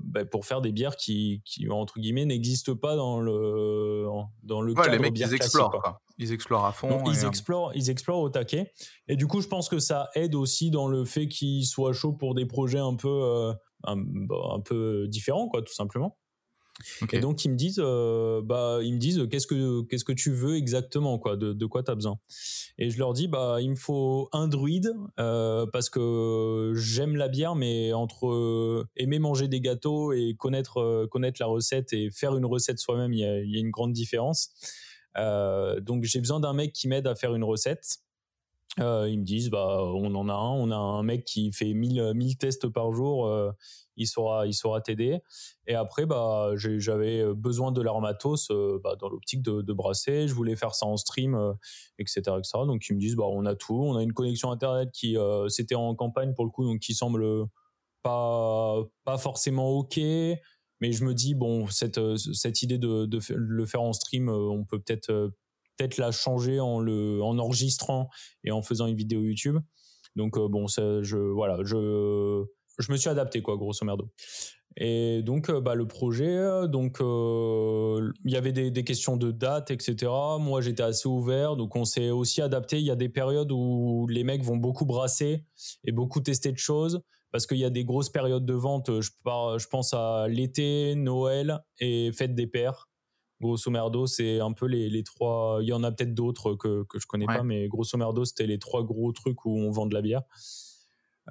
bah, 0.00 0.24
pour 0.24 0.44
faire 0.44 0.60
des 0.60 0.72
bières 0.72 0.96
qui, 0.96 1.40
qui 1.44 1.70
entre 1.70 2.00
guillemets, 2.00 2.24
n'existent 2.24 2.74
pas 2.74 2.96
dans 2.96 3.20
le, 3.20 4.08
dans 4.42 4.60
le 4.60 4.74
cadre 4.74 4.90
les 4.90 4.98
mecs, 4.98 5.16
ils 5.16 5.34
explorent. 5.34 6.00
Ils 6.18 6.32
explorent 6.32 6.66
à 6.66 6.72
fond. 6.72 7.04
ils, 7.06 7.24
explorent, 7.24 7.70
ils 7.76 7.90
explorent 7.90 8.20
au 8.20 8.28
taquet. 8.28 8.72
Et 9.06 9.14
du 9.14 9.28
coup, 9.28 9.40
je 9.40 9.46
pense 9.46 9.68
que 9.68 9.78
ça 9.78 10.08
aide 10.16 10.34
aussi 10.34 10.72
dans 10.72 10.88
le 10.88 11.04
fait 11.04 11.28
qu'ils 11.28 11.64
soient 11.64 11.92
chauds 11.92 12.12
pour 12.12 12.34
des 12.34 12.44
projets 12.44 12.80
un 12.80 12.96
peu, 12.96 13.52
un, 13.84 13.96
bah, 13.96 14.36
un 14.52 14.60
peu 14.60 15.06
différents, 15.06 15.48
quoi, 15.48 15.62
tout 15.62 15.74
simplement. 15.74 16.18
Et 17.12 17.20
donc 17.20 17.44
ils 17.44 17.50
me 17.50 17.56
disent, 17.56 17.80
euh, 17.82 18.40
bah 18.42 18.78
ils 18.82 18.94
me 18.94 18.98
disent 18.98 19.26
qu'est-ce 19.30 19.46
que 19.46 19.82
qu'est-ce 19.82 20.04
que 20.04 20.12
tu 20.12 20.30
veux 20.32 20.56
exactement 20.56 21.18
quoi, 21.18 21.36
de, 21.36 21.52
de 21.52 21.66
quoi 21.66 21.82
tu 21.82 21.90
as 21.90 21.94
besoin? 21.94 22.18
Et 22.78 22.90
je 22.90 22.98
leur 22.98 23.12
dis 23.12 23.28
bah 23.28 23.58
il 23.60 23.70
me 23.70 23.76
faut 23.76 24.28
un 24.32 24.48
druide 24.48 24.94
euh, 25.18 25.66
parce 25.72 25.90
que 25.90 26.72
j'aime 26.74 27.16
la 27.16 27.28
bière, 27.28 27.54
mais 27.54 27.92
entre 27.92 28.86
aimer 28.96 29.18
manger 29.18 29.48
des 29.48 29.60
gâteaux 29.60 30.12
et 30.12 30.34
connaître 30.38 30.78
euh, 30.78 31.06
connaître 31.06 31.40
la 31.40 31.46
recette 31.46 31.92
et 31.92 32.10
faire 32.10 32.36
une 32.36 32.46
recette 32.46 32.78
soi-même, 32.78 33.12
il 33.12 33.20
y 33.20 33.24
a, 33.24 33.42
y 33.42 33.56
a, 33.56 33.60
une 33.60 33.70
grande 33.70 33.92
différence. 33.92 34.50
donc 35.16 36.04
j'ai 36.04 36.20
besoin 36.20 36.40
d'un 36.40 36.52
mec 36.52 36.72
qui 36.72 36.88
m'aide 36.88 37.06
à 37.06 37.14
faire 37.14 37.34
une 37.34 37.44
recette. 37.44 37.98
Euh, 38.80 39.06
ils 39.10 39.18
me 39.18 39.24
disent 39.24 39.50
bah 39.50 39.82
on 39.82 40.14
en 40.14 40.28
a 40.30 40.32
un, 40.32 40.50
on 40.50 40.70
a 40.70 40.76
un 40.76 41.02
mec 41.02 41.24
qui 41.26 41.52
fait 41.52 41.74
1000 41.74 42.12
1000 42.14 42.38
tests 42.38 42.68
par 42.68 42.90
jour, 42.92 43.26
euh, 43.26 43.52
il 43.96 44.06
saura 44.06 44.46
il 44.46 44.82
t'aider. 44.82 45.20
Et 45.66 45.74
après 45.74 46.06
bah 46.06 46.52
j'avais 46.56 47.34
besoin 47.34 47.70
de 47.70 47.82
l'aromatos 47.82 48.50
euh, 48.50 48.80
bah, 48.82 48.96
dans 48.98 49.10
l'optique 49.10 49.42
de, 49.42 49.72
brasser, 49.74 50.26
je 50.26 50.32
voulais 50.32 50.56
faire 50.56 50.74
ça 50.74 50.86
en 50.86 50.96
stream, 50.96 51.36
etc., 51.98 52.20
etc. 52.38 52.60
Donc 52.66 52.88
ils 52.88 52.94
me 52.94 53.00
disent 53.00 53.16
bah 53.16 53.26
on 53.28 53.44
a 53.44 53.54
tout, 53.54 53.78
on 53.78 53.96
a 53.96 54.02
une 54.02 54.14
connexion 54.14 54.50
internet 54.50 54.90
qui 54.92 55.16
c'était 55.48 55.74
en 55.74 55.94
campagne 55.94 56.32
pour 56.34 56.46
le 56.46 56.50
coup 56.50 56.64
donc 56.64 56.80
qui 56.80 56.94
semble 56.94 57.46
pas 58.02 58.76
pas 59.04 59.18
forcément 59.18 59.68
ok. 59.68 59.98
Mais 60.80 60.90
je 60.92 61.04
me 61.04 61.14
dis 61.14 61.34
bon 61.34 61.68
cette 61.68 62.62
idée 62.62 62.78
de 62.78 63.08
le 63.34 63.66
faire 63.66 63.82
en 63.82 63.92
stream, 63.92 64.30
on 64.30 64.64
peut 64.64 64.80
peut-être 64.80 65.30
peut-être 65.76 65.98
la 65.98 66.10
changer 66.10 66.60
en 66.60 66.80
le 66.80 67.22
en 67.22 67.38
enregistrant 67.38 68.08
et 68.44 68.50
en 68.50 68.62
faisant 68.62 68.86
une 68.86 68.96
vidéo 68.96 69.22
YouTube. 69.22 69.58
Donc 70.16 70.36
euh, 70.36 70.48
bon, 70.48 70.66
ça, 70.68 71.02
je 71.02 71.16
voilà, 71.16 71.58
je 71.64 72.44
je 72.78 72.92
me 72.92 72.96
suis 72.96 73.08
adapté 73.08 73.42
quoi, 73.42 73.56
grosso 73.56 73.84
merdo. 73.84 74.10
Et 74.78 75.22
donc 75.22 75.50
euh, 75.50 75.60
bah, 75.60 75.74
le 75.74 75.86
projet, 75.86 76.34
euh, 76.34 76.66
donc 76.66 76.98
il 77.00 78.30
y 78.30 78.36
avait 78.36 78.52
des, 78.52 78.84
questions 78.84 79.16
de 79.16 79.30
date, 79.30 79.70
etc. 79.70 80.10
Moi 80.40 80.60
j'étais 80.60 80.82
assez 80.82 81.08
ouvert, 81.08 81.56
donc 81.56 81.76
on 81.76 81.84
s'est 81.84 82.10
aussi 82.10 82.40
adapté. 82.40 82.78
Il 82.78 82.84
y 82.84 82.90
a 82.90 82.96
des 82.96 83.08
périodes 83.08 83.52
où 83.52 84.06
les 84.08 84.24
mecs 84.24 84.42
vont 84.42 84.56
beaucoup 84.56 84.86
brasser 84.86 85.44
et 85.84 85.92
beaucoup 85.92 86.20
tester 86.20 86.52
de 86.52 86.58
choses 86.58 87.02
parce 87.30 87.46
qu'il 87.46 87.58
y 87.58 87.64
a 87.64 87.70
des 87.70 87.84
grosses 87.84 88.10
périodes 88.10 88.44
de 88.44 88.54
vente. 88.54 89.00
Je, 89.00 89.10
je 89.10 89.66
pense 89.68 89.94
à 89.94 90.26
l'été, 90.28 90.94
Noël 90.96 91.60
et 91.78 92.12
fête 92.12 92.34
des 92.34 92.46
pères 92.46 92.88
grosso 93.42 93.70
merdo, 93.70 94.06
c'est 94.06 94.40
un 94.40 94.52
peu 94.52 94.66
les, 94.66 94.88
les, 94.88 95.02
trois. 95.02 95.58
Il 95.60 95.68
y 95.68 95.72
en 95.72 95.82
a 95.82 95.92
peut-être 95.92 96.14
d'autres 96.14 96.54
que, 96.54 96.84
que 96.84 96.98
je 96.98 97.06
connais 97.06 97.26
pas, 97.26 97.42
mais 97.42 97.68
grosso 97.68 97.98
merdo, 97.98 98.24
c'était 98.24 98.46
les 98.46 98.58
trois 98.58 98.82
gros 98.82 99.12
trucs 99.12 99.44
où 99.44 99.58
on 99.58 99.70
vend 99.70 99.86
de 99.86 99.94
la 99.94 100.00
bière. 100.00 100.22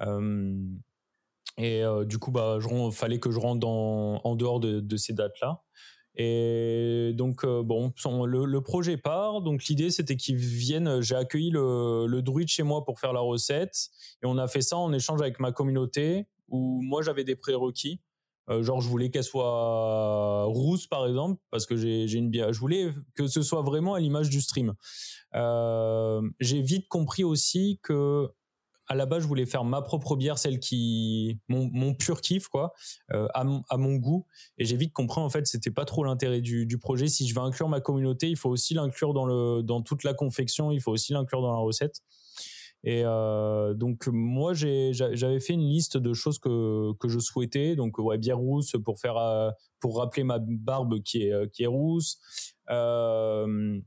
Euh, 0.00 0.56
et 1.58 1.84
euh, 1.84 2.04
du 2.04 2.18
coup, 2.18 2.30
bah, 2.30 2.58
il 2.60 2.92
fallait 2.92 3.18
que 3.18 3.30
je 3.30 3.38
rentre 3.38 3.66
en 3.66 4.36
dehors 4.36 4.60
de, 4.60 4.80
de 4.80 4.96
ces 4.96 5.12
dates-là. 5.12 5.62
Et 6.14 7.12
donc, 7.14 7.44
euh, 7.44 7.62
bon, 7.62 7.92
le, 8.26 8.44
le, 8.44 8.60
projet 8.60 8.96
part. 8.96 9.40
Donc, 9.40 9.64
l'idée, 9.64 9.90
c'était 9.90 10.16
qu'ils 10.16 10.36
viennent. 10.36 11.00
J'ai 11.00 11.14
accueilli 11.14 11.50
le, 11.50 12.06
le 12.06 12.22
druide 12.22 12.48
chez 12.48 12.62
moi 12.62 12.84
pour 12.84 13.00
faire 13.00 13.12
la 13.12 13.20
recette. 13.20 13.88
Et 14.22 14.26
on 14.26 14.36
a 14.36 14.46
fait 14.46 14.60
ça 14.60 14.76
en 14.76 14.92
échange 14.92 15.22
avec 15.22 15.40
ma 15.40 15.52
communauté 15.52 16.26
où 16.48 16.82
moi, 16.82 17.02
j'avais 17.02 17.24
des 17.24 17.36
prérequis. 17.36 18.00
Euh, 18.50 18.62
genre, 18.62 18.80
je 18.80 18.88
voulais 18.88 19.10
qu'elle 19.10 19.24
soit 19.24 20.44
rousse, 20.44 20.86
par 20.86 21.06
exemple, 21.06 21.40
parce 21.50 21.66
que 21.66 21.76
j'ai 21.76 22.12
une 22.12 22.30
bière. 22.30 22.52
Je 22.52 22.58
voulais 22.60 22.90
que 23.14 23.26
ce 23.26 23.42
soit 23.42 23.62
vraiment 23.62 23.94
à 23.94 24.00
l'image 24.00 24.28
du 24.30 24.40
stream. 24.40 24.74
Euh, 25.34 26.20
j'ai 26.40 26.60
vite 26.60 26.88
compris 26.88 27.24
aussi 27.24 27.80
que 27.82 28.28
à 28.88 28.94
la 28.94 29.06
base, 29.06 29.22
je 29.22 29.28
voulais 29.28 29.46
faire 29.46 29.64
ma 29.64 29.80
propre 29.80 30.16
bière, 30.16 30.38
celle 30.38 30.58
qui 30.58 31.38
mon, 31.48 31.70
mon 31.72 31.94
pur 31.94 32.20
kiff, 32.20 32.48
quoi, 32.48 32.72
euh, 33.12 33.26
à, 33.32 33.44
mon, 33.44 33.62
à 33.70 33.78
mon 33.78 33.94
goût. 33.94 34.26
Et 34.58 34.64
j'ai 34.66 34.76
vite 34.76 34.92
compris 34.92 35.20
en 35.20 35.30
fait, 35.30 35.46
c'était 35.46 35.70
pas 35.70 35.84
trop 35.84 36.04
l'intérêt 36.04 36.40
du, 36.40 36.66
du 36.66 36.78
projet. 36.78 37.06
Si 37.06 37.26
je 37.26 37.34
veux 37.34 37.40
inclure 37.40 37.68
ma 37.68 37.80
communauté, 37.80 38.28
il 38.28 38.36
faut 38.36 38.50
aussi 38.50 38.74
l'inclure 38.74 39.14
dans 39.14 39.62
dans 39.62 39.82
toute 39.82 40.04
la 40.04 40.14
confection, 40.14 40.72
il 40.72 40.80
faut 40.80 40.90
aussi 40.90 41.12
l'inclure 41.12 41.40
dans 41.40 41.52
la 41.52 41.58
recette. 41.58 42.02
Et 42.84 43.02
euh, 43.04 43.74
donc 43.74 44.08
moi 44.08 44.54
j'avais 44.54 45.40
fait 45.40 45.52
une 45.52 45.68
liste 45.68 45.96
de 45.96 46.12
choses 46.14 46.38
que 46.38 46.92
que 46.94 47.08
je 47.08 47.18
souhaitais. 47.18 47.76
Donc 47.76 47.98
ouais 47.98 48.18
bière 48.18 48.38
rousse 48.38 48.74
pour 48.84 48.98
faire 48.98 49.16
euh, 49.16 49.50
pour 49.78 49.98
rappeler 49.98 50.24
ma 50.24 50.38
barbe 50.40 51.00
qui 51.02 51.22
est 51.22 51.52
qui 51.52 51.62
est 51.62 51.68
rousse. 51.68 52.18
Euh, 52.70 53.80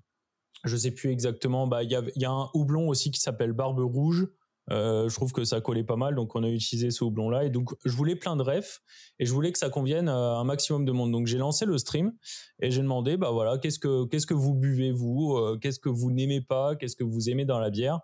je 0.63 0.77
sais 0.77 0.91
plus 0.91 1.11
exactement. 1.11 1.67
Bah 1.67 1.83
il 1.83 1.91
y 1.91 1.95
a, 1.95 2.03
y 2.15 2.25
a 2.25 2.31
un 2.31 2.49
houblon 2.53 2.87
aussi 2.87 3.11
qui 3.11 3.19
s'appelle 3.19 3.51
barbe 3.53 3.79
rouge. 3.79 4.27
Euh, 4.71 5.07
je 5.09 5.15
trouve 5.15 5.31
que 5.31 5.43
ça 5.43 5.61
collait 5.61 5.83
pas 5.83 5.95
mal, 5.95 6.15
donc 6.15 6.35
on 6.35 6.43
a 6.43 6.49
utilisé 6.49 6.91
ce 6.91 7.03
houblon-là. 7.03 7.45
Et 7.45 7.49
donc, 7.49 7.75
je 7.83 7.91
voulais 7.91 8.15
plein 8.15 8.35
de 8.35 8.41
refs 8.41 8.81
et 9.19 9.25
je 9.25 9.33
voulais 9.33 9.51
que 9.51 9.59
ça 9.59 9.69
convienne 9.69 10.09
à 10.09 10.37
un 10.37 10.43
maximum 10.43 10.85
de 10.85 10.91
monde. 10.91 11.11
Donc, 11.11 11.27
j'ai 11.27 11.37
lancé 11.37 11.65
le 11.65 11.77
stream 11.77 12.13
et 12.59 12.71
j'ai 12.71 12.81
demandé, 12.81 13.17
bah 13.17 13.31
voilà, 13.31 13.57
qu'est-ce 13.57 13.79
que 13.79 14.05
qu'est-ce 14.05 14.25
que 14.25 14.33
vous 14.33 14.53
buvez 14.53 14.91
vous, 14.91 15.35
euh, 15.35 15.57
qu'est-ce 15.61 15.79
que 15.79 15.89
vous 15.89 16.11
n'aimez 16.11 16.41
pas, 16.41 16.75
qu'est-ce 16.75 16.95
que 16.95 17.03
vous 17.03 17.29
aimez 17.29 17.45
dans 17.45 17.59
la 17.59 17.69
bière? 17.69 17.99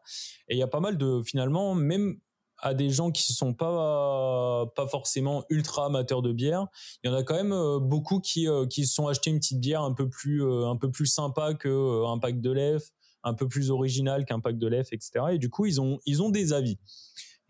Et 0.48 0.56
il 0.56 0.58
y 0.60 0.64
a 0.64 0.68
pas 0.68 0.80
mal 0.80 0.98
de 0.98 1.22
finalement, 1.26 1.74
même 1.76 2.18
à 2.64 2.76
des 2.76 2.92
gens 2.92 3.10
qui 3.10 3.34
sont 3.34 3.56
pas 3.56 4.68
pas 4.76 4.88
forcément 4.88 5.44
ultra 5.50 5.88
amateurs 5.88 6.22
de 6.22 6.32
bière, 6.32 6.68
il 7.04 7.10
y 7.10 7.14
en 7.14 7.16
a 7.18 7.24
quand 7.24 7.34
même 7.34 7.54
euh, 7.54 7.80
beaucoup 7.80 8.20
qui 8.20 8.48
qui 8.70 8.86
se 8.86 8.94
sont 8.94 9.08
achetés 9.08 9.32
une 9.32 9.40
petite 9.40 9.60
bière 9.60 9.82
un 9.82 9.94
peu 9.94 10.08
plus 10.08 10.44
un 10.44 10.76
peu 10.76 10.92
plus 10.92 11.08
sympa 11.08 11.56
que 11.56 12.06
un 12.06 12.20
pack 12.20 12.40
de 12.40 12.52
lèvres 12.52 12.86
un 13.24 13.34
peu 13.34 13.48
plus 13.48 13.72
original 13.72 14.26
qu'un 14.26 14.40
pack 14.40 14.58
de 14.58 14.68
lèvres, 14.68 14.90
etc. 14.92 15.26
Et 15.32 15.38
du 15.38 15.50
coup, 15.50 15.66
ils 15.66 15.80
ont, 15.80 16.00
ils 16.06 16.22
ont 16.22 16.30
des 16.30 16.54
avis. 16.54 16.78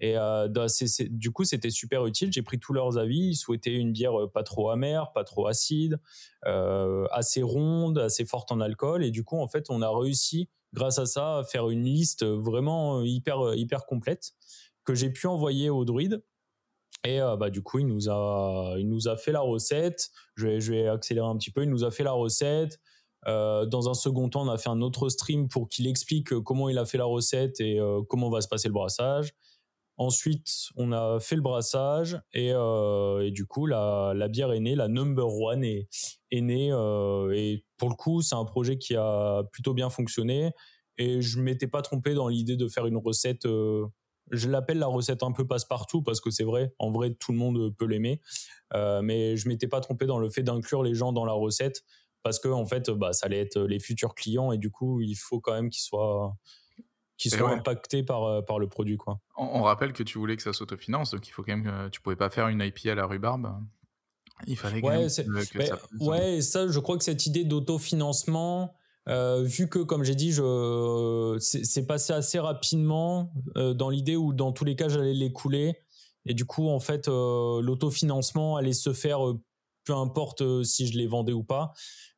Et 0.01 0.17
euh, 0.17 0.47
du 1.11 1.31
coup, 1.31 1.43
c'était 1.43 1.69
super 1.69 2.07
utile. 2.07 2.33
J'ai 2.33 2.41
pris 2.41 2.59
tous 2.59 2.73
leurs 2.73 2.97
avis. 2.97 3.29
Ils 3.29 3.35
souhaitaient 3.35 3.75
une 3.75 3.91
bière 3.91 4.19
euh, 4.19 4.27
pas 4.27 4.41
trop 4.41 4.71
amère, 4.71 5.11
pas 5.13 5.23
trop 5.23 5.45
acide, 5.45 5.99
euh, 6.47 7.05
assez 7.11 7.43
ronde, 7.43 7.99
assez 7.99 8.25
forte 8.25 8.51
en 8.51 8.59
alcool. 8.59 9.05
Et 9.05 9.11
du 9.11 9.23
coup, 9.23 9.37
en 9.37 9.47
fait, 9.47 9.67
on 9.69 9.83
a 9.83 9.89
réussi, 9.89 10.49
grâce 10.73 10.97
à 10.97 11.05
ça, 11.05 11.37
à 11.37 11.43
faire 11.43 11.69
une 11.69 11.83
liste 11.83 12.25
vraiment 12.25 13.03
hyper, 13.03 13.53
hyper 13.53 13.85
complète 13.85 14.31
que 14.83 14.95
j'ai 14.95 15.11
pu 15.11 15.27
envoyer 15.27 15.69
au 15.69 15.85
druide. 15.85 16.23
Et 17.03 17.19
bah, 17.19 17.49
du 17.49 17.61
coup, 17.61 17.79
il 17.79 17.87
nous, 17.87 18.09
a, 18.09 18.75
il 18.77 18.87
nous 18.87 19.07
a 19.07 19.17
fait 19.17 19.31
la 19.31 19.41
recette. 19.41 20.09
Je 20.35 20.47
vais, 20.47 20.61
je 20.61 20.71
vais 20.71 20.87
accélérer 20.87 21.27
un 21.27 21.37
petit 21.37 21.51
peu. 21.51 21.63
Il 21.63 21.69
nous 21.69 21.83
a 21.83 21.91
fait 21.91 22.03
la 22.03 22.11
recette. 22.11 22.79
Euh, 23.27 23.65
dans 23.65 23.89
un 23.89 23.93
second 23.93 24.29
temps, 24.29 24.47
on 24.47 24.49
a 24.49 24.57
fait 24.57 24.69
un 24.69 24.81
autre 24.81 25.09
stream 25.09 25.47
pour 25.47 25.69
qu'il 25.69 25.87
explique 25.87 26.33
euh, 26.33 26.41
comment 26.41 26.69
il 26.69 26.77
a 26.77 26.85
fait 26.85 26.97
la 26.97 27.05
recette 27.05 27.59
et 27.59 27.79
euh, 27.79 28.01
comment 28.07 28.29
va 28.29 28.41
se 28.41 28.47
passer 28.47 28.67
le 28.67 28.73
brassage. 28.73 29.33
Ensuite, 29.97 30.69
on 30.77 30.91
a 30.93 31.19
fait 31.19 31.35
le 31.35 31.43
brassage 31.43 32.19
et, 32.33 32.53
du 33.31 33.45
coup, 33.45 33.67
la, 33.67 34.27
bière 34.29 34.51
est 34.51 34.59
née, 34.59 34.73
la 34.73 34.87
number 34.87 35.27
one 35.27 35.63
est, 35.63 35.87
née. 36.31 36.69
et 37.35 37.63
pour 37.77 37.89
le 37.89 37.95
coup, 37.95 38.23
c'est 38.23 38.33
un 38.33 38.45
projet 38.45 38.79
qui 38.79 38.95
a 38.95 39.43
plutôt 39.51 39.75
bien 39.75 39.91
fonctionné. 39.91 40.53
Et 40.97 41.21
je 41.21 41.39
m'étais 41.39 41.67
pas 41.67 41.83
trompé 41.83 42.15
dans 42.15 42.29
l'idée 42.29 42.55
de 42.55 42.67
faire 42.67 42.87
une 42.87 42.97
recette. 42.97 43.43
je 43.43 44.49
l'appelle 44.49 44.79
la 44.79 44.87
recette 44.87 45.21
un 45.21 45.33
peu 45.33 45.45
passe-partout 45.45 46.01
parce 46.01 46.19
que 46.19 46.31
c'est 46.31 46.45
vrai, 46.45 46.73
en 46.79 46.89
vrai, 46.89 47.13
tout 47.13 47.31
le 47.31 47.37
monde 47.37 47.75
peut 47.77 47.85
l'aimer. 47.85 48.21
mais 48.73 49.37
je 49.37 49.47
m'étais 49.49 49.67
pas 49.67 49.81
trompé 49.81 50.07
dans 50.07 50.17
le 50.17 50.31
fait 50.31 50.41
d'inclure 50.41 50.81
les 50.81 50.95
gens 50.95 51.13
dans 51.13 51.25
la 51.25 51.33
recette 51.33 51.83
parce 52.23 52.39
que 52.39 52.47
en 52.47 52.65
fait, 52.65 52.89
bah, 52.89 53.13
ça 53.13 53.25
allait 53.25 53.39
être 53.39 53.59
les 53.59 53.79
futurs 53.79 54.15
clients 54.15 54.51
et 54.51 54.57
du 54.57 54.69
coup, 54.69 55.01
il 55.01 55.15
faut 55.15 55.39
quand 55.39 55.53
même 55.53 55.69
qu'ils 55.69 55.83
soient 55.83 56.35
qu'ils 57.21 57.31
soient 57.31 57.51
impactés 57.51 58.01
par, 58.03 58.23
euh, 58.23 58.41
par 58.41 58.57
le 58.57 58.67
produit. 58.67 58.97
Quoi. 58.97 59.19
On, 59.37 59.61
rappelle 59.61 59.93
que 59.93 60.01
tu 60.01 60.17
voulais 60.17 60.35
que 60.35 60.41
ça 60.41 60.53
s'autofinance, 60.53 61.11
donc 61.11 61.27
il 61.27 61.31
faut 61.31 61.43
quand 61.43 61.55
même 61.55 61.63
que 61.63 61.89
tu 61.89 62.01
pouvais 62.01 62.15
pas 62.15 62.31
faire 62.31 62.47
une 62.47 62.61
IP 62.61 62.87
à 62.87 62.95
la 62.95 63.05
rhubarbe. 63.05 63.53
Il 64.47 64.57
fallait 64.57 64.81
ouais, 64.81 65.03
que, 65.03 65.09
ça. 65.09 65.23
Ouais, 65.99 66.37
et 66.37 66.41
ça, 66.41 66.67
je 66.67 66.79
crois 66.79 66.97
que 66.97 67.03
cette 67.03 67.27
idée 67.27 67.43
d'autofinancement, 67.43 68.73
euh, 69.07 69.43
vu 69.43 69.69
que, 69.69 69.77
comme 69.77 70.03
j'ai 70.03 70.15
dit, 70.15 70.31
je, 70.31 71.37
c'est, 71.39 71.85
passé 71.85 72.13
assez 72.13 72.39
rapidement 72.39 73.31
euh, 73.55 73.75
dans 73.75 73.91
l'idée 73.91 74.15
où, 74.15 74.33
dans 74.33 74.51
tous 74.51 74.65
les 74.65 74.75
cas, 74.75 74.89
j'allais 74.89 75.13
l'écouler. 75.13 75.75
Et 76.25 76.33
du 76.33 76.45
coup, 76.45 76.69
en 76.69 76.79
fait, 76.79 77.07
l'autofinancement 77.07 78.55
allait 78.55 78.73
se 78.73 78.93
faire 78.93 79.19
peu 79.83 79.93
importe 79.93 80.63
si 80.63 80.87
je 80.87 80.97
les 80.97 81.07
vendais 81.07 81.33
ou 81.33 81.43
pas. 81.43 81.73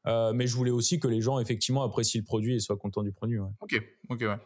Euh, 0.05 0.33
mais 0.33 0.47
je 0.47 0.55
voulais 0.55 0.71
aussi 0.71 0.99
que 0.99 1.07
les 1.07 1.21
gens 1.21 1.39
effectivement 1.39 1.83
apprécient 1.83 2.19
le 2.19 2.25
produit 2.25 2.55
et 2.55 2.59
soient 2.59 2.77
contents 2.77 3.03
du 3.03 3.13
produit. 3.13 3.39
Ok, 3.39 3.81
ok, 4.09 4.19
ouais. 4.21 4.37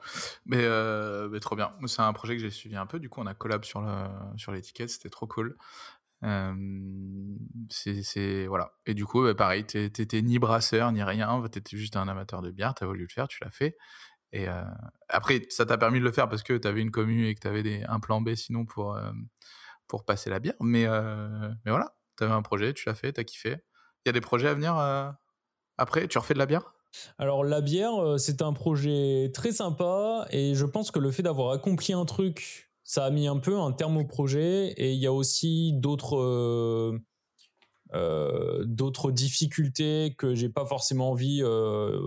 Mais, 0.46 0.62
euh, 0.62 1.40
trop 1.40 1.56
bien. 1.56 1.74
C'est 1.88 2.02
un 2.02 2.14
projet 2.14 2.36
que 2.36 2.42
j'ai 2.42 2.52
suivi 2.52 2.76
un 2.76 2.86
peu. 2.86 3.00
Du 3.00 3.10
coup, 3.10 3.22
on 3.22 3.26
a 3.26 3.34
collab 3.34 3.64
sur 3.64 3.82
le, 3.82 4.06
sur 4.38 4.52
l'étiquette. 4.52 4.90
C'était 4.90 5.10
trop 5.10 5.26
cool. 5.26 5.58
Euh, 6.24 6.54
c'est 7.70 8.46
voilà. 8.48 8.74
Et 8.86 8.94
du 8.94 9.06
coup, 9.06 9.24
bah, 9.24 9.34
pareil, 9.34 9.66
t'étais 9.66 10.22
ni 10.22 10.38
brasseur 10.38 10.92
ni 10.92 11.02
rien. 11.02 11.42
T'étais 11.50 11.78
juste 11.78 11.96
un 11.96 12.08
amateur 12.08 12.42
de 12.42 12.52
bière. 12.52 12.76
T'as 12.76 12.86
voulu 12.86 13.02
le 13.02 13.10
faire, 13.10 13.28
tu 13.28 13.44
l'as 13.44 13.52
fait. 13.52 13.78
Et 14.34 14.46
après, 15.10 15.46
ça 15.50 15.66
t'a 15.66 15.78
permis 15.78 16.00
de 16.00 16.04
le 16.04 16.12
faire 16.12 16.28
parce 16.28 16.44
que 16.44 16.54
t'avais 16.58 16.82
une 16.82 16.92
commune 16.92 17.24
et 17.24 17.34
que 17.34 17.40
t'avais 17.40 17.64
des 17.64 17.84
un 17.88 18.00
plan 18.00 18.22
B 18.22 18.36
sinon 18.36 18.66
pour 18.66 19.00
pour 19.88 20.06
passer 20.06 20.30
la 20.30 20.40
bière. 20.40 20.56
Mais, 20.60 20.86
mais 20.86 21.72
voilà, 21.72 21.96
tu 22.18 22.26
avais 22.26 22.34
un 22.34 22.42
projet, 22.42 22.74
tu 22.74 22.90
l'as 22.90 22.96
fait, 22.96 23.14
tu 23.14 23.22
as 23.22 23.24
kiffé. 23.24 23.56
Il 24.06 24.08
y 24.08 24.10
a 24.10 24.12
des 24.12 24.22
projets 24.22 24.50
à 24.50 24.54
venir 24.54 24.76
après 25.78 26.08
Tu 26.08 26.18
refais 26.18 26.34
de 26.34 26.40
la 26.40 26.46
bière? 26.46 26.74
Alors 27.18 27.44
la 27.44 27.62
bière, 27.62 28.16
c'est 28.18 28.42
un 28.42 28.54
projet 28.54 29.32
très 29.34 29.52
sympa 29.52 30.26
et 30.32 30.56
je 30.56 30.66
pense 30.66 30.90
que 30.90 31.00
le 31.00 31.12
fait 31.12 31.24
d'avoir 31.24 31.52
accompli 31.52 31.94
un 31.94 32.06
truc, 32.06 32.72
ça 32.84 33.06
a 33.06 33.10
mis 33.10 33.28
un 33.28 33.38
peu 33.38 33.60
un 33.60 33.72
terme 33.74 33.98
au 33.98 34.06
projet 34.06 34.74
et 34.78 34.94
il 34.94 35.00
y 35.00 35.06
a 35.06 35.14
aussi 35.14 35.74
d'autres 35.74 37.02
euh, 37.94 38.66
d'autres 38.66 39.12
difficultés 39.12 40.14
que 40.18 40.36
j'ai 40.36 40.50
pas 40.50 40.66
forcément 40.66 41.12
envie 41.12 41.40
euh, 41.42 41.98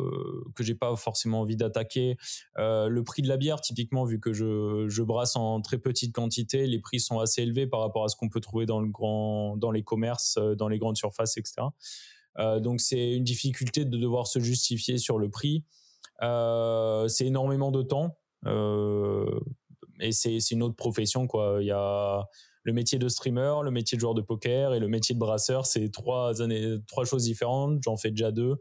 que 0.54 0.62
j'ai 0.62 0.74
pas 0.74 0.94
forcément 0.94 1.40
envie 1.40 1.56
d'attaquer. 1.56 2.18
Euh, 2.58 2.88
le 2.88 3.02
prix 3.02 3.22
de 3.22 3.28
la 3.28 3.38
bière 3.38 3.62
typiquement 3.62 4.04
vu 4.04 4.20
que 4.20 4.34
je, 4.34 4.88
je, 4.88 5.02
brasse 5.02 5.36
en 5.36 5.62
très 5.62 5.78
petite 5.78 6.14
quantité 6.14 6.66
les 6.66 6.80
prix 6.80 7.00
sont 7.00 7.18
assez 7.18 7.42
élevés 7.42 7.66
par 7.66 7.80
rapport 7.80 8.04
à 8.04 8.08
ce 8.08 8.16
qu'on 8.16 8.28
peut 8.28 8.40
trouver 8.40 8.66
dans 8.66 8.80
le 8.80 8.88
grand 8.88 9.56
dans 9.56 9.70
les 9.70 9.82
commerces 9.82 10.38
dans 10.58 10.68
les 10.68 10.78
grandes 10.78 10.98
surfaces 10.98 11.38
etc 11.38 11.68
donc 12.38 12.80
c'est 12.80 13.12
une 13.12 13.24
difficulté 13.24 13.84
de 13.84 13.96
devoir 13.96 14.26
se 14.26 14.38
justifier 14.38 14.98
sur 14.98 15.18
le 15.18 15.28
prix 15.28 15.64
c'est 16.20 17.26
énormément 17.26 17.70
de 17.70 17.82
temps 17.82 18.16
et 20.00 20.12
c'est 20.12 20.50
une 20.50 20.62
autre 20.62 20.76
profession 20.76 21.26
quoi 21.26 21.58
il 21.60 21.66
y 21.66 21.72
a 21.72 22.24
le 22.62 22.72
métier 22.72 22.98
de 22.98 23.08
streamer, 23.08 23.54
le 23.64 23.70
métier 23.70 23.96
de 23.96 24.00
joueur 24.00 24.14
de 24.14 24.20
poker 24.20 24.74
et 24.74 24.80
le 24.80 24.88
métier 24.88 25.14
de 25.14 25.20
brasseur, 25.20 25.66
c'est 25.66 25.90
trois, 25.90 26.42
années, 26.42 26.76
trois 26.86 27.04
choses 27.04 27.24
différentes. 27.24 27.80
J'en 27.82 27.96
fais 27.96 28.10
déjà 28.10 28.32
deux. 28.32 28.56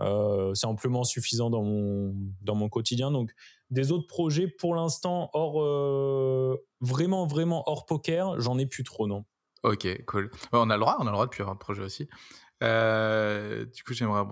Euh, 0.00 0.52
c'est 0.54 0.66
amplement 0.66 1.04
suffisant 1.04 1.50
dans 1.50 1.62
mon, 1.62 2.14
dans 2.40 2.54
mon 2.54 2.68
quotidien. 2.68 3.10
Donc, 3.10 3.30
des 3.70 3.92
autres 3.92 4.06
projets, 4.06 4.48
pour 4.48 4.74
l'instant, 4.74 5.30
hors, 5.34 5.62
euh, 5.62 6.56
vraiment, 6.80 7.26
vraiment 7.26 7.62
hors 7.66 7.86
poker, 7.86 8.40
j'en 8.40 8.58
ai 8.58 8.66
plus 8.66 8.82
trop, 8.82 9.06
non. 9.06 9.24
Ok, 9.62 9.86
cool. 10.06 10.30
On 10.52 10.68
a 10.68 10.74
le 10.74 10.80
droit, 10.80 10.96
on 10.98 11.02
a 11.02 11.10
le 11.10 11.12
droit 11.12 11.26
de 11.26 11.30
plus 11.30 11.42
avoir 11.42 11.54
de 11.54 11.60
projet 11.60 11.82
aussi. 11.82 12.08
Euh, 12.62 13.66
du 13.66 13.82
coup, 13.82 13.92
j'aimerais 13.92 14.24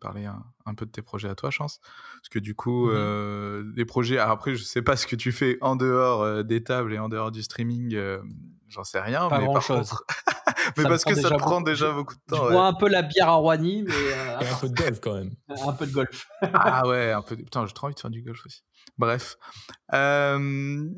parler 0.00 0.26
un, 0.26 0.74
peu 0.74 0.86
de 0.86 0.90
tes 0.90 1.02
projets 1.02 1.28
à 1.28 1.34
toi, 1.34 1.50
Chance. 1.50 1.80
Parce 1.82 2.28
que 2.30 2.38
du 2.38 2.54
coup, 2.54 2.86
mmh 2.86 2.94
euh, 2.94 3.72
des 3.74 3.84
projets. 3.84 4.18
après, 4.18 4.54
je 4.54 4.64
sais 4.64 4.82
pas 4.82 4.96
ce 4.96 5.06
que 5.06 5.16
tu 5.16 5.32
fais 5.32 5.58
en 5.60 5.76
dehors 5.76 6.44
des 6.44 6.62
tables 6.62 6.92
et 6.94 6.98
en 6.98 7.08
dehors 7.08 7.30
du 7.30 7.42
streaming. 7.42 7.96
J'en 8.68 8.84
sais 8.84 9.00
rien. 9.00 9.28
Pas 9.28 9.40
mais 9.40 9.46
grand 9.46 9.60
chose. 9.60 9.92
mais 10.76 10.84
parce 10.84 11.04
que 11.04 11.14
ça 11.14 11.30
prend 11.30 11.60
déjà 11.60 11.92
beaucoup 11.92 12.14
de 12.14 12.20
temps. 12.28 12.46
Je 12.46 12.52
bois 12.52 12.66
un 12.66 12.74
peu 12.74 12.88
la 12.88 13.02
bière 13.02 13.28
à 13.28 13.34
Roigny, 13.34 13.82
mais. 13.82 13.92
et 14.40 14.48
un 14.48 14.56
peu 14.56 14.68
de 14.68 14.74
golf 14.74 15.00
quand 15.00 15.14
même. 15.14 15.32
un 15.48 15.72
peu 15.72 15.86
de 15.86 15.92
golf. 15.92 16.28
ah 16.54 16.86
ouais, 16.86 17.12
un 17.12 17.22
peu. 17.22 17.36
Putain, 17.36 17.66
j'ai 17.66 17.72
trop 17.72 17.86
envie 17.86 17.94
de 17.94 18.00
faire 18.00 18.10
du 18.10 18.22
golf 18.22 18.44
aussi. 18.46 18.62
Bref. 18.96 19.36
Euh 19.92 20.88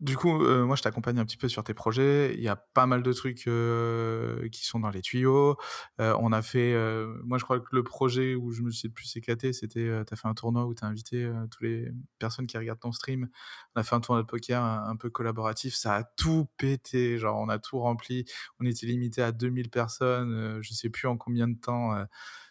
du 0.00 0.16
coup, 0.16 0.42
euh, 0.42 0.66
moi, 0.66 0.76
je 0.76 0.82
t'accompagne 0.82 1.18
un 1.18 1.24
petit 1.24 1.36
peu 1.36 1.48
sur 1.48 1.62
tes 1.62 1.72
projets. 1.72 2.34
Il 2.34 2.42
y 2.42 2.48
a 2.48 2.56
pas 2.56 2.86
mal 2.86 3.02
de 3.02 3.12
trucs 3.12 3.46
euh, 3.46 4.48
qui 4.48 4.66
sont 4.66 4.80
dans 4.80 4.90
les 4.90 5.00
tuyaux. 5.02 5.56
Euh, 6.00 6.16
on 6.20 6.32
a 6.32 6.42
fait, 6.42 6.74
moi, 7.22 7.38
je 7.38 7.44
crois 7.44 7.60
que 7.60 7.68
le 7.72 7.84
projet 7.84 8.34
où 8.34 8.52
je 8.52 8.62
me 8.62 8.70
suis 8.70 8.88
le 8.88 8.92
plus 8.92 9.16
éclaté, 9.16 9.52
c'était, 9.52 10.04
tu 10.06 10.12
as 10.12 10.16
fait 10.16 10.28
un 10.28 10.34
tournoi 10.34 10.66
où 10.66 10.74
tu 10.74 10.84
as 10.84 10.88
invité 10.88 11.30
toutes 11.50 11.62
les 11.62 11.92
personnes 12.18 12.46
qui 12.46 12.58
regardent 12.58 12.80
ton 12.80 12.92
stream. 12.92 13.28
On 13.74 13.80
a 13.80 13.84
fait 13.84 13.94
un 13.94 14.00
tournoi 14.00 14.22
de 14.22 14.26
poker 14.26 14.62
un, 14.62 14.96
peu 14.96 15.10
collaboratif. 15.10 15.74
Ça 15.74 15.94
a 15.94 16.04
tout 16.04 16.48
pété. 16.56 17.18
Genre, 17.18 17.38
on 17.38 17.48
a 17.48 17.58
tout 17.58 17.78
rempli. 17.78 18.24
On 18.60 18.66
était 18.66 18.86
limité 18.86 19.22
à 19.22 19.32
2000 19.32 19.70
personnes. 19.70 20.60
je 20.60 20.74
sais 20.74 20.90
plus 20.90 21.08
en 21.08 21.16
combien 21.16 21.48
de 21.48 21.56
temps 21.58 21.94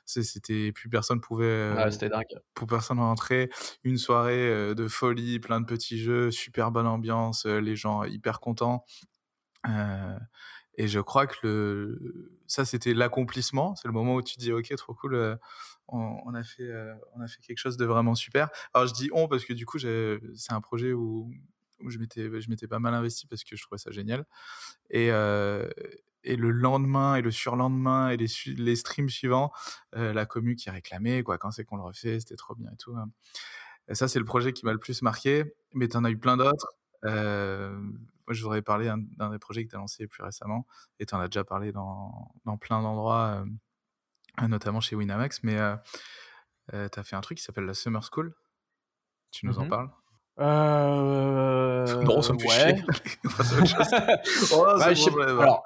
c'était 0.06 0.72
plus 0.72 0.90
personne 0.90 1.22
pouvait 1.22 1.74
ouais, 1.74 1.92
c'était 1.92 2.10
dingue. 2.10 2.26
pour 2.54 2.68
personne 2.68 3.00
rentrer. 3.00 3.50
Une 3.84 3.98
soirée 3.98 4.76
de 4.76 4.88
folie 4.88 5.40
plein 5.40 5.62
de 5.62 5.66
petits 5.66 6.00
jeux 6.00 6.32
super 6.32 6.72
bonne 6.72 6.88
ambiance 6.88 7.46
les 7.46 7.76
gens 7.76 8.04
hyper 8.04 8.40
contents. 8.40 8.86
Et 10.76 10.88
je 10.88 11.00
crois 11.00 11.28
que 11.28 11.36
le 11.44 12.32
ça 12.48 12.66
c'était 12.66 12.94
l'accomplissement. 12.94 13.76
C'est 13.76 13.88
le 13.88 13.94
moment 13.94 14.16
où 14.16 14.22
tu 14.22 14.38
dis 14.38 14.52
ok 14.52 14.76
trop 14.76 14.94
cool 14.94 15.40
on, 15.88 16.34
a 16.34 16.44
fait 16.44 16.72
on 17.16 17.22
a 17.22 17.28
fait 17.28 17.42
quelque 17.42 17.60
chose 17.60 17.78
de 17.78 17.86
vraiment 17.86 18.16
super. 18.16 18.50
Alors 18.74 18.88
je 18.88 18.94
dis 18.94 19.10
on 19.14 19.28
parce 19.28 19.46
que 19.46 19.54
du 19.54 19.66
coup 19.66 19.80
c'est 19.80 20.20
un 20.50 20.62
projet 20.62 20.94
où 20.94 21.32
où 21.82 21.90
je 21.90 22.00
m'étais 22.00 22.42
je 22.42 22.50
m'étais 22.50 22.68
pas 22.68 22.80
mal 22.80 22.94
investi 22.94 23.28
parce 23.28 23.44
que 23.44 23.56
je 23.56 23.64
trouvais 23.64 23.80
ça 23.80 23.92
génial. 23.92 24.26
Et 24.90 25.12
et 26.24 26.36
le 26.36 26.52
lendemain 26.52 27.16
et 27.16 27.22
le 27.22 27.32
surlendemain 27.32 28.10
et 28.10 28.18
les, 28.18 28.28
les 28.58 28.76
streams 28.76 29.10
suivants, 29.10 29.52
euh, 29.96 30.14
la 30.14 30.26
commu 30.26 30.56
qui 30.56 30.70
réclamait, 30.70 31.24
quoi, 31.24 31.38
quand 31.38 31.52
c'est 31.52 31.66
qu'on 31.66 31.78
le 31.78 31.84
refait, 31.84 32.20
c'était 32.20 32.36
trop 32.36 32.56
bien 32.56 32.70
et 32.72 32.78
tout. 32.78 32.96
Hein. 32.96 33.10
Et 33.88 33.96
ça, 33.96 34.08
c'est 34.08 34.20
le 34.20 34.26
projet 34.26 34.54
qui 34.54 34.66
m'a 34.66 34.72
le 34.72 34.80
plus 34.80 35.02
marqué, 35.02 35.44
mais 35.74 35.88
tu 35.88 35.98
en 35.98 36.04
as 36.04 36.12
eu 36.12 36.18
plein 36.18 36.38
d'autres. 36.38 36.68
Euh, 37.06 37.78
moi, 37.78 38.34
je 38.34 38.42
voudrais 38.42 38.62
parler 38.62 38.92
d'un 39.18 39.30
des 39.30 39.40
projets 39.40 39.66
que 39.66 39.70
tu 39.70 39.76
as 39.76 39.80
lancé 39.80 40.08
plus 40.08 40.24
récemment, 40.24 40.66
et 41.00 41.06
tu 41.06 41.14
en 41.16 41.20
as 41.20 41.28
déjà 41.28 41.44
parlé 41.44 41.72
dans, 41.74 42.32
dans 42.46 42.58
plein 42.58 42.82
d'endroits, 42.82 43.44
euh, 44.42 44.48
notamment 44.48 44.80
chez 44.80 44.96
Winamax, 44.96 45.44
mais 45.44 45.58
tu 46.72 47.00
as 47.00 47.04
fait 47.04 47.16
un 47.16 47.22
truc 47.22 47.38
qui 47.38 47.44
s'appelle 47.44 47.66
la 47.66 47.74
Summer 47.74 48.04
School. 48.10 48.34
Tu 49.32 49.48
nous 49.48 49.60
en 49.60 49.66
mmh 49.66 49.70
parles? 49.70 49.90
Euh... 50.40 52.04
Non, 52.04 52.22
ça 52.22 52.34
me 52.34 52.40
fait 52.40 52.48
chier. 52.48 52.84
oh, 54.54 54.66
Alors, 55.40 55.64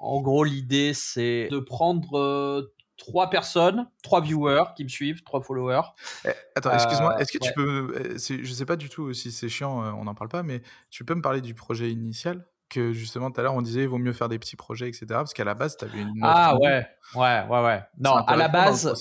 en 0.00 0.20
gros, 0.22 0.44
l'idée, 0.44 0.92
c'est 0.94 1.48
de 1.50 1.58
prendre 1.58 2.18
euh, 2.18 2.74
trois 2.96 3.28
personnes, 3.28 3.86
trois 4.02 4.20
viewers 4.20 4.72
qui 4.74 4.84
me 4.84 4.88
suivent, 4.88 5.22
trois 5.22 5.42
followers. 5.42 5.82
Eh, 6.24 6.30
attends, 6.56 6.72
excuse-moi, 6.72 7.14
euh, 7.14 7.18
est-ce 7.18 7.32
que 7.32 7.38
tu 7.38 7.52
peux. 7.52 7.94
Eh, 8.16 8.42
je 8.42 8.52
sais 8.52 8.66
pas 8.66 8.76
du 8.76 8.88
tout 8.88 9.12
si 9.12 9.30
c'est 9.30 9.48
chiant, 9.48 9.84
euh, 9.84 9.92
on 9.92 10.04
n'en 10.04 10.14
parle 10.14 10.30
pas, 10.30 10.42
mais 10.42 10.62
tu 10.90 11.04
peux 11.04 11.14
me 11.14 11.22
parler 11.22 11.40
du 11.40 11.54
projet 11.54 11.90
initial? 11.90 12.46
Que 12.68 12.92
justement 12.92 13.32
tout 13.32 13.40
à 13.40 13.42
l'heure 13.42 13.54
on 13.54 13.62
disait 13.62 13.82
il 13.82 13.88
vaut 13.88 13.98
mieux 13.98 14.12
faire 14.12 14.28
des 14.28 14.38
petits 14.38 14.54
projets 14.54 14.86
etc 14.86 15.06
parce 15.08 15.34
qu'à 15.34 15.42
la 15.42 15.54
base 15.54 15.76
tu 15.76 15.84
avais 15.84 16.02
une 16.02 16.20
ah 16.22 16.56
ouais 16.56 16.86
ouais 17.16 17.44
ouais 17.50 17.64
ouais 17.64 17.82
non 17.98 18.14
à 18.14 18.36
la 18.36 18.46
base 18.46 18.94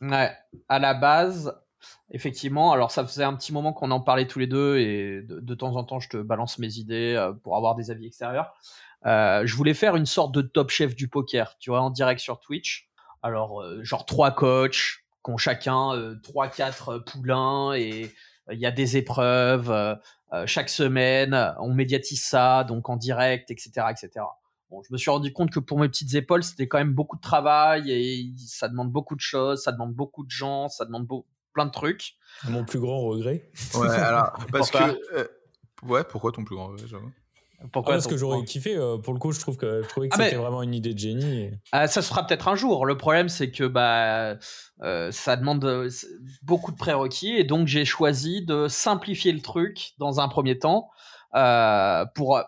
ouais 0.00 0.30
à 0.68 0.78
la 0.78 0.94
base 0.94 1.52
effectivement 2.10 2.72
alors 2.72 2.90
ça 2.90 3.06
faisait 3.06 3.24
un 3.24 3.34
petit 3.34 3.52
moment 3.52 3.72
qu'on 3.72 3.90
en 3.90 4.00
parlait 4.00 4.26
tous 4.26 4.38
les 4.38 4.46
deux 4.46 4.78
et 4.78 5.22
de, 5.22 5.40
de, 5.40 5.54
temps 5.54 5.76
en 5.76 5.84
temps 5.84 6.00
je 6.00 6.08
te 6.08 6.16
balance 6.16 6.58
mes 6.58 6.78
idées 6.78 7.30
pour 7.42 7.56
avoir 7.56 7.74
des 7.74 7.90
avis 7.90 8.06
extérieurs 8.06 8.54
euh, 9.06 9.42
je 9.46 9.54
voulais 9.54 9.74
faire 9.74 9.96
une 9.96 10.06
sorte 10.06 10.32
de 10.34 10.42
top 10.42 10.70
chef 10.70 10.96
du 10.96 11.08
poker, 11.08 11.56
tu 11.58 11.70
vois, 11.70 11.80
en 11.80 11.90
direct 11.90 12.20
sur 12.20 12.40
Twitch. 12.40 12.88
Alors, 13.22 13.60
euh, 13.60 13.82
genre 13.82 14.06
trois 14.06 14.30
coachs 14.32 15.04
qui 15.24 15.30
ont 15.30 15.36
chacun 15.36 15.94
euh, 15.94 16.16
trois, 16.22 16.48
quatre 16.48 16.98
poulains 16.98 17.74
et 17.74 18.12
il 18.50 18.58
y 18.58 18.66
a 18.66 18.70
des 18.70 18.96
épreuves 18.96 19.98
chaque 20.46 20.70
semaine. 20.70 21.54
On 21.60 21.74
médiatise 21.74 22.22
ça, 22.22 22.64
donc 22.64 22.88
en 22.88 22.96
direct, 22.96 23.50
etc., 23.50 23.70
etc. 23.90 24.24
Bon, 24.70 24.82
je 24.82 24.92
me 24.92 24.96
suis 24.96 25.10
rendu 25.10 25.32
compte 25.34 25.50
que 25.50 25.60
pour 25.60 25.78
mes 25.78 25.88
petites 25.88 26.14
épaules, 26.14 26.42
c'était 26.42 26.66
quand 26.66 26.78
même 26.78 26.94
beaucoup 26.94 27.16
de 27.16 27.20
travail 27.20 27.90
et 27.90 28.32
ça 28.38 28.68
demande 28.68 28.90
beaucoup 28.90 29.16
de 29.16 29.20
choses, 29.20 29.62
ça 29.62 29.72
demande 29.72 29.92
beaucoup 29.92 30.24
de 30.24 30.30
gens, 30.30 30.68
ça 30.68 30.86
demande 30.86 31.06
plein 31.52 31.66
de 31.66 31.70
trucs. 31.70 32.14
Mon 32.48 32.64
plus 32.64 32.80
grand 32.80 33.00
regret. 33.00 33.50
Ouais, 33.74 33.88
alors, 33.88 34.32
parce 34.52 34.70
que. 34.70 35.28
ouais, 35.82 36.04
pourquoi 36.04 36.32
ton 36.32 36.44
plus 36.44 36.56
grand 36.56 36.68
regret, 36.68 36.86
j'avoue 36.86 37.12
pourquoi 37.72 37.94
ah, 37.94 37.96
Parce 37.96 38.06
que 38.06 38.16
j'aurais 38.16 38.44
kiffé. 38.44 38.76
Euh, 38.76 38.98
pour 38.98 39.12
le 39.12 39.18
coup, 39.18 39.32
je 39.32 39.40
trouve 39.40 39.56
que 39.56 39.82
je 39.82 39.88
trouvais 39.88 40.08
que 40.08 40.16
ah, 40.18 40.24
c'était 40.24 40.36
vraiment 40.36 40.62
une 40.62 40.74
idée 40.74 40.94
de 40.94 40.98
génie. 40.98 41.50
Ah, 41.72 41.88
ça 41.88 42.02
se 42.02 42.08
fera 42.08 42.26
peut-être 42.26 42.46
un 42.46 42.54
jour. 42.54 42.86
Le 42.86 42.96
problème, 42.96 43.28
c'est 43.28 43.50
que 43.50 43.64
bah 43.64 44.36
euh, 44.82 45.10
ça 45.10 45.36
demande 45.36 45.64
euh, 45.64 45.90
beaucoup 46.42 46.70
de 46.70 46.76
prérequis 46.76 47.36
et 47.36 47.44
donc 47.44 47.66
j'ai 47.66 47.84
choisi 47.84 48.44
de 48.44 48.68
simplifier 48.68 49.32
le 49.32 49.40
truc 49.40 49.94
dans 49.98 50.20
un 50.20 50.28
premier 50.28 50.58
temps 50.58 50.90
pour 52.14 52.40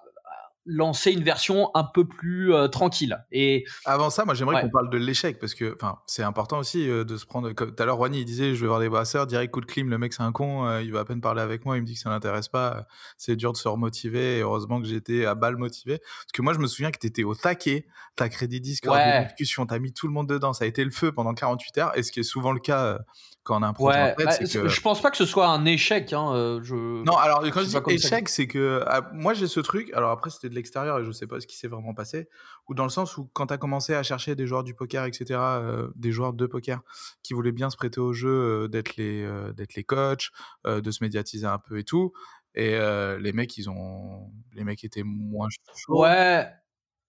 lancer 0.67 1.11
une 1.13 1.23
version 1.23 1.71
un 1.75 1.85
peu 1.85 2.07
plus 2.07 2.53
euh, 2.53 2.69
tranquille. 2.69 3.25
Et 3.33 3.65
avant 3.85 4.11
ça, 4.11 4.25
moi 4.25 4.35
j'aimerais 4.35 4.61
qu'on 4.61 4.71
parle 4.71 4.91
de 4.91 4.99
l'échec 4.99 5.39
parce 5.39 5.55
que 5.55 5.75
enfin 5.75 5.99
c'est 6.07 6.23
important 6.23 6.59
aussi 6.59 6.89
euh, 6.89 7.05
de 7.05 7.17
se 7.17 7.25
prendre. 7.25 7.53
Comme 7.53 7.75
tout 7.75 7.83
à 7.83 7.87
l'heure, 7.87 7.97
Roigny 7.97 8.21
il 8.21 8.25
disait 8.25 8.55
je 8.55 8.61
vais 8.61 8.67
voir 8.67 8.81
des 8.81 8.89
brasseurs, 8.89 9.27
direct 9.27 9.53
coup 9.53 9.61
de 9.61 9.67
clim, 9.67 9.89
le 9.89 9.99
mec 9.99 10.13
c'est 10.13 10.23
un 10.23 10.33
con, 10.33 10.67
euh, 10.67 10.83
il 10.83 10.93
va 10.93 11.01
à 11.01 11.05
peine 11.05 11.21
parler 11.21 11.41
avec 11.41 11.65
moi, 11.65 11.77
il 11.77 11.83
me 11.83 11.87
dit 11.87 11.95
que 11.95 12.01
ça 12.01 12.11
l'intéresse 12.11 12.49
pas. 12.49 12.87
c'est 13.17 13.37
dur 13.37 13.53
de 13.53 13.57
se 13.57 13.69
remotiver. 13.69 14.39
Et 14.39 14.41
heureusement 14.41 14.81
que 14.81 14.87
j'étais 14.87 15.25
à 15.25 15.35
balle 15.35 15.57
motivé 15.57 15.99
parce 15.99 16.33
que 16.33 16.43
moi 16.43 16.53
je 16.53 16.59
me 16.59 16.67
souviens 16.67 16.91
que 16.91 16.99
tu 16.99 17.07
étais 17.07 17.25
au 17.25 17.35
taquet, 17.35 17.87
t'as 18.17 18.29
crédit 18.29 18.61
disque, 18.61 18.87
ouais. 18.87 19.25
discussion, 19.27 19.67
t'as 19.67 19.79
mis 19.79 19.93
tout 19.93 20.07
le 20.07 20.13
monde 20.13 20.29
dedans, 20.29 20.53
ça 20.53 20.65
a 20.65 20.69
été 20.69 20.85
le 20.85 20.91
feu 20.91 21.11
pendant 21.13 21.33
48 21.33 21.79
heures. 21.79 21.99
Et 21.99 22.03
ce 22.03 22.13
qui 22.13 22.21
est 22.21 22.25
souvent 22.25 22.53
le 22.53 22.61
cas 22.61 22.99
quand 23.45 23.59
on 23.59 23.63
a 23.63 23.69
un 23.69 23.73
projet 23.73 24.15
ouais, 24.19 24.25
bah, 24.25 24.37
Je 24.43 24.81
pense 24.83 25.01
pas 25.01 25.11
que 25.11 25.17
ce 25.17 25.25
soit 25.25 25.49
un 25.49 25.65
échec. 25.65 26.13
Hein, 26.13 26.61
je... 26.63 27.03
Non, 27.05 27.17
alors 27.17 27.43
quand 27.51 27.63
je 27.63 27.79
dis 27.79 27.95
échec, 27.95 28.29
c'est 28.29 28.47
que 28.47 28.85
ah, 28.87 29.09
moi 29.15 29.33
j'ai 29.33 29.49
ce 29.49 29.61
truc. 29.61 29.91
Alors 29.95 30.11
après 30.11 30.29
c'était 30.29 30.50
de 30.51 30.55
l'extérieur 30.55 30.99
et 30.99 31.05
je 31.05 31.11
sais 31.11 31.27
pas 31.27 31.41
ce 31.41 31.47
qui 31.47 31.57
s'est 31.57 31.69
vraiment 31.69 31.95
passé. 31.95 32.29
Ou 32.69 32.75
dans 32.75 32.85
le 32.85 32.91
sens 32.91 33.17
où 33.17 33.31
quand 33.33 33.47
tu 33.47 33.55
as 33.55 33.59
commencé 33.59 33.95
à 33.95 34.03
chercher 34.03 34.35
des 34.35 34.47
joueurs 34.47 34.65
du 34.65 34.75
poker, 34.75 35.05
etc., 35.07 35.25
euh, 35.31 35.89
des 35.97 36.13
joueurs 36.13 36.33
de 36.33 36.47
poker 36.47 36.83
qui 37.23 37.33
voulaient 37.33 37.53
bien 37.53 37.71
se 37.71 37.77
prêter 37.77 38.01
au 38.01 38.13
jeu, 38.13 38.29
euh, 38.65 38.69
d'être 38.69 38.97
les, 38.97 39.23
euh, 39.23 39.53
d'être 39.53 39.75
les 39.75 39.85
coachs, 39.85 40.31
de 40.67 40.91
se 40.91 41.03
médiatiser 41.03 41.47
un 41.47 41.59
peu 41.59 41.79
et 41.79 41.85
tout. 41.85 42.13
Et 42.55 42.77
les 43.21 43.33
mecs, 43.33 43.57
ils 43.57 43.71
ont, 43.71 44.31
les 44.53 44.65
mecs 44.65 44.83
étaient 44.85 45.05
moins 45.05 45.49
chauds. 45.75 46.03
Ouais. 46.03 46.47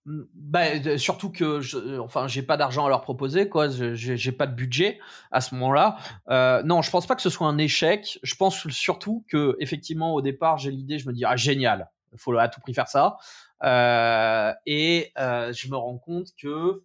Bah, 0.06 0.98
surtout 0.98 1.32
que 1.32 1.62
je, 1.62 2.00
enfin 2.00 2.28
j'ai 2.28 2.42
pas 2.42 2.58
d'argent 2.58 2.88
à 2.88 2.90
leur 2.90 3.02
proposer 3.02 3.48
quoi 3.50 3.70
j'ai 3.70 4.32
pas 4.32 4.48
de 4.48 4.56
budget 4.56 4.98
à 5.30 5.42
ce 5.42 5.54
moment-là 5.54 5.98
non 6.66 6.82
je 6.82 6.90
pense 6.90 7.06
pas 7.06 7.16
que 7.16 7.22
ce 7.22 7.30
soit 7.30 7.46
un 7.46 7.60
échec 7.60 8.18
je 8.24 8.34
pense 8.34 8.68
surtout 8.70 9.24
que 9.28 9.56
effectivement 9.60 10.16
au 10.16 10.22
départ 10.24 10.58
j'ai 10.58 10.72
l'idée 10.72 10.98
je 10.98 11.08
me 11.08 11.14
dis 11.14 11.24
ah 11.24 11.36
génial 11.36 11.92
Il 12.14 12.20
faut 12.20 12.38
à 12.38 12.48
tout 12.48 12.62
prix 12.62 12.74
faire 12.74 12.88
ça. 12.88 13.18
et 14.66 15.12
je 15.16 15.70
me 15.70 15.76
rends 15.76 15.98
compte 15.98 16.30
que 16.42 16.84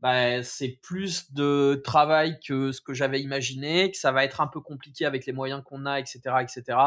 bah, 0.00 0.42
c'est 0.42 0.78
plus 0.82 1.32
de 1.32 1.80
travail 1.84 2.38
que 2.40 2.70
ce 2.70 2.80
que 2.80 2.92
j'avais 2.94 3.20
imaginé, 3.20 3.90
que 3.90 3.96
ça 3.96 4.12
va 4.12 4.24
être 4.24 4.40
un 4.40 4.46
peu 4.46 4.60
compliqué 4.60 5.06
avec 5.06 5.26
les 5.26 5.32
moyens 5.32 5.62
qu'on 5.64 5.86
a, 5.86 5.98
etc., 5.98 6.20
etc., 6.42 6.78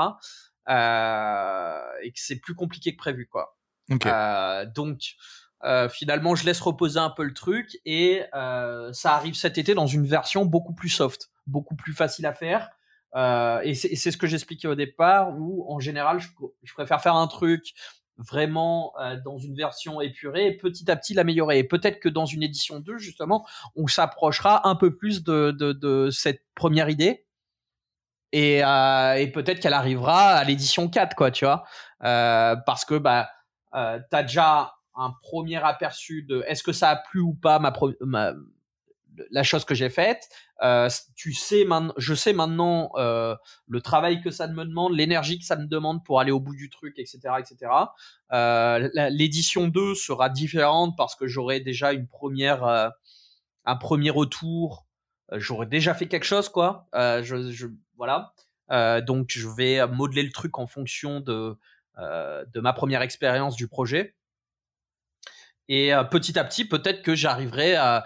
euh, 0.70 1.82
et 2.04 2.12
que 2.12 2.20
c'est 2.20 2.40
plus 2.40 2.54
compliqué 2.54 2.92
que 2.92 2.98
prévu, 2.98 3.28
quoi. 3.28 3.58
Euh, 4.06 4.66
donc, 4.66 5.16
euh, 5.64 5.90
finalement, 5.90 6.36
je 6.36 6.46
laisse 6.46 6.62
reposer 6.62 7.00
un 7.00 7.10
peu 7.10 7.24
le 7.24 7.34
truc 7.34 7.80
et 7.86 8.24
euh, 8.34 8.94
ça 8.94 9.16
arrive 9.16 9.36
cet 9.36 9.58
été 9.58 9.74
dans 9.74 9.88
une 9.88 10.06
version 10.06 10.46
beaucoup 10.46 10.74
plus 10.74 10.90
soft, 10.90 11.32
beaucoup 11.48 11.76
plus 11.76 11.94
facile 11.94 12.26
à 12.26 12.34
faire. 12.34 12.70
Euh, 13.16 13.62
et 13.64 13.74
c'est 13.74 14.12
ce 14.12 14.18
que 14.18 14.28
j'expliquais 14.28 14.68
au 14.68 14.76
départ, 14.76 15.38
où 15.38 15.66
en 15.72 15.80
général, 15.80 16.20
je, 16.20 16.28
je 16.64 16.74
préfère 16.74 17.02
faire 17.02 17.16
un 17.16 17.28
truc 17.28 17.74
vraiment 18.20 18.94
euh, 19.00 19.18
dans 19.24 19.38
une 19.38 19.56
version 19.56 20.02
épurée 20.02 20.48
et 20.48 20.58
petit 20.58 20.92
à 20.92 20.96
petit 20.96 21.14
l'améliorer. 21.14 21.60
Et 21.60 21.64
peut-être 21.64 22.00
que 22.00 22.10
dans 22.10 22.26
une 22.26 22.44
édition 22.44 22.80
2, 22.80 22.98
justement, 22.98 23.48
on 23.76 23.88
s'approchera 23.88 24.68
un 24.68 24.76
peu 24.76 24.96
plus 24.96 25.24
de, 25.24 25.52
de, 25.52 25.72
de, 25.72 26.10
cette 26.12 26.44
première 26.54 26.90
idée. 26.90 27.26
Et, 28.32 28.64
euh, 28.64 29.14
et 29.16 29.32
peut-être 29.32 29.60
qu'elle 29.60 29.74
arrivera 29.74 30.32
à 30.32 30.44
l'édition 30.44 30.88
4, 30.90 31.16
quoi, 31.16 31.32
tu 31.32 31.46
vois. 31.46 31.64
Euh, 32.04 32.56
parce 32.66 32.86
que 32.86 32.96
bah, 32.96 33.30
euh, 33.74 34.00
tu 34.12 34.18
as 34.18 34.24
déjà 34.24 34.74
un 34.96 35.14
premier 35.24 35.64
aperçu 35.64 36.24
de 36.24 36.44
est-ce 36.48 36.62
que 36.62 36.74
ça 36.74 36.90
a 36.90 36.96
plu 36.98 37.22
ou 37.22 37.34
pas 37.34 37.58
ma, 37.60 37.74
ma 38.02 38.34
la 39.32 39.44
chose 39.44 39.66
que 39.66 39.76
j'ai 39.76 39.90
faite. 39.90 40.30
Euh, 40.62 40.90
tu 41.16 41.34
sais, 41.34 41.66
je 41.98 42.14
sais 42.14 42.34
maintenant 42.34 42.92
euh, 42.96 43.36
le 43.68 43.82
travail 43.82 44.22
que 44.22 44.32
ça 44.32 44.48
me 44.48 44.66
demande, 44.66 44.94
l'énergie 44.94 45.40
que 45.40 45.46
ça 45.46 45.56
me 45.56 45.68
demande 45.68 46.04
pour 46.04 46.20
aller 46.20 46.32
au 46.32 46.40
bout 46.40 46.56
du 46.56 46.70
truc, 46.70 46.98
etc., 46.98 47.20
etc. 47.40 47.72
Euh, 48.32 48.90
L'édition 49.10 49.68
2 49.68 49.96
sera 49.96 50.30
différente 50.30 50.96
parce 50.98 51.16
que 51.16 51.28
j'aurai 51.28 51.60
déjà 51.60 51.94
une 51.94 52.08
première, 52.08 52.92
un 53.66 53.76
premier 53.76 54.10
retour. 54.10 54.86
J'aurai 55.34 55.68
déjà 55.68 55.94
fait 55.94 56.08
quelque 56.08 56.26
chose, 56.26 56.50
quoi. 56.50 56.88
Voilà. 57.98 58.34
donc, 59.02 59.28
je 59.30 59.48
vais 59.48 59.86
modeler 59.88 60.24
le 60.24 60.32
truc 60.32 60.58
en 60.58 60.68
fonction 60.68 61.20
de 61.20 61.58
ma 62.56 62.74
première 62.74 63.02
expérience 63.02 63.56
du 63.56 63.68
projet. 63.68 64.16
Et 65.72 65.94
euh, 65.94 66.04
petit 66.04 66.38
à 66.40 66.44
petit, 66.44 66.66
peut-être 66.66 67.04
que 67.04 67.14
j'arriverai 67.14 67.76
à. 67.76 68.04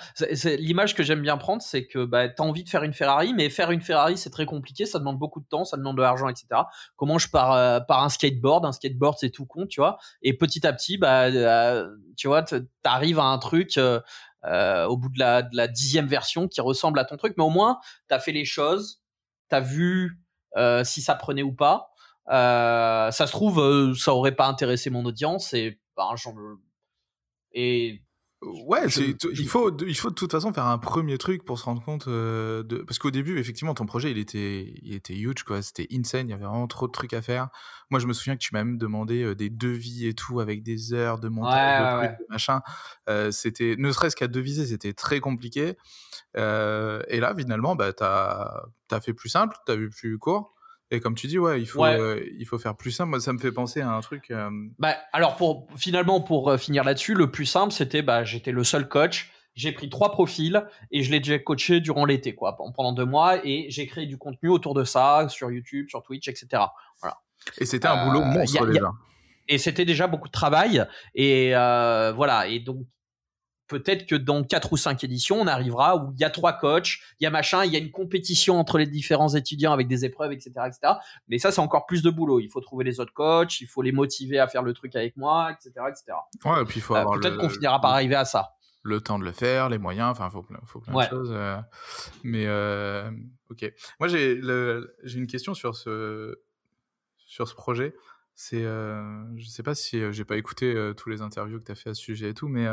L'image 0.59 0.95
que 0.95 1.01
j'aime 1.01 1.21
bien 1.21 1.37
prendre, 1.37 1.61
c'est 1.61 1.87
que 1.87 2.03
bah, 2.03 2.27
tu 2.27 2.41
as 2.41 2.45
envie 2.45 2.65
de 2.65 2.69
faire 2.69 2.83
une 2.83 2.93
Ferrari, 2.93 3.33
mais 3.33 3.49
faire 3.49 3.71
une 3.71 3.79
Ferrari, 3.79 4.17
c'est 4.17 4.29
très 4.29 4.45
compliqué, 4.45 4.85
ça 4.85 4.99
demande 4.99 5.17
beaucoup 5.17 5.39
de 5.39 5.45
temps, 5.45 5.63
ça 5.63 5.77
demande 5.77 5.95
de 5.95 6.01
l'argent, 6.01 6.27
etc. 6.27 6.47
Comment 6.97 7.17
je 7.17 7.29
pars 7.29 7.53
euh, 7.53 7.79
par 7.79 8.03
un 8.03 8.09
skateboard 8.09 8.65
Un 8.65 8.73
skateboard, 8.73 9.17
c'est 9.17 9.29
tout 9.29 9.45
con, 9.45 9.65
tu 9.65 9.79
vois. 9.79 9.97
Et 10.21 10.37
petit 10.37 10.67
à 10.67 10.73
petit, 10.73 10.97
bah, 10.97 11.27
euh, 11.27 11.89
tu 12.17 12.27
vois, 12.27 12.43
tu 12.43 12.57
arrives 12.83 13.19
à 13.19 13.25
un 13.25 13.37
truc 13.37 13.77
au 13.77 14.97
bout 14.97 15.09
de 15.09 15.19
la, 15.19 15.41
de 15.41 15.55
la, 15.55 15.69
dixième 15.69 16.07
version 16.07 16.49
qui 16.49 16.59
ressemble 16.59 16.99
à 16.99 17.05
ton 17.05 17.15
truc, 17.15 17.33
mais 17.37 17.45
au 17.45 17.49
moins, 17.49 17.79
tu 18.09 18.13
as 18.13 18.19
fait 18.19 18.33
les 18.33 18.43
choses, 18.43 19.01
tu 19.49 19.55
as 19.55 19.61
vu 19.61 20.19
si 20.83 21.01
ça 21.01 21.15
prenait 21.15 21.43
ou 21.43 21.53
pas. 21.53 21.91
ça 22.27 23.09
se 23.25 23.31
trouve, 23.31 23.95
ça 23.95 24.13
aurait 24.13 24.35
pas 24.35 24.47
intéressé 24.47 24.89
mon 24.89 25.05
audience 25.05 25.53
et 25.53 25.79
bah, 25.95 26.09
j'en 26.15 26.33
et 27.53 28.03
Ouais, 28.65 28.87
il 28.87 29.47
faut 29.47 29.71
il 29.85 29.95
faut 29.95 30.09
de 30.09 30.15
toute 30.15 30.31
façon 30.31 30.51
faire 30.53 30.65
un 30.65 30.77
premier 30.77 31.17
truc 31.17 31.45
pour 31.45 31.57
se 31.59 31.63
rendre 31.65 31.83
compte 31.83 32.07
euh, 32.07 32.63
de 32.63 32.77
parce 32.77 32.99
qu'au 32.99 33.11
début 33.11 33.39
effectivement 33.39 33.73
ton 33.73 33.85
projet 33.85 34.11
il 34.11 34.17
était 34.17 34.73
il 34.81 34.93
était 34.93 35.15
huge 35.15 35.43
quoi, 35.43 35.61
c'était 35.61 35.87
insane, 35.93 36.27
il 36.27 36.31
y 36.31 36.33
avait 36.33 36.45
vraiment 36.45 36.67
trop 36.67 36.87
de 36.87 36.91
trucs 36.91 37.13
à 37.13 37.21
faire. 37.21 37.49
Moi 37.89 37.99
je 37.99 38.07
me 38.07 38.13
souviens 38.13 38.35
que 38.35 38.41
tu 38.41 38.49
m'as 38.53 38.63
même 38.63 38.77
demandé 38.77 39.23
euh, 39.23 39.35
des 39.35 39.49
devis 39.49 40.07
et 40.07 40.13
tout 40.13 40.39
avec 40.39 40.61
des 40.61 40.93
heures 40.93 41.19
de 41.19 41.29
montage, 41.29 42.03
de 42.03 42.07
trucs, 42.07 42.29
machin. 42.29 42.61
Euh, 43.07 43.31
c'était 43.31 43.75
ne 43.77 43.91
serait-ce 43.91 44.15
qu'à 44.15 44.27
deviser, 44.27 44.65
c'était 44.65 44.93
très 44.93 45.19
compliqué. 45.19 45.77
et 46.35 46.39
là 47.19 47.33
finalement 47.37 47.75
bah 47.75 47.93
t'as 47.93 48.63
as 48.91 49.01
fait 49.01 49.13
plus 49.13 49.29
simple, 49.29 49.55
t'as 49.65 49.75
vu 49.75 49.89
plus 49.89 50.17
court. 50.17 50.52
Et 50.93 50.99
comme 50.99 51.15
tu 51.15 51.25
dis, 51.25 51.39
ouais, 51.39 51.59
il 51.59 51.65
faut, 51.65 51.83
euh, 51.83 52.23
il 52.37 52.45
faut 52.45 52.59
faire 52.59 52.75
plus 52.75 52.91
simple. 52.91 53.09
Moi, 53.09 53.19
ça 53.19 53.33
me 53.33 53.39
fait 53.39 53.51
penser 53.51 53.81
à 53.81 53.89
un 53.89 54.01
truc. 54.01 54.29
Euh, 54.29 54.49
bah, 54.77 54.95
alors, 55.11 55.35
pour, 55.35 55.67
finalement, 55.75 56.21
pour 56.21 56.49
euh, 56.49 56.57
finir 56.57 56.83
là-dessus, 56.83 57.15
le 57.15 57.31
plus 57.31 57.47
simple, 57.47 57.73
c'était, 57.73 58.03
bah, 58.03 58.23
j'étais 58.23 58.51
le 58.51 58.63
seul 58.63 58.87
coach. 58.87 59.31
J'ai 59.55 59.71
pris 59.71 59.89
trois 59.89 60.11
profils 60.11 60.63
et 60.91 61.01
je 61.01 61.11
l'ai 61.11 61.19
déjà 61.19 61.39
coaché 61.39 61.79
durant 61.79 62.05
l'été, 62.05 62.35
quoi, 62.35 62.57
pendant 62.57 62.91
deux 62.91 63.05
mois. 63.05 63.43
Et 63.43 63.65
j'ai 63.69 63.87
créé 63.87 64.05
du 64.05 64.19
contenu 64.19 64.49
autour 64.49 64.75
de 64.75 64.83
ça, 64.83 65.27
sur 65.29 65.49
YouTube, 65.49 65.87
sur 65.89 66.03
Twitch, 66.03 66.27
etc. 66.27 66.63
Voilà. 67.01 67.17
Et 67.57 67.65
c'était 67.65 67.87
un 67.87 68.05
boulot 68.05 68.21
monstre 68.23 68.65
déjà. 68.67 68.91
Et 69.47 69.57
c'était 69.57 69.85
déjà 69.85 70.05
beaucoup 70.07 70.27
de 70.27 70.33
travail. 70.33 70.85
Et 71.15 71.51
voilà. 71.51 72.47
Et 72.47 72.59
donc, 72.59 72.85
peut-être 73.79 74.05
que 74.05 74.15
dans 74.15 74.43
quatre 74.43 74.73
ou 74.73 74.77
cinq 74.77 75.03
éditions, 75.03 75.41
on 75.41 75.47
arrivera 75.47 75.97
où 75.97 76.11
il 76.13 76.19
y 76.19 76.23
a 76.23 76.29
trois 76.29 76.53
coachs, 76.53 76.99
il 77.19 77.23
y 77.23 77.27
a 77.27 77.29
machin, 77.29 77.65
il 77.65 77.71
y 77.71 77.75
a 77.75 77.79
une 77.79 77.91
compétition 77.91 78.59
entre 78.59 78.77
les 78.77 78.85
différents 78.85 79.33
étudiants 79.33 79.73
avec 79.73 79.87
des 79.87 80.05
épreuves, 80.05 80.31
etc., 80.31 80.51
etc. 80.67 80.93
Mais 81.27 81.39
ça, 81.39 81.51
c'est 81.51 81.61
encore 81.61 81.85
plus 81.85 82.01
de 82.01 82.09
boulot. 82.09 82.39
Il 82.39 82.49
faut 82.49 82.61
trouver 82.61 82.83
les 82.85 82.99
autres 82.99 83.13
coachs, 83.13 83.59
il 83.61 83.67
faut 83.67 83.81
les 83.81 83.91
motiver 83.91 84.39
à 84.39 84.47
faire 84.47 84.63
le 84.63 84.73
truc 84.73 84.95
avec 84.95 85.17
moi, 85.17 85.51
etc., 85.51 85.85
etc. 85.89 86.17
Ouais, 86.45 86.61
et 86.61 86.65
puis 86.65 86.79
il 86.79 86.81
faut 86.81 86.95
euh, 86.95 87.03
Peut-être 87.19 87.37
qu'on 87.37 87.49
finira 87.49 87.81
par 87.81 87.91
arriver 87.91 88.15
à 88.15 88.25
ça. 88.25 88.55
Le 88.83 88.99
temps 88.99 89.17
de 89.17 89.23
le 89.23 89.31
faire, 89.31 89.69
les 89.69 89.77
moyens, 89.77 90.09
enfin, 90.09 90.27
il 90.27 90.31
faut, 90.31 90.45
faut 90.65 90.79
plein 90.81 91.03
de 91.03 91.09
choses. 91.09 91.31
Euh. 91.31 91.57
mais 92.23 92.45
euh, 92.47 93.09
ok. 93.49 93.71
Moi, 93.99 94.09
j'ai 94.09 94.39
une 95.15 95.27
question 95.27 95.53
sur 95.53 95.75
ce, 95.75 96.39
sur 97.17 97.47
ce 97.47 97.55
projet. 97.55 97.95
C'est, 98.35 98.63
je 98.63 99.47
sais 99.47 99.63
pas 99.63 99.75
si 99.75 100.01
j'ai 100.11 100.25
pas 100.25 100.37
écouté 100.37 100.91
tous 100.97 101.09
les 101.09 101.21
interviews 101.21 101.59
que 101.59 101.65
tu 101.65 101.71
as 101.71 101.75
fait 101.75 101.91
à 101.91 101.93
ce 101.93 102.01
sujet 102.01 102.29
et 102.29 102.33
tout, 102.33 102.49
mais 102.49 102.67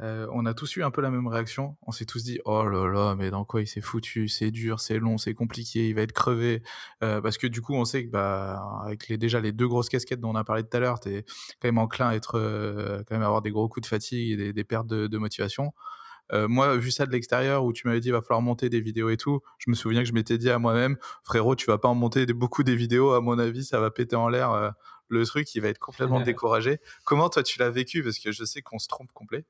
euh, 0.00 0.26
on 0.32 0.44
a 0.44 0.54
tous 0.54 0.76
eu 0.76 0.82
un 0.82 0.90
peu 0.90 1.00
la 1.00 1.10
même 1.10 1.26
réaction. 1.28 1.76
On 1.82 1.92
s'est 1.92 2.04
tous 2.04 2.24
dit 2.24 2.40
oh 2.44 2.64
là 2.64 2.86
là, 2.88 3.14
mais 3.14 3.30
dans 3.30 3.44
quoi 3.44 3.62
il 3.62 3.66
s'est 3.66 3.80
foutu? 3.80 4.28
C'est 4.28 4.50
dur, 4.50 4.80
c'est 4.80 4.98
long, 4.98 5.18
c'est 5.18 5.34
compliqué, 5.34 5.88
il 5.88 5.94
va 5.94 6.02
être 6.02 6.12
crevé. 6.12 6.62
Euh, 7.02 7.20
parce 7.20 7.38
que 7.38 7.46
du 7.46 7.60
coup, 7.60 7.74
on 7.74 7.84
sait 7.84 8.06
que 8.06 8.10
bah 8.10 8.60
avec 8.84 9.08
les 9.08 9.18
déjà 9.18 9.40
les 9.40 9.52
deux 9.52 9.68
grosses 9.68 9.88
casquettes 9.88 10.20
dont 10.20 10.30
on 10.32 10.36
a 10.36 10.44
parlé 10.44 10.64
tout 10.64 10.76
à 10.76 10.80
l'heure, 10.80 10.98
t'es 11.00 11.24
quand 11.60 11.68
même 11.68 11.78
enclin 11.78 12.08
à 12.08 12.14
être 12.14 12.38
euh, 12.38 13.02
quand 13.06 13.14
même 13.14 13.22
avoir 13.22 13.42
des 13.42 13.50
gros 13.50 13.68
coups 13.68 13.82
de 13.84 13.88
fatigue 13.88 14.40
et 14.40 14.52
des, 14.52 14.64
pertes 14.64 14.86
de, 14.88 15.18
motivation. 15.18 15.72
moi, 16.32 16.76
vu 16.76 16.90
ça 16.90 17.06
de 17.06 17.12
l'extérieur, 17.12 17.64
où 17.64 17.72
tu 17.72 17.86
m'avais 17.86 18.00
dit 18.00 18.08
il 18.08 18.12
va 18.12 18.22
falloir 18.22 18.42
monter 18.42 18.68
des 18.70 18.80
vidéos 18.80 19.10
et 19.10 19.16
tout, 19.16 19.40
je 19.58 19.70
me 19.70 19.76
souviens 19.76 20.02
que 20.02 20.08
je 20.08 20.14
m'étais 20.14 20.38
dit 20.38 20.50
à 20.50 20.58
moi-même, 20.58 20.96
frérot, 21.22 21.54
tu 21.56 21.66
vas 21.66 21.78
pas 21.78 21.88
en 21.88 21.94
monter 21.94 22.26
beaucoup 22.26 22.64
des 22.64 22.76
vidéos, 22.76 23.12
à 23.12 23.20
mon 23.20 23.38
avis, 23.38 23.64
ça 23.64 23.80
va 23.80 23.90
péter 23.90 24.16
en 24.16 24.28
l'air. 24.28 24.72
le 25.08 25.26
truc, 25.26 25.54
il 25.54 25.62
va 25.62 25.68
être 25.68 25.78
complètement 25.78 26.20
découragé. 26.20 26.80
Comment 27.04 27.28
toi 27.28 27.42
tu 27.42 27.58
l'as 27.60 27.70
vécu? 27.70 28.02
Parce 28.02 28.18
que 28.18 28.32
je 28.32 28.44
sais 28.44 28.62
qu'on 28.62 28.78
se 28.78 28.88
trompe 28.88 29.12
complet. 29.12 29.46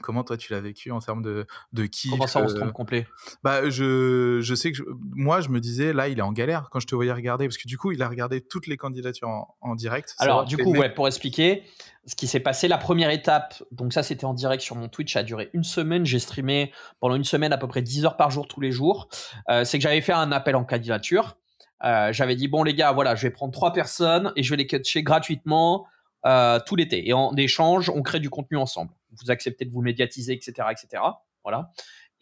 Comment 0.00 0.24
toi 0.24 0.36
tu 0.36 0.52
l'as 0.52 0.60
vécu 0.60 0.90
en 0.90 1.00
termes 1.00 1.22
de, 1.22 1.46
de 1.72 1.84
qui 1.84 2.08
Comment 2.08 2.26
ça 2.26 2.42
on 2.42 2.48
se 2.48 2.54
trompe 2.54 2.72
complet? 2.72 3.06
Bah 3.44 3.68
je, 3.68 4.40
je 4.40 4.54
sais 4.54 4.72
que 4.72 4.82
moi 5.14 5.40
je 5.40 5.50
me 5.50 5.60
disais 5.60 5.92
là 5.92 6.08
il 6.08 6.18
est 6.18 6.22
en 6.22 6.32
galère 6.32 6.68
quand 6.70 6.80
je 6.80 6.86
te 6.86 6.94
voyais 6.94 7.12
regarder 7.12 7.46
parce 7.46 7.58
que 7.58 7.68
du 7.68 7.76
coup 7.76 7.92
il 7.92 8.02
a 8.02 8.08
regardé 8.08 8.40
toutes 8.40 8.66
les 8.66 8.76
candidatures 8.76 9.28
en, 9.60 9.74
direct. 9.74 10.14
Alors 10.18 10.44
du 10.44 10.56
coup 10.56 10.72
ouais 10.74 10.92
pour 10.92 11.06
expliquer 11.06 11.64
ce 12.06 12.16
qui 12.16 12.26
s'est 12.26 12.40
passé 12.40 12.68
la 12.68 12.78
première 12.78 13.10
étape 13.10 13.62
donc 13.70 13.92
ça 13.92 14.02
c'était 14.02 14.24
en 14.24 14.34
direct 14.34 14.62
sur 14.62 14.76
mon 14.76 14.88
Twitch 14.88 15.12
ça 15.12 15.20
a 15.20 15.22
duré 15.22 15.50
une 15.52 15.62
semaine 15.62 16.04
j'ai 16.06 16.18
streamé 16.18 16.72
pendant 16.98 17.14
une 17.14 17.24
semaine 17.24 17.52
à 17.52 17.58
peu 17.58 17.68
près 17.68 17.82
10 17.82 18.06
heures 18.06 18.16
par 18.16 18.30
jour 18.30 18.48
tous 18.48 18.60
les 18.60 18.72
jours. 18.72 19.08
Euh, 19.50 19.64
c'est 19.64 19.78
que 19.78 19.82
j'avais 19.82 20.00
fait 20.00 20.12
un 20.12 20.32
appel 20.32 20.56
en 20.56 20.64
candidature. 20.64 21.36
Euh, 21.84 22.12
j'avais 22.12 22.34
dit 22.34 22.48
bon 22.48 22.62
les 22.62 22.74
gars 22.74 22.92
voilà 22.92 23.14
je 23.14 23.26
vais 23.26 23.30
prendre 23.30 23.52
trois 23.52 23.72
personnes 23.72 24.32
et 24.36 24.42
je 24.42 24.50
vais 24.50 24.56
les 24.56 24.66
catcher 24.66 25.02
gratuitement 25.02 25.86
euh, 26.24 26.58
tout 26.64 26.76
l'été. 26.76 27.08
Et 27.08 27.12
en 27.12 27.34
échange 27.36 27.90
on 27.90 28.02
crée 28.02 28.20
du 28.20 28.30
contenu 28.30 28.56
ensemble 28.56 28.90
vous 29.20 29.30
acceptez 29.30 29.64
de 29.64 29.70
vous 29.70 29.82
médiatiser, 29.82 30.32
etc., 30.32 30.68
etc. 30.70 31.02
Voilà. 31.44 31.70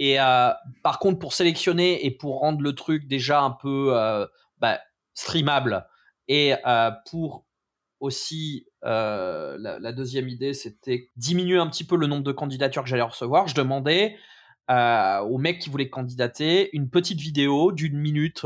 Et 0.00 0.18
euh, 0.18 0.50
par 0.82 0.98
contre, 0.98 1.18
pour 1.18 1.34
sélectionner 1.34 2.06
et 2.06 2.10
pour 2.10 2.40
rendre 2.40 2.62
le 2.62 2.74
truc 2.74 3.06
déjà 3.06 3.42
un 3.42 3.50
peu 3.50 3.90
euh, 3.94 4.26
bah, 4.58 4.80
streamable 5.12 5.86
et 6.26 6.54
euh, 6.66 6.90
pour 7.10 7.44
aussi 8.00 8.66
la, 8.82 9.92
deuxième 9.92 10.30
idée, 10.30 10.54
c'était 10.54 11.10
diminuer 11.16 11.58
un 11.58 11.66
petit 11.66 11.84
peu 11.84 11.96
le 11.96 12.06
nombre 12.06 12.22
de 12.22 12.32
candidatures 12.32 12.82
que 12.82 12.88
j'allais 12.88 13.02
recevoir. 13.02 13.46
Je 13.46 13.54
demandais 13.54 14.16
aux 14.70 15.36
mecs 15.36 15.58
qui 15.58 15.68
voulaient 15.68 15.90
candidater 15.90 16.74
une 16.74 16.88
petite 16.88 17.20
vidéo 17.20 17.72
d'une 17.72 17.98
minute 17.98 18.42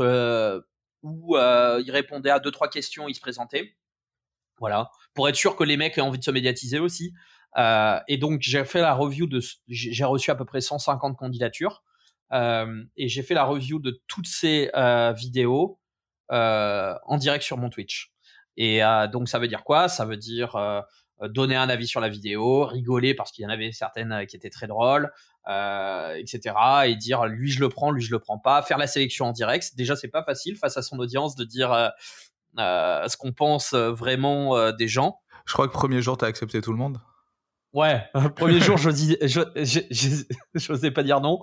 où 1.03 1.37
ils 1.37 1.91
répondaient 1.91 2.31
à 2.31 2.39
deux 2.39 2.51
trois 2.51 2.67
questions, 2.67 3.07
ils 3.07 3.15
se 3.15 3.21
présentaient. 3.21 3.77
Voilà, 4.59 4.89
pour 5.13 5.29
être 5.29 5.35
sûr 5.35 5.55
que 5.55 5.63
les 5.63 5.77
mecs 5.77 5.97
aient 5.97 6.01
envie 6.01 6.19
de 6.19 6.23
se 6.23 6.31
médiatiser 6.31 6.79
aussi. 6.79 7.13
Euh, 7.57 7.99
et 8.07 8.17
donc 8.17 8.41
j'ai 8.41 8.65
fait 8.65 8.81
la 8.81 8.93
review 8.93 9.27
de, 9.27 9.41
j'ai 9.67 10.03
reçu 10.03 10.31
à 10.31 10.35
peu 10.35 10.45
près 10.45 10.61
150 10.61 11.17
candidatures 11.17 11.83
euh, 12.33 12.83
et 12.97 13.07
j'ai 13.07 13.23
fait 13.23 13.33
la 13.33 13.45
review 13.45 13.79
de 13.79 14.01
toutes 14.07 14.27
ces 14.27 14.69
euh, 14.75 15.13
vidéos 15.13 15.79
en 16.29 17.17
direct 17.17 17.43
sur 17.43 17.57
mon 17.57 17.69
Twitch. 17.69 18.11
Et 18.57 18.81
donc 19.11 19.29
ça 19.29 19.37
veut 19.37 19.47
dire 19.47 19.63
quoi? 19.63 19.89
Ça 19.89 20.05
veut 20.05 20.17
dire 20.17 20.55
donner 21.21 21.55
un 21.55 21.69
avis 21.69 21.87
sur 21.87 22.01
la 22.01 22.09
vidéo, 22.09 22.65
rigoler 22.65 23.13
parce 23.13 23.31
qu'il 23.31 23.43
y 23.43 23.45
en 23.45 23.49
avait 23.49 23.71
certaines 23.71 24.25
qui 24.25 24.35
étaient 24.35 24.49
très 24.49 24.65
drôles, 24.65 25.11
etc. 25.45 26.55
Et 26.87 26.95
dire 26.95 27.25
lui 27.25 27.51
je 27.51 27.59
le 27.59 27.69
prends, 27.69 27.91
lui 27.91 28.01
je 28.01 28.11
le 28.11 28.19
prends 28.19 28.39
pas, 28.39 28.63
faire 28.63 28.79
la 28.79 28.87
sélection 28.87 29.27
en 29.27 29.33
direct. 29.33 29.75
Déjà 29.75 29.95
c'est 29.95 30.07
pas 30.07 30.23
facile 30.23 30.57
face 30.57 30.77
à 30.77 30.81
son 30.81 30.97
audience 30.97 31.35
de 31.35 31.43
dire 31.43 31.91
ce 32.57 33.17
qu'on 33.17 33.33
pense 33.33 33.75
vraiment 33.75 34.71
des 34.71 34.87
gens. 34.87 35.19
Je 35.45 35.53
crois 35.53 35.67
que 35.67 35.73
premier 35.73 36.01
jour, 36.01 36.17
tu 36.17 36.25
as 36.25 36.27
accepté 36.27 36.59
tout 36.59 36.71
le 36.71 36.79
monde. 36.79 36.99
Ouais, 37.75 38.01
premier 38.37 38.61
jour, 38.61 38.77
je 38.77 38.89
dis, 38.89 39.17
je, 39.21 40.71
n'osais 40.71 40.91
pas 40.91 41.03
dire 41.03 41.19
non. 41.19 41.41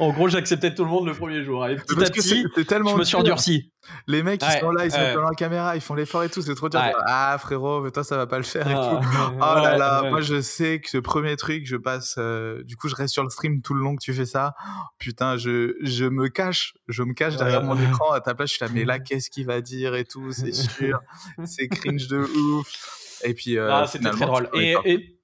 En 0.00 0.12
gros, 0.12 0.28
j'acceptais 0.28 0.74
tout 0.74 0.82
le 0.82 0.90
monde 0.90 1.06
le 1.06 1.14
premier 1.14 1.44
jour. 1.44 1.64
Et 1.64 1.76
petit 1.76 2.04
à 2.04 2.10
petit, 2.10 2.44
je 2.56 2.96
me 2.96 3.04
suis 3.04 3.14
endurci. 3.14 3.70
Les 4.08 4.24
mecs, 4.24 4.42
ils 4.42 4.58
sont 4.58 4.72
là, 4.72 4.84
ils 4.84 4.90
sont 4.90 4.98
devant 4.98 5.28
la 5.28 5.36
caméra, 5.36 5.76
ils 5.76 5.80
font 5.80 5.94
l'effort 5.94 6.24
et 6.24 6.28
tout, 6.28 6.42
c'est 6.42 6.56
trop 6.56 6.68
dur. 6.68 6.80
Ah, 7.06 7.36
frérot, 7.38 7.82
mais 7.82 7.92
toi, 7.92 8.02
ça 8.02 8.16
va 8.16 8.26
pas 8.26 8.38
le 8.38 8.42
faire 8.42 8.68
et 8.68 8.74
ah. 8.76 9.00
tout. 9.00 9.06
Oh 9.36 9.62
là 9.62 9.78
là, 9.78 10.10
moi, 10.10 10.20
je 10.20 10.40
sais 10.40 10.80
que 10.80 10.90
ce 10.90 10.98
premier 10.98 11.36
truc, 11.36 11.64
je 11.64 11.76
passe, 11.76 12.16
euh, 12.18 12.64
du 12.64 12.74
coup, 12.74 12.88
je 12.88 12.96
reste 12.96 13.14
sur 13.14 13.22
le 13.22 13.30
stream 13.30 13.62
tout 13.62 13.74
le 13.74 13.80
long 13.80 13.94
que 13.94 14.02
tu 14.02 14.12
fais 14.12 14.26
ça. 14.26 14.56
Putain, 14.98 15.36
je, 15.36 15.76
je 15.82 16.04
me 16.04 16.26
cache, 16.26 16.74
je 16.88 17.04
me 17.04 17.14
cache 17.14 17.36
derrière 17.36 17.62
mon 17.62 17.80
écran. 17.80 18.10
À 18.10 18.20
ta 18.20 18.34
place, 18.34 18.50
je 18.50 18.56
suis 18.56 18.64
là, 18.64 18.72
mais 18.74 18.84
là, 18.84 18.98
qu'est-ce 18.98 19.30
qu'il 19.30 19.46
va 19.46 19.60
dire 19.60 19.94
et 19.94 20.04
tout, 20.04 20.32
c'est 20.32 20.52
sûr. 20.52 20.98
c'est 21.44 21.68
cringe 21.68 22.08
de 22.08 22.18
ouf. 22.18 23.20
Et 23.22 23.34
puis, 23.34 23.56
euh, 23.56 23.72
ah, 23.72 23.86
c'était 23.86 24.10
très 24.10 24.26
drôle. 24.26 24.48
et 24.54 25.19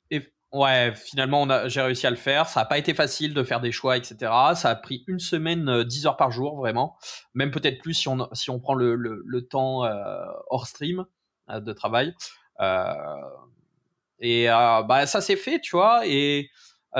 Ouais, 0.52 0.94
finalement, 0.94 1.46
j'ai 1.68 1.80
réussi 1.82 2.06
à 2.06 2.10
le 2.10 2.16
faire. 2.16 2.48
Ça 2.48 2.60
n'a 2.60 2.66
pas 2.66 2.78
été 2.78 2.94
facile 2.94 3.34
de 3.34 3.42
faire 3.42 3.60
des 3.60 3.72
choix, 3.72 3.96
etc. 3.96 4.16
Ça 4.54 4.70
a 4.70 4.74
pris 4.76 5.04
une 5.08 5.18
semaine, 5.18 5.82
10 5.82 6.06
euh, 6.06 6.08
heures 6.08 6.16
par 6.16 6.30
jour, 6.30 6.56
vraiment. 6.56 6.96
Même 7.34 7.50
peut-être 7.50 7.78
plus 7.82 7.94
si 7.94 8.08
on, 8.08 8.28
si 8.32 8.50
on 8.50 8.60
prend 8.60 8.74
le, 8.74 8.94
le, 8.94 9.46
temps 9.46 9.84
euh, 9.84 10.24
hors 10.48 10.66
stream 10.66 11.04
euh, 11.50 11.60
de 11.60 11.72
travail. 11.72 12.14
et 14.20 14.46
bah, 14.46 15.06
ça 15.06 15.20
s'est 15.20 15.36
fait, 15.36 15.60
tu 15.60 15.76
vois. 15.76 16.06
Et 16.06 16.48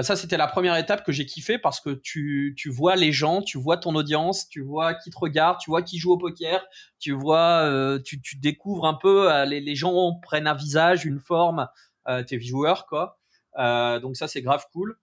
ça, 0.03 0.17
c'était 0.17 0.37
la 0.37 0.49
première 0.49 0.77
étape 0.77 1.05
que 1.05 1.13
j'ai 1.13 1.25
kiffé 1.25 1.57
parce 1.57 1.81
que 1.81 1.91
tu, 1.91 2.55
tu 2.59 2.69
vois 2.69 2.97
les 2.97 3.13
gens, 3.13 3.43
tu 3.43 3.59
vois 3.59 3.79
ton 3.79 3.95
audience, 3.95 4.49
tu 4.49 4.61
vois 4.61 4.93
qui 4.95 5.11
te 5.11 5.19
regarde, 5.19 5.59
tu 5.61 5.71
vois 5.71 5.83
qui 5.83 5.99
joue 5.99 6.13
au 6.13 6.19
poker, 6.19 6.63
tu 6.99 7.13
vois, 7.13 7.99
tu, 8.05 8.21
tu 8.21 8.37
découvres 8.37 8.87
un 8.87 8.95
peu, 8.95 9.45
les, 9.45 9.61
les 9.61 9.77
gens 9.77 10.19
prennent 10.21 10.49
un 10.49 10.55
visage, 10.55 11.07
une 11.07 11.21
forme, 11.21 11.69
tes 12.27 12.37
viewers, 12.37 12.83
quoi. 12.89 13.19
Euh, 13.59 14.01
donc 14.01 14.17
ça, 14.17 14.29
c'est 14.29 14.43
grave 14.43 14.65
cool. 14.73 14.97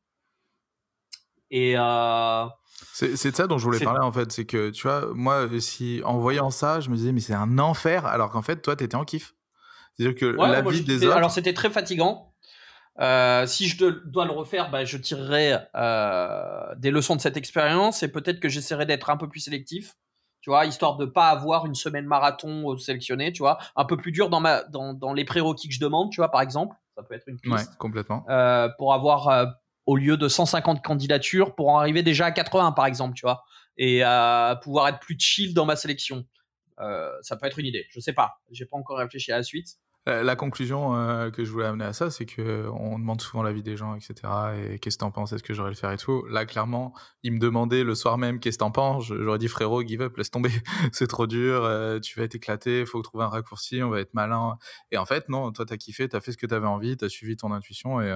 Et 1.50 1.76
euh, 1.78 2.46
c'est 2.94 3.32
de 3.32 3.36
ça 3.36 3.46
dont 3.48 3.58
je 3.58 3.66
voulais 3.66 3.80
parler 3.80 4.04
en 4.04 4.12
fait, 4.12 4.32
c'est 4.32 4.46
que 4.46 4.72
tu 4.72 4.88
vois, 4.88 5.14
moi, 5.14 5.48
si 5.60 6.02
en 6.04 6.18
voyant 6.18 6.50
ça, 6.50 6.80
je 6.80 6.90
me 6.90 6.96
disais 6.96 7.12
mais 7.12 7.20
c'est 7.20 7.36
un 7.36 7.60
enfer, 7.60 8.06
alors 8.06 8.32
qu'en 8.32 8.42
fait, 8.42 8.62
toi, 8.62 8.76
t'étais 8.76 8.96
en 8.96 9.06
kiff. 9.06 9.36
C'est-à-dire 9.96 10.20
que 10.20 10.26
la 10.26 10.62
vie 10.62 10.82
des 10.82 11.06
autres. 11.06 11.16
Alors 11.16 11.32
c'était 11.32 11.54
très 11.54 11.70
fatigant. 11.70 12.34
Euh, 13.00 13.48
si 13.48 13.68
je 13.68 13.86
dois 13.86 14.26
le 14.26 14.32
refaire, 14.32 14.70
bah, 14.72 14.86
je 14.86 14.98
tirerai 14.98 15.58
des 16.78 16.92
leçons 16.92 17.16
de 17.16 17.22
cette 17.22 17.38
expérience 17.38 18.02
et 18.02 18.12
peut-être 18.12 18.40
que 18.40 18.50
j'essaierai 18.50 18.88
d'être 18.88 19.12
un 19.12 19.18
peu 19.18 19.30
plus 19.30 19.40
sélectif, 19.40 19.96
tu 20.42 20.50
vois, 20.50 20.66
histoire 20.66 20.98
de 20.98 21.06
pas 21.06 21.30
avoir 21.30 21.68
une 21.68 21.76
semaine 21.76 22.06
marathon 22.06 22.76
sélectionnée, 22.78 23.32
tu 23.32 23.44
vois, 23.44 23.60
un 23.76 23.86
peu 23.86 23.96
plus 23.96 24.12
dur 24.12 24.30
dans 24.30 24.40
ma 24.40 24.64
dans, 24.64 24.94
dans 24.94 25.14
les 25.14 25.24
prérequis 25.24 25.68
que 25.68 25.74
je 25.74 25.80
demande, 25.80 26.12
tu 26.12 26.20
vois, 26.20 26.30
par 26.30 26.42
exemple. 26.42 26.76
Ça 26.96 27.04
peut 27.04 27.16
être 27.16 27.28
une 27.28 27.40
piste. 27.40 27.54
Ouais, 27.54 27.64
complètement. 27.80 28.26
Euh, 28.30 28.70
pour 28.78 28.94
avoir, 28.94 29.28
euh, 29.30 29.46
au 29.86 29.98
lieu 29.98 30.18
de 30.18 30.28
150 30.28 30.84
candidatures, 30.84 31.56
pour 31.56 31.70
en 31.70 31.80
arriver 31.80 32.04
déjà 32.04 32.28
à 32.28 32.32
80, 32.32 32.72
par 32.74 32.86
exemple, 32.86 33.16
tu 33.16 33.26
vois. 33.26 33.44
Et 33.78 34.04
à 34.04 34.60
pouvoir 34.62 34.88
être 34.88 35.00
plus 35.00 35.18
chill 35.20 35.54
dans 35.54 35.66
ma 35.66 35.76
sélection. 35.76 36.26
Euh, 36.80 37.12
ça 37.22 37.36
peut 37.36 37.48
être 37.48 37.60
une 37.60 37.66
idée. 37.66 37.86
Je 37.90 38.00
sais 38.00 38.14
pas. 38.14 38.42
J'ai 38.52 38.66
pas 38.66 38.78
encore 38.78 38.98
réfléchi 38.98 39.32
à 39.32 39.38
la 39.38 39.44
suite. 39.44 39.78
La 40.06 40.36
conclusion 40.36 40.92
que 41.32 41.46
je 41.46 41.52
voulais 41.52 41.66
amener 41.66 41.86
à 41.86 41.94
ça, 41.94 42.12
c'est 42.12 42.26
que 42.26 42.68
on 42.74 43.00
demande 43.00 43.22
souvent 43.22 43.42
l'avis 43.42 43.64
des 43.64 43.78
gens, 43.78 43.96
etc. 43.96 44.16
Et 44.58 44.80
qu'est-ce 44.80 44.98
que 44.98 45.00
t'en 45.00 45.12
penses? 45.12 45.32
Est-ce 45.32 45.44
que 45.44 45.54
j'aurais 45.54 45.70
le 45.70 45.76
faire 45.76 45.92
et 45.92 45.98
tout? 45.98 46.26
Là, 46.26 46.46
clairement, 46.46 46.94
il 47.24 47.32
me 47.32 47.40
demandait 47.40 47.86
le 47.86 47.96
soir 47.96 48.18
même 48.18 48.42
qu'est-ce 48.42 48.58
que 48.58 48.64
t'en 48.64 48.72
penses? 48.72 49.06
J'aurais 49.06 49.38
dit 49.38 49.48
frérot, 49.48 49.82
give 49.82 50.02
up, 50.02 50.18
laisse 50.18 50.30
tomber, 50.30 50.52
c'est 50.92 51.08
trop 51.08 51.26
dur, 51.26 51.62
tu 52.02 52.20
vas 52.20 52.26
être 52.26 52.36
éclaté, 52.36 52.82
il 52.82 52.86
faut 52.86 53.02
trouver 53.02 53.24
un 53.24 53.30
raccourci, 53.30 53.82
on 53.82 53.90
va 53.90 54.02
être 54.02 54.14
malin. 54.14 54.58
Et 54.92 54.98
en 54.98 55.06
fait, 55.06 55.30
non, 55.30 55.54
toi 55.54 55.66
t'as 55.66 55.78
kiffé, 55.78 56.10
t'as 56.10 56.20
fait 56.20 56.34
ce 56.34 56.38
que 56.38 56.48
t'avais 56.48 56.68
envie, 56.68 56.98
t'as 56.98 57.08
suivi 57.08 57.38
ton 57.38 57.54
intuition 57.54 58.02
et 58.02 58.12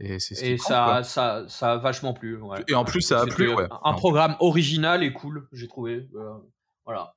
et 0.00 0.18
c'est 0.18 0.34
ce 0.34 0.44
et 0.44 0.58
ça, 0.58 1.02
ça, 1.04 1.44
ça 1.48 1.72
a 1.72 1.76
vachement 1.76 2.14
plu. 2.14 2.36
Ouais. 2.36 2.62
Et 2.68 2.74
en 2.74 2.84
plus, 2.84 3.00
ça 3.00 3.20
a 3.20 3.26
plu. 3.26 3.54
Ouais. 3.54 3.68
Un 3.84 3.94
programme 3.94 4.36
original 4.40 5.02
et 5.02 5.12
cool, 5.12 5.48
j'ai 5.52 5.68
trouvé. 5.68 6.08
voilà. 6.84 7.14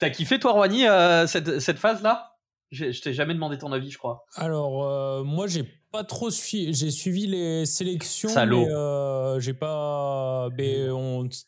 T'as 0.00 0.08
kiffé 0.08 0.38
toi, 0.38 0.52
Roigny, 0.52 0.88
euh, 0.88 1.26
cette, 1.26 1.60
cette 1.60 1.78
phase-là? 1.78 2.38
Je 2.70 2.98
t'ai 3.02 3.12
jamais 3.12 3.34
demandé 3.34 3.58
ton 3.58 3.70
avis, 3.70 3.90
je 3.90 3.98
crois. 3.98 4.24
Alors, 4.34 4.84
euh, 4.84 5.24
moi, 5.24 5.46
j'ai 5.46 5.64
pas 5.92 6.04
trop 6.04 6.30
suivi. 6.30 6.72
J'ai 6.72 6.90
suivi 6.90 7.26
les 7.26 7.66
sélections. 7.66 8.30
Mais 8.34 8.68
euh, 8.70 9.38
j'ai 9.40 9.52
pas. 9.52 10.48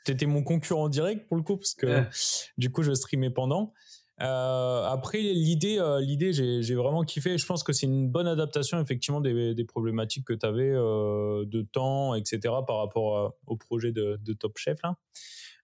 T'étais 0.04 0.26
mon 0.26 0.42
concurrent 0.42 0.90
direct 0.90 1.26
pour 1.28 1.38
le 1.38 1.42
coup, 1.42 1.56
parce 1.56 1.74
que 1.74 2.04
du 2.58 2.70
coup, 2.70 2.82
je 2.82 2.92
streamais 2.92 3.30
pendant. 3.30 3.72
après, 4.18 5.20
l'idée, 5.20 5.80
l'idée, 6.00 6.32
j'ai 6.34 6.74
vraiment 6.74 7.04
kiffé. 7.04 7.38
Je 7.38 7.46
pense 7.46 7.62
que 7.62 7.72
c'est 7.72 7.86
une 7.86 8.10
bonne 8.10 8.26
adaptation, 8.26 8.80
effectivement, 8.80 9.22
des, 9.22 9.54
des 9.54 9.64
problématiques 9.64 10.26
que 10.26 10.34
tu 10.34 10.44
avais 10.44 10.72
de 10.72 11.62
temps, 11.62 12.14
etc., 12.16 12.40
par 12.66 12.78
rapport 12.78 13.34
au 13.46 13.56
projet 13.56 13.92
de, 13.92 14.18
de 14.20 14.32
Top 14.34 14.58
Chef. 14.58 14.76
Là. 14.82 14.96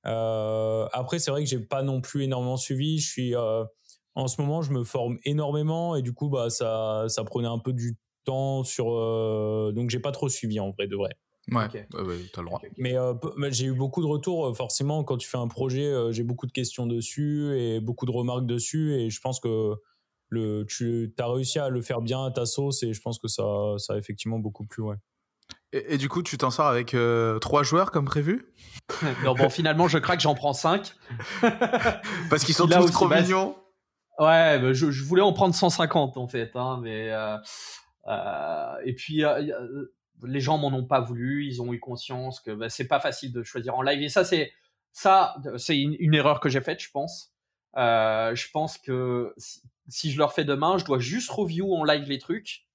Euh, 0.07 0.87
après, 0.93 1.19
c'est 1.19 1.31
vrai 1.31 1.43
que 1.43 1.49
j'ai 1.49 1.59
pas 1.59 1.83
non 1.83 2.01
plus 2.01 2.25
énormément 2.25 2.57
suivi. 2.57 2.99
Je 2.99 3.09
suis 3.09 3.35
euh, 3.35 3.65
en 4.15 4.27
ce 4.27 4.41
moment, 4.41 4.62
je 4.62 4.73
me 4.73 4.85
forme 4.85 5.19
énormément 5.25 5.97
et 5.97 6.03
du 6.03 6.12
coup, 6.12 6.29
bah 6.29 6.51
ça, 6.51 7.05
ça 7.09 7.25
prenait 7.25 7.49
un 7.49 7.59
peu 7.59 7.73
du 7.73 7.97
temps 8.25 8.62
sur. 8.65 8.93
Euh, 8.93 9.73
donc, 9.73 9.91
j'ai 9.91 10.01
pas 10.01 10.12
trop 10.12 10.29
suivi 10.29 10.61
en 10.61 10.70
vrai 10.70 10.87
de 10.87 10.97
vrai. 10.97 11.11
Ouais, 11.51 11.65
okay. 11.65 11.87
t'as 11.91 12.43
le 12.43 12.47
droit. 12.47 12.61
Mais 12.77 12.95
j'ai 13.53 13.66
eu 13.66 13.73
beaucoup 13.73 14.03
de 14.03 14.07
retours. 14.07 14.55
Forcément, 14.55 15.03
quand 15.03 15.16
tu 15.16 15.27
fais 15.27 15.39
un 15.39 15.49
projet, 15.49 15.91
j'ai 16.11 16.23
beaucoup 16.23 16.47
de 16.47 16.53
questions 16.53 16.87
dessus 16.87 17.59
et 17.59 17.81
beaucoup 17.81 18.05
de 18.05 18.11
remarques 18.11 18.45
dessus. 18.45 18.95
Et 18.95 19.09
je 19.09 19.19
pense 19.20 19.41
que 19.41 19.75
le, 20.29 20.66
tu 20.69 21.15
as 21.19 21.27
réussi 21.27 21.59
à 21.59 21.70
le 21.70 21.81
faire 21.81 22.03
bien 22.03 22.23
à 22.23 22.31
ta 22.31 22.45
sauce 22.45 22.83
et 22.83 22.93
je 22.93 23.01
pense 23.01 23.19
que 23.19 23.29
ça, 23.29 23.45
ça 23.79 23.95
a 23.95 23.97
effectivement 23.97 24.39
beaucoup 24.39 24.66
plus. 24.66 24.83
Ouais. 24.83 24.97
Et, 25.73 25.99
du 25.99 26.09
coup, 26.09 26.23
tu 26.23 26.39
t'en 26.39 26.51
sors 26.51 26.66
avec 26.66 26.95
euh, 26.95 27.39
trois 27.39 27.62
joueurs 27.62 27.90
comme 27.90 28.07
prévu? 28.07 28.47
Non, 29.24 29.35
bon, 29.35 29.51
finalement, 29.51 29.86
je 29.86 29.99
craque, 29.99 30.20
j'en 30.20 30.35
prends 30.35 30.55
cinq. 30.55 30.95
Parce 32.31 32.45
qu'ils 32.45 32.55
sont 32.55 32.66
tous 32.66 32.90
trop 32.90 33.09
mignons. 33.09 33.55
Ouais, 34.19 34.59
je, 34.73 35.05
voulais 35.05 35.23
en 35.23 35.32
prendre 35.32 35.55
150 35.55 36.16
en 36.16 36.27
fait, 36.27 36.51
hein, 36.57 36.81
mais 36.82 37.12
euh, 37.12 37.36
euh, 38.09 38.74
et 38.85 38.95
puis 38.95 39.23
les 40.24 40.40
gens 40.40 40.59
m'en 40.59 40.69
ont 40.69 40.86
pas 40.86 41.01
voulu, 41.01 41.47
ils 41.47 41.62
ont 41.62 41.73
eu 41.73 41.78
conscience 41.78 42.40
que 42.40 42.51
bah, 42.51 42.69
c'est 42.69 42.89
pas 42.89 42.99
facile 42.99 43.32
de 43.32 43.45
choisir 43.45 43.77
en 43.77 43.82
live 43.82 44.03
et 44.03 44.09
ça 44.09 44.24
c'est 44.24 44.51
ça 44.93 45.36
c'est 45.57 45.78
une, 45.78 46.15
erreur 46.15 46.40
que 46.40 46.49
j'ai 46.49 46.61
faite, 46.61 46.82
je 46.82 46.90
pense. 46.90 47.32
je 47.77 48.51
pense 48.51 48.78
que 48.78 49.32
si, 49.36 49.61
si, 49.89 50.11
je 50.11 50.19
leur 50.19 50.32
fais 50.32 50.45
demain, 50.45 50.78
je 50.78 50.85
dois 50.85 50.99
juste 50.99 51.31
review 51.31 51.73
en 51.73 51.85
live 51.85 52.09
les 52.09 52.19
trucs 52.19 52.68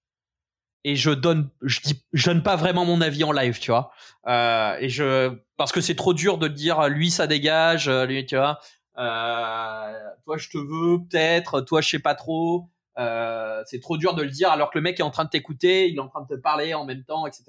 et 0.84 0.96
je 0.96 1.12
donne 1.12 1.50
je 1.62 1.80
dis 1.82 2.04
je 2.14 2.26
donne 2.30 2.44
pas 2.44 2.56
vraiment 2.56 2.86
mon 2.86 3.02
avis 3.02 3.24
en 3.24 3.32
live 3.32 3.60
tu 3.60 3.72
vois. 3.72 3.92
Euh, 4.28 4.76
et 4.80 4.90
je 4.90 5.38
parce 5.58 5.72
que 5.72 5.82
c'est 5.82 5.96
trop 5.96 6.14
dur 6.14 6.38
de 6.38 6.48
dire 6.48 6.88
lui 6.90 7.10
ça 7.12 7.28
dégage 7.28 7.88
euh, 7.88 8.06
lui 8.06 8.26
tu 8.26 8.36
vois. 8.36 8.60
Euh, 8.98 9.94
toi 10.26 10.38
je 10.38 10.50
te 10.50 10.58
veux 10.58 11.00
peut-être. 11.00 11.62
Toi 11.62 11.82
je 11.82 11.90
sais 11.90 12.00
pas 12.00 12.16
trop. 12.16 12.70
Euh, 13.00 13.64
c'est 13.66 13.80
trop 13.80 13.98
dur 13.98 14.14
de 14.14 14.22
le 14.22 14.30
dire 14.30 14.52
alors 14.52 14.70
que 14.70 14.78
le 14.78 14.84
mec 14.84 15.00
est 15.00 15.04
en 15.04 15.10
train 15.10 15.26
de 15.26 15.30
t'écouter 15.30 15.90
il 15.90 15.96
est 15.96 16.00
en 16.00 16.10
train 16.10 16.22
de 16.22 16.28
te 16.28 16.40
parler 16.40 16.76
en 16.76 16.86
même 16.86 17.04
temps 17.04 17.26
etc 17.26 17.46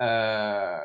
euh, 0.00 0.76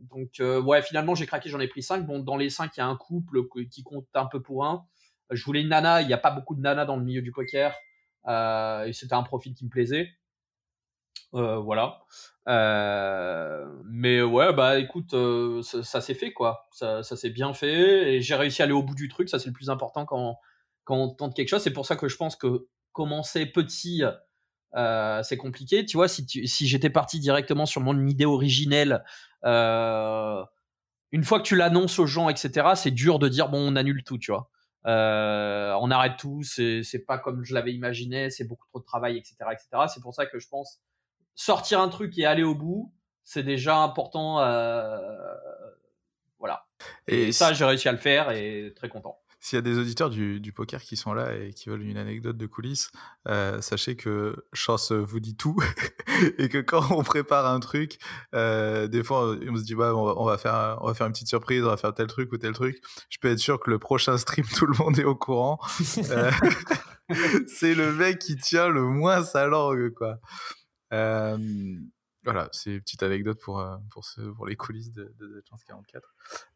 donc 0.00 0.40
euh, 0.40 0.60
ouais 0.60 0.82
finalement 0.82 1.14
j'ai 1.14 1.24
craqué 1.26 1.48
j'en 1.48 1.60
ai 1.60 1.68
pris 1.68 1.82
cinq. 1.82 2.04
Bon 2.06 2.18
dans 2.18 2.36
les 2.36 2.50
cinq 2.50 2.72
il 2.76 2.80
y 2.80 2.82
a 2.82 2.86
un 2.86 2.96
couple 2.96 3.46
qui 3.70 3.82
compte 3.84 4.06
un 4.14 4.26
peu 4.26 4.42
pour 4.42 4.64
un. 4.64 4.84
Je 5.30 5.44
voulais 5.44 5.62
une 5.62 5.68
nana. 5.68 6.02
Il 6.02 6.08
n'y 6.08 6.12
a 6.12 6.18
pas 6.18 6.30
beaucoup 6.30 6.54
de 6.54 6.60
nana 6.60 6.84
dans 6.84 6.96
le 6.96 7.04
milieu 7.04 7.22
du 7.22 7.32
poker. 7.32 7.74
Et 8.28 8.92
c'était 8.92 9.14
un 9.14 9.22
profil 9.22 9.54
qui 9.54 9.64
me 9.64 9.70
plaisait. 9.70 10.08
euh, 10.08 10.23
voilà. 11.34 12.00
Euh, 12.46 13.64
mais 13.86 14.22
ouais, 14.22 14.52
bah 14.52 14.78
écoute, 14.78 15.14
euh, 15.14 15.62
ça, 15.62 16.00
s'est 16.00 16.14
fait 16.14 16.32
quoi. 16.32 16.66
Ça, 16.72 17.02
ça 17.02 17.16
s'est 17.16 17.30
bien 17.30 17.54
fait 17.54 18.14
et 18.14 18.20
j'ai 18.20 18.34
réussi 18.34 18.62
à 18.62 18.66
aller 18.66 18.74
au 18.74 18.82
bout 18.82 18.94
du 18.94 19.08
truc. 19.08 19.28
Ça, 19.28 19.38
c'est 19.38 19.48
le 19.48 19.54
plus 19.54 19.70
important 19.70 20.04
quand, 20.04 20.38
quand 20.84 20.96
on 20.96 21.08
tente 21.10 21.34
quelque 21.34 21.48
chose. 21.48 21.62
C'est 21.62 21.72
pour 21.72 21.86
ça 21.86 21.96
que 21.96 22.08
je 22.08 22.16
pense 22.16 22.36
que 22.36 22.68
commencer 22.92 23.46
petit, 23.46 24.02
c'est 24.74 25.36
compliqué. 25.38 25.86
Tu 25.86 25.96
vois, 25.96 26.08
si, 26.08 26.26
si 26.46 26.66
j'étais 26.68 26.90
parti 26.90 27.18
directement 27.20 27.66
sur 27.66 27.80
mon 27.80 28.06
idée 28.06 28.26
originelle, 28.26 29.04
une 29.42 31.24
fois 31.24 31.38
que 31.38 31.44
tu 31.44 31.56
l'annonces 31.56 31.98
aux 31.98 32.06
gens, 32.06 32.28
etc., 32.28 32.72
c'est 32.74 32.90
dur 32.90 33.18
de 33.18 33.28
dire 33.28 33.48
bon, 33.48 33.72
on 33.72 33.76
annule 33.76 34.04
tout, 34.04 34.18
tu 34.18 34.32
vois. 34.32 34.50
on 34.84 35.90
arrête 35.90 36.18
tout, 36.18 36.42
c'est 36.42 37.04
pas 37.06 37.18
comme 37.18 37.42
je 37.44 37.54
l'avais 37.54 37.72
imaginé, 37.72 38.30
c'est 38.30 38.44
beaucoup 38.44 38.66
trop 38.68 38.80
de 38.80 38.84
travail, 38.84 39.16
etc., 39.16 39.36
etc. 39.52 39.84
C'est 39.92 40.02
pour 40.02 40.14
ça 40.14 40.26
que 40.26 40.38
je 40.38 40.48
pense 40.48 40.82
sortir 41.34 41.80
un 41.80 41.88
truc 41.88 42.16
et 42.18 42.26
aller 42.26 42.42
au 42.42 42.54
bout, 42.54 42.92
c'est 43.24 43.42
déjà 43.42 43.78
important. 43.78 44.40
Euh, 44.40 44.98
voilà. 46.38 46.66
Et, 47.08 47.32
ça, 47.32 47.52
j'ai 47.52 47.64
réussi 47.64 47.88
à 47.88 47.92
le 47.92 47.98
faire 47.98 48.30
et 48.30 48.72
très 48.76 48.88
content. 48.88 49.18
S'il 49.40 49.58
y 49.58 49.58
a 49.58 49.62
des 49.62 49.78
auditeurs 49.78 50.08
du, 50.08 50.40
du, 50.40 50.52
poker 50.52 50.80
qui 50.80 50.96
sont 50.96 51.12
là 51.12 51.34
et 51.34 51.52
qui 51.52 51.68
veulent 51.68 51.82
une 51.82 51.98
anecdote 51.98 52.38
de 52.38 52.46
coulisses, 52.46 52.90
euh, 53.28 53.60
sachez 53.60 53.94
que 53.94 54.46
Chance 54.54 54.92
vous 54.92 55.20
dit 55.20 55.36
tout 55.36 55.56
et 56.38 56.48
que 56.48 56.56
quand 56.56 56.90
on 56.90 57.02
prépare 57.02 57.44
un 57.44 57.60
truc, 57.60 57.98
euh, 58.34 58.86
des 58.86 59.04
fois 59.04 59.36
on 59.46 59.56
se 59.56 59.62
dit 59.62 59.74
bah, 59.74 59.94
on, 59.94 60.06
va, 60.06 60.14
on, 60.16 60.24
va, 60.24 60.38
faire, 60.38 60.78
on 60.80 60.86
va 60.86 60.94
faire 60.94 61.06
une 61.06 61.12
petite 61.12 61.28
surprise, 61.28 61.62
on 61.62 61.68
va 61.68 61.76
faire 61.76 61.92
tel 61.92 62.06
truc 62.06 62.32
ou 62.32 62.38
tel 62.38 62.54
truc. 62.54 62.80
Je 63.10 63.18
peux 63.18 63.30
être 63.30 63.38
sûr 63.38 63.60
que 63.60 63.70
le 63.70 63.78
prochain 63.78 64.16
stream, 64.16 64.46
tout 64.56 64.64
le 64.64 64.78
monde 64.78 64.98
est 64.98 65.04
au 65.04 65.16
courant. 65.16 65.58
Euh, 66.10 66.30
c'est 67.46 67.74
le 67.74 67.92
mec 67.92 68.18
qui 68.18 68.36
tient 68.36 68.68
le 68.68 68.82
moins 68.82 69.22
sa 69.22 69.46
langue, 69.46 69.90
quoi. 69.90 70.16
Voilà, 72.24 72.48
c'est 72.52 72.70
une 72.70 72.80
petite 72.80 73.02
anecdote 73.02 73.38
pour, 73.38 73.62
pour, 73.90 74.46
les 74.46 74.56
coulisses 74.56 74.92
de, 74.92 75.14
de, 75.18 75.44
Chance 75.48 75.62
44. 75.64 76.14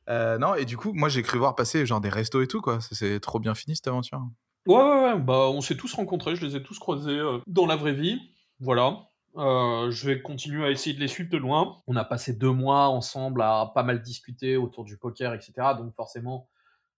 Euh, 0.08 0.38
non, 0.38 0.54
et 0.54 0.64
du 0.64 0.78
coup, 0.78 0.94
moi 0.94 1.10
j'ai 1.10 1.22
cru 1.22 1.38
voir 1.38 1.54
passer 1.54 1.84
genre 1.84 2.00
des 2.00 2.08
restos 2.08 2.40
et 2.40 2.46
tout, 2.46 2.62
quoi. 2.62 2.78
C'est 2.80 3.20
trop 3.20 3.38
bien 3.38 3.54
fini 3.54 3.76
cette 3.76 3.88
aventure. 3.88 4.22
Ouais. 4.66 5.18
Bah, 5.18 5.50
on 5.50 5.60
s'est 5.60 5.76
tous 5.76 5.92
rencontrés, 5.92 6.36
je 6.36 6.46
les 6.46 6.56
ai 6.56 6.62
tous 6.62 6.78
croisés 6.78 7.20
dans 7.46 7.66
la 7.66 7.76
vraie 7.76 7.92
vie. 7.92 8.18
Voilà. 8.60 9.08
Je 9.36 10.06
vais 10.06 10.22
continuer 10.22 10.64
à 10.64 10.70
essayer 10.70 10.96
de 10.96 11.00
les 11.00 11.08
suivre 11.08 11.30
de 11.30 11.36
loin. 11.36 11.76
On 11.86 11.96
a 11.96 12.04
passé 12.04 12.32
deux 12.32 12.52
mois 12.52 12.88
ensemble 12.88 13.42
à 13.42 13.70
pas 13.74 13.82
mal 13.82 14.00
discuter 14.00 14.56
autour 14.56 14.84
du 14.84 14.96
poker, 14.96 15.34
etc. 15.34 15.52
Donc 15.76 15.94
forcément, 15.94 16.48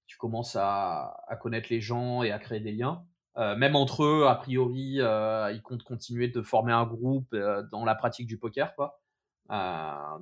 tu 0.07 0.17
commences 0.17 0.55
à 0.55 1.13
connaître 1.43 1.69
les 1.71 1.81
gens 1.81 2.23
et 2.23 2.31
à 2.31 2.39
créer 2.39 2.61
des 2.61 2.73
liens. 2.73 3.05
Euh, 3.41 3.57
même 3.57 3.75
entre 3.75 4.05
eux, 4.05 4.27
a 4.27 4.35
priori, 4.35 4.97
euh, 5.01 5.51
ils 5.53 5.63
comptent 5.63 5.83
continuer 5.83 6.29
de 6.29 6.43
former 6.43 6.73
un 6.73 6.85
groupe 6.85 7.33
euh, 7.33 7.63
dans 7.73 7.87
la 7.87 7.95
pratique 7.95 8.27
du 8.27 8.39
poker, 8.39 8.75
quoi. 8.75 9.01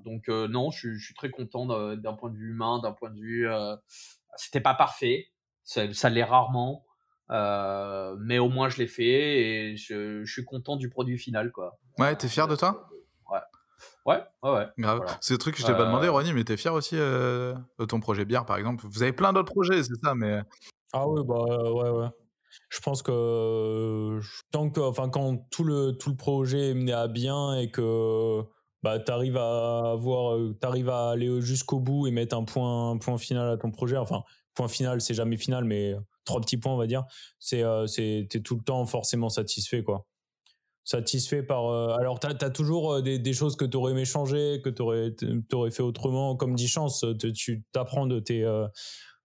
donc 0.05 0.29
non, 0.29 0.71
je, 0.71 0.95
je, 0.95 1.05
suis 1.05 1.15
très 1.15 1.31
content 1.31 1.67
d'un 1.97 2.13
point 2.15 2.31
de 2.31 2.37
vue 2.37 2.51
humain, 2.51 2.79
d'un 2.81 2.93
point 2.93 3.11
de 3.11 3.19
vue. 3.19 3.49
C'était 4.37 4.61
pas 4.61 4.75
parfait, 4.75 5.33
ça, 5.65 5.93
ça 5.93 6.11
l'est 6.11 6.25
rarement, 6.25 6.87
mais 7.29 8.39
au 8.39 8.49
moins 8.49 8.69
je 8.69 8.79
l'ai 8.79 8.87
fait 8.87 9.73
et 9.73 9.77
je, 9.77 10.25
je, 10.25 10.33
suis 10.33 10.45
content 10.45 10.77
du 10.77 10.89
produit 10.89 11.19
final, 11.19 11.51
quoi. 11.51 11.79
Ouais, 11.99 12.15
t'es 12.15 12.29
fier 12.29 12.47
de 12.47 12.55
toi? 12.55 12.89
Ouais. 13.31 13.41
Ouais, 14.07 14.23
ouais, 14.45 14.51
ouais. 14.51 14.67
Grave. 14.79 14.99
Voilà. 14.99 15.19
C'est 15.21 15.35
le 15.35 15.39
truc 15.39 15.57
que 15.57 15.61
je 15.61 15.67
t'ai 15.67 15.73
pas 15.73 15.87
demandé, 15.87 16.09
Ronnie, 16.09 16.33
mais 16.33 16.45
t'es 16.45 16.57
fier 16.57 16.73
aussi 16.73 16.95
de 16.95 17.85
ton 17.89 17.99
projet 17.99 18.25
bière, 18.25 18.47
par 18.47 18.57
exemple. 18.59 18.87
Vous 18.87 19.03
avez 19.03 19.13
plein 19.13 19.33
d'autres 19.33 19.53
projets, 19.53 19.83
c'est 19.83 19.97
ça, 20.05 20.15
mais. 20.15 20.41
Ah 20.93 21.07
oui, 21.07 21.23
bah 21.27 21.35
ouais, 21.35 21.91
ouais 21.91 22.09
je 22.69 22.81
pense 22.81 23.03
que 23.03 24.21
tant 24.53 24.71
que, 24.71 24.81
enfin, 24.81 25.09
quand 25.09 25.49
tout 25.51 25.65
le, 25.65 25.93
tout 25.93 26.11
le 26.11 26.17
projet 26.17 26.71
est 26.71 26.75
mené 26.75 26.93
à 26.93 27.09
bien 27.09 27.55
et 27.55 27.71
que 27.71 28.43
bah, 28.83 28.99
tu 28.99 29.11
arrives 29.11 29.37
à 29.37 29.93
avoir, 29.93 30.39
arrives 30.63 30.91
à 30.91 31.11
aller 31.11 31.41
jusqu'au 31.41 31.81
bout 31.81 32.07
et 32.07 32.11
mettre 32.11 32.37
un 32.37 32.45
point, 32.45 32.91
un 32.91 32.99
point 32.99 33.19
final 33.19 33.51
à 33.51 33.57
ton 33.57 33.71
projet, 33.71 33.97
enfin, 33.97 34.23
point 34.55 34.69
final, 34.69 35.01
c'est 35.01 35.15
jamais 35.15 35.37
final, 35.37 35.65
mais 35.65 35.95
trois 36.25 36.41
petits 36.41 36.59
points, 36.59 36.73
on 36.73 36.77
va 36.77 36.87
dire, 36.87 37.05
c'est, 37.39 37.63
c'est, 37.87 38.27
t'es 38.31 38.41
tout 38.41 38.57
le 38.57 38.63
temps 38.63 38.85
forcément 38.87 39.29
satisfait, 39.29 39.83
quoi. 39.83 40.07
Satisfait 40.85 41.43
par. 41.43 41.71
alors, 41.99 42.19
tu 42.19 42.27
as, 42.27 42.51
toujours 42.51 43.03
des, 43.03 43.19
des, 43.19 43.33
choses 43.35 43.57
que 43.57 43.67
tu 43.67 43.77
aurais 43.77 43.93
aimé 43.93 44.07
changer, 44.07 44.63
que 44.65 44.71
tu 44.71 44.81
aurais, 44.81 45.15
aurais 45.53 45.71
fait 45.71 45.83
autrement, 45.83 46.35
comme 46.35 46.55
dit 46.55 46.67
Chance, 46.67 47.05
tu 47.35 47.65
t'apprends 47.73 48.07
de 48.07 48.21
tes 48.21 48.43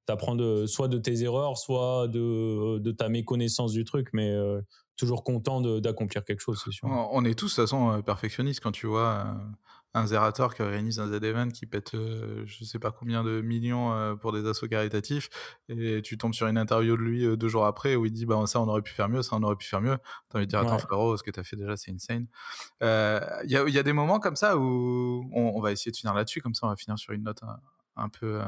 t'apprends 0.05 0.35
de, 0.35 0.65
soit 0.65 0.88
de 0.88 0.97
tes 0.97 1.23
erreurs, 1.23 1.57
soit 1.57 2.07
de, 2.07 2.80
de 2.80 2.91
ta 2.91 3.09
méconnaissance 3.09 3.71
du 3.71 3.84
truc, 3.84 4.09
mais 4.13 4.31
euh, 4.31 4.61
toujours 4.97 5.23
content 5.23 5.61
d'accomplir 5.61 6.23
quelque 6.23 6.41
chose, 6.41 6.61
c'est 6.63 6.71
sûr. 6.71 6.88
On 6.88 7.23
est 7.25 7.38
tous, 7.38 7.45
de 7.45 7.55
toute 7.55 7.63
façon, 7.63 7.91
euh, 7.91 8.01
perfectionnistes 8.01 8.59
quand 8.61 8.71
tu 8.71 8.88
vois 8.88 9.25
euh, 9.25 9.34
un 9.93 10.05
Zerator 10.05 10.55
qui 10.55 10.61
organise 10.61 10.99
un 10.99 11.07
Z-Event 11.07 11.49
qui 11.49 11.65
pète 11.65 11.91
je 11.93 12.63
sais 12.63 12.80
pas 12.80 12.91
combien 12.91 13.23
de 13.23 13.41
millions 13.41 14.17
pour 14.17 14.31
des 14.31 14.47
assauts 14.47 14.67
caritatifs, 14.67 15.30
et 15.69 16.01
tu 16.01 16.17
tombes 16.17 16.34
sur 16.34 16.47
une 16.47 16.57
interview 16.57 16.97
de 16.97 17.01
lui 17.01 17.38
deux 17.38 17.47
jours 17.47 17.65
après 17.67 17.95
où 17.95 18.07
il 18.07 18.11
dit 18.11 18.25
bah, 18.25 18.43
ça 18.47 18.59
on 18.59 18.67
aurait 18.67 18.81
pu 18.81 18.91
faire 18.91 19.07
mieux, 19.07 19.21
ça 19.21 19.35
on 19.35 19.43
aurait 19.43 19.55
pu 19.55 19.67
faire 19.67 19.81
mieux. 19.81 19.97
T'as 20.30 20.39
envie 20.39 20.47
de 20.47 20.49
dire 20.49 20.61
attends 20.61 20.80
frérot, 20.80 21.15
ce 21.15 21.21
que 21.21 21.30
t'as 21.30 21.43
fait 21.43 21.57
déjà 21.57 21.77
c'est 21.77 21.91
insane. 21.91 22.25
Il 22.81 23.51
y, 23.51 23.55
a, 23.55 23.69
y, 23.69 23.77
a, 23.77 23.84
des 23.84 23.93
moments 23.93 24.19
comme 24.19 24.35
ça 24.35 24.57
où 24.57 25.30
on, 25.31 25.51
on, 25.55 25.61
va 25.61 25.71
essayer 25.71 25.91
de 25.91 25.97
finir 25.97 26.15
là-dessus, 26.15 26.41
comme 26.41 26.55
ça 26.55 26.65
on 26.65 26.69
va 26.69 26.75
finir 26.75 26.97
sur 26.97 27.13
une 27.13 27.21
note 27.21 27.43
un, 27.43 27.59
un 27.95 28.09
peu 28.09 28.41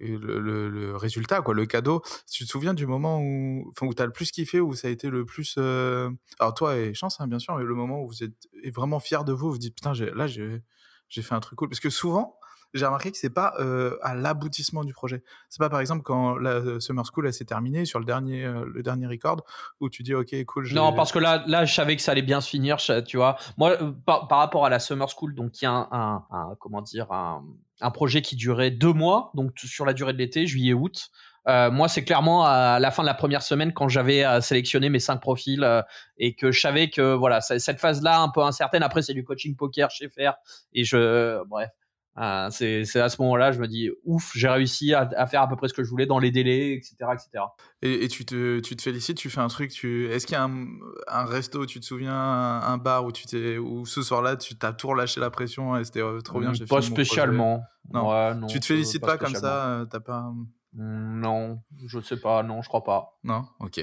le, 0.00 0.38
le, 0.68 0.96
résultat, 0.96 1.40
quoi, 1.40 1.54
le 1.54 1.66
cadeau. 1.66 2.02
Tu 2.30 2.44
te 2.44 2.48
souviens 2.48 2.74
du 2.74 2.86
moment 2.86 3.20
où, 3.20 3.72
où 3.80 3.94
tu 3.94 4.02
as 4.02 4.06
le 4.06 4.12
plus 4.12 4.30
kiffé, 4.30 4.60
où 4.60 4.74
ça 4.74 4.88
a 4.88 4.90
été 4.90 5.08
le 5.08 5.24
plus. 5.24 5.56
Euh... 5.58 6.10
Alors, 6.38 6.54
toi 6.54 6.76
et 6.76 6.94
Chance, 6.94 7.20
hein, 7.20 7.26
bien 7.26 7.38
sûr, 7.38 7.56
mais 7.56 7.64
le 7.64 7.74
moment 7.74 8.02
où 8.02 8.08
vous 8.08 8.22
êtes 8.22 8.48
vraiment 8.74 9.00
fier 9.00 9.24
de 9.24 9.32
vous, 9.32 9.50
vous 9.50 9.58
dites 9.58 9.74
putain, 9.74 9.92
là, 10.14 10.26
j'ai 10.26 11.22
fait 11.22 11.34
un 11.34 11.40
truc 11.40 11.58
cool. 11.58 11.68
Parce 11.68 11.80
que 11.80 11.90
souvent, 11.90 12.38
j'ai 12.74 12.86
remarqué 12.86 13.10
que 13.10 13.16
c'est 13.16 13.30
pas 13.30 13.54
euh, 13.58 13.96
à 14.02 14.14
l'aboutissement 14.14 14.84
du 14.84 14.92
projet. 14.92 15.22
C'est 15.48 15.58
pas 15.58 15.70
par 15.70 15.80
exemple 15.80 16.02
quand 16.02 16.36
la 16.36 16.50
euh, 16.50 16.80
Summer 16.80 17.04
School 17.04 17.32
s'est 17.32 17.44
terminée 17.44 17.84
sur 17.84 17.98
le 17.98 18.04
dernier 18.04 18.44
euh, 18.44 18.64
le 18.66 18.82
dernier 18.82 19.06
record 19.06 19.44
où 19.80 19.88
tu 19.88 20.02
dis 20.02 20.14
ok 20.14 20.44
cool. 20.46 20.68
Non 20.72 20.92
parce 20.92 21.12
que 21.12 21.18
là 21.18 21.44
là 21.46 21.64
je 21.64 21.74
savais 21.74 21.96
que 21.96 22.02
ça 22.02 22.12
allait 22.12 22.22
bien 22.22 22.40
se 22.40 22.48
finir, 22.48 22.76
tu 23.06 23.16
vois. 23.16 23.36
Moi 23.56 23.76
par, 24.04 24.28
par, 24.28 24.38
rapport 24.38 24.66
à 24.66 24.70
la 24.70 24.78
Summer 24.78 25.08
School 25.08 25.34
donc 25.34 25.60
il 25.60 25.64
y 25.64 25.68
a 25.68 25.72
un, 25.72 25.88
un, 25.90 26.24
un 26.30 26.56
comment 26.58 26.82
dire 26.82 27.10
un, 27.12 27.44
un, 27.80 27.90
projet 27.90 28.22
qui 28.22 28.36
durait 28.36 28.70
deux 28.70 28.92
mois 28.92 29.30
donc 29.34 29.52
sur 29.56 29.84
la 29.84 29.92
durée 29.92 30.12
de 30.12 30.18
l'été 30.18 30.46
juillet 30.46 30.72
août. 30.72 31.10
Euh, 31.48 31.70
moi, 31.70 31.88
c'est 31.88 32.04
clairement 32.04 32.44
à 32.44 32.80
la 32.80 32.90
fin 32.90 33.04
de 33.04 33.06
la 33.06 33.14
première 33.14 33.42
semaine 33.42 33.72
quand 33.72 33.88
j'avais 33.88 34.24
sélectionné 34.40 34.88
mes 34.88 34.98
cinq 34.98 35.18
profils 35.18 35.62
euh, 35.62 35.80
et 36.18 36.34
que 36.34 36.50
je 36.50 36.60
savais 36.60 36.90
que 36.90 37.14
voilà 37.14 37.40
cette 37.40 37.78
phase-là 37.78 38.20
un 38.20 38.28
peu 38.28 38.42
incertaine. 38.42 38.82
Après, 38.82 39.02
c'est 39.02 39.14
du 39.14 39.24
coaching 39.24 39.54
poker 39.54 39.90
chez 39.90 40.08
Fer 40.08 40.34
et 40.72 40.82
je 40.82 41.44
bref, 41.44 41.70
euh, 42.18 42.48
c'est 42.50 43.00
à 43.00 43.08
ce 43.08 43.20
moment-là, 43.22 43.52
je 43.52 43.60
me 43.60 43.68
dis, 43.68 43.90
ouf, 44.04 44.32
j'ai 44.34 44.48
réussi 44.48 44.94
à, 44.94 45.08
à, 45.16 45.26
faire 45.26 45.42
à 45.42 45.48
peu 45.48 45.56
près 45.56 45.68
ce 45.68 45.74
que 45.74 45.84
je 45.84 45.90
voulais 45.90 46.06
dans 46.06 46.18
les 46.18 46.30
délais, 46.30 46.72
etc. 46.72 46.94
etc. 47.12 47.44
Et, 47.82 48.04
et 48.04 48.08
tu, 48.08 48.24
te, 48.24 48.60
tu 48.60 48.74
te 48.74 48.82
félicites, 48.82 49.18
tu 49.18 49.28
fais 49.28 49.40
un 49.40 49.48
truc, 49.48 49.70
tu... 49.70 50.10
est-ce 50.10 50.26
qu'il 50.26 50.34
y 50.34 50.38
a 50.38 50.44
un, 50.44 50.66
un, 51.08 51.24
resto, 51.26 51.66
tu 51.66 51.78
te 51.78 51.84
souviens, 51.84 52.14
un, 52.14 52.60
un 52.62 52.78
bar 52.78 53.04
où, 53.04 53.12
tu 53.12 53.26
t'es, 53.26 53.58
où 53.58 53.84
ce 53.84 54.02
soir-là, 54.02 54.36
tu 54.36 54.56
t'as 54.56 54.72
tout 54.72 54.88
relâché 54.88 55.20
la 55.20 55.30
pression 55.30 55.76
et 55.76 55.84
c'était 55.84 56.02
euh, 56.02 56.20
trop 56.20 56.40
bien 56.40 56.52
Pas 56.68 56.80
spécialement. 56.80 57.62
Non. 57.92 58.10
Ouais, 58.10 58.34
non. 58.34 58.46
Tu 58.46 58.60
te 58.60 58.66
félicites 58.66 59.02
pas, 59.02 59.18
pas 59.18 59.18
comme 59.18 59.34
ça 59.34 59.68
euh, 59.68 59.84
T'as 59.84 60.00
pas... 60.00 60.32
Mmh, 60.72 61.20
non, 61.20 61.60
je 61.86 62.00
sais 62.00 62.18
pas, 62.18 62.42
non, 62.42 62.62
je 62.62 62.68
crois 62.68 62.84
pas. 62.84 63.18
Non, 63.24 63.44
ok. 63.60 63.80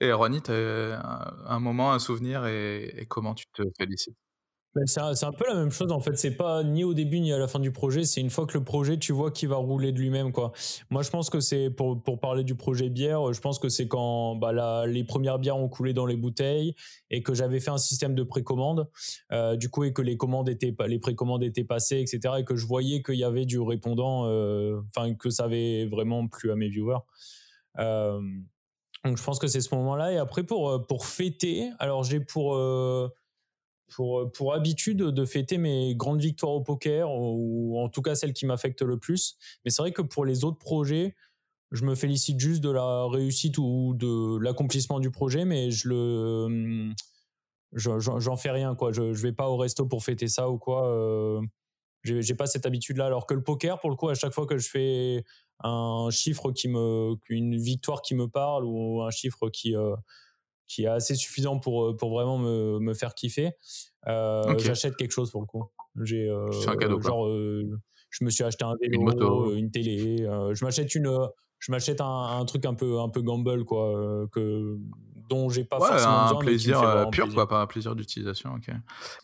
Et 0.00 0.12
Ronnie, 0.12 0.42
tu 0.42 0.52
as 0.52 1.34
un 1.46 1.60
moment, 1.60 1.92
un 1.92 1.98
souvenir 1.98 2.46
et, 2.46 2.84
et 2.96 3.06
comment 3.06 3.34
tu 3.34 3.44
te 3.52 3.62
félicites? 3.78 4.16
C'est 4.86 5.00
un, 5.00 5.32
peu 5.32 5.44
la 5.46 5.54
même 5.54 5.70
chose 5.70 5.92
en 5.92 6.00
fait. 6.00 6.16
C'est 6.18 6.32
pas 6.32 6.64
ni 6.64 6.82
au 6.82 6.94
début 6.94 7.20
ni 7.20 7.32
à 7.32 7.38
la 7.38 7.46
fin 7.46 7.60
du 7.60 7.70
projet. 7.70 8.04
C'est 8.04 8.20
une 8.20 8.30
fois 8.30 8.44
que 8.44 8.58
le 8.58 8.64
projet, 8.64 8.98
tu 8.98 9.12
vois, 9.12 9.30
qui 9.30 9.46
va 9.46 9.56
rouler 9.56 9.92
de 9.92 9.98
lui-même 9.98 10.32
quoi. 10.32 10.52
Moi, 10.90 11.02
je 11.02 11.10
pense 11.10 11.30
que 11.30 11.38
c'est 11.38 11.70
pour 11.70 12.02
pour 12.02 12.18
parler 12.18 12.42
du 12.42 12.56
projet 12.56 12.88
bière. 12.88 13.32
Je 13.32 13.40
pense 13.40 13.60
que 13.60 13.68
c'est 13.68 13.86
quand 13.86 14.34
bah, 14.34 14.86
les 14.86 15.04
premières 15.04 15.38
bières 15.38 15.56
ont 15.58 15.68
coulé 15.68 15.92
dans 15.92 16.06
les 16.06 16.16
bouteilles 16.16 16.74
et 17.10 17.22
que 17.22 17.34
j'avais 17.34 17.60
fait 17.60 17.70
un 17.70 17.78
système 17.78 18.14
de 18.14 18.24
précommande. 18.24 18.88
Euh, 19.32 19.54
du 19.56 19.68
coup, 19.68 19.84
et 19.84 19.92
que 19.92 20.02
les 20.02 20.16
commandes 20.16 20.48
étaient 20.48 20.74
les 20.86 20.98
précommandes 20.98 21.44
étaient 21.44 21.64
passées, 21.64 22.00
etc. 22.00 22.34
Et 22.38 22.44
que 22.44 22.56
je 22.56 22.66
voyais 22.66 23.02
qu'il 23.02 23.16
y 23.16 23.24
avait 23.24 23.46
du 23.46 23.60
répondant. 23.60 24.26
Euh, 24.26 24.80
enfin, 24.94 25.14
que 25.14 25.30
ça 25.30 25.44
avait 25.44 25.86
vraiment 25.86 26.26
plu 26.26 26.50
à 26.50 26.56
mes 26.56 26.68
viewers. 26.68 26.98
Euh, 27.78 28.20
donc, 29.04 29.18
je 29.18 29.22
pense 29.22 29.38
que 29.38 29.46
c'est 29.46 29.60
ce 29.60 29.72
moment-là. 29.74 30.12
Et 30.12 30.16
après, 30.16 30.42
pour 30.42 30.84
pour 30.88 31.06
fêter, 31.06 31.70
alors 31.78 32.02
j'ai 32.02 32.20
pour 32.20 32.56
pour, 33.94 34.30
pour 34.32 34.54
habitude 34.54 34.98
de 34.98 35.24
fêter 35.24 35.58
mes 35.58 35.94
grandes 35.94 36.20
victoires 36.20 36.52
au 36.52 36.62
poker, 36.62 37.10
ou 37.10 37.78
en 37.80 37.88
tout 37.88 38.02
cas 38.02 38.14
celles 38.14 38.32
qui 38.32 38.46
m'affectent 38.46 38.82
le 38.82 38.98
plus. 38.98 39.36
Mais 39.64 39.70
c'est 39.70 39.82
vrai 39.82 39.92
que 39.92 40.02
pour 40.02 40.24
les 40.24 40.44
autres 40.44 40.58
projets, 40.58 41.14
je 41.70 41.84
me 41.84 41.94
félicite 41.94 42.38
juste 42.38 42.62
de 42.62 42.70
la 42.70 43.06
réussite 43.06 43.58
ou 43.58 43.94
de 43.94 44.38
l'accomplissement 44.38 45.00
du 45.00 45.10
projet, 45.10 45.44
mais 45.44 45.70
je 45.70 45.88
le, 45.88 46.92
j'en 47.74 48.36
fais 48.36 48.50
rien 48.50 48.74
quoi. 48.74 48.92
Je, 48.92 49.12
je 49.12 49.22
vais 49.22 49.32
pas 49.32 49.48
au 49.48 49.56
resto 49.56 49.86
pour 49.86 50.04
fêter 50.04 50.28
ça 50.28 50.48
ou 50.50 50.58
quoi. 50.58 50.88
Euh, 50.88 51.40
j'ai 52.04 52.34
pas 52.34 52.46
cette 52.46 52.66
habitude 52.66 52.98
là. 52.98 53.06
Alors 53.06 53.26
que 53.26 53.34
le 53.34 53.42
poker, 53.42 53.80
pour 53.80 53.90
le 53.90 53.96
coup, 53.96 54.08
à 54.08 54.14
chaque 54.14 54.32
fois 54.32 54.46
que 54.46 54.58
je 54.58 54.68
fais 54.68 55.24
un 55.62 56.08
chiffre 56.10 56.52
qui 56.52 56.68
me, 56.68 57.16
une 57.28 57.56
victoire 57.56 58.02
qui 58.02 58.14
me 58.14 58.28
parle 58.28 58.64
ou 58.64 59.02
un 59.02 59.10
chiffre 59.10 59.48
qui 59.48 59.74
euh, 59.74 59.96
qui 60.66 60.84
est 60.84 60.88
assez 60.88 61.14
suffisant 61.14 61.58
pour, 61.58 61.84
euh, 61.84 61.96
pour 61.96 62.10
vraiment 62.10 62.38
me, 62.38 62.78
me 62.78 62.94
faire 62.94 63.14
kiffer. 63.14 63.52
Euh, 64.08 64.42
okay. 64.44 64.64
J'achète 64.64 64.96
quelque 64.96 65.12
chose 65.12 65.30
pour 65.30 65.40
le 65.40 65.46
coup. 65.46 65.64
J'ai 66.02 66.28
euh, 66.28 66.50
un 66.66 66.76
cadeau. 66.76 67.00
Genre, 67.00 67.28
je 68.10 68.24
me 68.24 68.30
suis 68.30 68.44
acheté 68.44 68.64
un 68.64 68.74
vélo, 68.80 68.94
une, 68.94 69.04
moto. 69.04 69.54
une 69.54 69.70
télé. 69.70 70.18
je 70.18 70.64
m'achète 70.64 70.94
une, 70.94 71.28
je 71.58 71.72
m'achète 71.72 72.00
un, 72.00 72.38
un, 72.38 72.44
truc 72.44 72.64
un 72.64 72.74
peu 72.74 73.00
un 73.00 73.08
peu 73.08 73.22
gamble 73.22 73.64
quoi 73.64 74.26
que 74.32 74.78
dont 75.28 75.48
j'ai 75.48 75.64
pas 75.64 75.78
ouais, 75.78 75.88
forcément 75.88 76.20
un 76.20 76.24
besoin, 76.24 76.40
plaisir 76.40 76.80
mais 76.82 77.10
pur 77.10 77.24
plaisir. 77.24 77.34
quoi 77.34 77.48
pas 77.48 77.60
un 77.60 77.66
plaisir 77.66 77.96
d'utilisation 77.96 78.54
ok 78.54 78.74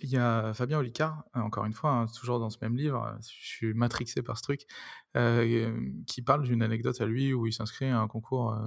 il 0.00 0.10
y 0.10 0.16
a 0.16 0.52
Fabien 0.54 0.78
Olicard 0.78 1.24
encore 1.34 1.64
une 1.64 1.72
fois 1.72 1.90
hein, 1.90 2.06
toujours 2.06 2.38
dans 2.38 2.50
ce 2.50 2.58
même 2.62 2.76
livre 2.76 3.16
je 3.20 3.46
suis 3.46 3.74
matrixé 3.74 4.22
par 4.22 4.38
ce 4.38 4.42
truc 4.42 4.66
euh, 5.16 5.80
qui 6.06 6.22
parle 6.22 6.44
d'une 6.44 6.62
anecdote 6.62 7.00
à 7.00 7.06
lui 7.06 7.34
où 7.34 7.46
il 7.46 7.52
s'inscrit 7.52 7.86
à 7.86 7.98
un 7.98 8.06
concours 8.06 8.52
euh, 8.52 8.58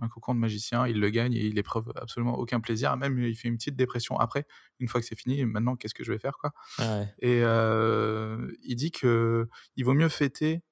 un 0.00 0.08
concours 0.08 0.34
de 0.34 0.40
magicien 0.40 0.86
il 0.86 0.98
le 0.98 1.10
gagne 1.10 1.34
et 1.34 1.44
il 1.44 1.58
éprouve 1.58 1.92
absolument 1.96 2.38
aucun 2.38 2.60
plaisir 2.60 2.96
même 2.96 3.18
il 3.18 3.36
fait 3.36 3.48
une 3.48 3.56
petite 3.56 3.76
dépression 3.76 4.18
après 4.18 4.46
une 4.80 4.88
fois 4.88 5.00
que 5.00 5.06
c'est 5.06 5.18
fini 5.18 5.44
maintenant 5.44 5.76
qu'est-ce 5.76 5.94
que 5.94 6.04
je 6.04 6.12
vais 6.12 6.18
faire 6.18 6.38
quoi 6.38 6.52
ouais. 6.80 7.14
et 7.20 7.40
euh, 7.42 8.50
il 8.64 8.76
dit 8.76 8.90
que 8.90 9.48
il 9.76 9.84
vaut 9.84 9.94
mieux 9.94 10.08
fêter 10.08 10.62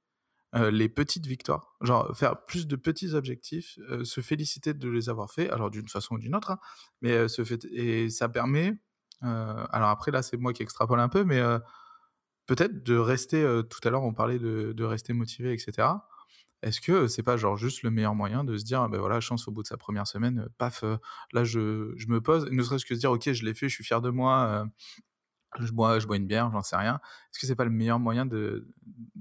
les 0.55 0.89
petites 0.89 1.27
victoires, 1.27 1.77
genre 1.83 2.17
faire 2.17 2.45
plus 2.47 2.67
de 2.67 2.77
petits 2.77 3.15
objectifs, 3.15 3.79
se 4.03 4.21
féliciter 4.21 4.75
de 4.75 4.89
les 4.89 5.09
avoir 5.09 5.31
faits, 5.31 5.51
alors 5.51 5.71
d'une 5.71 5.89
façon 5.89 6.15
ou 6.15 6.19
d'une 6.19 6.35
autre, 6.35 6.53
hein, 6.53 6.59
mais 7.03 7.29
se 7.29 7.45
fait, 7.45 7.65
et 7.67 8.09
ça 8.09 8.29
permet, 8.29 8.79
alors 9.21 9.91
après 9.91 10.11
là 10.11 10.23
c'est 10.23 10.37
moi 10.39 10.53
qui 10.53 10.63
extrapole 10.63 11.01
un 11.01 11.09
peu, 11.09 11.25
mais 11.25 11.41
peut-être 12.47 12.83
de 12.83 12.97
rester, 12.97 13.43
tout 13.69 13.81
à 13.85 13.91
l'heure 13.91 14.05
on 14.05 14.15
parlait 14.15 14.39
de, 14.39 14.73
de, 14.73 14.85
rester 14.85 15.13
motivé, 15.13 15.53
etc. 15.53 15.89
Est-ce 16.63 16.81
que 16.81 17.07
c'est 17.07 17.23
pas 17.23 17.37
genre 17.37 17.57
juste 17.57 17.83
le 17.83 17.91
meilleur 17.91 18.15
moyen 18.15 18.43
de 18.43 18.57
se 18.57 18.65
dire, 18.65 18.89
ben 18.89 18.99
voilà, 18.99 19.21
chance 19.21 19.47
au 19.47 19.53
bout 19.53 19.63
de 19.63 19.69
sa 19.69 19.77
première 19.77 20.07
semaine, 20.07 20.49
paf, 20.57 20.83
là 21.33 21.45
je, 21.45 21.93
je, 21.97 22.09
me 22.09 22.21
pose, 22.21 22.51
ne 22.51 22.63
serait-ce 22.63 22.87
que 22.87 22.95
se 22.95 23.01
dire, 23.01 23.13
ok, 23.13 23.33
je 23.33 23.45
l'ai 23.45 23.55
fait, 23.55 23.69
je 23.69 23.75
suis 23.75 23.85
fier 23.85 24.01
de 24.01 24.11
moi, 24.11 24.67
je 25.59 25.73
bois, 25.73 25.99
je 25.99 26.07
bois 26.07 26.17
une 26.17 26.27
bière, 26.27 26.51
j'en 26.53 26.63
sais 26.63 26.77
rien. 26.77 27.01
Est-ce 27.31 27.41
que 27.41 27.47
c'est 27.47 27.57
pas 27.57 27.65
le 27.65 27.71
meilleur 27.71 27.99
moyen 27.99 28.27
de, 28.27 28.67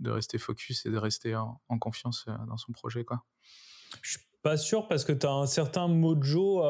rester 0.06 0.38
focus 0.38 0.86
et 0.86 0.90
de 0.90 0.98
rester 0.98 1.36
en, 1.36 1.60
confiance 1.80 2.26
dans 2.48 2.58
son 2.58 2.72
projet, 2.72 3.04
quoi? 3.04 3.24
Je 4.02 4.12
suis 4.18 4.28
pas 4.41 4.58
sûr 4.58 4.88
parce 4.88 5.06
que 5.06 5.14
tu 5.14 5.26
as 5.26 5.32
un 5.32 5.48
certain 5.48 5.88
mojo 5.88 6.62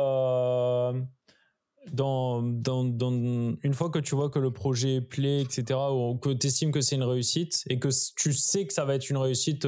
dans, 1.93 2.41
dans, 2.41 2.83
dans, 2.83 3.11
une 3.11 3.73
fois 3.73 3.89
que 3.89 3.99
tu 3.99 4.15
vois 4.15 4.29
que 4.29 4.39
le 4.39 4.51
projet 4.51 5.01
plaît, 5.01 5.41
etc., 5.41 5.79
ou 5.91 6.17
que 6.17 6.29
tu 6.33 6.47
estimes 6.47 6.71
que 6.71 6.81
c'est 6.81 6.95
une 6.95 7.03
réussite 7.03 7.63
et 7.69 7.79
que 7.79 7.89
tu 8.15 8.33
sais 8.33 8.67
que 8.67 8.73
ça 8.73 8.85
va 8.85 8.95
être 8.95 9.09
une 9.09 9.17
réussite 9.17 9.65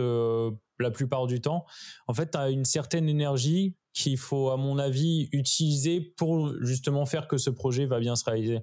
la 0.84 0.92
plupart 0.92 1.28
du 1.28 1.42
temps, 1.42 1.66
en 2.08 2.14
fait, 2.14 2.32
tu 2.32 2.38
as 2.38 2.50
une 2.50 2.66
certaine 2.66 3.10
énergie 3.10 3.76
qu'il 3.94 4.18
faut, 4.18 4.50
à 4.50 4.58
mon 4.58 4.78
avis, 4.78 5.30
utiliser 5.32 6.00
pour 6.00 6.54
justement 6.62 7.06
faire 7.06 7.28
que 7.28 7.38
ce 7.38 7.50
projet 7.50 7.86
va 7.86 8.00
bien 8.00 8.16
se 8.16 8.24
réaliser. 8.24 8.60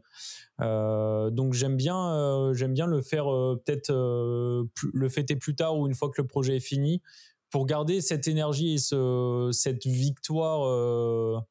Euh, 0.61 1.31
donc 1.31 1.53
j'aime 1.53 1.77
bien, 1.77 2.13
euh, 2.15 2.55
j'aime 2.55 2.73
bien 2.73 2.87
le 2.87 3.03
faire 3.03 3.31
euh, 3.31 3.61
peut-être 3.65 3.93
le 3.93 5.09
fêter 5.09 5.37
plus 5.37 5.55
tard 5.55 5.79
ou 5.79 5.87
une 5.87 5.95
fois 5.95 6.11
que 6.11 6.21
le 6.21 6.27
projet 6.27 6.57
est 6.57 6.61
fini, 6.61 7.03
pour 7.51 7.67
garder 7.67 8.01
cette 8.01 8.29
énergie 8.29 8.75
et 8.75 8.79
ce, 8.79 9.51
cette 9.53 9.87
victoire 9.87 11.45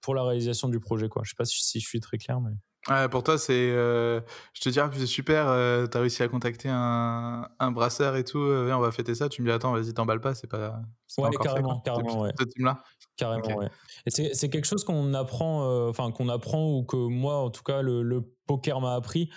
pour 0.00 0.14
la 0.14 0.24
réalisation 0.24 0.68
du 0.68 0.80
projet. 0.80 1.08
Quoi. 1.08 1.22
Je 1.24 1.30
sais 1.30 1.36
pas 1.36 1.44
si, 1.44 1.62
si 1.62 1.80
je 1.80 1.86
suis 1.86 2.00
très 2.00 2.18
clair, 2.18 2.40
mais. 2.40 2.52
Ouais, 2.88 3.08
pour 3.08 3.22
toi, 3.22 3.38
c'est. 3.38 3.52
Euh, 3.70 4.20
je 4.54 4.60
te 4.60 4.68
dirais, 4.68 4.88
c'est 4.92 5.06
super, 5.06 5.46
euh, 5.46 5.86
t'as 5.86 6.00
réussi 6.00 6.24
à 6.24 6.28
contacter 6.28 6.68
un, 6.68 7.48
un 7.60 7.70
brasseur 7.70 8.16
et 8.16 8.24
tout, 8.24 8.40
euh, 8.40 8.72
on 8.72 8.80
va 8.80 8.90
fêter 8.90 9.14
ça. 9.14 9.28
Tu 9.28 9.40
me 9.42 9.46
dis, 9.46 9.52
attends, 9.52 9.72
vas-y, 9.72 9.94
t'emballes 9.94 10.20
pas, 10.20 10.34
c'est 10.34 10.48
pas. 10.48 10.80
Ouais, 11.16 11.30
carrément, 11.40 11.80
carrément, 11.80 12.22
ouais. 12.22 12.32
là 12.58 12.82
Carrément, 13.16 13.56
ouais. 13.56 13.68
Et 14.06 14.34
c'est 14.34 14.48
quelque 14.48 14.64
chose 14.64 14.82
qu'on 14.82 15.14
apprend, 15.14 15.88
enfin, 15.88 16.10
qu'on 16.10 16.28
apprend 16.28 16.72
ou 16.72 16.82
que 16.82 16.96
moi, 16.96 17.36
en 17.36 17.50
tout 17.50 17.62
cas, 17.62 17.82
le, 17.82 18.02
le 18.02 18.22
poker 18.46 18.80
m'a 18.80 18.94
appris. 18.94 19.30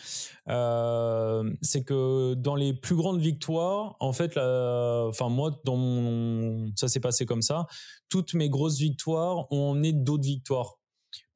C'est 0.47 1.83
que 1.83 2.33
dans 2.33 2.55
les 2.55 2.73
plus 2.73 2.95
grandes 2.95 3.19
victoires, 3.19 3.95
en 3.99 4.11
fait, 4.11 4.37
enfin, 4.37 5.29
moi, 5.29 5.51
dans 5.65 5.75
mon. 5.75 6.71
Ça 6.75 6.87
s'est 6.87 6.99
passé 6.99 7.27
comme 7.27 7.43
ça. 7.43 7.67
Toutes 8.09 8.33
mes 8.33 8.49
grosses 8.49 8.79
victoires 8.79 9.51
ont 9.51 9.75
né 9.75 9.93
d'autres 9.93 10.25
victoires 10.25 10.77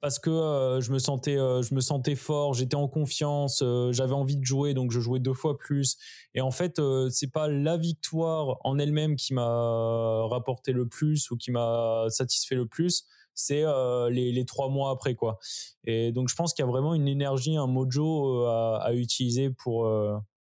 parce 0.02 0.20
que 0.20 0.30
euh, 0.30 0.82
je 0.82 0.92
me 0.92 1.00
sentais 1.00 1.38
euh, 1.38 1.62
je 1.62 1.74
me 1.74 1.82
sentais 1.82 2.16
fort, 2.16 2.54
j'étais 2.54 2.76
en 2.76 2.88
confiance, 2.88 3.62
euh, 3.62 3.92
j'avais 3.92 4.14
envie 4.14 4.38
de 4.38 4.46
jouer 4.46 4.74
donc 4.74 4.92
je 4.92 5.00
jouais 5.00 5.20
deux 5.20 5.34
fois 5.34 5.58
plus 5.58 5.98
et 6.34 6.42
en 6.42 6.52
fait 6.52 6.82
c'est 7.10 7.32
pas 7.32 7.48
la 7.48 7.78
victoire 7.78 8.58
en 8.64 8.80
elle-même 8.80 9.16
qui 9.16 9.34
m'a 9.34 10.28
rapporté 10.28 10.72
le 10.72 10.88
plus 10.88 11.30
ou 11.32 11.38
qui 11.38 11.52
m'a 11.52 12.06
satisfait 12.10 12.56
le 12.56 12.66
plus, 12.66 13.06
c'est 13.34 13.64
les, 14.10 14.32
les, 14.32 14.46
trois 14.46 14.70
mois 14.70 14.92
après 14.92 15.16
quoi. 15.16 15.40
Et 15.86 16.12
donc 16.12 16.30
je 16.30 16.36
pense 16.36 16.54
qu'il 16.54 16.64
y 16.64 16.68
a 16.68 16.72
vraiment 16.72 16.94
une 16.94 17.08
énergie, 17.08 17.58
un 17.58 17.68
mojo 17.68 18.46
à, 18.46 18.78
à 18.84 18.94
utiliser 18.94 19.50
pour 19.50 19.88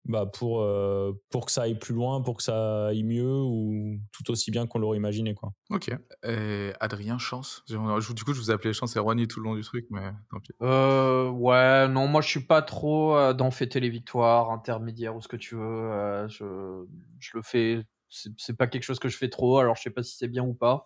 bah 0.07 0.25
pour, 0.25 0.61
euh, 0.61 1.11
pour 1.29 1.45
que 1.45 1.51
ça 1.51 1.63
aille 1.63 1.77
plus 1.77 1.93
loin, 1.93 2.21
pour 2.21 2.37
que 2.37 2.43
ça 2.43 2.87
aille 2.87 3.03
mieux 3.03 3.41
ou 3.41 3.99
tout 4.13 4.31
aussi 4.31 4.51
bien 4.51 4.65
qu'on 4.65 4.79
l'aurait 4.79 4.97
imaginé. 4.97 5.33
Quoi. 5.33 5.51
Ok. 5.69 5.91
Et 6.23 6.71
Adrien, 6.79 7.17
chance? 7.17 7.63
Du 7.67 7.77
coup, 8.23 8.33
je 8.33 8.39
vous 8.39 8.49
ai 8.49 8.53
appelé 8.53 8.73
chance 8.73 8.95
et 8.95 8.99
Ronnie 8.99 9.27
tout 9.27 9.41
le 9.41 9.45
long 9.45 9.55
du 9.55 9.63
truc, 9.63 9.85
mais 9.89 10.11
tant 10.31 10.39
pis. 10.39 10.53
Euh, 10.61 11.29
ouais, 11.29 11.87
non, 11.89 12.07
moi 12.07 12.21
je 12.21 12.29
suis 12.29 12.45
pas 12.45 12.61
trop 12.61 13.15
euh, 13.17 13.33
dans 13.33 13.51
fêter 13.51 13.79
les 13.79 13.89
victoires, 13.89 14.51
intermédiaires 14.51 15.15
ou 15.15 15.21
ce 15.21 15.27
que 15.27 15.35
tu 15.35 15.55
veux. 15.55 16.27
je, 16.29 16.85
je 17.19 17.31
le 17.33 17.41
fais, 17.41 17.83
c'est 18.09 18.55
pas 18.55 18.67
quelque 18.67 18.83
chose 18.83 18.99
que 18.99 19.09
je 19.09 19.17
fais 19.17 19.29
trop, 19.29 19.57
alors 19.57 19.75
je 19.75 19.81
sais 19.81 19.89
pas 19.89 20.03
si 20.03 20.15
c'est 20.15 20.29
bien 20.29 20.43
ou 20.43 20.53
pas. 20.53 20.85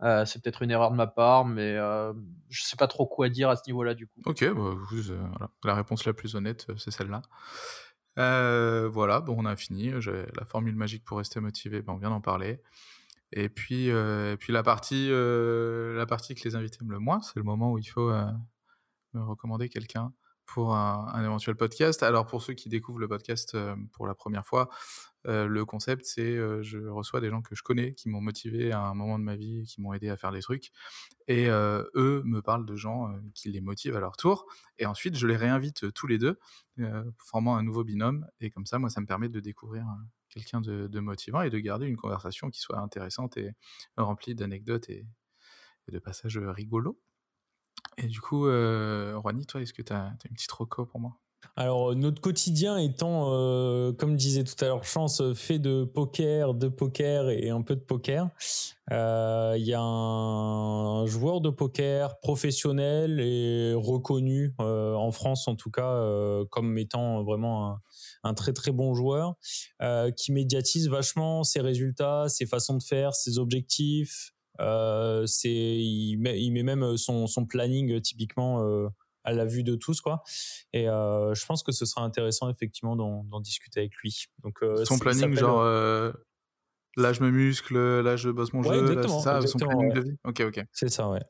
c'est 0.00 0.40
peut-être 0.40 0.62
une 0.62 0.70
erreur 0.70 0.92
de 0.92 0.96
ma 0.96 1.08
part, 1.08 1.44
mais 1.44 1.76
je 2.48 2.62
sais 2.62 2.76
pas 2.76 2.86
trop 2.86 3.06
quoi 3.06 3.28
dire 3.28 3.50
à 3.50 3.56
ce 3.56 3.62
niveau-là 3.66 3.94
du 3.94 4.06
coup. 4.06 4.20
Ok, 4.24 4.44
bah, 4.44 4.76
voilà. 4.86 5.50
la 5.64 5.74
réponse 5.74 6.04
la 6.06 6.12
plus 6.12 6.36
honnête, 6.36 6.68
c'est 6.76 6.92
celle-là. 6.92 7.22
Euh, 8.18 8.88
voilà, 8.88 9.20
bon, 9.20 9.36
on 9.38 9.44
a 9.46 9.56
fini. 9.56 9.90
la 9.90 10.44
formule 10.46 10.76
magique 10.76 11.04
pour 11.04 11.18
rester 11.18 11.40
motivé, 11.40 11.82
ben, 11.82 11.94
on 11.94 11.96
vient 11.96 12.10
d'en 12.10 12.20
parler. 12.20 12.60
Et 13.32 13.48
puis, 13.48 13.90
euh, 13.90 14.36
puis 14.36 14.52
la 14.52 14.62
partie, 14.62 15.08
euh, 15.10 15.96
la 15.96 16.06
partie 16.06 16.34
que 16.34 16.44
les 16.44 16.54
invités 16.54 16.78
aiment 16.82 16.92
le 16.92 16.98
moins, 16.98 17.22
c'est 17.22 17.36
le 17.36 17.44
moment 17.44 17.72
où 17.72 17.78
il 17.78 17.86
faut 17.86 18.10
me 19.14 19.22
recommander 19.22 19.68
quelqu'un 19.68 20.12
pour 20.52 20.74
un, 20.74 21.24
éventuel 21.24 21.56
podcast. 21.56 22.02
Alors 22.02 22.26
pour 22.26 22.42
ceux 22.42 22.52
qui 22.52 22.68
découvrent 22.68 22.98
le 22.98 23.08
podcast 23.08 23.56
pour 23.92 24.06
la 24.06 24.14
première 24.14 24.44
fois, 24.44 24.68
le 25.24 25.64
concept 25.64 26.04
c'est 26.04 26.36
je 26.62 26.78
reçois 26.88 27.20
des 27.20 27.30
gens 27.30 27.40
que 27.40 27.54
je 27.54 27.62
connais, 27.62 27.94
qui 27.94 28.08
m'ont 28.10 28.20
motivé 28.20 28.70
à 28.70 28.80
un 28.80 28.94
moment 28.94 29.18
de 29.18 29.24
ma 29.24 29.36
vie, 29.36 29.64
qui 29.66 29.80
m'ont 29.80 29.94
aidé 29.94 30.10
à 30.10 30.16
faire 30.16 30.30
des 30.30 30.40
trucs, 30.40 30.70
et 31.26 31.48
eux 31.48 32.22
me 32.24 32.40
parlent 32.40 32.66
de 32.66 32.76
gens 32.76 33.14
qui 33.34 33.50
les 33.50 33.60
motivent 33.60 33.96
à 33.96 34.00
leur 34.00 34.16
tour, 34.16 34.46
et 34.78 34.84
ensuite 34.84 35.16
je 35.16 35.26
les 35.26 35.36
réinvite 35.36 35.92
tous 35.94 36.06
les 36.06 36.18
deux, 36.18 36.38
formant 37.18 37.56
un 37.56 37.62
nouveau 37.62 37.84
binôme, 37.84 38.26
et 38.40 38.50
comme 38.50 38.66
ça 38.66 38.78
moi 38.78 38.90
ça 38.90 39.00
me 39.00 39.06
permet 39.06 39.30
de 39.30 39.40
découvrir 39.40 39.86
quelqu'un 40.28 40.60
de, 40.60 41.00
motivant 41.00 41.42
et 41.42 41.50
de 41.50 41.58
garder 41.58 41.86
une 41.86 41.96
conversation 41.96 42.50
qui 42.50 42.60
soit 42.60 42.78
intéressante 42.78 43.36
et 43.38 43.52
remplie 43.96 44.34
d'anecdotes 44.34 44.90
et, 44.90 45.06
et 45.88 45.92
de 45.92 45.98
passages 45.98 46.38
rigolos. 46.38 46.98
Et 47.98 48.08
du 48.08 48.20
coup, 48.20 48.46
euh, 48.46 49.20
toi, 49.48 49.60
est-ce 49.60 49.72
que 49.72 49.82
tu 49.82 49.92
as, 49.92 50.14
une 50.24 50.34
petite 50.34 50.52
reco 50.52 50.86
pour 50.86 51.00
moi? 51.00 51.18
Alors 51.56 51.90
euh, 51.90 51.94
notre 51.94 52.20
quotidien 52.20 52.78
étant, 52.78 53.26
euh, 53.32 53.92
comme 53.92 54.16
disait 54.16 54.44
tout 54.44 54.54
à 54.64 54.68
l'heure 54.68 54.84
Chance, 54.84 55.22
fait 55.34 55.58
de 55.58 55.84
poker, 55.84 56.54
de 56.54 56.68
poker 56.68 57.28
et 57.30 57.50
un 57.50 57.62
peu 57.62 57.76
de 57.76 57.80
poker. 57.80 58.28
Euh, 58.90 59.54
il 59.58 59.64
y 59.64 59.74
a 59.74 59.80
un, 59.80 61.04
joueur 61.06 61.40
de 61.40 61.50
poker 61.50 62.18
professionnel 62.20 63.20
et 63.20 63.74
reconnu 63.76 64.54
en 64.58 65.10
France 65.12 65.46
en 65.46 65.56
tout 65.56 65.70
cas 65.70 66.00
comme 66.50 66.78
étant 66.78 67.22
vraiment 67.22 67.78
un, 68.22 68.34
très 68.34 68.52
très 68.52 68.70
bon 68.72 68.94
joueur 68.94 69.34
qui 70.16 70.32
médiatise 70.32 70.88
vachement 70.88 71.44
ses 71.44 71.60
résultats, 71.60 72.28
ses 72.28 72.46
façons 72.46 72.76
de 72.76 72.82
faire, 72.82 73.14
ses 73.14 73.38
objectifs, 73.38 74.31
euh, 74.60 75.26
c'est 75.26 75.50
il 75.50 76.16
met, 76.16 76.40
il 76.40 76.50
met 76.50 76.62
même 76.62 76.96
son, 76.96 77.26
son 77.26 77.46
planning 77.46 78.00
typiquement 78.00 78.62
euh, 78.62 78.88
à 79.24 79.32
la 79.32 79.44
vue 79.44 79.62
de 79.62 79.76
tous 79.76 80.00
quoi. 80.00 80.22
Et 80.72 80.88
euh, 80.88 81.34
je 81.34 81.46
pense 81.46 81.62
que 81.62 81.72
ce 81.72 81.84
sera 81.84 82.02
intéressant 82.02 82.50
effectivement 82.50 82.96
d'en 82.96 83.40
discuter 83.40 83.80
avec 83.80 83.94
lui. 83.96 84.26
Donc 84.42 84.58
son 84.84 84.98
planning 84.98 85.34
genre 85.34 85.64
là 86.96 87.12
je 87.12 87.22
me 87.22 87.30
muscle, 87.30 87.78
là 88.00 88.16
je 88.16 88.30
bosse 88.30 88.52
mon 88.52 88.62
jeu, 88.62 89.02
c'est 89.02 89.20
ça 89.20 89.40
son 89.46 89.58
planning 89.58 89.92
de 89.92 90.00
vie. 90.00 90.16
Ok 90.24 90.40
ok. 90.40 90.64
C'est 90.72 90.90
ça 90.90 91.08
ouais. 91.08 91.22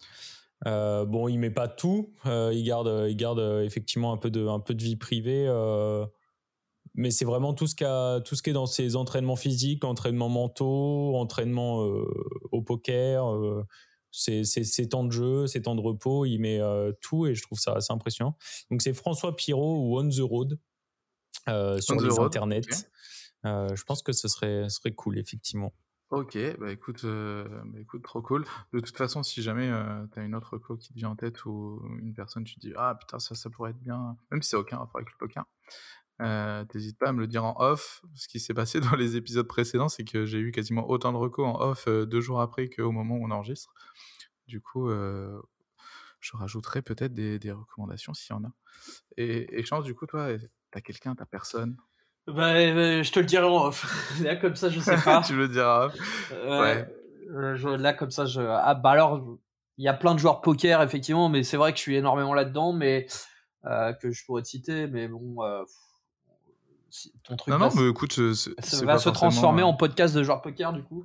Euh, 0.67 1.05
bon, 1.05 1.29
il 1.29 1.39
met 1.39 1.51
pas 1.51 1.69
tout. 1.69 2.15
il 2.25 2.63
garde, 2.65 3.07
il 3.09 3.17
garde 3.17 3.63
effectivement 3.65 4.13
un 4.13 4.17
peu 4.17 4.31
de, 4.31 4.47
un 4.47 4.61
peu 4.61 4.75
de 4.75 4.83
vie 4.83 4.97
privée. 4.97 5.47
Euh, 5.49 6.07
mais 6.95 7.11
c'est 7.11 7.25
vraiment 7.25 7.55
tout 7.55 7.67
ce, 7.67 7.75
qui 7.75 7.85
tout 8.25 8.37
ce 8.37 8.43
qui 8.43 8.51
est 8.51 8.55
dans 8.55 8.67
ses 8.67 8.97
entraînements 8.97 9.37
physiques, 9.37 9.85
entraînements 9.85 10.29
mentaux, 10.29 11.17
entraînements 11.17 11.87
euh, 11.87 12.05
au 12.51 12.63
poker, 12.63 13.35
euh, 13.35 13.65
ses, 14.11 14.89
temps 14.89 15.05
de 15.05 15.13
jeu, 15.13 15.47
ses 15.47 15.63
temps 15.63 15.75
de 15.75 15.81
repos, 15.81 16.27
il 16.27 16.39
met 16.39 16.61
euh, 16.61 16.93
tout 17.01 17.27
et 17.27 17.35
je 17.35 17.43
trouve 17.43 17.59
ça 17.59 17.73
assez 17.73 17.93
impressionnant. 17.93 18.37
Donc 18.71 18.83
c'est 18.83 18.93
François 18.93 19.35
Pirot 19.35 19.79
ou 19.79 19.99
On 19.99 20.09
the 20.09 20.21
Road 20.21 20.59
sur 21.81 22.01
les 22.01 22.19
internets. 22.19 22.61
je 23.45 23.83
pense 23.85 24.03
que 24.03 24.13
ce 24.13 24.29
serait, 24.29 24.69
serait 24.69 24.93
cool, 24.93 25.19
effectivement. 25.19 25.73
Ok, 26.11 26.37
bah 26.61 26.71
écoute, 26.71 27.07
bah 27.07 27.81
écoute, 27.81 28.03
trop 28.03 28.21
cool. 28.21 28.45
De 28.75 28.81
toute 28.81 28.99
façon, 28.99 29.23
si 29.23 29.41
jamais 29.41 29.73
tu 30.13 30.21
as 30.21 30.23
une 30.23 30.35
autre 30.35 30.59
co 30.59 30.77
qui 30.77 30.93
te 30.93 30.99
vient 30.99 31.09
en 31.09 31.17
tête 31.17 31.47
ou 31.47 31.83
une 32.03 32.13
personne, 32.13 32.45
tu 32.45 32.57
te 32.57 32.61
dis 32.61 32.75
Ah 32.77 32.95
putain, 33.01 33.19
ça, 33.19 33.35
ça 33.35 33.49
pourrait 33.49 33.71
être 33.71 33.81
bien, 33.81 34.19
même 34.31 34.43
si 34.43 34.51
c'est 34.51 34.57
aucun 34.57 34.77
rapport 34.77 34.97
avec 34.97 35.11
le 35.11 35.17
poker, 35.17 35.47
euh, 36.21 36.65
T'hésites 36.67 36.99
pas 36.99 37.09
à 37.09 37.13
me 37.13 37.21
le 37.21 37.27
dire 37.27 37.45
en 37.45 37.55
off. 37.59 38.03
Ce 38.15 38.29
qui 38.29 38.41
s'est 38.41 38.55
passé 38.55 38.81
dans 38.81 38.97
les 38.97 39.17
épisodes 39.17 39.47
précédents, 39.47 39.89
c'est 39.89 40.05
que 40.05 40.25
j'ai 40.25 40.39
eu 40.39 40.53
quasiment 40.53 40.89
autant 40.89 41.13
de 41.13 41.17
recos 41.17 41.47
en 41.47 41.61
off 41.61 41.87
euh, 41.89 42.07
deux 42.07 42.21
jours 42.21 42.41
après 42.41 42.69
qu'au 42.69 42.93
moment 42.93 43.17
où 43.17 43.27
on 43.27 43.31
enregistre. 43.31 43.73
Du 44.47 44.61
coup, 44.61 44.91
euh, 44.91 45.41
je 46.21 46.37
rajouterai 46.37 46.83
peut-être 46.83 47.15
des, 47.15 47.39
des, 47.39 47.53
recommandations 47.53 48.15
s'il 48.15 48.35
y 48.35 48.39
en 48.39 48.45
a. 48.45 48.53
Et, 49.17 49.59
et 49.59 49.65
chance, 49.65 49.85
du 49.85 49.95
coup, 49.95 50.07
toi, 50.07 50.29
t'as 50.71 50.81
quelqu'un, 50.81 51.15
t'as 51.15 51.27
personne? 51.27 51.77
Bah, 52.27 52.35
bah, 52.35 53.03
je 53.03 53.11
te 53.11 53.19
le 53.19 53.27
dirai 53.27 53.45
en 53.45 53.67
off. 53.67 54.21
là, 54.23 54.37
comme 54.37 54.55
ça, 54.55 54.69
je 54.69 54.81
sais 54.81 54.97
pas. 54.97 55.23
tu 55.27 55.37
le 55.37 55.49
diras 55.49 55.91
ouais. 56.31 56.87
là, 57.79 57.93
comme 57.95 58.11
ça, 58.11 58.27
je. 58.27 58.41
Ah, 58.41 58.75
bah 58.75 58.91
alors, 58.91 59.39
il 59.79 59.85
y 59.85 59.89
a 59.89 59.95
plein 59.95 60.15
de 60.15 60.21
joueurs 60.21 60.41
poker, 60.41 60.83
effectivement, 60.83 61.29
mais 61.29 61.43
c'est 61.43 61.57
vrai 61.57 61.73
que 61.73 61.79
je 61.79 61.83
suis 61.83 61.97
énormément 61.97 62.35
là-dedans, 62.35 62.73
mais 62.73 63.07
que 63.65 64.11
je 64.11 64.25
pourrais 64.25 64.43
te 64.43 64.49
citer, 64.49 64.87
mais 64.87 65.09
bon 65.09 65.37
ton 67.25 67.37
truc 67.37 67.53
Non, 67.53 67.59
va, 67.59 67.69
non, 67.69 67.73
mais 67.77 67.89
écoute, 67.91 68.13
ça 68.35 68.85
va 68.85 68.99
se 68.99 69.09
transformer 69.11 69.61
forcément, 69.63 69.69
en 69.71 69.75
podcast 69.77 70.15
de 70.15 70.23
joueurs 70.23 70.43
poker 70.43 70.73
du 70.73 70.83
coup. 70.83 71.05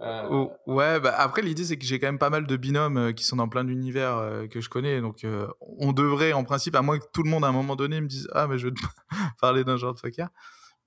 Euh, 0.00 0.26
Oh, 0.30 0.52
ouais, 0.66 1.00
bah 1.00 1.12
après 1.18 1.42
l'idée 1.42 1.64
c'est 1.64 1.76
que 1.76 1.84
j'ai 1.84 1.98
quand 1.98 2.06
même 2.06 2.18
pas 2.18 2.30
mal 2.30 2.46
de 2.46 2.56
binômes 2.56 2.96
euh, 2.96 3.12
qui 3.12 3.24
sont 3.24 3.36
dans 3.36 3.48
plein 3.48 3.64
d'univers 3.64 4.16
euh, 4.16 4.46
que 4.46 4.60
je 4.60 4.70
connais, 4.70 5.00
donc 5.00 5.24
euh, 5.24 5.48
on 5.60 5.92
devrait 5.92 6.32
en 6.32 6.44
principe, 6.44 6.76
à 6.76 6.82
moins 6.82 6.98
que 6.98 7.04
tout 7.12 7.22
le 7.22 7.28
monde 7.30 7.44
à 7.44 7.48
un 7.48 7.52
moment 7.52 7.76
donné 7.76 8.00
me 8.00 8.06
dise 8.06 8.28
ah 8.32 8.46
mais 8.46 8.58
je 8.58 8.66
veux 8.68 8.74
te 8.74 8.80
parler 9.40 9.64
d'un 9.64 9.76
genre 9.76 9.92
de 9.94 10.00
poker, 10.00 10.28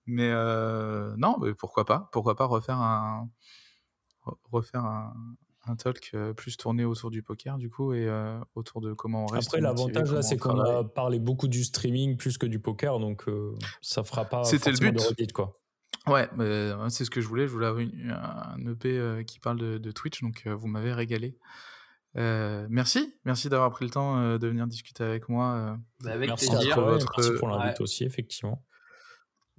mais 0.07 0.30
euh, 0.32 1.14
non, 1.18 1.38
mais 1.41 1.53
pourquoi 1.53 1.86
pas, 1.86 2.10
pourquoi 2.14 2.36
pas 2.36 2.45
refaire 2.45 2.80
un 2.80 3.30
re- 4.26 4.38
refaire 4.52 4.86
un, 4.86 5.14
un 5.68 5.76
talk 5.76 6.12
euh, 6.14 6.34
plus 6.34 6.58
tourné 6.58 6.86
autour 6.86 7.10
du 7.12 7.24
poker 7.24 7.58
du 7.58 7.70
coup 7.70 7.94
et 7.94 8.08
euh, 8.08 8.40
autour 8.56 8.82
de 8.82 8.94
comment 8.94 9.24
on 9.24 9.28
reste 9.28 9.48
Après, 9.48 9.62
l'avantage 9.62 10.12
là, 10.14 10.22
c'est 10.22 10.36
on 10.46 10.50
qu'on 10.50 10.60
a 10.60 10.84
parlé 10.84 11.20
beaucoup 11.20 11.48
du 11.48 11.64
streaming 11.64 12.18
plus 12.18 12.38
que 12.38 12.46
du 12.46 12.60
poker, 12.60 13.00
donc 13.00 13.28
euh, 13.28 13.54
ça 13.82 14.04
fera 14.04 14.26
pas 14.26 14.44
C'était 14.44 14.72
le 14.72 14.78
de 14.78 14.90
but. 14.92 15.02
redite, 15.02 15.34
quoi. 15.34 15.60
Ouais, 16.08 16.30
euh, 16.40 16.88
c'est 16.90 17.04
ce 17.06 17.10
que 17.10 17.20
je 17.22 17.28
voulais. 17.28 17.48
Je 17.48 17.52
voulais 17.54 17.66
avoir 17.66 17.80
une- 17.82 18.12
un 18.12 18.72
EP 18.72 18.90
euh, 18.98 19.24
qui 19.24 19.40
parle 19.40 19.58
de, 19.58 19.78
de 19.80 19.92
Twitch, 19.92 20.22
donc 20.22 20.44
euh, 20.46 20.54
vous 20.54 20.68
m'avez 20.68 20.94
régalé. 20.94 21.36
Euh, 22.18 22.66
merci, 22.70 23.14
merci 23.26 23.50
d'avoir 23.50 23.72
pris 23.72 23.86
le 23.86 23.92
temps 23.92 24.18
euh, 24.20 24.38
de 24.38 24.48
venir 24.48 24.68
discuter 24.68 25.04
avec 25.04 25.28
moi. 25.30 25.54
euh. 25.56 25.76
bah, 26.04 26.12
avec 26.12 26.30
Merci, 26.30 26.48
plaisir. 26.50 26.78
et 26.78 26.82
Votre- 26.82 27.12
merci 27.18 27.32
pour 27.40 27.48
ouais. 27.50 27.58
l'invite 27.58 27.82
aussi, 27.82 28.04
effectivement. 28.06 28.64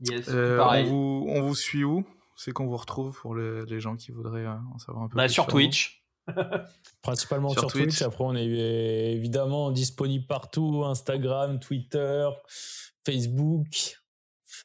Yes, 0.09 0.29
Euh, 0.29 0.55
on, 0.55 0.59
pareil. 0.59 0.89
vous, 0.89 1.25
on 1.29 1.43
vous 1.43 1.55
suit 1.55 1.83
où? 1.85 2.05
C'est 2.37 2.53
qu'on 2.53 2.67
vous 2.67 2.77
retrouve 2.77 3.19
pour 3.21 3.35
le- 3.35 3.65
les 3.65 3.81
gens 3.81 3.97
qui 3.97 4.13
voudraient 4.13 4.45
euh, 4.47 4.55
en 4.75 4.79
savoir 4.79 5.05
un 5.05 5.09
peu 5.09 5.17
Bah, 5.17 5.25
plus 5.25 5.33
sur 5.33 5.47
Twitch. 5.47 6.05
Principalement 7.03 7.51
Sur 7.51 7.61
sur, 7.63 7.71
Twitch. 7.71 7.85
Twitch. 7.87 8.03
Après, 8.03 8.25
on 8.25 8.35
est 8.35 9.13
évidemment 9.13 9.71
disponible 9.71 10.27
partout 10.27 10.83
Instagram, 10.85 11.61
Twitter, 11.61 12.29
Facebook. 13.05 13.97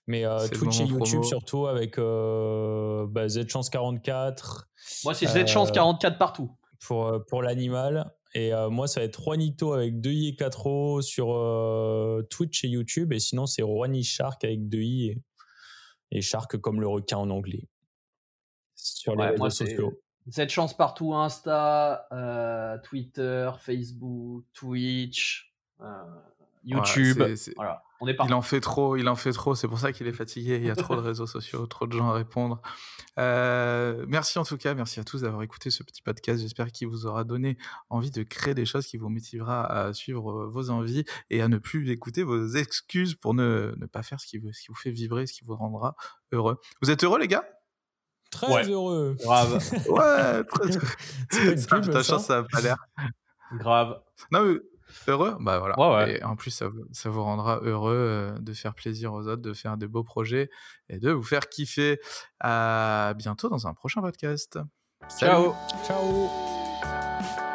Mais 0.08 0.26
euh, 0.26 0.48
Twitch 0.48 0.80
et 0.80 0.84
YouTube 0.86 1.00
promo. 1.00 1.24
surtout 1.24 1.68
avec 1.68 1.98
euh, 1.98 3.06
bah, 3.08 3.28
Zchance44 3.28 4.64
Moi, 5.04 5.14
c'est 5.14 5.28
Euh, 5.28 5.46
Zchance 5.46 5.72
44 5.72 6.18
partout. 6.18 6.52
pour, 6.86 7.08
euh, 7.08 7.20
pour 7.20 7.42
l'animal. 7.44 8.12
Et 8.34 8.54
euh, 8.54 8.70
moi, 8.70 8.88
ça 8.88 9.02
va 9.02 9.06
être 9.06 9.22
Juanito 9.22 9.74
avec 9.74 9.96
2i 10.00 10.30
et 10.30 10.36
4 10.36 10.66
o 10.68 11.02
sur 11.02 11.34
euh, 11.34 12.24
Twitch 12.30 12.64
et 12.64 12.70
YouTube. 12.70 13.12
Et 13.14 13.20
sinon, 13.20 13.46
c'est 13.46 13.62
Juani 13.62 14.04
Shark 14.04 14.44
avec 14.44 14.62
2i 14.62 15.18
et, 16.12 16.22
Shark 16.22 16.58
comme 16.58 16.80
le 16.82 16.88
requin 16.88 17.18
en 17.18 17.30
anglais. 17.30 17.68
Sur 18.76 19.16
les 19.16 19.24
Ouais, 19.24 19.30
réseaux 19.32 19.50
sociaux. 19.50 20.02
Zchance 20.30 20.76
partout, 20.76 21.14
Insta, 21.14 22.08
euh, 22.12 22.78
Twitter, 22.80 23.50
Facebook, 23.60 24.46
Twitch, 24.54 25.54
euh, 25.82 26.04
YouTube. 26.64 27.24
Voilà, 27.56 27.84
on 28.00 28.08
est 28.08 28.16
Il 28.26 28.34
en 28.34 28.42
fait 28.42 28.60
trop, 28.62 28.96
il 28.98 29.08
en 29.10 29.16
fait 29.16 29.32
trop. 29.32 29.56
C'est 29.56 29.68
pour 29.68 29.80
ça 29.80 29.92
qu'il 29.92 30.08
est 30.08 30.14
fatigué. 30.14 30.58
Il 30.58 30.66
y 30.66 30.70
a 30.70 30.76
trop 30.76 30.96
de 30.96 31.02
réseaux 31.02 31.28
sociaux, 31.28 31.66
trop 31.68 31.88
de 31.88 31.94
gens 31.94 32.10
à 32.10 32.14
répondre. 32.14 32.62
Euh, 33.20 34.06
merci 34.08 34.40
en 34.40 34.44
tout 34.44 34.58
cas, 34.58 34.74
merci 34.74 35.00
à 35.00 35.04
tous 35.04 35.22
d'avoir 35.22 35.44
écouté 35.44 35.70
ce 35.70 35.84
petit 35.84 36.02
podcast. 36.02 36.42
J'espère 36.42 36.72
qu'il 36.72 36.88
vous 36.88 37.06
aura 37.06 37.24
donné 37.24 37.58
envie 37.90 38.12
de 38.12 38.24
créer 38.24 38.54
des 38.54 38.66
choses 38.66 38.86
qui 38.88 38.98
vous 38.98 39.10
motivera 39.10 39.66
à 39.66 39.94
suivre 39.94 40.32
euh, 40.32 40.48
vos 40.48 40.70
envies 40.70 41.04
et 41.30 41.42
à 41.42 41.48
ne 41.48 41.58
plus 41.58 41.90
écouter 41.92 42.24
vos 42.24 42.48
excuses 42.48 43.16
pour 43.16 43.34
ne, 43.34 43.74
ne 43.78 43.86
pas 43.86 44.02
faire 44.04 44.20
ce 44.20 44.28
qui, 44.28 44.38
vous, 44.38 44.52
ce 44.54 44.62
qui 44.62 44.68
vous 44.70 44.76
fait 44.76 44.92
vibrer, 44.92 45.28
ce 45.28 45.34
qui 45.34 45.44
vous 45.44 45.56
rendra 45.56 45.96
heureux. 46.32 46.60
Vous 46.82 46.90
êtes 46.90 47.04
heureux, 47.04 47.20
les 47.20 47.28
gars? 47.28 47.44
Très 48.32 48.48
Ouais. 48.48 48.66
heureux. 48.70 49.18
Grave, 49.20 49.60
Ouais, 49.90 50.44
très 50.46 50.70
putain, 51.82 51.92
ça 51.92 52.04
chance, 52.04 52.26
ça 52.28 52.38
a 52.38 52.44
pas 52.44 52.62
l'air. 52.62 52.78
grave. 53.60 54.00
Non, 54.32 54.46
mais 54.46 54.56
heureux? 55.08 55.36
Bah 55.40 55.60
voilà. 55.60 55.80
Ouais, 55.80 55.96
ouais. 56.06 56.18
Et 56.20 56.24
en 56.24 56.36
plus, 56.36 56.52
ça, 56.52 56.68
vous- 56.68 56.86
ça 56.92 57.10
vous 57.10 57.24
rendra 57.24 57.60
heureux 57.64 58.36
de 58.40 58.54
faire 58.54 58.74
plaisir 58.76 59.14
aux 59.14 59.28
autres, 59.28 59.42
de 59.42 59.54
faire 59.54 59.78
des 59.78 59.88
beaux 59.88 60.04
projets 60.04 60.50
et 60.90 61.00
de 61.00 61.12
vous 61.12 61.24
faire 61.24 61.48
kiffer. 61.50 62.00
À 62.40 63.14
bientôt 63.18 63.50
dans 63.50 63.68
un 63.68 63.74
prochain 63.74 64.02
podcast. 64.02 64.60
Salut. 65.08 65.32
Ciao. 65.32 65.56
Ciao. 65.86 67.51